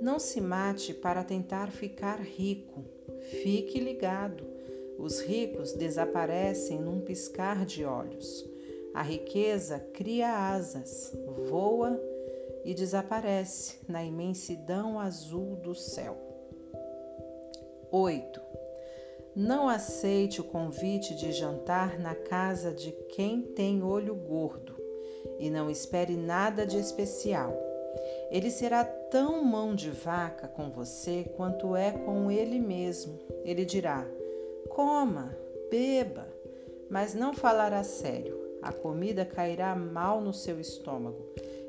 Não 0.00 0.20
se 0.20 0.40
mate 0.40 0.94
para 0.94 1.24
tentar 1.24 1.72
ficar 1.72 2.20
rico. 2.20 2.84
Fique 3.42 3.80
ligado. 3.80 4.46
Os 4.96 5.18
ricos 5.20 5.72
desaparecem 5.72 6.78
num 6.78 7.00
piscar 7.00 7.66
de 7.66 7.84
olhos. 7.84 8.48
A 8.94 9.02
riqueza 9.02 9.80
cria 9.92 10.52
asas, 10.52 11.12
voa 11.48 12.09
e 12.64 12.74
desaparece 12.74 13.78
na 13.88 14.04
imensidão 14.04 14.98
azul 14.98 15.56
do 15.56 15.74
céu. 15.74 16.16
8. 17.90 18.40
Não 19.34 19.68
aceite 19.68 20.40
o 20.40 20.44
convite 20.44 21.14
de 21.14 21.32
jantar 21.32 21.98
na 21.98 22.14
casa 22.14 22.72
de 22.72 22.92
quem 23.14 23.42
tem 23.42 23.82
olho 23.82 24.14
gordo 24.14 24.76
e 25.38 25.48
não 25.50 25.70
espere 25.70 26.16
nada 26.16 26.66
de 26.66 26.78
especial. 26.78 27.56
Ele 28.30 28.50
será 28.50 28.84
tão 28.84 29.42
mão 29.44 29.74
de 29.74 29.90
vaca 29.90 30.46
com 30.46 30.70
você 30.70 31.24
quanto 31.36 31.74
é 31.74 31.90
com 31.90 32.30
ele 32.30 32.60
mesmo. 32.60 33.18
Ele 33.44 33.64
dirá: 33.64 34.06
coma, 34.68 35.36
beba, 35.70 36.26
mas 36.88 37.14
não 37.14 37.34
falará 37.34 37.82
sério. 37.82 38.38
A 38.62 38.72
comida 38.72 39.24
cairá 39.24 39.74
mal 39.74 40.20
no 40.20 40.34
seu 40.34 40.60
estômago 40.60 41.24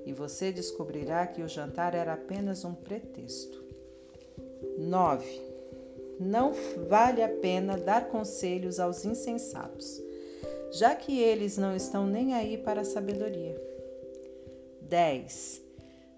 e 0.06 0.14
você 0.14 0.52
descobrirá 0.52 1.28
que 1.28 1.42
o 1.42 1.48
jantar 1.48 1.94
era 1.96 2.14
apenas 2.14 2.66
um 2.66 2.74
pretexto. 2.74 3.64
9. 4.78 5.42
Não 6.20 6.54
vale 6.88 7.24
a 7.24 7.30
pena 7.30 7.78
dar 7.78 8.08
conselhos 8.10 8.80
aos 8.80 9.06
insensatos, 9.06 10.02
já 10.72 10.96
que 10.96 11.20
eles 11.20 11.58
não 11.58 11.76
estão 11.76 12.06
nem 12.06 12.34
aí 12.34 12.58
para 12.58 12.82
a 12.82 12.86
sabedoria. 12.86 13.60
10. 14.82 15.62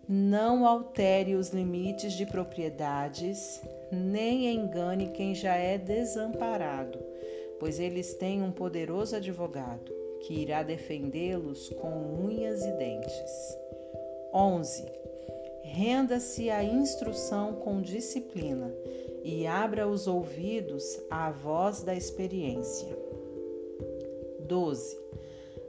Não 0.07 0.65
altere 0.65 1.35
os 1.35 1.49
limites 1.49 2.13
de 2.13 2.25
propriedades, 2.25 3.61
nem 3.91 4.53
engane 4.53 5.11
quem 5.11 5.33
já 5.33 5.55
é 5.55 5.77
desamparado, 5.77 6.99
pois 7.59 7.79
eles 7.79 8.13
têm 8.15 8.41
um 8.41 8.51
poderoso 8.51 9.15
advogado 9.15 10.03
que 10.23 10.33
irá 10.33 10.63
defendê-los 10.63 11.69
com 11.69 12.25
unhas 12.25 12.65
e 12.65 12.71
dentes. 12.71 13.57
11. 14.33 14.83
Renda-se 15.63 16.49
à 16.49 16.63
instrução 16.63 17.53
com 17.53 17.81
disciplina 17.81 18.73
e 19.23 19.45
abra 19.45 19.87
os 19.87 20.07
ouvidos 20.07 20.99
à 21.09 21.29
voz 21.29 21.83
da 21.83 21.95
experiência. 21.95 22.97
12. 24.47 24.97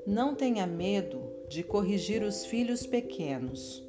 Não 0.07 0.35
tenha 0.35 0.67
medo 0.67 1.23
de 1.49 1.63
corrigir 1.63 2.23
os 2.23 2.47
filhos 2.47 2.87
pequenos. 2.87 3.87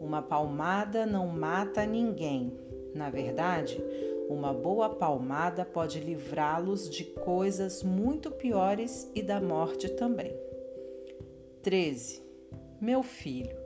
Uma 0.00 0.20
palmada 0.20 1.06
não 1.06 1.28
mata 1.28 1.86
ninguém. 1.86 2.52
Na 2.94 3.08
verdade, 3.08 3.82
uma 4.28 4.52
boa 4.52 4.90
palmada 4.90 5.64
pode 5.64 6.00
livrá-los 6.00 6.90
de 6.90 7.04
coisas 7.04 7.82
muito 7.82 8.30
piores 8.30 9.08
e 9.14 9.22
da 9.22 9.40
morte 9.40 9.88
também. 9.90 10.34
13. 11.62 12.22
Meu 12.80 13.02
filho, 13.02 13.65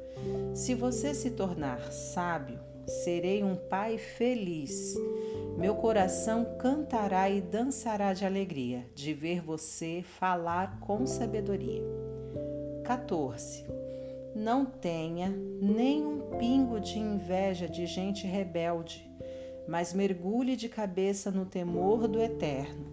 se 0.55 0.75
você 0.75 1.15
se 1.15 1.31
tornar 1.31 1.93
sábio, 1.93 2.59
serei 2.87 3.43
um 3.43 3.57
pai 3.57 3.99
feliz. 3.99 4.95
Meu 5.57 5.75
coração 5.75 6.45
cantará 6.59 7.31
e 7.31 7.41
dançará 7.41 8.13
de 8.13 8.25
alegria 8.25 8.87
de 8.95 9.13
ver 9.15 9.41
você 9.41 10.03
falar 10.19 10.81
com 10.81 11.07
sabedoria. 11.07 11.83
14. 12.85 13.65
Não 14.35 14.65
tenha 14.65 15.29
nem 15.29 16.05
um 16.05 16.39
pingo 16.39 16.81
de 16.81 16.99
inveja 16.99 17.69
de 17.69 17.87
gente 17.87 18.27
rebelde, 18.27 19.09
mas 19.69 19.93
mergulhe 19.93 20.57
de 20.57 20.69
cabeça 20.69 21.31
no 21.31 21.47
temor 21.47 22.09
do 22.09 22.21
eterno. 22.21 22.87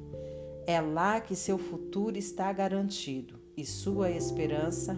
É 0.66 0.82
lá 0.82 1.22
que 1.22 1.36
seu 1.36 1.58
futuro 1.58 2.18
está 2.18 2.52
garantido 2.52 3.40
e 3.56 3.66
sua 3.66 4.12
esperança 4.12 4.96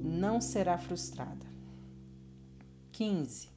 não 0.00 0.40
será 0.40 0.78
frustrada. 0.78 1.49
15. 3.00 3.48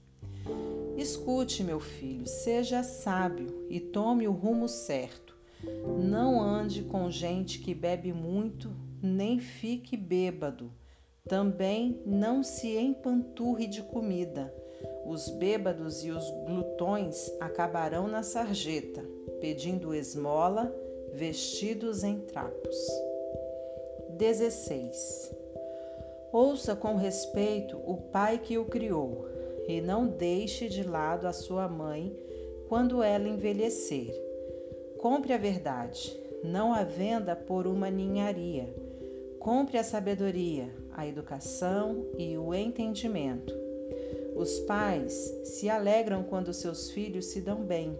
Escute, 0.95 1.65
meu 1.65 1.78
filho, 1.78 2.26
seja 2.26 2.82
sábio 2.82 3.68
e 3.70 3.78
tome 3.78 4.26
o 4.26 4.32
rumo 4.32 4.70
certo. 4.70 5.36
Não 5.99 6.41
ande 6.41 6.84
com 6.84 7.11
gente 7.11 7.60
que 7.60 7.76
bebe 7.76 8.14
muito, 8.14 8.74
nem 9.02 9.41
fique 9.41 9.98
bêbado. 9.98 10.72
Também 11.28 12.02
não 12.06 12.41
se 12.41 12.78
empanturre 12.78 13.68
de 13.68 13.82
comida. 13.84 14.53
Os 15.06 15.30
bêbados 15.32 16.06
e 16.06 16.11
os 16.11 16.24
glutões 16.45 17.30
acabarão 17.41 18.07
na 18.07 18.24
sarjeta, 18.24 19.03
pedindo 19.41 19.94
esmola, 19.94 20.74
vestidos 21.11 22.02
em 22.06 22.18
trapos. 22.22 22.78
16. 24.11 25.36
Ouça 26.32 26.76
com 26.76 26.95
respeito 26.95 27.78
o 27.86 27.95
pai 27.95 28.40
que 28.40 28.57
o 28.57 28.65
criou, 28.65 29.32
e 29.68 29.81
não 29.81 30.07
deixe 30.07 30.68
de 30.68 30.84
lado 30.84 31.27
a 31.27 31.34
sua 31.34 31.68
mãe 31.68 32.15
quando 32.68 33.03
ela 33.03 33.27
envelhecer. 33.27 34.14
Compre 34.98 35.34
a 35.34 35.38
verdade, 35.38 36.18
não 36.44 36.73
a 36.73 36.84
venda 36.84 37.35
por 37.35 37.68
uma 37.68 37.90
ninharia. 37.90 38.73
Compre 39.40 39.77
a 39.77 39.84
sabedoria, 39.84 40.69
a 40.94 41.06
educação 41.06 42.06
e 42.18 42.38
o 42.38 42.53
entendimento. 42.53 43.53
Os 44.35 44.60
pais 44.61 45.14
se 45.44 45.69
alegram 45.69 46.23
quando 46.23 46.53
seus 46.53 46.90
filhos 46.91 47.26
se 47.26 47.41
dão 47.41 47.64
bem. 47.64 47.98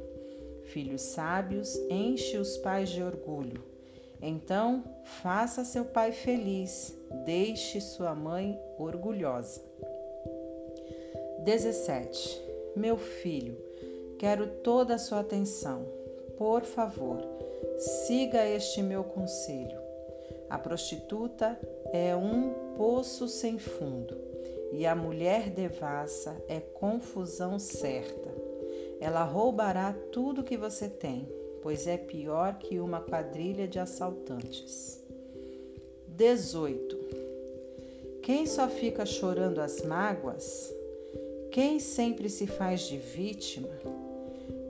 Filhos 0.64 1.02
sábios 1.02 1.76
enche 1.90 2.38
os 2.38 2.57
pais 2.57 2.90
de 2.90 3.03
orgulho. 3.03 3.61
Então, 4.22 4.84
faça 5.03 5.65
seu 5.65 5.84
pai 5.84 6.14
feliz, 6.14 6.98
deixe 7.26 7.81
sua 7.81 8.15
mãe 8.15 8.57
orgulhosa. 8.80 9.61
17. 11.44 12.41
Meu 12.74 12.95
filho, 12.95 13.57
quero 14.18 14.48
toda 14.64 14.95
a 14.95 14.98
sua 14.98 15.20
atenção. 15.20 15.86
Por 16.38 16.64
favor, 16.64 17.20
siga 17.78 18.48
este 18.48 18.82
meu 18.82 19.03
conselho. 19.03 19.78
A 20.49 20.57
prostituta 20.57 21.60
é 21.91 22.15
um 22.15 22.53
poço 22.78 23.28
sem 23.28 23.60
fundo 23.60 24.15
e 24.72 24.86
a 24.86 24.95
mulher 24.95 25.49
devassa 25.49 26.34
é 26.48 26.61
confusão 26.61 27.60
certa. 27.60 28.30
Ela 29.02 29.26
roubará 29.26 29.94
tudo 30.14 30.44
que 30.44 30.56
você 30.56 30.88
tem, 30.88 31.28
pois 31.61 31.88
é 31.88 31.98
pior 31.98 32.57
que 32.57 32.80
uma 32.80 33.02
quadrilha 33.02 33.68
de 33.68 33.80
assaltantes. 33.80 35.03
18. 36.07 36.99
Quem 38.22 38.45
só 38.45 38.70
fica 38.70 39.06
chorando 39.06 39.60
as 39.60 39.82
mágoas? 39.82 40.74
Quem 41.53 41.77
sempre 41.77 42.30
se 42.30 42.47
faz 42.47 42.81
de 42.81 42.97
vítima? 42.97 43.69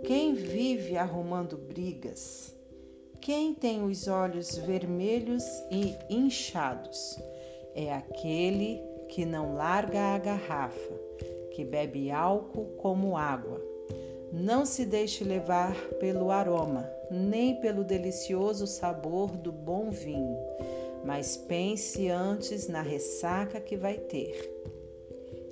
Quem 0.03 0.33
vive 0.33 0.97
arrumando 0.97 1.55
brigas? 1.55 2.53
Quem 3.21 3.53
tem 3.53 3.85
os 3.85 4.09
olhos 4.09 4.57
vermelhos 4.57 5.45
e 5.71 5.95
inchados? 6.13 7.17
É 7.73 7.93
aquele 7.93 8.81
que 9.07 9.23
não 9.23 9.55
larga 9.55 10.13
a 10.13 10.17
garrafa, 10.17 10.93
que 11.51 11.63
bebe 11.63 12.11
álcool 12.11 12.65
como 12.75 13.15
água. 13.15 13.61
Não 14.33 14.65
se 14.65 14.85
deixe 14.85 15.23
levar 15.23 15.73
pelo 16.01 16.31
aroma, 16.31 16.91
nem 17.09 17.61
pelo 17.61 17.85
delicioso 17.85 18.67
sabor 18.67 19.37
do 19.37 19.53
bom 19.53 19.89
vinho, 19.89 20.37
mas 21.05 21.37
pense 21.37 22.09
antes 22.09 22.67
na 22.67 22.81
ressaca 22.81 23.61
que 23.61 23.77
vai 23.77 23.97
ter 23.97 24.51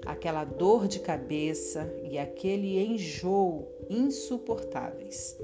aquela 0.06 0.44
dor 0.44 0.88
de 0.88 1.00
cabeça 1.00 1.92
e 2.04 2.18
aquele 2.18 2.80
enjoo 2.80 3.68
insuportáveis. 3.90 5.38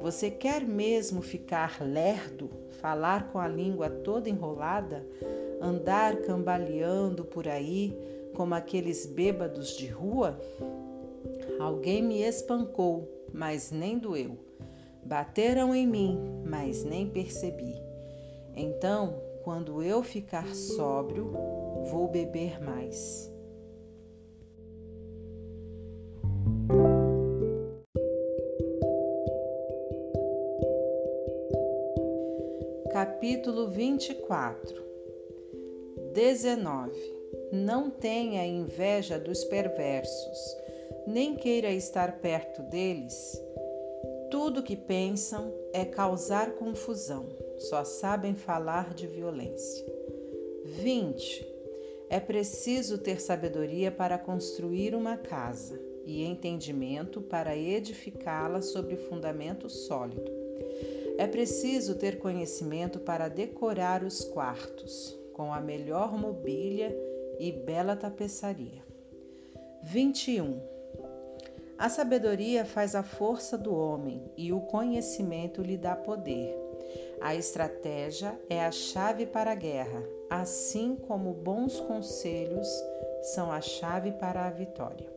Você 0.00 0.30
quer 0.30 0.62
mesmo 0.62 1.22
ficar 1.22 1.82
lerdo, 1.82 2.50
falar 2.80 3.30
com 3.30 3.38
a 3.38 3.48
língua 3.48 3.90
toda 3.90 4.28
enrolada, 4.28 5.06
andar 5.60 6.16
cambaleando 6.22 7.24
por 7.24 7.46
aí 7.48 7.96
como 8.34 8.54
aqueles 8.54 9.06
bêbados 9.06 9.76
de 9.76 9.86
rua? 9.86 10.38
Alguém 11.58 12.02
me 12.02 12.22
espancou, 12.22 13.06
mas 13.32 13.70
nem 13.70 13.98
doeu. 13.98 14.38
Bateram 15.04 15.74
em 15.74 15.86
mim, 15.86 16.18
mas 16.46 16.84
nem 16.84 17.08
percebi. 17.08 17.74
Então, 18.54 19.20
quando 19.44 19.82
eu 19.82 20.02
ficar 20.02 20.54
sóbrio, 20.54 21.32
vou 21.90 22.08
beber 22.08 22.62
mais. 22.62 23.29
Capítulo 33.20 33.68
24 33.68 34.82
19 36.14 37.18
Não 37.52 37.90
tenha 37.90 38.46
inveja 38.46 39.18
dos 39.18 39.44
perversos, 39.44 40.38
nem 41.06 41.36
queira 41.36 41.70
estar 41.70 42.18
perto 42.22 42.62
deles. 42.62 43.38
Tudo 44.30 44.62
que 44.62 44.74
pensam 44.74 45.52
é 45.74 45.84
causar 45.84 46.52
confusão, 46.52 47.26
só 47.58 47.84
sabem 47.84 48.34
falar 48.34 48.94
de 48.94 49.06
violência. 49.06 49.84
20 50.64 51.46
É 52.08 52.18
preciso 52.18 52.96
ter 52.96 53.20
sabedoria 53.20 53.92
para 53.92 54.16
construir 54.16 54.94
uma 54.94 55.18
casa 55.18 55.78
e 56.06 56.24
entendimento 56.24 57.20
para 57.20 57.54
edificá-la 57.54 58.62
sobre 58.62 58.96
fundamento 58.96 59.68
sólido. 59.68 60.39
É 61.18 61.26
preciso 61.26 61.94
ter 61.94 62.18
conhecimento 62.18 62.98
para 63.00 63.28
decorar 63.28 64.02
os 64.02 64.24
quartos 64.24 65.18
com 65.32 65.52
a 65.52 65.60
melhor 65.60 66.16
mobília 66.16 66.96
e 67.38 67.52
bela 67.52 67.96
tapeçaria. 67.96 68.84
21. 69.82 70.60
A 71.78 71.88
sabedoria 71.88 72.64
faz 72.64 72.94
a 72.94 73.02
força 73.02 73.56
do 73.56 73.74
homem 73.74 74.30
e 74.36 74.52
o 74.52 74.60
conhecimento 74.60 75.62
lhe 75.62 75.78
dá 75.78 75.96
poder. 75.96 76.54
A 77.20 77.34
estratégia 77.34 78.38
é 78.50 78.64
a 78.64 78.70
chave 78.70 79.24
para 79.24 79.52
a 79.52 79.54
guerra, 79.54 80.02
assim 80.28 80.94
como 80.94 81.32
bons 81.32 81.80
conselhos 81.80 82.68
são 83.22 83.50
a 83.50 83.60
chave 83.60 84.12
para 84.12 84.46
a 84.46 84.50
vitória. 84.50 85.10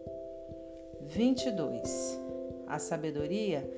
22. 1.02 2.20
A 2.68 2.80
sabedoria 2.80 3.70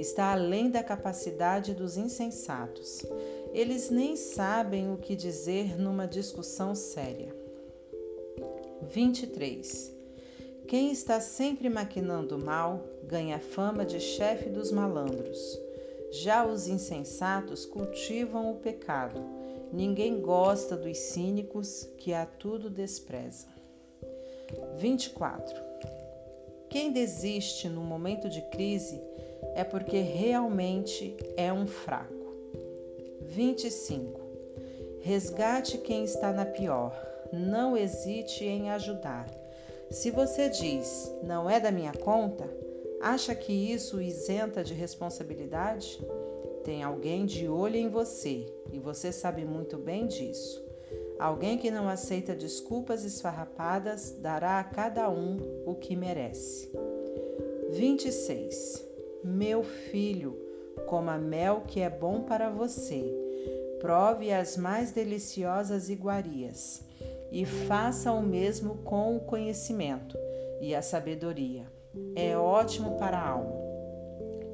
está 0.00 0.32
além 0.32 0.70
da 0.70 0.82
capacidade 0.82 1.74
dos 1.74 1.96
insensatos. 1.96 3.04
Eles 3.52 3.90
nem 3.90 4.16
sabem 4.16 4.92
o 4.92 4.96
que 4.96 5.14
dizer 5.14 5.78
numa 5.78 6.06
discussão 6.06 6.74
séria. 6.74 7.34
23. 8.82 9.94
Quem 10.66 10.90
está 10.90 11.20
sempre 11.20 11.68
maquinando 11.68 12.38
mal 12.38 12.82
ganha 13.04 13.38
fama 13.38 13.84
de 13.84 14.00
chefe 14.00 14.48
dos 14.48 14.72
malandros. 14.72 15.58
Já 16.10 16.46
os 16.46 16.66
insensatos 16.66 17.66
cultivam 17.66 18.50
o 18.50 18.56
pecado. 18.56 19.20
Ninguém 19.72 20.20
gosta 20.20 20.76
dos 20.76 20.96
cínicos 20.96 21.88
que 21.98 22.12
a 22.12 22.24
tudo 22.24 22.70
desprezam. 22.70 23.50
24. 24.78 25.70
Quem 26.68 26.92
desiste 26.92 27.68
no 27.68 27.82
momento 27.82 28.28
de 28.28 28.40
crise 28.42 29.00
é 29.54 29.64
porque 29.64 30.00
realmente 30.00 31.16
é 31.36 31.52
um 31.52 31.66
fraco. 31.66 32.14
25. 33.22 34.20
Resgate 35.00 35.78
quem 35.78 36.04
está 36.04 36.32
na 36.32 36.44
pior. 36.44 36.94
Não 37.32 37.76
hesite 37.76 38.44
em 38.44 38.70
ajudar. 38.70 39.26
Se 39.90 40.10
você 40.10 40.48
diz, 40.48 41.10
não 41.22 41.48
é 41.48 41.58
da 41.58 41.70
minha 41.70 41.92
conta, 41.92 42.48
acha 43.00 43.34
que 43.34 43.52
isso 43.52 44.00
isenta 44.00 44.62
de 44.62 44.74
responsabilidade? 44.74 46.00
Tem 46.64 46.82
alguém 46.82 47.24
de 47.24 47.48
olho 47.48 47.76
em 47.76 47.88
você 47.88 48.46
e 48.72 48.78
você 48.78 49.10
sabe 49.10 49.44
muito 49.44 49.78
bem 49.78 50.06
disso. 50.06 50.64
Alguém 51.18 51.58
que 51.58 51.70
não 51.70 51.88
aceita 51.88 52.34
desculpas 52.34 53.04
esfarrapadas 53.04 54.12
dará 54.20 54.58
a 54.58 54.64
cada 54.64 55.10
um 55.10 55.38
o 55.66 55.74
que 55.74 55.94
merece. 55.94 56.70
26. 57.70 58.89
Meu 59.22 59.62
filho, 59.62 60.34
coma 60.86 61.18
mel 61.18 61.62
que 61.66 61.80
é 61.80 61.90
bom 61.90 62.22
para 62.22 62.48
você. 62.48 63.04
Prove 63.78 64.32
as 64.32 64.56
mais 64.56 64.92
deliciosas 64.92 65.90
iguarias 65.90 66.82
e 67.30 67.44
faça 67.44 68.10
o 68.12 68.22
mesmo 68.22 68.76
com 68.76 69.14
o 69.14 69.20
conhecimento 69.20 70.16
e 70.58 70.74
a 70.74 70.80
sabedoria. 70.80 71.66
É 72.16 72.34
ótimo 72.34 72.96
para 72.96 73.18
a 73.18 73.28
alma, 73.28 73.60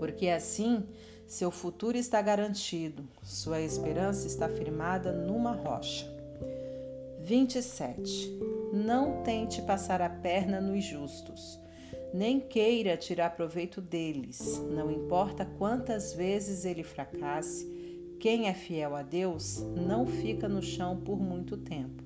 porque 0.00 0.28
assim 0.28 0.84
seu 1.28 1.52
futuro 1.52 1.96
está 1.96 2.20
garantido, 2.20 3.04
sua 3.22 3.60
esperança 3.60 4.26
está 4.26 4.48
firmada 4.48 5.12
numa 5.12 5.52
rocha. 5.52 6.12
27. 7.20 8.36
Não 8.72 9.22
tente 9.22 9.62
passar 9.62 10.02
a 10.02 10.10
perna 10.10 10.60
nos 10.60 10.84
justos 10.84 11.64
nem 12.16 12.40
queira 12.40 12.96
tirar 12.96 13.36
proveito 13.36 13.78
deles. 13.78 14.64
Não 14.70 14.90
importa 14.90 15.44
quantas 15.58 16.14
vezes 16.14 16.64
ele 16.64 16.82
fracasse, 16.82 17.66
quem 18.18 18.48
é 18.48 18.54
fiel 18.54 18.96
a 18.96 19.02
Deus 19.02 19.60
não 19.76 20.06
fica 20.06 20.48
no 20.48 20.62
chão 20.62 20.98
por 20.98 21.20
muito 21.20 21.58
tempo. 21.58 22.02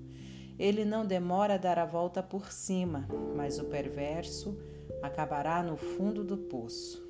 Ele 0.58 0.84
não 0.84 1.06
demora 1.06 1.54
a 1.54 1.58
dar 1.58 1.78
a 1.78 1.86
volta 1.86 2.24
por 2.24 2.50
cima, 2.50 3.06
mas 3.36 3.60
o 3.60 3.66
perverso 3.66 4.58
acabará 5.00 5.62
no 5.62 5.76
fundo 5.76 6.24
do 6.24 6.36
poço. 6.36 7.00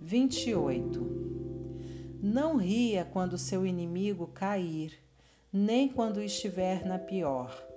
28. 0.00 2.18
Não 2.22 2.56
ria 2.56 3.04
quando 3.04 3.36
seu 3.36 3.66
inimigo 3.66 4.28
cair, 4.28 4.94
nem 5.52 5.86
quando 5.86 6.22
estiver 6.22 6.82
na 6.86 6.98
pior. 6.98 7.75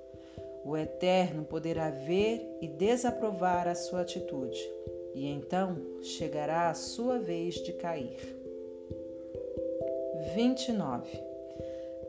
O 0.70 0.78
Eterno 0.78 1.44
poderá 1.44 1.90
ver 1.90 2.48
e 2.62 2.68
desaprovar 2.68 3.68
a 3.68 3.74
sua 3.74 4.02
atitude, 4.02 4.60
e 5.16 5.26
então 5.26 5.82
chegará 6.04 6.70
a 6.70 6.76
sua 6.76 7.18
vez 7.18 7.56
de 7.56 7.74
cair. 7.74 8.20
29. 10.36 11.10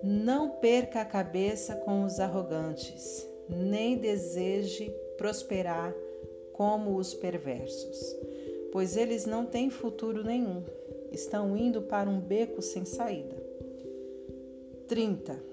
Não 0.03 0.51
perca 0.51 1.01
a 1.01 1.07
cabeça 1.07 1.75
com 1.75 2.05
os 2.05 2.21
arrogantes, 2.21 3.27
nem 3.49 3.97
deseje 3.97 4.91
prosperar 5.17 5.95
como 6.53 6.99
os 6.99 7.15
perversos, 7.15 8.15
pois 8.73 8.95
eles 8.95 9.25
não 9.25 9.47
têm 9.47 9.71
futuro 9.71 10.23
nenhum, 10.23 10.63
estão 11.11 11.57
indo 11.57 11.81
para 11.81 12.11
um 12.11 12.21
beco 12.21 12.61
sem 12.61 12.85
saída. 12.85 13.43
30. 14.87 15.50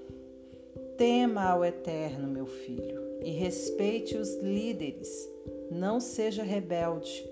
Tema 0.97 1.43
ao 1.43 1.63
Eterno, 1.63 2.27
meu 2.27 2.47
filho, 2.47 3.19
e 3.21 3.29
respeite 3.29 4.17
os 4.17 4.35
líderes, 4.37 5.29
não 5.69 5.99
seja 5.99 6.41
rebelde. 6.41 7.23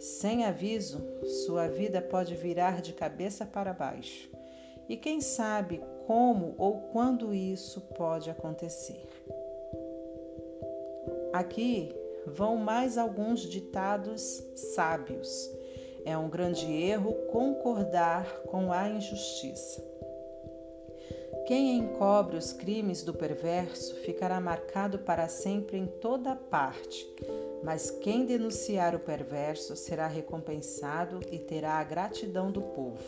Sem 0.00 0.44
aviso, 0.44 1.00
sua 1.46 1.68
vida 1.68 2.02
pode 2.02 2.34
virar 2.34 2.82
de 2.82 2.92
cabeça 2.92 3.46
para 3.46 3.72
baixo. 3.72 4.28
E 4.88 4.96
quem 4.96 5.20
sabe 5.20 5.80
como 6.08 6.56
ou 6.58 6.88
quando 6.92 7.32
isso 7.32 7.80
pode 7.96 8.28
acontecer. 8.28 9.06
Aqui 11.32 11.94
vão 12.26 12.56
mais 12.56 12.98
alguns 12.98 13.42
ditados 13.42 14.42
sábios. 14.74 15.50
É 16.04 16.18
um 16.18 16.28
grande 16.28 16.66
erro 16.66 17.12
concordar 17.30 18.40
com 18.42 18.72
a 18.72 18.88
injustiça. 18.88 19.93
Quem 21.46 21.76
encobre 21.76 22.38
os 22.38 22.54
crimes 22.54 23.02
do 23.02 23.12
perverso 23.12 23.94
ficará 23.96 24.40
marcado 24.40 25.00
para 25.00 25.28
sempre 25.28 25.76
em 25.76 25.86
toda 25.86 26.34
parte, 26.34 27.06
mas 27.62 27.90
quem 27.90 28.24
denunciar 28.24 28.94
o 28.94 28.98
perverso 28.98 29.76
será 29.76 30.06
recompensado 30.06 31.20
e 31.30 31.38
terá 31.38 31.74
a 31.74 31.84
gratidão 31.84 32.50
do 32.50 32.62
povo. 32.62 33.04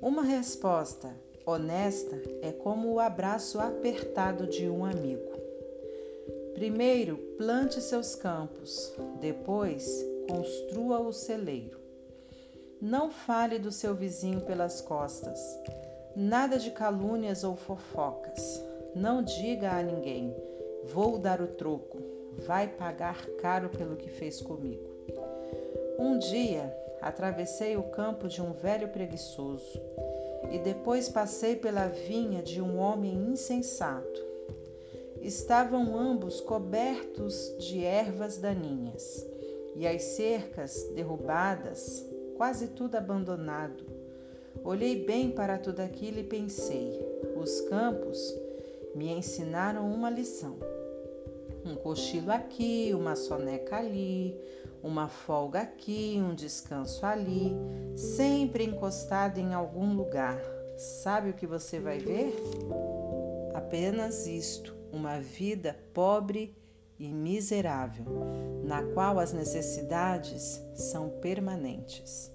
Uma 0.00 0.22
resposta 0.22 1.12
honesta 1.44 2.16
é 2.42 2.52
como 2.52 2.92
o 2.92 3.00
abraço 3.00 3.58
apertado 3.58 4.46
de 4.46 4.68
um 4.68 4.84
amigo. 4.84 5.30
Primeiro, 6.54 7.16
plante 7.36 7.80
seus 7.80 8.14
campos, 8.14 8.94
depois, 9.20 10.04
construa 10.28 11.00
o 11.00 11.12
celeiro. 11.12 11.80
Não 12.80 13.10
fale 13.10 13.58
do 13.58 13.72
seu 13.72 13.94
vizinho 13.94 14.40
pelas 14.42 14.80
costas, 14.80 15.38
nada 16.14 16.58
de 16.58 16.70
calúnias 16.70 17.44
ou 17.44 17.56
fofocas. 17.56 18.64
Não 18.94 19.22
diga 19.22 19.72
a 19.72 19.82
ninguém: 19.82 20.34
vou 20.84 21.18
dar 21.18 21.40
o 21.40 21.46
troco, 21.46 21.98
vai 22.38 22.66
pagar 22.68 23.26
caro 23.40 23.68
pelo 23.68 23.96
que 23.96 24.08
fez 24.08 24.40
comigo. 24.40 24.88
Um 25.98 26.18
dia, 26.18 26.74
atravessei 27.00 27.76
o 27.76 27.84
campo 27.84 28.28
de 28.28 28.40
um 28.42 28.52
velho 28.52 28.88
preguiçoso 28.88 29.80
e 30.50 30.58
depois 30.58 31.08
passei 31.08 31.56
pela 31.56 31.88
vinha 31.88 32.42
de 32.42 32.60
um 32.60 32.78
homem 32.78 33.14
insensato. 33.14 34.30
Estavam 35.20 35.96
ambos 35.98 36.40
cobertos 36.40 37.54
de 37.58 37.84
ervas 37.84 38.38
daninhas 38.38 39.26
e 39.76 39.86
as 39.86 40.02
cercas 40.02 40.90
derrubadas, 40.94 42.04
quase 42.36 42.68
tudo 42.68 42.96
abandonado. 42.96 43.84
Olhei 44.64 45.04
bem 45.04 45.30
para 45.30 45.58
tudo 45.58 45.80
aquilo 45.80 46.18
e 46.18 46.24
pensei: 46.24 47.00
os 47.36 47.60
campos 47.62 48.18
me 48.94 49.10
ensinaram 49.10 49.90
uma 49.90 50.10
lição. 50.10 50.56
Um 51.64 51.74
cochilo 51.74 52.32
aqui, 52.32 52.90
uma 52.94 53.14
soneca 53.14 53.76
ali, 53.76 54.34
uma 54.82 55.08
folga 55.08 55.60
aqui, 55.60 56.16
um 56.18 56.34
descanso 56.34 57.04
ali, 57.04 57.54
sempre 57.96 58.64
encostado 58.64 59.38
em 59.38 59.52
algum 59.52 59.94
lugar. 59.94 60.40
Sabe 60.76 61.30
o 61.30 61.34
que 61.34 61.46
você 61.46 61.78
vai 61.78 61.98
ver? 61.98 62.34
Apenas 63.54 64.26
isto: 64.26 64.74
uma 64.92 65.20
vida 65.20 65.76
pobre 65.92 66.56
e 66.98 67.08
miserável, 67.08 68.04
na 68.64 68.82
qual 68.92 69.18
as 69.18 69.32
necessidades 69.32 70.60
são 70.74 71.08
permanentes. 71.20 72.30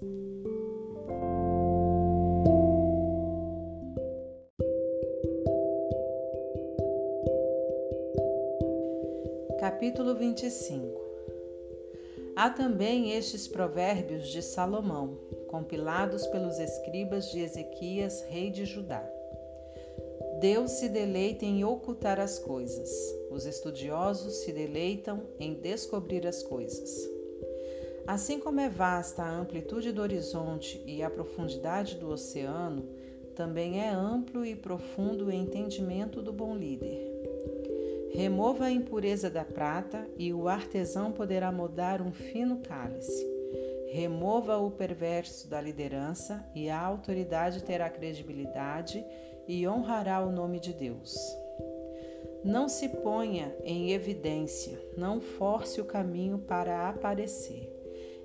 Capítulo 9.86 10.16
25 10.16 11.00
Há 12.34 12.50
também 12.50 13.12
estes 13.12 13.46
provérbios 13.46 14.26
de 14.30 14.42
Salomão, 14.42 15.16
compilados 15.46 16.26
pelos 16.26 16.58
escribas 16.58 17.30
de 17.30 17.38
Ezequias, 17.38 18.20
rei 18.28 18.50
de 18.50 18.64
Judá. 18.64 19.08
Deus 20.40 20.72
se 20.72 20.88
deleita 20.88 21.44
em 21.44 21.64
ocultar 21.64 22.18
as 22.18 22.36
coisas, 22.36 22.90
os 23.30 23.46
estudiosos 23.46 24.38
se 24.38 24.52
deleitam 24.52 25.22
em 25.38 25.54
descobrir 25.54 26.26
as 26.26 26.42
coisas. 26.42 27.08
Assim 28.08 28.40
como 28.40 28.58
é 28.58 28.68
vasta 28.68 29.22
a 29.22 29.38
amplitude 29.38 29.92
do 29.92 30.02
horizonte 30.02 30.82
e 30.84 31.00
a 31.00 31.08
profundidade 31.08 31.94
do 31.94 32.10
oceano, 32.10 32.88
também 33.36 33.80
é 33.80 33.88
amplo 33.88 34.44
e 34.44 34.56
profundo 34.56 35.26
o 35.26 35.32
entendimento 35.32 36.20
do 36.20 36.32
bom 36.32 36.56
líder. 36.56 37.15
Remova 38.12 38.66
a 38.66 38.70
impureza 38.70 39.28
da 39.28 39.44
prata 39.44 40.06
e 40.16 40.32
o 40.32 40.48
artesão 40.48 41.12
poderá 41.12 41.52
moldar 41.52 42.00
um 42.00 42.12
fino 42.12 42.58
cálice. 42.58 43.26
Remova 43.88 44.58
o 44.58 44.70
perverso 44.70 45.48
da 45.48 45.60
liderança 45.60 46.44
e 46.54 46.68
a 46.68 46.80
autoridade 46.80 47.62
terá 47.62 47.88
credibilidade 47.90 49.04
e 49.46 49.66
honrará 49.66 50.20
o 50.20 50.32
nome 50.32 50.58
de 50.58 50.72
Deus. 50.72 51.16
Não 52.44 52.68
se 52.68 52.88
ponha 52.88 53.54
em 53.64 53.92
evidência, 53.92 54.78
não 54.96 55.20
force 55.20 55.80
o 55.80 55.84
caminho 55.84 56.38
para 56.38 56.88
aparecer. 56.88 57.72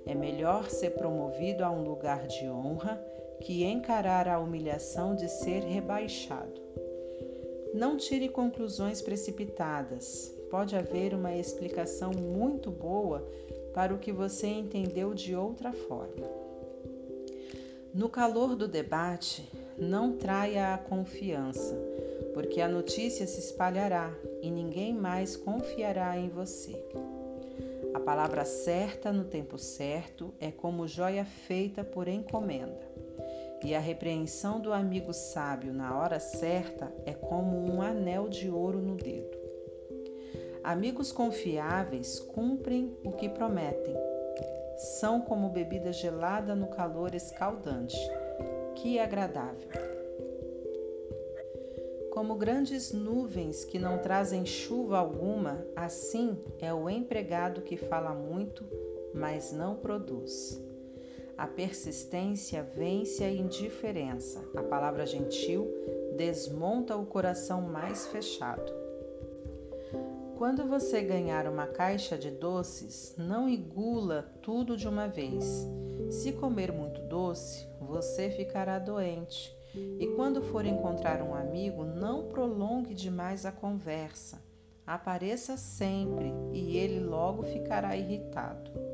É 0.06 0.14
melhor 0.14 0.68
ser 0.68 0.90
promovido 0.90 1.64
a 1.64 1.70
um 1.70 1.82
lugar 1.82 2.26
de 2.26 2.48
honra 2.48 3.02
que 3.40 3.64
encarar 3.64 4.28
a 4.28 4.38
humilhação 4.38 5.14
de 5.16 5.28
ser 5.28 5.64
rebaixado. 5.64 6.61
Não 7.74 7.96
tire 7.96 8.28
conclusões 8.28 9.00
precipitadas. 9.00 10.30
Pode 10.50 10.76
haver 10.76 11.14
uma 11.14 11.34
explicação 11.34 12.12
muito 12.12 12.70
boa 12.70 13.26
para 13.72 13.94
o 13.94 13.98
que 13.98 14.12
você 14.12 14.46
entendeu 14.46 15.14
de 15.14 15.34
outra 15.34 15.72
forma. 15.72 16.26
No 17.94 18.08
calor 18.08 18.54
do 18.54 18.68
debate, 18.68 19.50
não 19.78 20.16
traia 20.16 20.74
a 20.74 20.78
confiança, 20.78 21.74
porque 22.34 22.60
a 22.60 22.68
notícia 22.68 23.26
se 23.26 23.40
espalhará 23.40 24.14
e 24.42 24.50
ninguém 24.50 24.94
mais 24.94 25.36
confiará 25.36 26.16
em 26.18 26.28
você. 26.28 26.78
A 27.94 28.00
palavra 28.00 28.44
certa 28.44 29.12
no 29.12 29.24
tempo 29.24 29.58
certo 29.58 30.32
é 30.40 30.50
como 30.50 30.88
joia 30.88 31.24
feita 31.24 31.84
por 31.84 32.08
encomenda. 32.08 32.91
E 33.64 33.74
a 33.74 33.78
repreensão 33.78 34.60
do 34.60 34.72
amigo 34.72 35.12
sábio 35.12 35.72
na 35.72 35.96
hora 35.96 36.18
certa 36.18 36.92
é 37.06 37.12
como 37.12 37.56
um 37.56 37.80
anel 37.80 38.28
de 38.28 38.50
ouro 38.50 38.80
no 38.80 38.96
dedo. 38.96 39.38
Amigos 40.64 41.12
confiáveis 41.12 42.18
cumprem 42.18 42.96
o 43.04 43.12
que 43.12 43.28
prometem. 43.28 43.94
São 44.76 45.20
como 45.20 45.48
bebida 45.48 45.92
gelada 45.92 46.56
no 46.56 46.68
calor 46.68 47.14
escaldante. 47.14 47.96
Que 48.74 48.98
agradável! 48.98 49.68
Como 52.12 52.34
grandes 52.34 52.92
nuvens 52.92 53.64
que 53.64 53.78
não 53.78 53.98
trazem 53.98 54.44
chuva 54.44 54.98
alguma, 54.98 55.64
assim 55.74 56.36
é 56.58 56.72
o 56.74 56.90
empregado 56.90 57.62
que 57.62 57.76
fala 57.76 58.12
muito, 58.12 58.64
mas 59.14 59.52
não 59.52 59.76
produz. 59.76 60.60
A 61.42 61.46
persistência 61.48 62.62
vence 62.62 63.24
a 63.24 63.28
indiferença. 63.28 64.48
A 64.56 64.62
palavra 64.62 65.04
gentil 65.04 65.68
desmonta 66.16 66.96
o 66.96 67.04
coração 67.04 67.62
mais 67.62 68.06
fechado. 68.06 68.72
Quando 70.38 70.68
você 70.68 71.02
ganhar 71.02 71.48
uma 71.48 71.66
caixa 71.66 72.16
de 72.16 72.30
doces, 72.30 73.16
não 73.18 73.48
engula 73.48 74.32
tudo 74.40 74.76
de 74.76 74.86
uma 74.86 75.08
vez. 75.08 75.68
Se 76.10 76.30
comer 76.30 76.70
muito 76.70 77.00
doce, 77.08 77.66
você 77.80 78.30
ficará 78.30 78.78
doente 78.78 79.52
E 79.98 80.06
quando 80.14 80.42
for 80.42 80.64
encontrar 80.64 81.20
um 81.22 81.34
amigo, 81.34 81.82
não 81.82 82.28
prolongue 82.28 82.94
demais 82.94 83.44
a 83.44 83.50
conversa. 83.50 84.40
Apareça 84.86 85.56
sempre 85.56 86.32
e 86.52 86.76
ele 86.76 87.00
logo 87.00 87.42
ficará 87.42 87.96
irritado. 87.96 88.91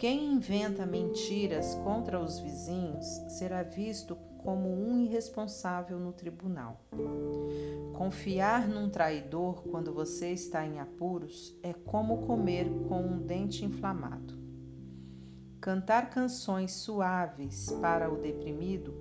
Quem 0.00 0.32
inventa 0.32 0.86
mentiras 0.86 1.74
contra 1.84 2.18
os 2.18 2.38
vizinhos 2.38 3.04
será 3.28 3.62
visto 3.62 4.16
como 4.38 4.66
um 4.66 4.98
irresponsável 4.98 5.98
no 5.98 6.10
tribunal. 6.10 6.80
Confiar 7.92 8.66
num 8.66 8.88
traidor 8.88 9.62
quando 9.64 9.92
você 9.92 10.32
está 10.32 10.64
em 10.64 10.80
apuros 10.80 11.54
é 11.62 11.74
como 11.74 12.26
comer 12.26 12.66
com 12.88 13.02
um 13.02 13.18
dente 13.18 13.62
inflamado. 13.62 14.38
Cantar 15.60 16.08
canções 16.08 16.72
suaves 16.72 17.70
para 17.82 18.10
o 18.10 18.16
deprimido 18.16 18.94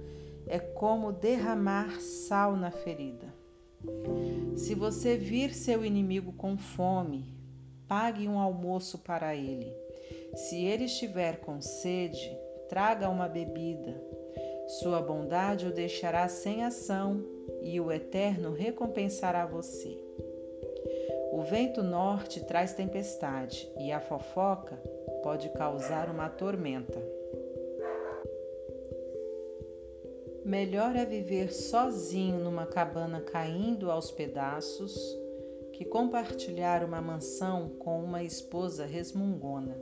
é 0.46 0.60
como 0.60 1.14
derramar 1.14 2.02
sal 2.02 2.58
na 2.58 2.72
ferida. 2.72 3.34
Se 4.54 4.76
você 4.76 5.16
vir 5.16 5.54
seu 5.54 5.86
inimigo 5.86 6.34
com 6.34 6.58
fome, 6.58 7.34
pague 7.88 8.28
um 8.28 8.38
almoço 8.38 8.98
para 8.98 9.34
ele. 9.34 9.74
Se 10.36 10.64
ele 10.64 10.86
estiver 10.86 11.40
com 11.40 11.60
sede, 11.62 12.38
traga 12.68 13.10
uma 13.10 13.28
bebida. 13.28 14.02
Sua 14.82 15.02
bondade 15.02 15.68
o 15.68 15.74
deixará 15.74 16.28
sem 16.28 16.64
ação 16.64 17.24
e 17.62 17.80
o 17.82 17.92
Eterno 17.92 18.54
recompensará 18.54 19.46
você. 19.46 19.98
O 21.32 21.42
vento 21.42 21.82
norte 21.82 22.44
traz 22.46 22.74
tempestade 22.74 23.72
e 23.80 23.92
a 23.92 24.00
fofoca 24.00 24.76
pode 25.24 25.50
causar 25.50 26.10
uma 26.10 26.30
tormenta. 26.30 27.02
Melhor 30.46 30.96
é 30.96 31.06
viver 31.06 31.54
sozinho 31.54 32.40
numa 32.40 32.66
cabana 32.66 33.22
caindo 33.22 33.92
aos 33.92 34.10
pedaços 34.10 34.98
que 35.74 35.86
compartilhar 35.86 36.84
uma 36.84 37.02
mansão 37.02 37.70
com 37.80 38.04
uma 38.04 38.24
esposa 38.24 38.86
resmungona. 38.86 39.78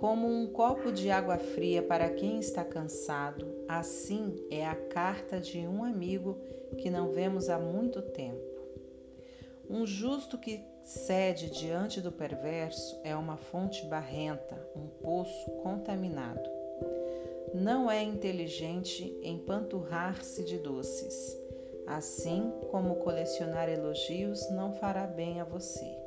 Como 0.00 0.26
um 0.26 0.46
copo 0.46 0.90
de 0.90 1.10
água 1.10 1.36
fria 1.36 1.82
para 1.82 2.08
quem 2.08 2.38
está 2.38 2.64
cansado, 2.64 3.46
assim 3.68 4.34
é 4.50 4.66
a 4.66 4.74
carta 4.74 5.38
de 5.38 5.58
um 5.58 5.84
amigo 5.84 6.38
que 6.78 6.88
não 6.88 7.12
vemos 7.12 7.50
há 7.50 7.58
muito 7.58 8.00
tempo. 8.00 8.40
Um 9.68 9.86
justo 9.86 10.38
que 10.38 10.64
cede 10.82 11.50
diante 11.50 12.00
do 12.00 12.10
perverso 12.10 12.98
é 13.04 13.14
uma 13.14 13.36
fonte 13.36 13.84
barrenta, 13.88 14.56
um 14.74 14.86
poço 15.02 15.50
contaminado. 15.62 16.48
Não 17.52 17.90
é 17.90 18.02
inteligente 18.02 19.14
empanturrar-se 19.22 20.42
de 20.44 20.56
doces, 20.56 21.36
assim 21.86 22.50
como 22.70 22.96
colecionar 22.96 23.68
elogios 23.68 24.48
não 24.50 24.72
fará 24.72 25.06
bem 25.06 25.42
a 25.42 25.44
você. 25.44 25.99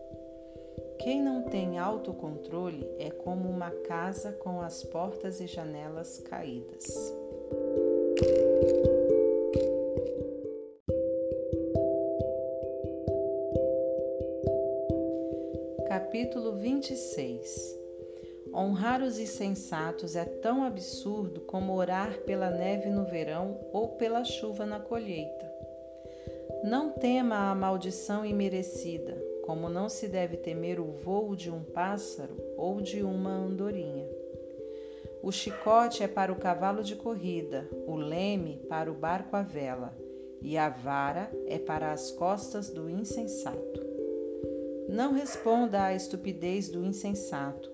Quem 1.00 1.22
não 1.22 1.44
tem 1.44 1.78
autocontrole 1.78 2.90
é 2.98 3.10
como 3.10 3.50
uma 3.50 3.70
casa 3.70 4.32
com 4.32 4.62
as 4.62 4.84
portas 4.84 5.42
e 5.42 5.48
janelas 5.48 6.20
caídas. 6.20 6.86
Capítulo 15.88 16.54
26 16.54 17.80
Honrar 18.54 19.02
os 19.02 19.20
insensatos 19.20 20.16
é 20.16 20.26
tão 20.26 20.64
absurdo 20.64 21.42
como 21.42 21.76
orar 21.76 22.20
pela 22.20 22.50
neve 22.50 22.90
no 22.90 23.04
verão 23.04 23.60
ou 23.72 23.90
pela 23.90 24.24
chuva 24.24 24.66
na 24.66 24.80
colheita. 24.80 25.52
Não 26.64 26.92
tema 26.92 27.52
a 27.52 27.56
maldição 27.56 28.26
imerecida 28.26 29.33
como 29.44 29.70
não 29.70 29.88
se 29.88 30.08
deve 30.08 30.38
temer 30.38 30.80
o 30.80 30.92
vôo 30.92 31.36
de 31.36 31.52
um 31.52 31.64
pássaro 31.64 32.36
ou 32.58 32.82
de 32.82 33.04
uma 33.04 33.30
andorinha. 33.30 34.08
O 35.22 35.32
chicote 35.32 36.04
é 36.04 36.08
para 36.08 36.34
o 36.34 36.36
cavalo 36.36 36.84
de 36.84 36.96
corrida, 36.96 37.70
o 37.88 37.96
leme 37.96 38.62
para 38.68 38.92
o 38.92 38.94
barco 38.94 39.36
à 39.36 39.42
vela, 39.42 39.96
e 40.42 40.58
a 40.58 40.68
vara 40.68 41.32
é 41.48 41.58
para 41.58 41.94
as 41.94 42.12
costas 42.12 42.70
do 42.70 42.90
insensato. 42.90 43.82
Não 44.90 45.14
responda 45.14 45.86
à 45.86 45.96
estupidez 45.96 46.70
do 46.70 46.84
insensato. 46.84 47.72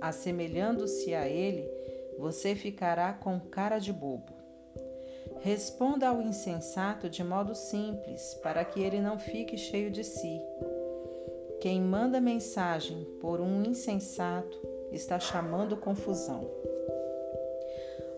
Assemelhando-se 0.00 1.12
a 1.14 1.28
ele, 1.28 1.68
você 2.16 2.54
ficará 2.54 3.12
com 3.12 3.40
cara 3.40 3.78
de 3.78 3.92
bobo. 3.92 4.32
Responda 5.40 6.08
ao 6.08 6.22
insensato 6.22 7.10
de 7.10 7.24
modo 7.24 7.54
simples, 7.54 8.34
para 8.42 8.64
que 8.64 8.80
ele 8.80 9.00
não 9.00 9.18
fique 9.18 9.58
cheio 9.58 9.90
de 9.90 10.04
si. 10.04 10.40
Quem 11.62 11.80
manda 11.80 12.20
mensagem 12.20 13.06
por 13.20 13.40
um 13.40 13.62
insensato 13.62 14.60
está 14.90 15.20
chamando 15.20 15.76
confusão. 15.76 16.50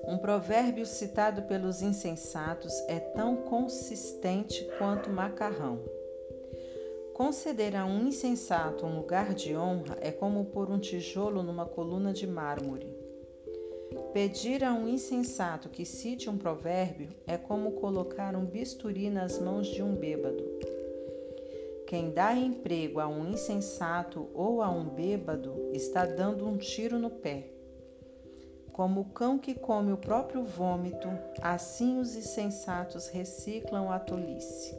Um 0.08 0.16
provérbio 0.16 0.86
citado 0.86 1.42
pelos 1.42 1.82
insensatos 1.82 2.72
é 2.88 2.98
tão 2.98 3.36
consistente 3.36 4.66
quanto 4.78 5.10
macarrão. 5.10 5.78
Conceder 7.12 7.76
a 7.76 7.84
um 7.84 8.06
insensato 8.06 8.86
um 8.86 8.96
lugar 8.96 9.34
de 9.34 9.54
honra 9.54 9.98
é 10.00 10.10
como 10.10 10.46
pôr 10.46 10.70
um 10.70 10.78
tijolo 10.78 11.42
numa 11.42 11.66
coluna 11.66 12.14
de 12.14 12.26
mármore. 12.26 12.96
Pedir 14.14 14.64
a 14.64 14.72
um 14.72 14.88
insensato 14.88 15.68
que 15.68 15.84
cite 15.84 16.30
um 16.30 16.38
provérbio 16.38 17.10
é 17.26 17.36
como 17.36 17.72
colocar 17.72 18.34
um 18.34 18.46
bisturi 18.46 19.10
nas 19.10 19.38
mãos 19.38 19.66
de 19.66 19.82
um 19.82 19.94
bêbado. 19.94 20.42
Quem 21.86 22.10
dá 22.10 22.34
emprego 22.34 22.98
a 22.98 23.06
um 23.06 23.26
insensato 23.26 24.30
ou 24.34 24.62
a 24.62 24.70
um 24.70 24.88
bêbado 24.88 25.70
está 25.72 26.06
dando 26.06 26.48
um 26.48 26.56
tiro 26.56 26.98
no 26.98 27.10
pé. 27.10 27.46
Como 28.72 29.02
o 29.02 29.04
cão 29.04 29.38
que 29.38 29.54
come 29.54 29.92
o 29.92 29.98
próprio 29.98 30.44
vômito, 30.44 31.08
assim 31.42 32.00
os 32.00 32.16
insensatos 32.16 33.08
reciclam 33.08 33.90
a 33.90 33.98
tolice. 33.98 34.74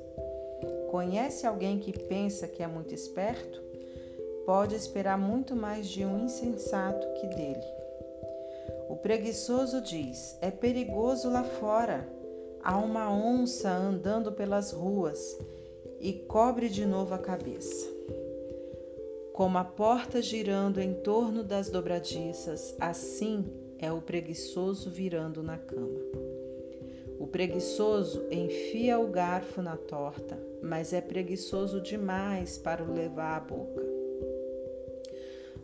Conhece 0.89 1.45
alguém 1.45 1.79
que 1.79 1.93
pensa 1.93 2.47
que 2.47 2.63
é 2.63 2.67
muito 2.67 2.93
esperto? 2.93 3.61
Pode 4.43 4.73
esperar 4.75 5.17
muito 5.17 5.55
mais 5.55 5.87
de 5.87 6.03
um 6.03 6.25
insensato 6.25 7.07
que 7.13 7.27
dele. 7.27 7.65
O 8.89 8.95
preguiçoso 8.95 9.79
diz: 9.79 10.37
É 10.41 10.49
perigoso 10.49 11.29
lá 11.29 11.43
fora. 11.43 12.09
Há 12.63 12.77
uma 12.77 13.11
onça 13.11 13.69
andando 13.69 14.31
pelas 14.31 14.71
ruas 14.71 15.37
e 15.99 16.13
cobre 16.13 16.69
de 16.69 16.85
novo 16.85 17.13
a 17.13 17.17
cabeça. 17.17 17.87
Como 19.33 19.57
a 19.57 19.63
porta 19.63 20.21
girando 20.21 20.79
em 20.79 20.93
torno 20.93 21.43
das 21.43 21.69
dobradiças, 21.69 22.75
assim 22.79 23.45
é 23.77 23.91
o 23.91 24.01
preguiçoso 24.01 24.89
virando 24.89 25.43
na 25.43 25.57
cama. 25.57 25.99
O 27.19 27.27
preguiçoso 27.27 28.23
enfia 28.31 28.99
o 28.99 29.07
garfo 29.07 29.61
na 29.61 29.75
torta, 29.75 30.37
mas 30.61 30.93
é 30.93 31.01
preguiçoso 31.01 31.81
demais 31.81 32.57
para 32.57 32.83
o 32.83 32.93
levar 32.93 33.37
à 33.37 33.39
boca. 33.39 33.83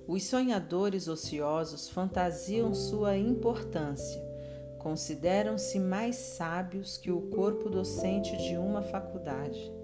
Os 0.08 0.24
sonhadores 0.24 1.08
ociosos 1.08 1.88
fantasiam 1.88 2.74
sua 2.74 3.18
importância, 3.18 4.22
consideram-se 4.80 5.80
mais 5.80 6.16
sábios 6.16 6.98
que 6.98 7.12
o 7.12 7.22
corpo 7.30 7.70
docente 7.70 8.36
de 8.36 8.58
uma 8.58 8.82
faculdade. 8.82 9.81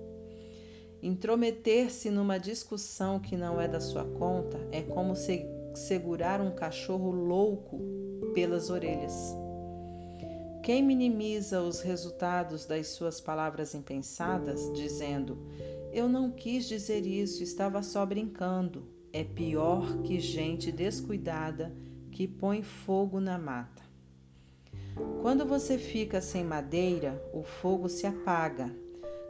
Intrometer-se 1.01 2.09
numa 2.09 2.39
discussão 2.39 3.19
que 3.19 3.37
não 3.37 3.61
é 3.61 3.67
da 3.67 3.79
sua 3.79 4.03
conta 4.03 4.57
é 4.71 4.81
como 4.81 5.15
se 5.15 5.45
segurar 5.75 6.41
um 6.41 6.51
cachorro 6.51 7.11
louco 7.11 7.79
pelas 8.33 8.69
orelhas. 8.69 9.35
Quem 10.63 10.83
minimiza 10.83 11.61
os 11.61 11.81
resultados 11.81 12.65
das 12.65 12.87
suas 12.87 13.21
palavras 13.21 13.75
impensadas, 13.75 14.71
dizendo: 14.73 15.37
Eu 15.93 16.09
não 16.09 16.31
quis 16.31 16.67
dizer 16.67 17.05
isso, 17.05 17.43
estava 17.43 17.83
só 17.83 18.05
brincando, 18.05 18.87
é 19.13 19.23
pior 19.23 20.01
que 20.01 20.19
gente 20.19 20.71
descuidada 20.71 21.73
que 22.11 22.27
põe 22.27 22.63
fogo 22.63 23.19
na 23.19 23.37
mata. 23.37 23.83
Quando 25.21 25.45
você 25.45 25.77
fica 25.77 26.19
sem 26.19 26.43
madeira, 26.43 27.23
o 27.31 27.43
fogo 27.43 27.87
se 27.87 28.07
apaga 28.07 28.75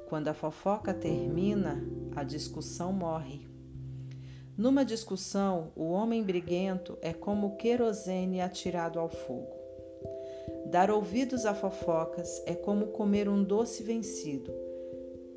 quando 0.10 0.28
a 0.28 0.34
fofoca 0.34 0.94
termina, 0.94 1.84
a 2.16 2.24
discussão 2.24 2.92
morre. 2.92 3.48
Numa 4.58 4.84
discussão, 4.84 5.72
o 5.76 5.92
homem 5.92 6.24
briguento 6.24 6.98
é 7.02 7.14
como 7.14 7.58
querosene 7.58 8.42
atirado 8.42 9.00
ao 9.00 9.08
fogo. 9.08 9.56
Dar 10.66 10.90
ouvidos 10.90 11.46
a 11.46 11.54
fofocas 11.54 12.42
é 12.46 12.56
como 12.56 12.88
comer 12.88 13.30
um 13.30 13.44
doce 13.44 13.84
vencido. 13.84 14.52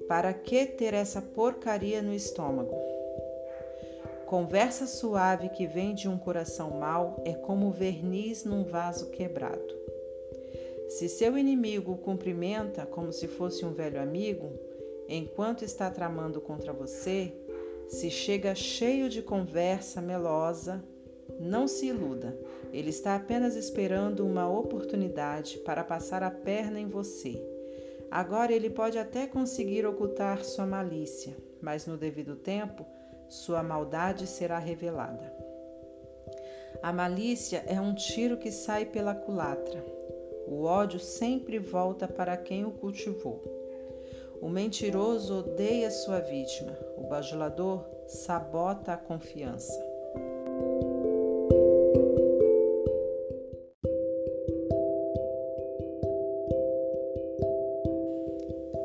Para 0.08 0.32
que 0.32 0.66
ter 0.66 0.94
essa 0.94 1.20
porcaria 1.20 2.00
no 2.00 2.14
estômago? 2.14 2.74
Conversa 4.26 4.86
suave 4.86 5.48
que 5.50 5.66
vem 5.66 5.94
de 5.94 6.08
um 6.08 6.16
coração 6.16 6.78
mau 6.78 7.22
é 7.24 7.34
como 7.34 7.70
verniz 7.70 8.44
num 8.44 8.64
vaso 8.64 9.10
quebrado. 9.10 9.80
Se 10.90 11.08
seu 11.08 11.38
inimigo 11.38 11.92
o 11.92 11.98
cumprimenta 11.98 12.84
como 12.84 13.12
se 13.12 13.28
fosse 13.28 13.64
um 13.64 13.72
velho 13.72 14.02
amigo, 14.02 14.50
enquanto 15.08 15.64
está 15.64 15.88
tramando 15.88 16.40
contra 16.40 16.72
você, 16.72 17.32
se 17.86 18.10
chega 18.10 18.56
cheio 18.56 19.08
de 19.08 19.22
conversa 19.22 20.02
melosa, 20.02 20.84
não 21.38 21.68
se 21.68 21.86
iluda. 21.86 22.36
Ele 22.72 22.90
está 22.90 23.14
apenas 23.14 23.54
esperando 23.54 24.26
uma 24.26 24.50
oportunidade 24.50 25.58
para 25.58 25.84
passar 25.84 26.24
a 26.24 26.30
perna 26.30 26.80
em 26.80 26.88
você. 26.88 27.40
Agora 28.10 28.52
ele 28.52 28.68
pode 28.68 28.98
até 28.98 29.28
conseguir 29.28 29.86
ocultar 29.86 30.44
sua 30.44 30.66
malícia, 30.66 31.36
mas 31.62 31.86
no 31.86 31.96
devido 31.96 32.34
tempo, 32.34 32.84
sua 33.28 33.62
maldade 33.62 34.26
será 34.26 34.58
revelada. 34.58 35.32
A 36.82 36.92
malícia 36.92 37.62
é 37.68 37.80
um 37.80 37.94
tiro 37.94 38.38
que 38.38 38.50
sai 38.50 38.86
pela 38.86 39.14
culatra. 39.14 39.99
O 40.46 40.64
ódio 40.64 40.98
sempre 40.98 41.58
volta 41.58 42.08
para 42.08 42.36
quem 42.36 42.64
o 42.64 42.70
cultivou. 42.70 43.42
O 44.40 44.48
mentiroso 44.48 45.40
odeia 45.40 45.90
sua 45.90 46.20
vítima, 46.20 46.76
o 46.96 47.02
bajulador 47.02 47.84
sabota 48.06 48.94
a 48.94 48.96
confiança. 48.96 49.78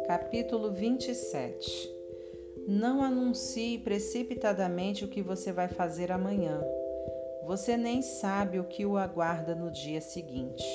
Capítulo 0.08 0.72
27 0.72 1.94
Não 2.68 3.02
anuncie 3.02 3.80
precipitadamente 3.80 5.06
o 5.06 5.08
que 5.08 5.22
você 5.22 5.52
vai 5.52 5.68
fazer 5.68 6.12
amanhã 6.12 6.62
você 7.46 7.78
nem 7.78 8.02
sabe 8.02 8.60
o 8.60 8.64
que 8.64 8.88
o 8.88 8.98
aguarda 8.98 9.54
no 9.54 9.70
dia 9.70 10.02
seguinte. 10.02 10.66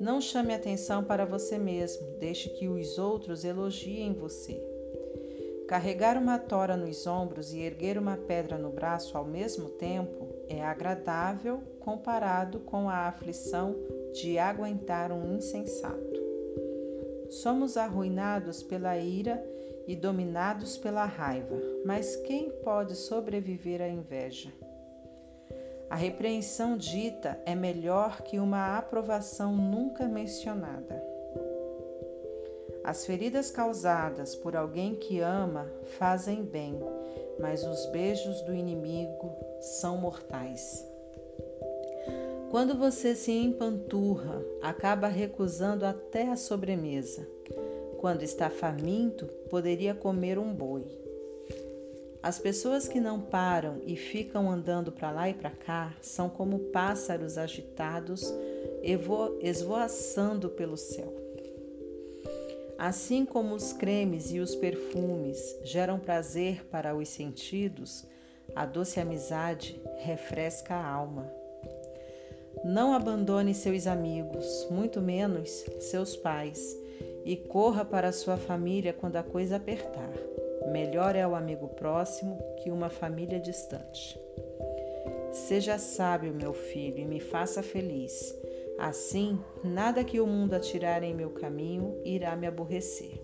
Não 0.00 0.20
chame 0.20 0.54
atenção 0.54 1.02
para 1.02 1.24
você 1.24 1.58
mesmo, 1.58 2.06
deixe 2.18 2.48
que 2.50 2.68
os 2.68 2.98
outros 2.98 3.44
elogiem 3.44 4.12
você. 4.12 4.62
Carregar 5.66 6.16
uma 6.16 6.38
tora 6.38 6.76
nos 6.76 7.06
ombros 7.06 7.52
e 7.52 7.60
erguer 7.60 7.98
uma 7.98 8.16
pedra 8.16 8.56
no 8.56 8.70
braço 8.70 9.18
ao 9.18 9.24
mesmo 9.24 9.68
tempo 9.70 10.28
é 10.48 10.62
agradável 10.62 11.60
comparado 11.80 12.60
com 12.60 12.88
a 12.88 13.08
aflição 13.08 13.74
de 14.14 14.38
aguentar 14.38 15.12
um 15.12 15.34
insensato. 15.36 16.22
Somos 17.28 17.76
arruinados 17.76 18.62
pela 18.62 18.96
ira 18.96 19.44
e 19.86 19.96
dominados 19.96 20.78
pela 20.78 21.04
raiva, 21.04 21.60
mas 21.84 22.16
quem 22.16 22.50
pode 22.62 22.94
sobreviver 22.94 23.82
à 23.82 23.88
inveja? 23.88 24.50
A 25.90 25.96
repreensão 25.96 26.76
dita 26.76 27.40
é 27.46 27.54
melhor 27.54 28.22
que 28.22 28.38
uma 28.38 28.76
aprovação 28.76 29.56
nunca 29.56 30.06
mencionada. 30.06 31.02
As 32.84 33.06
feridas 33.06 33.50
causadas 33.50 34.34
por 34.34 34.54
alguém 34.54 34.94
que 34.94 35.20
ama 35.20 35.66
fazem 35.98 36.42
bem, 36.42 36.78
mas 37.40 37.64
os 37.64 37.86
beijos 37.86 38.40
do 38.42 38.54
inimigo 38.54 39.34
são 39.60 39.96
mortais. 39.98 40.86
Quando 42.50 42.74
você 42.74 43.14
se 43.14 43.32
empanturra, 43.32 44.42
acaba 44.62 45.06
recusando 45.06 45.84
até 45.84 46.28
a 46.28 46.36
sobremesa. 46.36 47.28
Quando 47.98 48.22
está 48.22 48.48
faminto, 48.48 49.26
poderia 49.50 49.94
comer 49.94 50.38
um 50.38 50.54
boi. 50.54 50.97
As 52.22 52.38
pessoas 52.38 52.88
que 52.88 53.00
não 53.00 53.20
param 53.20 53.80
e 53.86 53.94
ficam 53.94 54.50
andando 54.50 54.90
para 54.90 55.10
lá 55.10 55.28
e 55.28 55.34
para 55.34 55.50
cá 55.50 55.94
são 56.02 56.28
como 56.28 56.58
pássaros 56.70 57.38
agitados 57.38 58.32
esvoaçando 59.40 60.50
pelo 60.50 60.76
céu. 60.76 61.14
Assim 62.76 63.24
como 63.24 63.54
os 63.54 63.72
cremes 63.72 64.32
e 64.32 64.40
os 64.40 64.54
perfumes 64.54 65.58
geram 65.64 65.98
prazer 65.98 66.64
para 66.66 66.94
os 66.94 67.08
sentidos, 67.08 68.04
a 68.54 68.64
doce 68.64 69.00
amizade 69.00 69.80
refresca 69.98 70.74
a 70.74 70.86
alma. 70.88 71.30
Não 72.64 72.92
abandone 72.92 73.54
seus 73.54 73.86
amigos, 73.86 74.66
muito 74.70 75.00
menos 75.00 75.64
seus 75.80 76.16
pais, 76.16 76.76
e 77.24 77.36
corra 77.36 77.84
para 77.84 78.12
sua 78.12 78.36
família 78.36 78.92
quando 78.92 79.16
a 79.16 79.22
coisa 79.22 79.56
apertar. 79.56 80.10
Melhor 80.70 81.16
é 81.16 81.26
o 81.26 81.34
amigo 81.34 81.68
próximo 81.68 82.38
que 82.62 82.70
uma 82.70 82.88
família 82.88 83.40
distante. 83.40 84.20
Seja 85.32 85.78
sábio, 85.78 86.32
meu 86.32 86.52
filho, 86.52 86.98
e 86.98 87.04
me 87.06 87.20
faça 87.20 87.62
feliz. 87.62 88.34
Assim, 88.78 89.38
nada 89.64 90.04
que 90.04 90.20
o 90.20 90.26
mundo 90.26 90.54
atirar 90.54 91.02
em 91.02 91.14
meu 91.14 91.30
caminho 91.30 92.00
irá 92.04 92.36
me 92.36 92.46
aborrecer. 92.46 93.20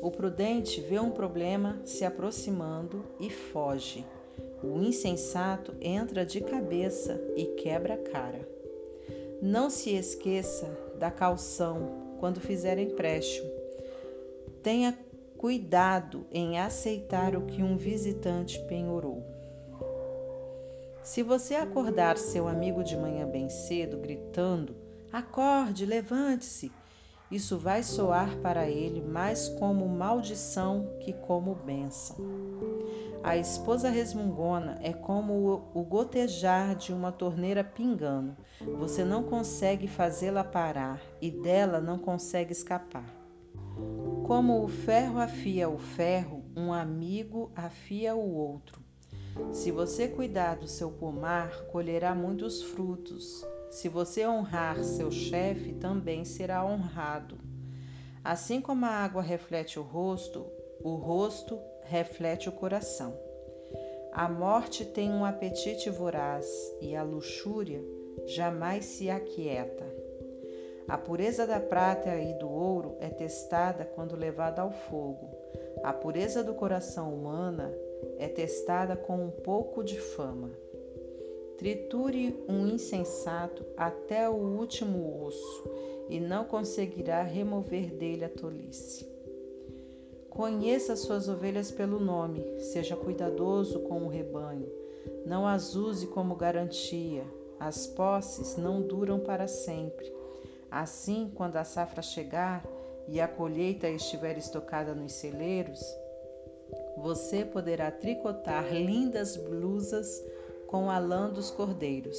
O 0.00 0.10
prudente 0.10 0.80
vê 0.80 0.98
um 1.00 1.10
problema 1.10 1.80
se 1.84 2.04
aproximando 2.04 3.04
e 3.18 3.28
foge. 3.28 4.06
O 4.62 4.80
insensato 4.80 5.74
entra 5.80 6.24
de 6.24 6.40
cabeça 6.40 7.20
e 7.36 7.44
quebra 7.56 7.94
a 7.94 7.98
cara. 7.98 8.48
Não 9.40 9.70
se 9.70 9.94
esqueça 9.94 10.66
da 10.98 11.10
calção 11.10 12.16
quando 12.20 12.40
fizer 12.40 12.78
empréstimo. 12.78 13.50
Tenha 14.62 14.96
cuidado 15.38 16.26
em 16.32 16.58
aceitar 16.58 17.36
o 17.36 17.42
que 17.42 17.62
um 17.62 17.76
visitante 17.76 18.58
penhorou. 18.66 19.24
Se 21.02 21.22
você 21.22 21.54
acordar 21.54 22.18
seu 22.18 22.48
amigo 22.48 22.82
de 22.82 22.96
manhã 22.96 23.26
bem 23.26 23.48
cedo, 23.48 23.98
gritando: 23.98 24.76
Acorde, 25.12 25.86
levante-se! 25.86 26.72
Isso 27.30 27.58
vai 27.58 27.82
soar 27.82 28.36
para 28.38 28.68
ele 28.68 29.00
mais 29.00 29.48
como 29.48 29.88
maldição 29.88 30.96
que 31.00 31.12
como 31.12 31.54
bênção. 31.54 32.16
A 33.22 33.36
esposa 33.36 33.90
resmungona 33.90 34.78
é 34.82 34.92
como 34.92 35.70
o 35.74 35.82
gotejar 35.82 36.74
de 36.74 36.92
uma 36.92 37.12
torneira 37.12 37.62
pingando. 37.62 38.34
Você 38.78 39.04
não 39.04 39.22
consegue 39.22 39.86
fazê-la 39.86 40.42
parar 40.42 41.00
e 41.20 41.30
dela 41.30 41.80
não 41.80 41.98
consegue 41.98 42.52
escapar. 42.52 43.17
Como 44.26 44.62
o 44.62 44.68
ferro 44.68 45.18
afia 45.18 45.68
o 45.68 45.78
ferro, 45.78 46.44
um 46.56 46.72
amigo 46.72 47.50
afia 47.54 48.14
o 48.14 48.34
outro. 48.34 48.82
Se 49.52 49.70
você 49.70 50.08
cuidar 50.08 50.56
do 50.56 50.68
seu 50.68 50.90
pomar, 50.90 51.66
colherá 51.66 52.14
muitos 52.14 52.62
frutos. 52.62 53.46
Se 53.70 53.88
você 53.88 54.26
honrar 54.26 54.82
seu 54.82 55.10
chefe, 55.10 55.72
também 55.74 56.24
será 56.24 56.64
honrado. 56.64 57.38
Assim 58.22 58.60
como 58.60 58.84
a 58.84 58.90
água 58.90 59.22
reflete 59.22 59.78
o 59.78 59.82
rosto, 59.82 60.46
o 60.82 60.94
rosto 60.94 61.58
reflete 61.84 62.48
o 62.48 62.52
coração. 62.52 63.16
A 64.12 64.28
morte 64.28 64.84
tem 64.84 65.10
um 65.10 65.24
apetite 65.24 65.88
voraz 65.90 66.46
e 66.80 66.96
a 66.96 67.02
luxúria 67.02 67.82
jamais 68.26 68.84
se 68.84 69.08
aquieta. 69.08 69.97
A 70.88 70.96
pureza 70.96 71.46
da 71.46 71.60
prata 71.60 72.16
e 72.16 72.32
do 72.38 72.48
ouro 72.48 72.96
é 72.98 73.10
testada 73.10 73.84
quando 73.84 74.16
levada 74.16 74.62
ao 74.62 74.72
fogo. 74.72 75.28
A 75.82 75.92
pureza 75.92 76.42
do 76.42 76.54
coração 76.54 77.12
humana 77.12 77.70
é 78.18 78.26
testada 78.26 78.96
com 78.96 79.22
um 79.22 79.30
pouco 79.30 79.84
de 79.84 80.00
fama. 80.00 80.50
Triture 81.58 82.42
um 82.48 82.66
insensato 82.66 83.66
até 83.76 84.30
o 84.30 84.34
último 84.34 85.22
osso 85.24 85.64
e 86.08 86.18
não 86.18 86.44
conseguirá 86.44 87.22
remover 87.22 87.92
dele 87.94 88.24
a 88.24 88.28
tolice. 88.30 89.06
Conheça 90.30 90.96
suas 90.96 91.28
ovelhas 91.28 91.70
pelo 91.70 92.00
nome, 92.00 92.42
seja 92.60 92.96
cuidadoso 92.96 93.80
com 93.80 94.04
o 94.04 94.08
rebanho, 94.08 94.72
não 95.26 95.46
as 95.46 95.74
use 95.74 96.06
como 96.06 96.34
garantia. 96.34 97.24
As 97.60 97.88
posses 97.88 98.56
não 98.56 98.80
duram 98.80 99.18
para 99.18 99.48
sempre. 99.48 100.17
Assim, 100.70 101.30
quando 101.34 101.56
a 101.56 101.64
safra 101.64 102.02
chegar 102.02 102.64
e 103.06 103.20
a 103.20 103.28
colheita 103.28 103.88
estiver 103.88 104.36
estocada 104.36 104.94
nos 104.94 105.12
celeiros, 105.12 105.80
você 106.96 107.44
poderá 107.44 107.90
tricotar 107.90 108.72
lindas 108.72 109.36
blusas 109.36 110.22
com 110.66 110.90
a 110.90 110.98
lã 110.98 111.30
dos 111.30 111.50
cordeiros 111.50 112.18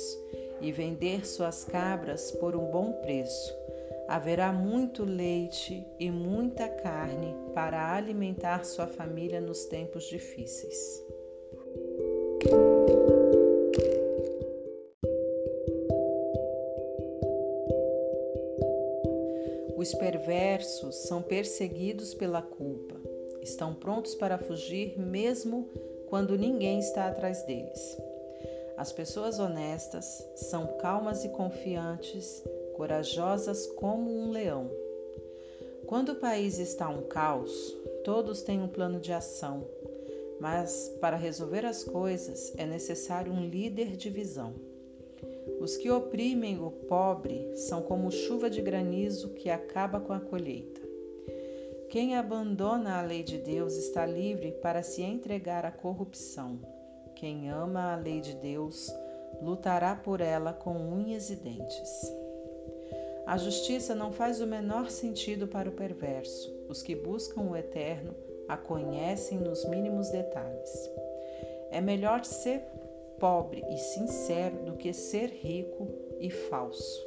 e 0.61 0.71
vender 0.71 1.25
suas 1.25 1.63
cabras 1.63 2.31
por 2.31 2.55
um 2.55 2.65
bom 2.71 2.93
preço. 2.93 3.53
Haverá 4.07 4.51
muito 4.51 5.03
leite 5.03 5.85
e 5.99 6.09
muita 6.09 6.67
carne 6.67 7.35
para 7.53 7.93
alimentar 7.95 8.65
sua 8.65 8.87
família 8.87 9.39
nos 9.39 9.65
tempos 9.65 10.05
difíceis. 10.05 11.03
Os 19.79 19.93
perversos 19.93 20.93
são 21.07 21.21
perseguidos 21.21 22.13
pela 22.13 22.41
culpa, 22.41 22.97
estão 23.41 23.73
prontos 23.73 24.13
para 24.13 24.37
fugir 24.37 24.99
mesmo 24.99 25.69
quando 26.09 26.37
ninguém 26.37 26.79
está 26.79 27.07
atrás 27.07 27.43
deles. 27.43 27.97
As 28.75 28.91
pessoas 28.91 29.39
honestas 29.39 30.27
são 30.35 30.67
calmas 30.79 31.23
e 31.23 31.29
confiantes 31.29 32.43
corajosas 32.75 33.67
como 33.67 34.11
um 34.11 34.31
leão. 34.31 34.69
Quando 35.87 36.09
o 36.09 36.19
país 36.19 36.59
está 36.59 36.89
um 36.89 37.03
caos, 37.03 37.73
todos 38.03 38.41
têm 38.41 38.61
um 38.61 38.67
plano 38.67 38.99
de 38.99 39.13
ação, 39.13 39.65
mas 40.41 40.93
para 40.99 41.15
resolver 41.15 41.65
as 41.65 41.85
coisas 41.85 42.53
é 42.57 42.65
necessário 42.65 43.31
um 43.31 43.47
líder 43.47 43.95
de 43.95 44.09
visão. 44.09 44.53
Os 45.59 45.75
que 45.75 45.91
oprimem 45.91 46.59
o 46.59 46.71
pobre 46.71 47.55
são 47.55 47.81
como 47.81 48.11
chuva 48.11 48.49
de 48.49 48.61
granizo 48.61 49.29
que 49.29 49.49
acaba 49.49 49.99
com 49.99 50.13
a 50.13 50.19
colheita. 50.19 50.81
Quem 51.89 52.15
abandona 52.15 52.99
a 52.99 53.01
lei 53.01 53.23
de 53.23 53.37
Deus 53.39 53.75
está 53.75 54.05
livre 54.05 54.51
para 54.61 54.83
se 54.83 55.01
entregar 55.01 55.65
à 55.65 55.71
corrupção. 55.71 56.59
Quem 57.15 57.49
ama 57.49 57.93
a 57.93 57.95
lei 57.95 58.21
de 58.21 58.35
Deus 58.35 58.89
lutará 59.41 59.95
por 59.95 60.21
ela 60.21 60.53
com 60.53 60.75
unhas 60.75 61.29
e 61.29 61.35
dentes. 61.35 62.13
A 63.25 63.37
justiça 63.37 63.93
não 63.93 64.11
faz 64.11 64.41
o 64.41 64.47
menor 64.47 64.89
sentido 64.89 65.47
para 65.47 65.69
o 65.69 65.73
perverso. 65.73 66.51
Os 66.69 66.81
que 66.81 66.95
buscam 66.95 67.41
o 67.41 67.55
eterno 67.55 68.15
a 68.47 68.57
conhecem 68.57 69.37
nos 69.37 69.63
mínimos 69.65 70.09
detalhes. 70.09 70.89
É 71.69 71.79
melhor 71.79 72.25
ser 72.25 72.63
pobre 73.19 73.63
e 73.69 73.77
sincero 73.77 74.63
do 74.63 74.73
que 74.73 74.93
ser 74.93 75.29
rico 75.29 75.87
e 76.19 76.29
falso. 76.29 77.05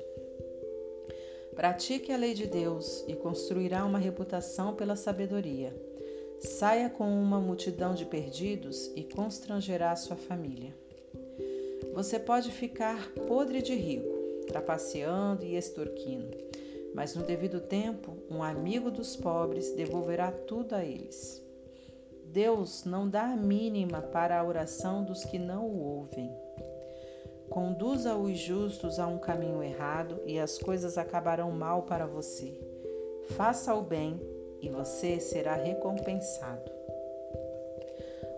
Pratique 1.56 2.12
a 2.12 2.16
lei 2.16 2.34
de 2.34 2.46
Deus 2.46 3.04
e 3.08 3.14
construirá 3.14 3.84
uma 3.84 3.98
reputação 3.98 4.74
pela 4.74 4.96
sabedoria. 4.96 5.74
Saia 6.38 6.88
com 6.88 7.04
uma 7.04 7.40
multidão 7.40 7.94
de 7.94 8.04
perdidos 8.04 8.90
e 8.96 9.02
constrangerá 9.04 9.94
sua 9.96 10.16
família. 10.16 10.74
Você 11.94 12.18
pode 12.18 12.50
ficar 12.50 13.12
podre 13.28 13.60
de 13.60 13.74
rico, 13.74 14.44
trapaceando 14.46 15.44
e 15.44 15.56
extorquindo, 15.56 16.36
mas 16.94 17.14
no 17.14 17.22
devido 17.22 17.60
tempo, 17.60 18.16
um 18.30 18.42
amigo 18.42 18.90
dos 18.90 19.14
pobres 19.14 19.72
devolverá 19.72 20.32
tudo 20.32 20.74
a 20.74 20.84
eles. 20.84 21.41
Deus 22.32 22.84
não 22.86 23.06
dá 23.06 23.24
a 23.24 23.36
mínima 23.36 24.00
para 24.00 24.40
a 24.40 24.44
oração 24.44 25.04
dos 25.04 25.22
que 25.22 25.38
não 25.38 25.68
o 25.68 25.98
ouvem. 25.98 26.34
Conduza 27.50 28.16
os 28.16 28.38
justos 28.38 28.98
a 28.98 29.06
um 29.06 29.18
caminho 29.18 29.62
errado 29.62 30.18
e 30.24 30.38
as 30.38 30.56
coisas 30.56 30.96
acabarão 30.96 31.50
mal 31.50 31.82
para 31.82 32.06
você. 32.06 32.58
Faça 33.36 33.74
o 33.74 33.82
bem 33.82 34.18
e 34.62 34.70
você 34.70 35.20
será 35.20 35.56
recompensado. 35.56 36.72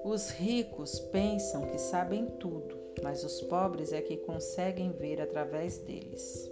Os 0.02 0.28
ricos 0.28 0.98
pensam 0.98 1.62
que 1.62 1.78
sabem 1.78 2.26
tudo, 2.40 2.76
mas 3.00 3.22
os 3.22 3.40
pobres 3.42 3.92
é 3.92 4.00
que 4.00 4.16
conseguem 4.16 4.90
ver 4.90 5.20
através 5.20 5.78
deles. 5.78 6.50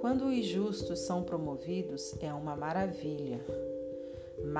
Quando 0.00 0.26
os 0.26 0.46
justos 0.46 1.00
são 1.00 1.24
promovidos, 1.24 2.14
é 2.22 2.32
uma 2.32 2.54
maravilha. 2.54 3.40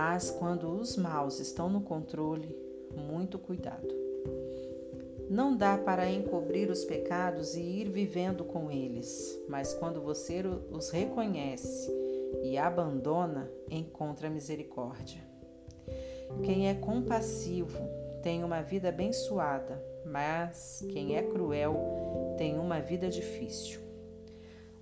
Mas 0.00 0.30
quando 0.30 0.70
os 0.70 0.96
maus 0.96 1.40
estão 1.40 1.68
no 1.68 1.80
controle, 1.80 2.56
muito 2.94 3.36
cuidado. 3.36 3.92
Não 5.28 5.56
dá 5.56 5.76
para 5.76 6.08
encobrir 6.08 6.70
os 6.70 6.84
pecados 6.84 7.56
e 7.56 7.60
ir 7.60 7.90
vivendo 7.90 8.44
com 8.44 8.70
eles, 8.70 9.36
mas 9.48 9.74
quando 9.74 10.00
você 10.00 10.40
os 10.70 10.90
reconhece 10.90 11.92
e 12.44 12.56
abandona, 12.56 13.50
encontra 13.68 14.30
misericórdia. 14.30 15.20
Quem 16.44 16.68
é 16.68 16.74
compassivo 16.74 17.80
tem 18.22 18.44
uma 18.44 18.62
vida 18.62 18.90
abençoada, 18.90 19.82
mas 20.06 20.86
quem 20.92 21.16
é 21.16 21.24
cruel 21.24 22.36
tem 22.38 22.56
uma 22.56 22.80
vida 22.80 23.08
difícil. 23.08 23.80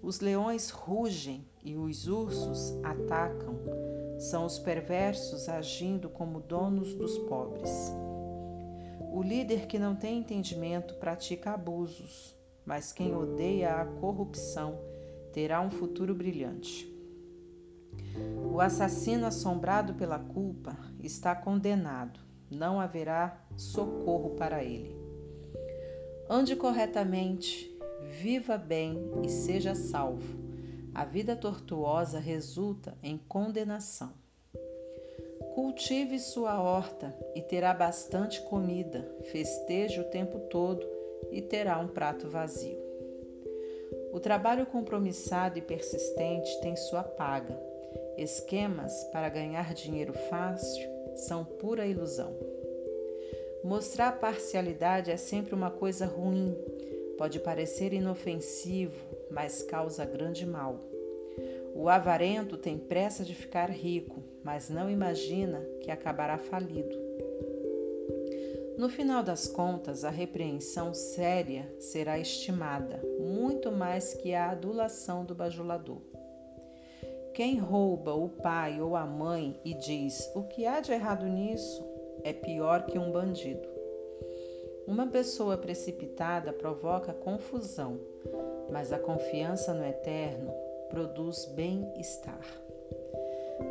Os 0.02 0.20
leões 0.20 0.68
rugem 0.68 1.48
e 1.64 1.74
os 1.74 2.06
ursos 2.06 2.78
atacam. 2.84 3.85
São 4.18 4.44
os 4.44 4.58
perversos 4.58 5.48
agindo 5.48 6.08
como 6.08 6.40
donos 6.40 6.94
dos 6.94 7.18
pobres. 7.18 7.92
O 9.12 9.22
líder 9.22 9.66
que 9.66 9.78
não 9.78 9.94
tem 9.94 10.18
entendimento 10.18 10.94
pratica 10.94 11.52
abusos, 11.52 12.36
mas 12.64 12.92
quem 12.92 13.14
odeia 13.14 13.76
a 13.76 13.84
corrupção 13.84 14.78
terá 15.32 15.60
um 15.60 15.70
futuro 15.70 16.14
brilhante. 16.14 16.92
O 18.52 18.60
assassino 18.60 19.26
assombrado 19.26 19.94
pela 19.94 20.18
culpa 20.18 20.76
está 20.98 21.34
condenado, 21.34 22.20
não 22.50 22.80
haverá 22.80 23.44
socorro 23.56 24.30
para 24.30 24.64
ele. 24.64 24.96
Ande 26.28 26.56
corretamente, 26.56 27.70
viva 28.20 28.56
bem 28.56 28.98
e 29.22 29.28
seja 29.28 29.74
salvo. 29.74 30.45
A 30.96 31.04
vida 31.04 31.36
tortuosa 31.36 32.18
resulta 32.18 32.96
em 33.02 33.18
condenação. 33.18 34.14
Cultive 35.54 36.18
sua 36.18 36.58
horta 36.58 37.14
e 37.34 37.42
terá 37.42 37.74
bastante 37.74 38.40
comida, 38.40 39.06
festeje 39.30 40.00
o 40.00 40.04
tempo 40.04 40.38
todo 40.48 40.88
e 41.30 41.42
terá 41.42 41.78
um 41.78 41.86
prato 41.86 42.30
vazio. 42.30 42.78
O 44.10 44.18
trabalho 44.18 44.64
compromissado 44.64 45.58
e 45.58 45.60
persistente 45.60 46.58
tem 46.62 46.74
sua 46.76 47.02
paga. 47.02 47.60
Esquemas 48.16 49.04
para 49.12 49.28
ganhar 49.28 49.74
dinheiro 49.74 50.14
fácil 50.14 50.88
são 51.14 51.44
pura 51.44 51.86
ilusão. 51.86 52.34
Mostrar 53.62 54.18
parcialidade 54.18 55.10
é 55.10 55.18
sempre 55.18 55.54
uma 55.54 55.70
coisa 55.70 56.06
ruim, 56.06 56.56
pode 57.18 57.38
parecer 57.38 57.92
inofensivo, 57.92 59.15
mas 59.30 59.62
causa 59.62 60.04
grande 60.04 60.46
mal. 60.46 60.80
O 61.74 61.88
avarento 61.88 62.56
tem 62.56 62.78
pressa 62.78 63.24
de 63.24 63.34
ficar 63.34 63.70
rico, 63.70 64.22
mas 64.42 64.70
não 64.70 64.88
imagina 64.88 65.60
que 65.80 65.90
acabará 65.90 66.38
falido. 66.38 67.06
No 68.78 68.88
final 68.90 69.22
das 69.22 69.48
contas, 69.48 70.04
a 70.04 70.10
repreensão 70.10 70.92
séria 70.92 71.66
será 71.78 72.18
estimada 72.18 73.02
muito 73.18 73.72
mais 73.72 74.12
que 74.12 74.34
a 74.34 74.50
adulação 74.50 75.24
do 75.24 75.34
bajulador. 75.34 76.00
Quem 77.32 77.58
rouba 77.58 78.14
o 78.14 78.28
pai 78.28 78.80
ou 78.80 78.96
a 78.96 79.04
mãe 79.04 79.60
e 79.64 79.74
diz 79.74 80.30
o 80.34 80.42
que 80.44 80.64
há 80.64 80.80
de 80.80 80.92
errado 80.92 81.26
nisso 81.26 81.84
é 82.22 82.32
pior 82.32 82.86
que 82.86 82.98
um 82.98 83.10
bandido. 83.10 83.68
Uma 84.86 85.06
pessoa 85.06 85.58
precipitada 85.58 86.52
provoca 86.52 87.12
confusão, 87.12 88.00
mas 88.70 88.92
a 88.92 88.98
confiança 88.98 89.72
no 89.72 89.84
eterno 89.84 90.52
produz 90.90 91.46
bem-estar. 91.46 92.44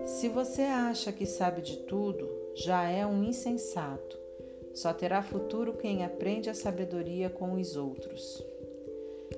Se 0.05 0.27
você 0.27 0.63
acha 0.63 1.11
que 1.11 1.26
sabe 1.26 1.61
de 1.61 1.77
tudo, 1.77 2.30
já 2.55 2.89
é 2.89 3.05
um 3.05 3.23
insensato. 3.23 4.17
Só 4.73 4.93
terá 4.93 5.23
futuro 5.23 5.73
quem 5.73 6.03
aprende 6.03 6.49
a 6.49 6.53
sabedoria 6.53 7.30
com 7.30 7.53
os 7.53 7.76
outros. 7.76 8.43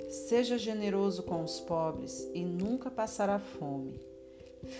Seja 0.09 0.57
generoso 0.57 1.23
com 1.23 1.43
os 1.43 1.59
pobres 1.59 2.29
e 2.34 2.43
nunca 2.43 2.89
passará 2.89 3.39
fome. 3.39 4.01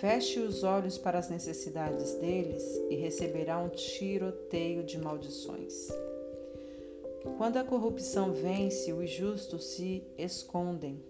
Feche 0.00 0.40
os 0.40 0.64
olhos 0.64 0.98
para 0.98 1.18
as 1.18 1.28
necessidades 1.28 2.14
deles 2.14 2.64
e 2.90 2.96
receberá 2.96 3.58
um 3.58 3.68
tiroteio 3.68 4.82
de 4.82 4.98
maldições. 4.98 5.88
Quando 7.36 7.56
a 7.56 7.64
corrupção 7.64 8.32
vence, 8.32 8.92
os 8.92 9.10
justos 9.10 9.64
se 9.64 10.06
escondem, 10.16 11.02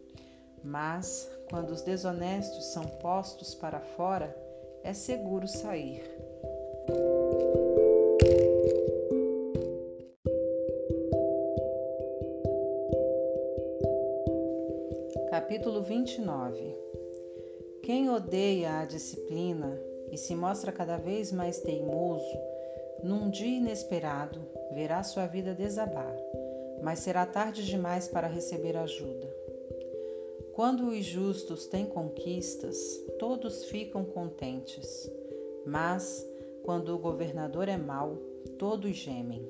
mas 0.64 1.30
quando 1.50 1.70
os 1.70 1.82
desonestos 1.82 2.66
são 2.66 2.84
postos 2.84 3.54
para 3.54 3.80
fora, 3.80 4.36
é 4.82 4.92
seguro 4.92 5.46
sair. 5.46 6.02
Capítulo 15.30 15.82
29 15.82 16.76
Quem 17.82 18.10
odeia 18.10 18.80
a 18.80 18.84
disciplina 18.84 19.80
e 20.10 20.16
se 20.16 20.34
mostra 20.34 20.72
cada 20.72 20.96
vez 20.96 21.30
mais 21.32 21.60
teimoso, 21.60 22.38
num 23.02 23.30
dia 23.30 23.58
inesperado 23.58 24.40
verá 24.72 25.02
sua 25.02 25.26
vida 25.26 25.54
desabar, 25.54 26.16
mas 26.82 27.00
será 27.00 27.24
tarde 27.24 27.64
demais 27.64 28.08
para 28.08 28.26
receber 28.26 28.76
ajuda. 28.76 29.28
Quando 30.52 30.88
os 30.88 31.04
justos 31.04 31.66
têm 31.66 31.86
conquistas, 31.86 32.76
todos 33.18 33.64
ficam 33.66 34.04
contentes, 34.04 35.10
mas 35.64 36.26
quando 36.64 36.94
o 36.94 36.98
governador 36.98 37.68
é 37.68 37.76
mau, 37.76 38.16
todos 38.58 38.96
gemem. 38.96 39.48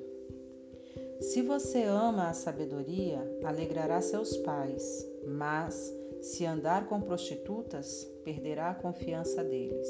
Se 1.19 1.41
você 1.41 1.83
ama 1.83 2.29
a 2.29 2.33
sabedoria, 2.33 3.19
alegrará 3.43 4.01
seus 4.01 4.37
pais, 4.37 5.05
mas 5.27 5.93
se 6.21 6.45
andar 6.45 6.87
com 6.87 7.01
prostitutas, 7.01 8.03
perderá 8.23 8.69
a 8.69 8.75
confiança 8.75 9.43
deles. 9.43 9.89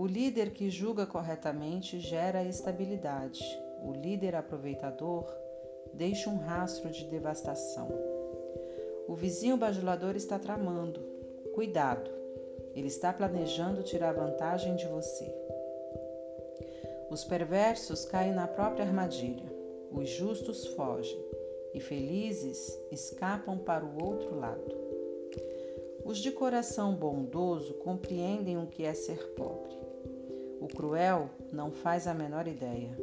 O 0.00 0.06
líder 0.06 0.52
que 0.52 0.70
julga 0.70 1.04
corretamente 1.04 1.98
gera 1.98 2.44
estabilidade. 2.44 3.42
O 3.82 3.90
líder 3.90 4.36
aproveitador 4.36 5.26
deixa 5.92 6.30
um 6.30 6.36
rastro 6.36 6.88
de 6.88 7.04
devastação. 7.06 7.88
O 9.08 9.16
vizinho 9.16 9.56
bajulador 9.56 10.14
está 10.14 10.38
tramando. 10.38 11.00
Cuidado, 11.52 12.08
ele 12.76 12.86
está 12.86 13.12
planejando 13.12 13.82
tirar 13.82 14.12
vantagem 14.12 14.76
de 14.76 14.86
você. 14.86 15.34
Os 17.10 17.24
perversos 17.24 18.04
caem 18.04 18.32
na 18.32 18.46
própria 18.46 18.84
armadilha, 18.84 19.52
os 19.90 20.08
justos 20.08 20.64
fogem 20.64 21.18
e 21.74 21.80
felizes 21.80 22.78
escapam 22.92 23.58
para 23.58 23.84
o 23.84 24.00
outro 24.00 24.38
lado. 24.38 24.76
Os 26.04 26.18
de 26.18 26.30
coração 26.30 26.94
bondoso 26.94 27.74
compreendem 27.74 28.56
o 28.56 28.68
que 28.68 28.84
é 28.84 28.94
ser 28.94 29.34
pobre. 29.34 29.77
O 30.60 30.66
cruel 30.68 31.30
não 31.52 31.70
faz 31.70 32.06
a 32.06 32.14
menor 32.14 32.48
ideia. 32.48 32.96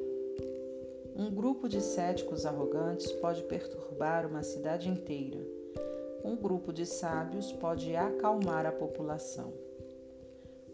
Um 1.16 1.34
grupo 1.34 1.70
de 1.70 1.80
céticos 1.80 2.46
arrogantes 2.46 3.12
pode 3.14 3.44
perturbar 3.44 4.26
uma 4.26 4.44
cidade 4.44 4.90
inteira. 4.90 5.40
Um 6.24 6.36
grupo 6.36 6.74
de 6.74 6.86
sábios 6.86 7.54
pode 7.54 7.96
acalmar 7.96 8.66
a 8.66 8.72
população. 8.72 9.54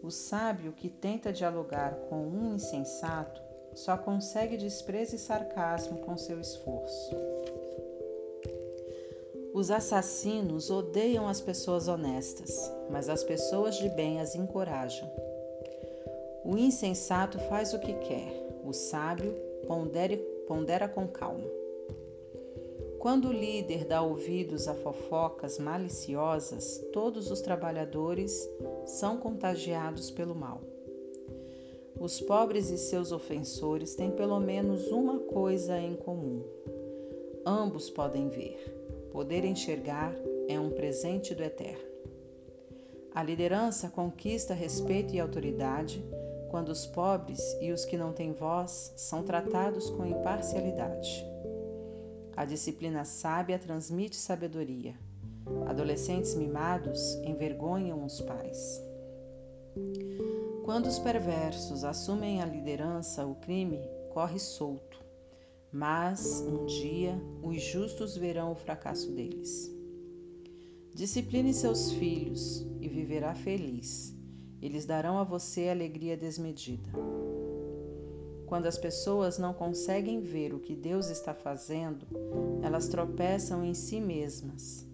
O 0.02 0.10
sábio 0.10 0.72
que 0.72 0.88
tenta 0.88 1.32
dialogar 1.32 1.94
com 2.08 2.26
um 2.26 2.56
insensato 2.56 3.40
só 3.74 3.96
consegue 3.96 4.56
desprezo 4.56 5.14
e 5.14 5.18
sarcasmo 5.18 5.98
com 5.98 6.16
seu 6.16 6.40
esforço. 6.40 7.14
Os 9.54 9.70
assassinos 9.70 10.70
odeiam 10.70 11.28
as 11.28 11.40
pessoas 11.40 11.86
honestas, 11.86 12.72
mas 12.90 13.08
as 13.08 13.22
pessoas 13.22 13.76
de 13.76 13.88
bem 13.90 14.20
as 14.20 14.34
encorajam. 14.34 15.08
O 16.44 16.56
insensato 16.58 17.38
faz 17.48 17.72
o 17.72 17.78
que 17.78 17.94
quer, 17.94 18.32
o 18.64 18.72
sábio 18.72 19.32
pondere, 19.66 20.16
pondera 20.46 20.88
com 20.88 21.06
calma. 21.06 21.46
Quando 22.98 23.28
o 23.28 23.32
líder 23.32 23.84
dá 23.84 24.02
ouvidos 24.02 24.66
a 24.66 24.74
fofocas 24.74 25.58
maliciosas, 25.58 26.84
todos 26.92 27.30
os 27.30 27.40
trabalhadores 27.40 28.48
são 28.86 29.18
contagiados 29.18 30.10
pelo 30.10 30.34
mal. 30.34 30.60
Os 31.98 32.20
pobres 32.20 32.70
e 32.70 32.78
seus 32.78 33.12
ofensores 33.12 33.94
têm 33.94 34.10
pelo 34.10 34.40
menos 34.40 34.90
uma 34.90 35.20
coisa 35.20 35.78
em 35.78 35.94
comum: 35.94 36.42
ambos 37.46 37.88
podem 37.88 38.28
ver. 38.28 38.58
Poder 39.12 39.44
enxergar 39.44 40.12
é 40.48 40.58
um 40.58 40.70
presente 40.70 41.34
do 41.34 41.42
Eterno. 41.42 41.92
A 43.14 43.22
liderança 43.22 43.88
conquista 43.88 44.54
respeito 44.54 45.14
e 45.14 45.20
autoridade 45.20 46.02
quando 46.52 46.68
os 46.68 46.84
pobres 46.84 47.40
e 47.62 47.72
os 47.72 47.86
que 47.86 47.96
não 47.96 48.12
têm 48.12 48.34
voz 48.34 48.92
são 48.94 49.22
tratados 49.22 49.88
com 49.88 50.04
imparcialidade. 50.04 51.24
A 52.36 52.44
disciplina 52.44 53.06
sábia 53.06 53.58
transmite 53.58 54.16
sabedoria. 54.16 54.94
Adolescentes 55.66 56.34
mimados 56.34 57.14
envergonham 57.24 58.04
os 58.04 58.20
pais. 58.20 58.82
Quando 60.62 60.86
os 60.88 60.98
perversos 60.98 61.84
assumem 61.84 62.42
a 62.42 62.46
liderança, 62.46 63.26
o 63.26 63.34
crime 63.36 63.80
corre 64.12 64.38
solto. 64.38 65.02
Mas 65.72 66.42
um 66.42 66.66
dia 66.66 67.18
os 67.42 67.62
justos 67.62 68.14
verão 68.14 68.52
o 68.52 68.56
fracasso 68.56 69.10
deles. 69.12 69.74
Discipline 70.94 71.54
seus 71.54 71.92
filhos 71.92 72.60
e 72.78 72.88
viverá 72.88 73.34
feliz 73.34 74.11
eles 74.62 74.86
darão 74.86 75.18
a 75.18 75.24
você 75.24 75.68
alegria 75.68 76.16
desmedida. 76.16 76.88
Quando 78.46 78.66
as 78.66 78.78
pessoas 78.78 79.38
não 79.38 79.52
conseguem 79.52 80.20
ver 80.20 80.54
o 80.54 80.60
que 80.60 80.76
Deus 80.76 81.08
está 81.08 81.34
fazendo, 81.34 82.06
elas 82.62 82.86
tropeçam 82.86 83.64
em 83.64 83.74
si 83.74 84.00
mesmas. 84.00 84.86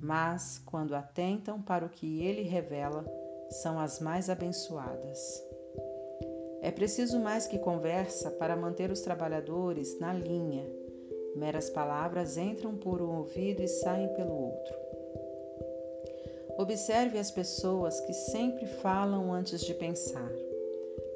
Mas, 0.00 0.60
quando 0.66 0.94
atentam 0.94 1.62
para 1.62 1.86
o 1.86 1.88
que 1.88 2.22
Ele 2.22 2.42
revela, 2.42 3.04
são 3.50 3.78
as 3.78 4.00
mais 4.00 4.28
abençoadas. 4.28 5.18
É 6.60 6.70
preciso 6.70 7.20
mais 7.20 7.46
que 7.46 7.58
conversa 7.58 8.30
para 8.32 8.56
manter 8.56 8.90
os 8.90 9.00
trabalhadores 9.00 9.98
na 10.00 10.12
linha. 10.12 10.68
Meras 11.36 11.70
palavras 11.70 12.36
entram 12.36 12.76
por 12.76 13.00
um 13.00 13.18
ouvido 13.18 13.62
e 13.62 13.68
saem 13.68 14.08
pelo 14.14 14.34
outro. 14.34 14.74
Observe 16.58 17.20
as 17.20 17.30
pessoas 17.30 18.00
que 18.00 18.12
sempre 18.12 18.66
falam 18.66 19.32
antes 19.32 19.60
de 19.60 19.72
pensar. 19.72 20.28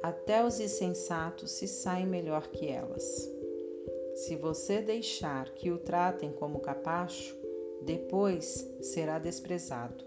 Até 0.01 0.41
os 0.41 0.57
insensatos 0.57 1.51
se 1.51 1.67
saem 1.67 2.07
melhor 2.07 2.47
que 2.47 2.69
elas. 2.69 3.29
Se 4.15 4.37
você 4.37 4.81
deixar 4.81 5.49
que 5.49 5.69
o 5.69 5.77
tratem 5.77 6.31
como 6.31 6.61
capacho, 6.61 7.35
depois 7.81 8.65
será 8.79 9.19
desprezado. 9.19 10.05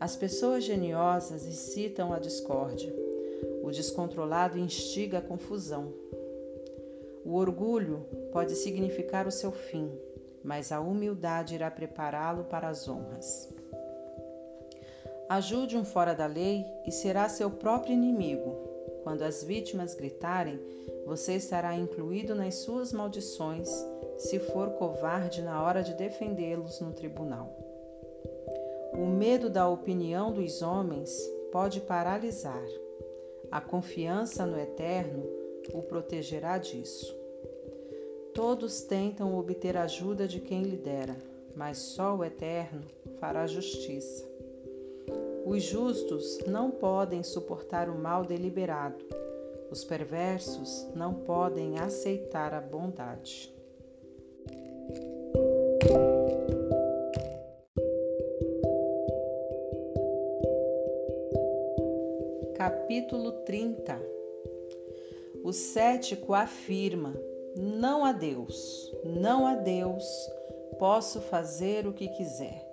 As 0.00 0.16
pessoas 0.16 0.64
geniosas 0.64 1.46
incitam 1.46 2.12
a 2.12 2.18
discórdia. 2.18 2.92
O 3.62 3.70
descontrolado 3.70 4.58
instiga 4.58 5.18
a 5.18 5.22
confusão. 5.22 5.94
O 7.24 7.34
orgulho 7.34 8.04
pode 8.32 8.56
significar 8.56 9.28
o 9.28 9.32
seu 9.32 9.52
fim, 9.52 9.88
mas 10.42 10.72
a 10.72 10.80
humildade 10.80 11.54
irá 11.54 11.70
prepará-lo 11.70 12.42
para 12.42 12.68
as 12.68 12.88
honras. 12.88 13.54
Ajude 15.28 15.76
um 15.76 15.84
fora 15.84 16.14
da 16.14 16.26
lei 16.26 16.64
e 16.86 16.92
será 16.92 17.28
seu 17.28 17.50
próprio 17.50 17.92
inimigo. 17.92 18.54
Quando 19.02 19.22
as 19.22 19.42
vítimas 19.42 19.94
gritarem, 19.94 20.60
você 21.04 21.34
estará 21.34 21.74
incluído 21.74 22.34
nas 22.34 22.56
suas 22.56 22.92
maldições 22.92 23.68
se 24.18 24.38
for 24.38 24.70
covarde 24.70 25.42
na 25.42 25.62
hora 25.62 25.82
de 25.82 25.94
defendê-los 25.94 26.80
no 26.80 26.92
tribunal. 26.92 27.56
O 28.92 29.06
medo 29.06 29.50
da 29.50 29.68
opinião 29.68 30.32
dos 30.32 30.62
homens 30.62 31.12
pode 31.50 31.80
paralisar. 31.80 32.64
A 33.50 33.60
confiança 33.60 34.46
no 34.46 34.58
Eterno 34.58 35.24
o 35.72 35.82
protegerá 35.82 36.56
disso. 36.56 37.14
Todos 38.32 38.82
tentam 38.82 39.36
obter 39.36 39.76
ajuda 39.76 40.28
de 40.28 40.40
quem 40.40 40.62
lhe 40.62 40.76
dera, 40.76 41.16
mas 41.54 41.78
só 41.78 42.14
o 42.14 42.24
Eterno 42.24 42.82
fará 43.18 43.46
justiça. 43.46 44.25
Os 45.46 45.62
justos 45.62 46.40
não 46.44 46.72
podem 46.72 47.22
suportar 47.22 47.88
o 47.88 47.94
mal 47.94 48.24
deliberado. 48.24 49.04
Os 49.70 49.84
perversos 49.84 50.88
não 50.92 51.14
podem 51.14 51.78
aceitar 51.78 52.52
a 52.52 52.60
bondade. 52.60 53.54
Capítulo 62.56 63.30
30 63.44 64.02
O 65.44 65.52
cético 65.52 66.34
afirma: 66.34 67.14
Não 67.56 68.04
a 68.04 68.10
Deus, 68.10 68.92
não 69.04 69.46
a 69.46 69.54
Deus, 69.54 70.04
posso 70.76 71.20
fazer 71.20 71.86
o 71.86 71.92
que 71.92 72.08
quiser. 72.08 72.65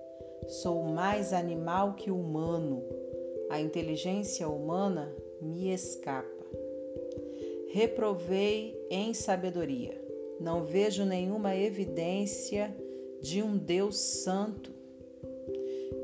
Sou 0.47 0.83
mais 0.83 1.31
animal 1.31 1.93
que 1.93 2.11
humano. 2.11 2.83
A 3.49 3.61
inteligência 3.61 4.47
humana 4.47 5.13
me 5.41 5.71
escapa. 5.71 6.45
Reprovei 7.69 8.77
em 8.89 9.13
sabedoria. 9.13 9.99
Não 10.39 10.65
vejo 10.65 11.05
nenhuma 11.05 11.55
evidência 11.55 12.75
de 13.21 13.41
um 13.41 13.57
Deus 13.57 13.97
santo. 13.97 14.71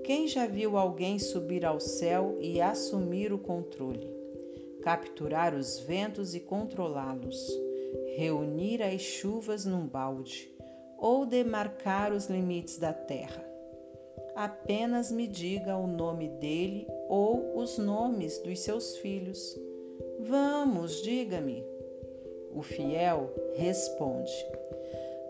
Quem 0.03 0.28
já 0.28 0.48
viu 0.48 0.78
alguém 0.78 1.20
subir 1.20 1.66
ao 1.66 1.80
céu 1.80 2.38
e 2.40 2.61
assumir 2.61 3.34
o 3.34 3.38
controle, 3.38 4.10
capturar 4.82 5.53
os 5.53 5.80
ventos 5.80 6.34
e 6.34 6.40
controlá-los, 6.40 7.48
reunir 8.16 8.82
as 8.82 9.02
chuvas 9.02 9.66
num 9.66 9.86
balde 9.86 10.49
ou 10.98 11.26
demarcar 11.26 12.14
os 12.14 12.28
limites 12.28 12.78
da 12.78 12.94
terra? 12.94 13.49
Apenas 14.40 15.11
me 15.11 15.28
diga 15.28 15.76
o 15.76 15.86
nome 15.86 16.30
dele 16.30 16.88
ou 17.10 17.57
os 17.57 17.78
nomes 17.78 18.38
dos 18.38 18.61
seus 18.61 18.95
filhos. 18.99 19.60
Vamos, 20.22 21.03
diga-me. 21.03 21.61
O 22.56 22.61
fiel 22.61 23.34
responde: 23.56 24.32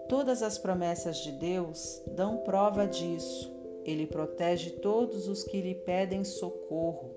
Todas 0.08 0.44
as 0.44 0.60
promessas 0.60 1.18
de 1.18 1.32
Deus 1.32 2.04
dão 2.16 2.38
prova 2.38 2.86
disso. 2.86 3.52
Ele 3.84 4.06
protege 4.06 4.70
todos 4.74 5.28
os 5.28 5.44
que 5.44 5.60
lhe 5.60 5.74
pedem 5.74 6.24
socorro. 6.24 7.10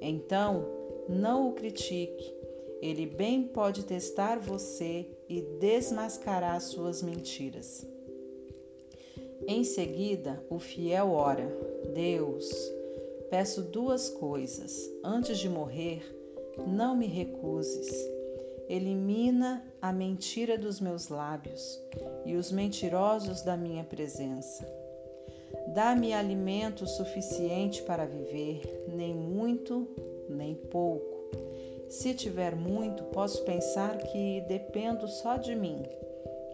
Então, 0.00 0.66
não 1.08 1.50
o 1.50 1.52
critique. 1.52 2.34
Ele 2.82 3.06
bem 3.06 3.44
pode 3.44 3.84
testar 3.84 4.40
você 4.40 5.06
e 5.28 5.40
desmascarar 5.60 6.60
suas 6.60 7.00
mentiras. 7.00 7.86
Em 9.46 9.64
seguida, 9.64 10.42
o 10.50 10.58
fiel 10.58 11.10
ora: 11.10 11.46
Deus, 11.94 12.48
peço 13.30 13.62
duas 13.62 14.10
coisas. 14.10 14.90
Antes 15.02 15.38
de 15.38 15.48
morrer, 15.48 16.02
não 16.66 16.96
me 16.96 17.06
recuses. 17.06 17.88
Elimina 18.68 19.64
a 19.80 19.92
mentira 19.92 20.58
dos 20.58 20.80
meus 20.80 21.08
lábios 21.08 21.80
e 22.26 22.36
os 22.36 22.52
mentirosos 22.52 23.42
da 23.42 23.56
minha 23.56 23.84
presença. 23.84 24.66
Dá-me 25.68 26.12
alimento 26.12 26.86
suficiente 26.86 27.82
para 27.82 28.04
viver, 28.04 28.84
nem 28.88 29.14
muito, 29.14 29.88
nem 30.28 30.54
pouco. 30.54 31.18
Se 31.88 32.12
tiver 32.12 32.54
muito, 32.54 33.04
posso 33.04 33.42
pensar 33.44 33.96
que 33.96 34.42
dependo 34.46 35.08
só 35.08 35.38
de 35.38 35.54
mim 35.54 35.82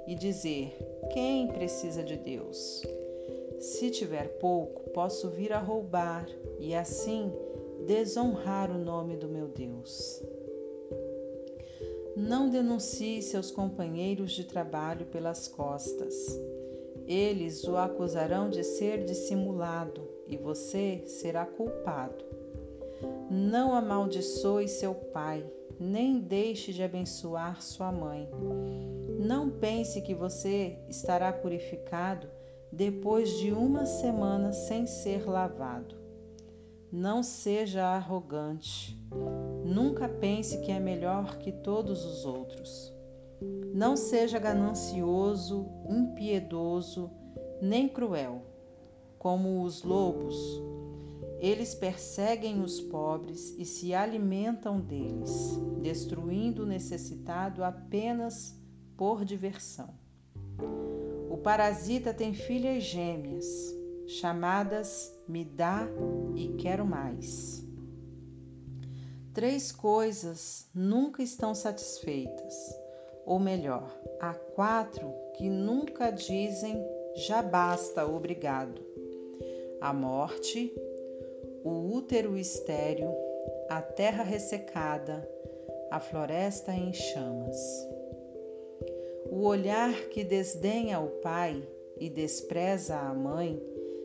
e 0.07 0.15
dizer: 0.15 0.77
quem 1.13 1.49
precisa 1.49 2.03
de 2.03 2.17
Deus? 2.17 2.83
Se 3.59 3.91
tiver 3.91 4.39
pouco, 4.39 4.91
posso 4.91 5.29
vir 5.31 5.53
a 5.53 5.59
roubar 5.59 6.27
e 6.59 6.75
assim 6.75 7.33
desonrar 7.87 8.71
o 8.71 8.79
nome 8.79 9.17
do 9.17 9.29
meu 9.29 9.49
Deus. 9.49 10.23
Não 12.17 12.49
denuncie 12.49 13.23
seus 13.23 13.51
companheiros 13.51 14.33
de 14.33 14.45
trabalho 14.45 15.07
pelas 15.07 15.49
costas. 15.49 16.15
Eles 17.07 17.65
o 17.65 17.77
acusarão 17.77 18.49
de 18.49 18.63
ser 18.63 19.05
dissimulado 19.05 20.09
e 20.27 20.37
você 20.37 21.03
será 21.07 21.45
culpado. 21.45 22.25
Não 23.31 23.75
amaldiçoe 23.75 24.69
seu 24.69 24.95
pai, 24.95 25.45
nem 25.79 26.21
deixe 26.21 26.73
de 26.73 26.83
abençoar 26.83 27.61
sua 27.61 27.91
mãe. 27.91 28.29
Não 29.25 29.49
pense 29.49 30.03
que 30.03 30.15
você 30.15 30.79
estará 30.87 31.33
purificado 31.33 32.29
depois 32.71 33.39
de 33.39 33.53
uma 33.53 33.87
semana 33.87 34.53
sem 34.53 34.87
ser 34.87 35.27
lavado. 35.27 35.97
Não 36.93 37.23
seja 37.23 37.87
arrogante. 37.87 39.03
Nunca 39.65 40.11
pense 40.11 40.61
que 40.61 40.71
é 40.71 40.79
melhor 40.79 41.39
que 41.39 41.51
todos 41.51 42.05
os 42.05 42.27
outros. 42.27 42.93
Não 43.73 43.97
seja 43.97 44.39
ganancioso, 44.39 45.71
impiedoso, 45.89 47.11
nem 47.63 47.89
cruel. 47.89 48.43
Como 49.19 49.63
os 49.63 49.83
lobos, 49.83 50.37
eles 51.41 51.75
perseguem 51.75 52.61
os 52.61 52.79
pobres 52.79 53.57
e 53.59 53.65
se 53.65 53.95
alimentam 53.95 54.83
deles, 54.83 55.59
destruindo 55.81 56.65
o 56.65 56.67
necessitado 56.67 57.65
apenas 57.65 58.63
por 58.97 59.25
diversão. 59.25 59.95
O 61.31 61.37
parasita 61.39 62.15
tem 62.15 62.33
filhas 62.33 62.83
gêmeas, 62.83 63.47
chamadas 64.07 65.13
Me 65.27 65.45
dá 65.45 65.87
e 66.35 66.49
quero 66.59 66.85
mais. 66.85 67.67
Três 69.33 69.73
coisas 69.73 70.69
nunca 70.75 71.23
estão 71.23 71.55
satisfeitas 71.55 72.55
ou 73.27 73.39
melhor, 73.39 73.91
há 74.21 74.35
quatro 74.35 75.13
que 75.37 75.49
nunca 75.49 76.11
dizem 76.11 76.85
já 77.15 77.43
basta, 77.43 78.07
obrigado: 78.07 78.83
a 79.81 79.93
morte, 79.93 80.75
o 81.65 81.95
útero 81.95 82.37
estéril, 82.37 83.15
a 83.69 83.81
terra 83.81 84.23
ressecada, 84.23 85.29
a 85.91 86.01
floresta 86.01 86.73
em 86.73 86.93
chamas. 86.93 87.59
O 89.31 89.43
olhar 89.47 90.09
que 90.09 90.23
desdenha 90.23 91.01
o 91.01 91.09
pai 91.21 91.67
e 91.99 92.09
despreza 92.09 92.97
a 92.97 93.13
mãe 93.15 93.61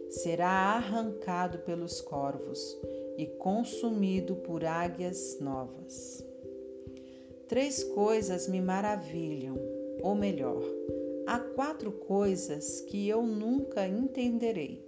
será 0.09 0.49
arrancado 0.49 1.59
pelos 1.59 2.01
corvos 2.01 2.77
e 3.17 3.25
consumido 3.25 4.35
por 4.37 4.65
águias 4.65 5.39
novas. 5.39 6.25
Três 7.47 7.83
coisas 7.83 8.47
me 8.47 8.61
maravilham, 8.61 9.57
ou 10.01 10.15
melhor, 10.15 10.63
há 11.27 11.39
quatro 11.39 11.91
coisas 11.91 12.81
que 12.81 13.07
eu 13.07 13.23
nunca 13.23 13.87
entenderei. 13.87 14.87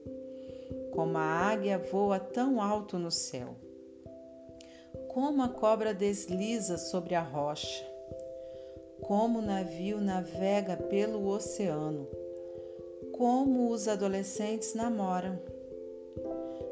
Como 0.92 1.18
a 1.18 1.22
águia 1.22 1.78
voa 1.78 2.20
tão 2.20 2.62
alto 2.62 2.98
no 2.98 3.12
céu, 3.12 3.56
como 5.10 5.44
a 5.44 5.50
cobra 5.50 5.94
desliza 5.94 6.78
sobre 6.78 7.16
a 7.16 7.22
rocha, 7.22 7.91
como 9.02 9.40
o 9.40 9.42
navio 9.42 10.00
navega 10.00 10.78
pelo 10.78 11.28
oceano, 11.28 12.08
como 13.12 13.70
os 13.70 13.88
adolescentes 13.88 14.74
namoram. 14.74 15.40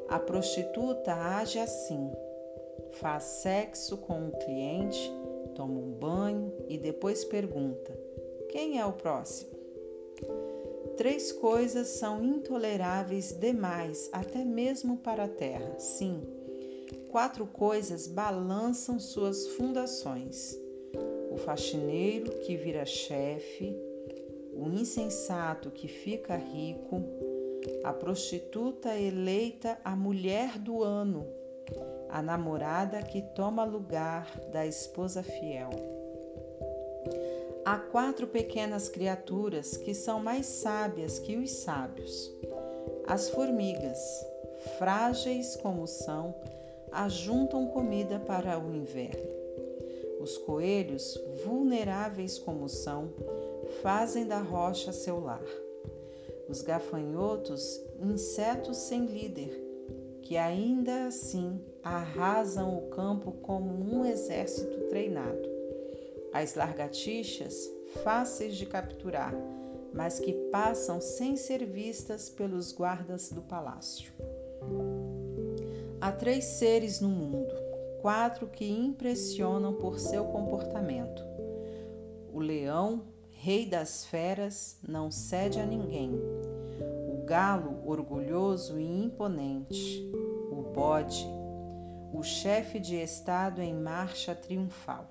A 0.07 0.19
prostituta 0.19 1.13
age 1.13 1.59
assim, 1.59 2.11
faz 2.93 3.23
sexo 3.23 3.97
com 3.97 4.27
o 4.27 4.31
cliente 4.39 5.19
toma 5.59 5.77
um 5.77 5.91
banho 5.91 6.53
e 6.69 6.77
depois 6.77 7.25
pergunta: 7.25 7.91
quem 8.49 8.79
é 8.79 8.85
o 8.85 8.93
próximo? 8.93 9.51
Três 10.95 11.33
coisas 11.33 11.87
são 11.87 12.23
intoleráveis 12.23 13.33
demais, 13.33 14.09
até 14.13 14.43
mesmo 14.45 14.97
para 14.97 15.25
a 15.25 15.27
terra. 15.27 15.77
Sim, 15.77 16.21
quatro 17.09 17.45
coisas 17.45 18.07
balançam 18.07 18.99
suas 18.99 19.47
fundações: 19.49 20.57
o 21.29 21.37
faxineiro 21.37 22.31
que 22.39 22.55
vira 22.55 22.85
chefe, 22.85 23.75
o 24.53 24.67
insensato 24.69 25.71
que 25.71 25.87
fica 25.87 26.35
rico, 26.35 27.03
a 27.83 27.93
prostituta 27.93 28.97
eleita 28.97 29.79
a 29.83 29.95
mulher 29.95 30.57
do 30.57 30.83
ano 30.83 31.39
a 32.09 32.21
namorada 32.21 33.01
que 33.03 33.21
toma 33.21 33.63
lugar 33.63 34.27
da 34.51 34.65
esposa 34.65 35.21
fiel. 35.21 35.69
Há 37.63 37.77
quatro 37.77 38.27
pequenas 38.27 38.89
criaturas 38.89 39.77
que 39.77 39.93
são 39.93 40.19
mais 40.19 40.47
sábias 40.47 41.19
que 41.19 41.37
os 41.37 41.51
sábios. 41.51 42.33
As 43.05 43.29
formigas, 43.29 43.99
frágeis 44.79 45.55
como 45.57 45.85
são, 45.85 46.33
ajuntam 46.91 47.67
comida 47.67 48.19
para 48.19 48.57
o 48.57 48.73
inverno. 48.73 49.38
Os 50.19 50.37
coelhos, 50.37 51.17
vulneráveis 51.45 52.37
como 52.37 52.67
são, 52.67 53.13
fazem 53.81 54.27
da 54.27 54.39
rocha 54.39 54.91
seu 54.91 55.19
lar. 55.19 55.45
Os 56.49 56.61
gafanhotos, 56.61 57.81
insetos 58.01 58.77
sem 58.77 59.05
líder, 59.05 59.49
que 60.21 60.35
ainda 60.35 61.07
assim 61.07 61.63
arrasam 61.81 62.77
o 62.77 62.89
campo 62.89 63.31
como 63.41 63.71
um 63.71 64.05
exército 64.05 64.89
treinado. 64.89 65.47
As 66.33 66.53
largatixas, 66.55 67.69
fáceis 68.03 68.55
de 68.55 68.65
capturar, 68.65 69.33
mas 69.93 70.19
que 70.19 70.33
passam 70.51 70.99
sem 70.99 71.35
ser 71.35 71.65
vistas 71.65 72.29
pelos 72.29 72.71
guardas 72.71 73.31
do 73.31 73.41
palácio. 73.41 74.11
Há 76.01 76.11
três 76.11 76.45
seres 76.45 76.99
no 77.01 77.09
mundo, 77.09 77.53
quatro 78.01 78.47
que 78.47 78.69
impressionam 78.69 79.73
por 79.73 79.99
seu 79.99 80.25
comportamento. 80.25 81.23
O 82.33 82.39
leão, 82.39 83.03
rei 83.31 83.65
das 83.65 84.05
feras, 84.05 84.79
não 84.87 85.09
cede 85.09 85.59
a 85.59 85.65
ninguém 85.65 86.19
galo 87.29 87.87
orgulhoso 87.87 88.79
e 88.79 89.03
imponente, 89.03 90.11
o 90.51 90.63
bode, 90.73 91.23
o 92.11 92.23
chefe 92.23 92.79
de 92.79 92.95
estado 92.95 93.61
em 93.61 93.71
marcha 93.71 94.33
triunfal. 94.33 95.07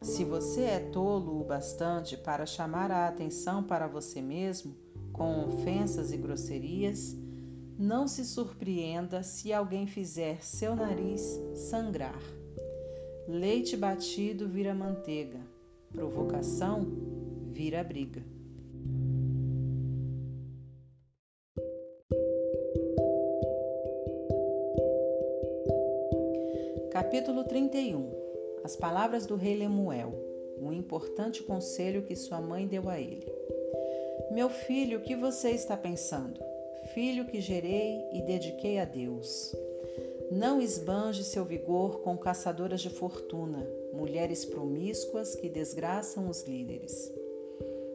Se 0.00 0.22
você 0.22 0.62
é 0.62 0.78
tolo 0.78 1.40
o 1.40 1.44
bastante 1.44 2.16
para 2.16 2.46
chamar 2.46 2.92
a 2.92 3.08
atenção 3.08 3.64
para 3.64 3.88
você 3.88 4.22
mesmo, 4.22 4.76
com 5.12 5.44
ofensas 5.44 6.12
e 6.12 6.16
grosserias, 6.16 7.16
não 7.78 8.08
se 8.08 8.24
surpreenda 8.24 9.22
se 9.22 9.52
alguém 9.52 9.86
fizer 9.86 10.42
seu 10.42 10.74
nariz 10.74 11.22
sangrar. 11.54 12.20
Leite 13.28 13.76
batido 13.76 14.48
vira 14.48 14.74
manteiga, 14.74 15.38
provocação 15.92 16.84
vira 17.52 17.84
briga. 17.84 18.20
Capítulo 26.90 27.44
31 27.44 28.10
As 28.64 28.74
palavras 28.74 29.24
do 29.24 29.36
rei 29.36 29.56
Lemuel, 29.56 30.12
um 30.60 30.72
importante 30.72 31.44
conselho 31.44 32.02
que 32.02 32.16
sua 32.16 32.40
mãe 32.40 32.66
deu 32.66 32.88
a 32.88 32.98
ele. 32.98 33.32
Meu 34.32 34.50
filho, 34.50 34.98
o 34.98 35.02
que 35.02 35.14
você 35.14 35.50
está 35.50 35.76
pensando? 35.76 36.47
Filho 36.94 37.24
que 37.26 37.40
gerei 37.40 38.00
e 38.12 38.22
dediquei 38.22 38.78
a 38.78 38.84
Deus. 38.84 39.54
Não 40.30 40.60
esbanje 40.60 41.24
seu 41.24 41.44
vigor 41.44 42.00
com 42.00 42.16
caçadoras 42.16 42.80
de 42.80 42.90
fortuna, 42.90 43.66
mulheres 43.92 44.44
promíscuas 44.44 45.34
que 45.34 45.48
desgraçam 45.48 46.28
os 46.28 46.42
líderes. 46.44 47.12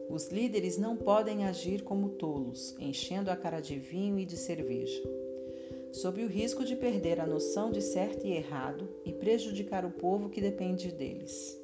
Os 0.08 0.28
líderes 0.28 0.78
não 0.78 0.96
podem 0.96 1.44
agir 1.44 1.82
como 1.82 2.10
tolos, 2.10 2.76
enchendo 2.78 3.30
a 3.30 3.36
cara 3.36 3.60
de 3.60 3.78
vinho 3.78 4.18
e 4.18 4.24
de 4.24 4.36
cerveja 4.36 5.02
sob 5.94 6.24
o 6.24 6.26
risco 6.26 6.64
de 6.64 6.74
perder 6.74 7.20
a 7.20 7.26
noção 7.26 7.70
de 7.70 7.80
certo 7.80 8.26
e 8.26 8.32
errado 8.32 8.88
e 9.04 9.12
prejudicar 9.12 9.84
o 9.84 9.90
povo 9.90 10.28
que 10.28 10.40
depende 10.40 10.90
deles. 10.90 11.56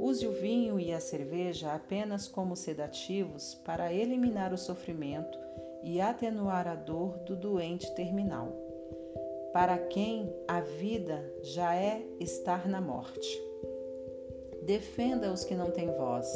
Use 0.00 0.26
o 0.26 0.32
vinho 0.32 0.80
e 0.80 0.90
a 0.90 0.98
cerveja 0.98 1.74
apenas 1.74 2.26
como 2.26 2.56
sedativos 2.56 3.54
para 3.56 3.92
eliminar 3.92 4.54
o 4.54 4.58
sofrimento 4.58 5.38
e 5.84 6.00
atenuar 6.00 6.66
a 6.66 6.74
dor 6.74 7.18
do 7.18 7.36
doente 7.36 7.94
terminal, 7.94 8.48
para 9.52 9.78
quem 9.78 10.34
a 10.48 10.60
vida 10.60 11.22
já 11.42 11.76
é 11.76 12.02
estar 12.18 12.66
na 12.66 12.80
morte. 12.80 13.40
Defenda 14.62 15.30
os 15.30 15.44
que 15.44 15.54
não 15.54 15.70
têm 15.70 15.92
voz 15.92 16.26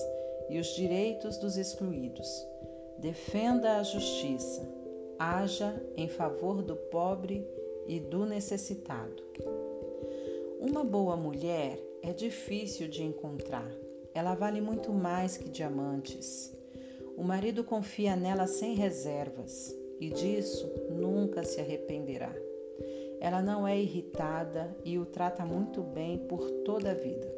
e 0.50 0.58
os 0.58 0.66
direitos 0.68 1.38
dos 1.38 1.56
excluídos. 1.56 2.28
Defenda 2.98 3.78
a 3.78 3.82
justiça. 3.82 4.68
Haja 5.18 5.82
em 5.96 6.08
favor 6.08 6.62
do 6.62 6.76
pobre 6.76 7.48
e 7.86 7.98
do 7.98 8.26
necessitado. 8.26 9.22
Uma 10.60 10.84
boa 10.84 11.16
mulher 11.16 11.78
é 12.02 12.12
difícil 12.12 12.88
de 12.88 13.02
encontrar. 13.02 13.70
Ela 14.14 14.34
vale 14.34 14.60
muito 14.60 14.92
mais 14.92 15.36
que 15.36 15.48
diamantes. 15.48 16.57
O 17.18 17.24
marido 17.24 17.64
confia 17.64 18.14
nela 18.14 18.46
sem 18.46 18.76
reservas 18.76 19.76
e 19.98 20.08
disso 20.08 20.70
nunca 20.88 21.42
se 21.42 21.60
arrependerá. 21.60 22.32
Ela 23.20 23.42
não 23.42 23.66
é 23.66 23.76
irritada 23.76 24.72
e 24.84 25.00
o 25.00 25.04
trata 25.04 25.44
muito 25.44 25.82
bem 25.82 26.16
por 26.28 26.48
toda 26.64 26.92
a 26.92 26.94
vida. 26.94 27.28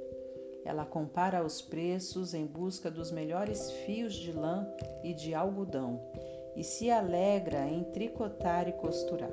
Ela 0.66 0.84
compara 0.84 1.42
os 1.42 1.62
preços 1.62 2.34
em 2.34 2.44
busca 2.44 2.90
dos 2.90 3.10
melhores 3.10 3.70
fios 3.70 4.12
de 4.12 4.32
lã 4.32 4.68
e 5.02 5.14
de 5.14 5.32
algodão 5.32 5.98
e 6.54 6.62
se 6.62 6.90
alegra 6.90 7.66
em 7.66 7.82
tricotar 7.84 8.68
e 8.68 8.72
costurar. 8.72 9.32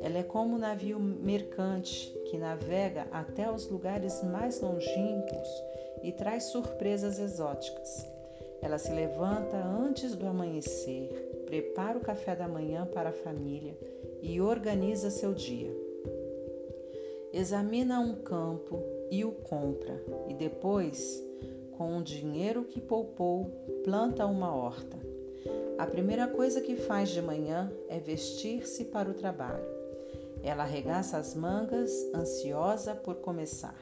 Ela 0.00 0.18
é 0.18 0.24
como 0.24 0.56
um 0.56 0.58
navio 0.58 0.98
mercante 0.98 2.12
que 2.28 2.36
navega 2.36 3.06
até 3.12 3.48
os 3.48 3.68
lugares 3.70 4.20
mais 4.24 4.60
longínquos 4.60 5.48
e 6.02 6.10
traz 6.10 6.42
surpresas 6.44 7.20
exóticas. 7.20 8.13
Ela 8.60 8.78
se 8.78 8.92
levanta 8.92 9.56
antes 9.56 10.14
do 10.14 10.26
amanhecer, 10.26 11.10
prepara 11.46 11.98
o 11.98 12.00
café 12.00 12.34
da 12.34 12.48
manhã 12.48 12.86
para 12.86 13.10
a 13.10 13.12
família 13.12 13.78
e 14.22 14.40
organiza 14.40 15.10
seu 15.10 15.34
dia. 15.34 15.70
Examina 17.32 18.00
um 18.00 18.14
campo 18.22 18.82
e 19.10 19.24
o 19.24 19.32
compra, 19.32 20.02
e 20.28 20.34
depois, 20.34 21.22
com 21.76 21.98
o 21.98 22.02
dinheiro 22.02 22.64
que 22.64 22.80
poupou, 22.80 23.50
planta 23.84 24.24
uma 24.24 24.54
horta. 24.54 24.96
A 25.76 25.86
primeira 25.86 26.28
coisa 26.28 26.60
que 26.60 26.76
faz 26.76 27.08
de 27.10 27.20
manhã 27.20 27.70
é 27.88 27.98
vestir-se 27.98 28.84
para 28.84 29.10
o 29.10 29.14
trabalho. 29.14 29.66
Ela 30.42 30.62
arregaça 30.62 31.16
as 31.16 31.34
mangas, 31.34 31.90
ansiosa 32.14 32.94
por 32.94 33.16
começar. 33.16 33.76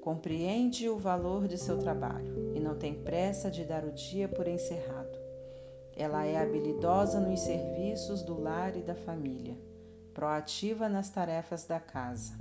Compreende 0.00 0.88
o 0.88 0.98
valor 0.98 1.46
de 1.46 1.58
seu 1.58 1.78
trabalho 1.78 2.52
e 2.54 2.60
não 2.60 2.74
tem 2.74 2.94
pressa 2.94 3.50
de 3.50 3.64
dar 3.64 3.84
o 3.84 3.92
dia 3.92 4.28
por 4.28 4.48
encerrado. 4.48 5.18
Ela 5.96 6.24
é 6.24 6.38
habilidosa 6.38 7.20
nos 7.20 7.40
serviços 7.40 8.22
do 8.22 8.40
lar 8.40 8.76
e 8.76 8.82
da 8.82 8.94
família 8.94 9.56
proativa 10.20 10.88
nas 10.88 11.08
tarefas 11.08 11.64
da 11.64 11.80
casa. 11.80 12.34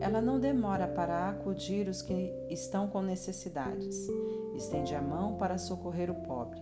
Ela 0.00 0.20
não 0.20 0.38
demora 0.38 0.86
para 0.86 1.30
acudir 1.30 1.88
os 1.88 2.02
que 2.02 2.30
estão 2.50 2.88
com 2.88 3.00
necessidades, 3.00 4.06
estende 4.54 4.94
a 4.94 5.00
mão 5.00 5.36
para 5.36 5.58
socorrer 5.58 6.10
o 6.10 6.22
pobre. 6.26 6.60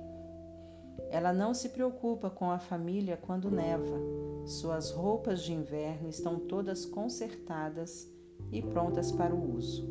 Ela 1.10 1.32
não 1.32 1.54
se 1.54 1.70
preocupa 1.70 2.30
com 2.30 2.50
a 2.50 2.58
família 2.58 3.16
quando 3.16 3.50
neva. 3.50 3.98
Suas 4.46 4.90
roupas 4.90 5.42
de 5.42 5.52
inverno 5.52 6.08
estão 6.08 6.38
todas 6.38 6.84
consertadas 6.84 8.08
e 8.52 8.62
prontas 8.62 9.10
para 9.10 9.34
o 9.34 9.56
uso. 9.56 9.88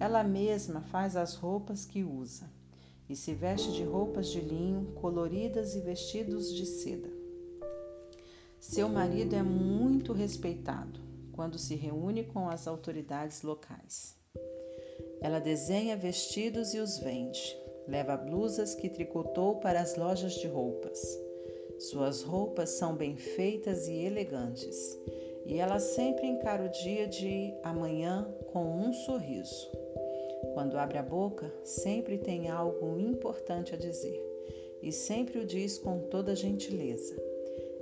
Ela 0.00 0.22
mesma 0.22 0.80
faz 0.80 1.16
as 1.16 1.34
roupas 1.34 1.84
que 1.84 2.04
usa 2.04 2.48
e 3.08 3.16
se 3.16 3.34
veste 3.34 3.72
de 3.72 3.82
roupas 3.82 4.28
de 4.28 4.40
linho 4.40 4.92
coloridas 4.94 5.74
e 5.74 5.80
vestidos 5.80 6.54
de 6.54 6.66
seda. 6.66 7.08
Seu 8.60 8.88
marido 8.88 9.34
é 9.34 9.42
muito 9.42 10.12
respeitado 10.12 11.00
quando 11.32 11.58
se 11.58 11.74
reúne 11.74 12.24
com 12.24 12.48
as 12.48 12.66
autoridades 12.66 13.42
locais. 13.42 14.16
Ela 15.20 15.40
desenha 15.40 15.96
vestidos 15.96 16.74
e 16.74 16.78
os 16.78 16.98
vende. 16.98 17.56
Leva 17.86 18.16
blusas 18.16 18.74
que 18.74 18.88
tricotou 18.88 19.56
para 19.56 19.80
as 19.80 19.96
lojas 19.96 20.34
de 20.34 20.46
roupas. 20.46 21.00
Suas 21.78 22.22
roupas 22.22 22.70
são 22.70 22.96
bem 22.96 23.16
feitas 23.16 23.86
e 23.86 23.94
elegantes, 23.94 24.98
e 25.48 25.58
ela 25.58 25.80
sempre 25.80 26.26
encara 26.26 26.66
o 26.66 26.68
dia 26.68 27.08
de 27.08 27.54
amanhã 27.62 28.28
com 28.52 28.62
um 28.62 28.92
sorriso. 28.92 29.70
Quando 30.52 30.76
abre 30.76 30.98
a 30.98 31.02
boca, 31.02 31.50
sempre 31.64 32.18
tem 32.18 32.48
algo 32.50 33.00
importante 33.00 33.74
a 33.74 33.78
dizer, 33.78 34.22
e 34.82 34.92
sempre 34.92 35.38
o 35.38 35.46
diz 35.46 35.78
com 35.78 36.00
toda 36.00 36.36
gentileza. 36.36 37.16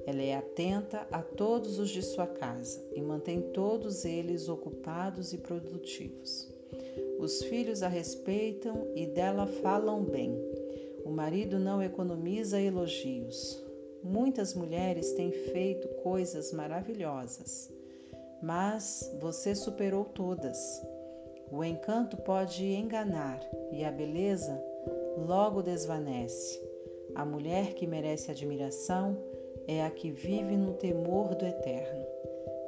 Ela 0.07 0.23
é 0.23 0.37
atenta 0.37 1.07
a 1.11 1.21
todos 1.21 1.81
os 1.81 1.91
de 1.91 2.01
sua 2.01 2.29
casa 2.29 2.81
e 2.95 3.03
mantém 3.03 3.43
todos 3.53 4.05
eles 4.05 4.49
ocupados 4.49 5.33
e 5.33 5.39
produtivos. 5.39 6.49
Os 7.19 7.43
filhos 7.43 7.83
a 7.83 7.89
respeitam 7.89 8.87
e 8.95 9.07
dela 9.07 9.49
falam 9.49 10.05
bem. 10.05 10.33
O 11.05 11.11
marido 11.11 11.59
não 11.59 11.83
economiza 11.83 12.61
elogios. 12.61 13.66
Muitas 14.03 14.55
mulheres 14.55 15.13
têm 15.13 15.31
feito 15.33 15.89
coisas 16.03 16.53
maravilhosas, 16.53 17.73
mas 18.43 19.13
você 19.21 19.55
superou 19.55 20.05
todas. 20.05 20.83
O 21.51 21.63
encanto 21.63 22.17
pode 22.17 22.65
enganar 22.65 23.41
e 23.73 23.85
a 23.85 23.91
beleza 23.91 24.63
logo 25.17 25.63
desvanece. 25.63 26.61
A 27.15 27.25
mulher 27.25 27.75
que 27.75 27.87
merece 27.87 28.31
admiração 28.31 29.17
é 29.67 29.85
a 29.85 29.91
que 29.91 30.11
vive 30.11 30.57
no 30.57 30.75
temor 30.75 31.35
do 31.35 31.47
eterno. 31.47 32.05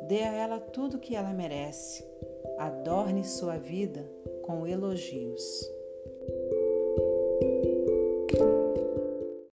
Dê 0.09 0.23
a 0.23 0.33
ela 0.33 0.59
tudo 0.59 0.97
o 0.97 1.01
que 1.01 1.15
ela 1.15 1.33
merece. 1.33 2.05
Adorne 2.57 3.25
sua 3.25 3.59
vida 3.59 4.09
com 4.43 4.67
elogios. 4.67 5.43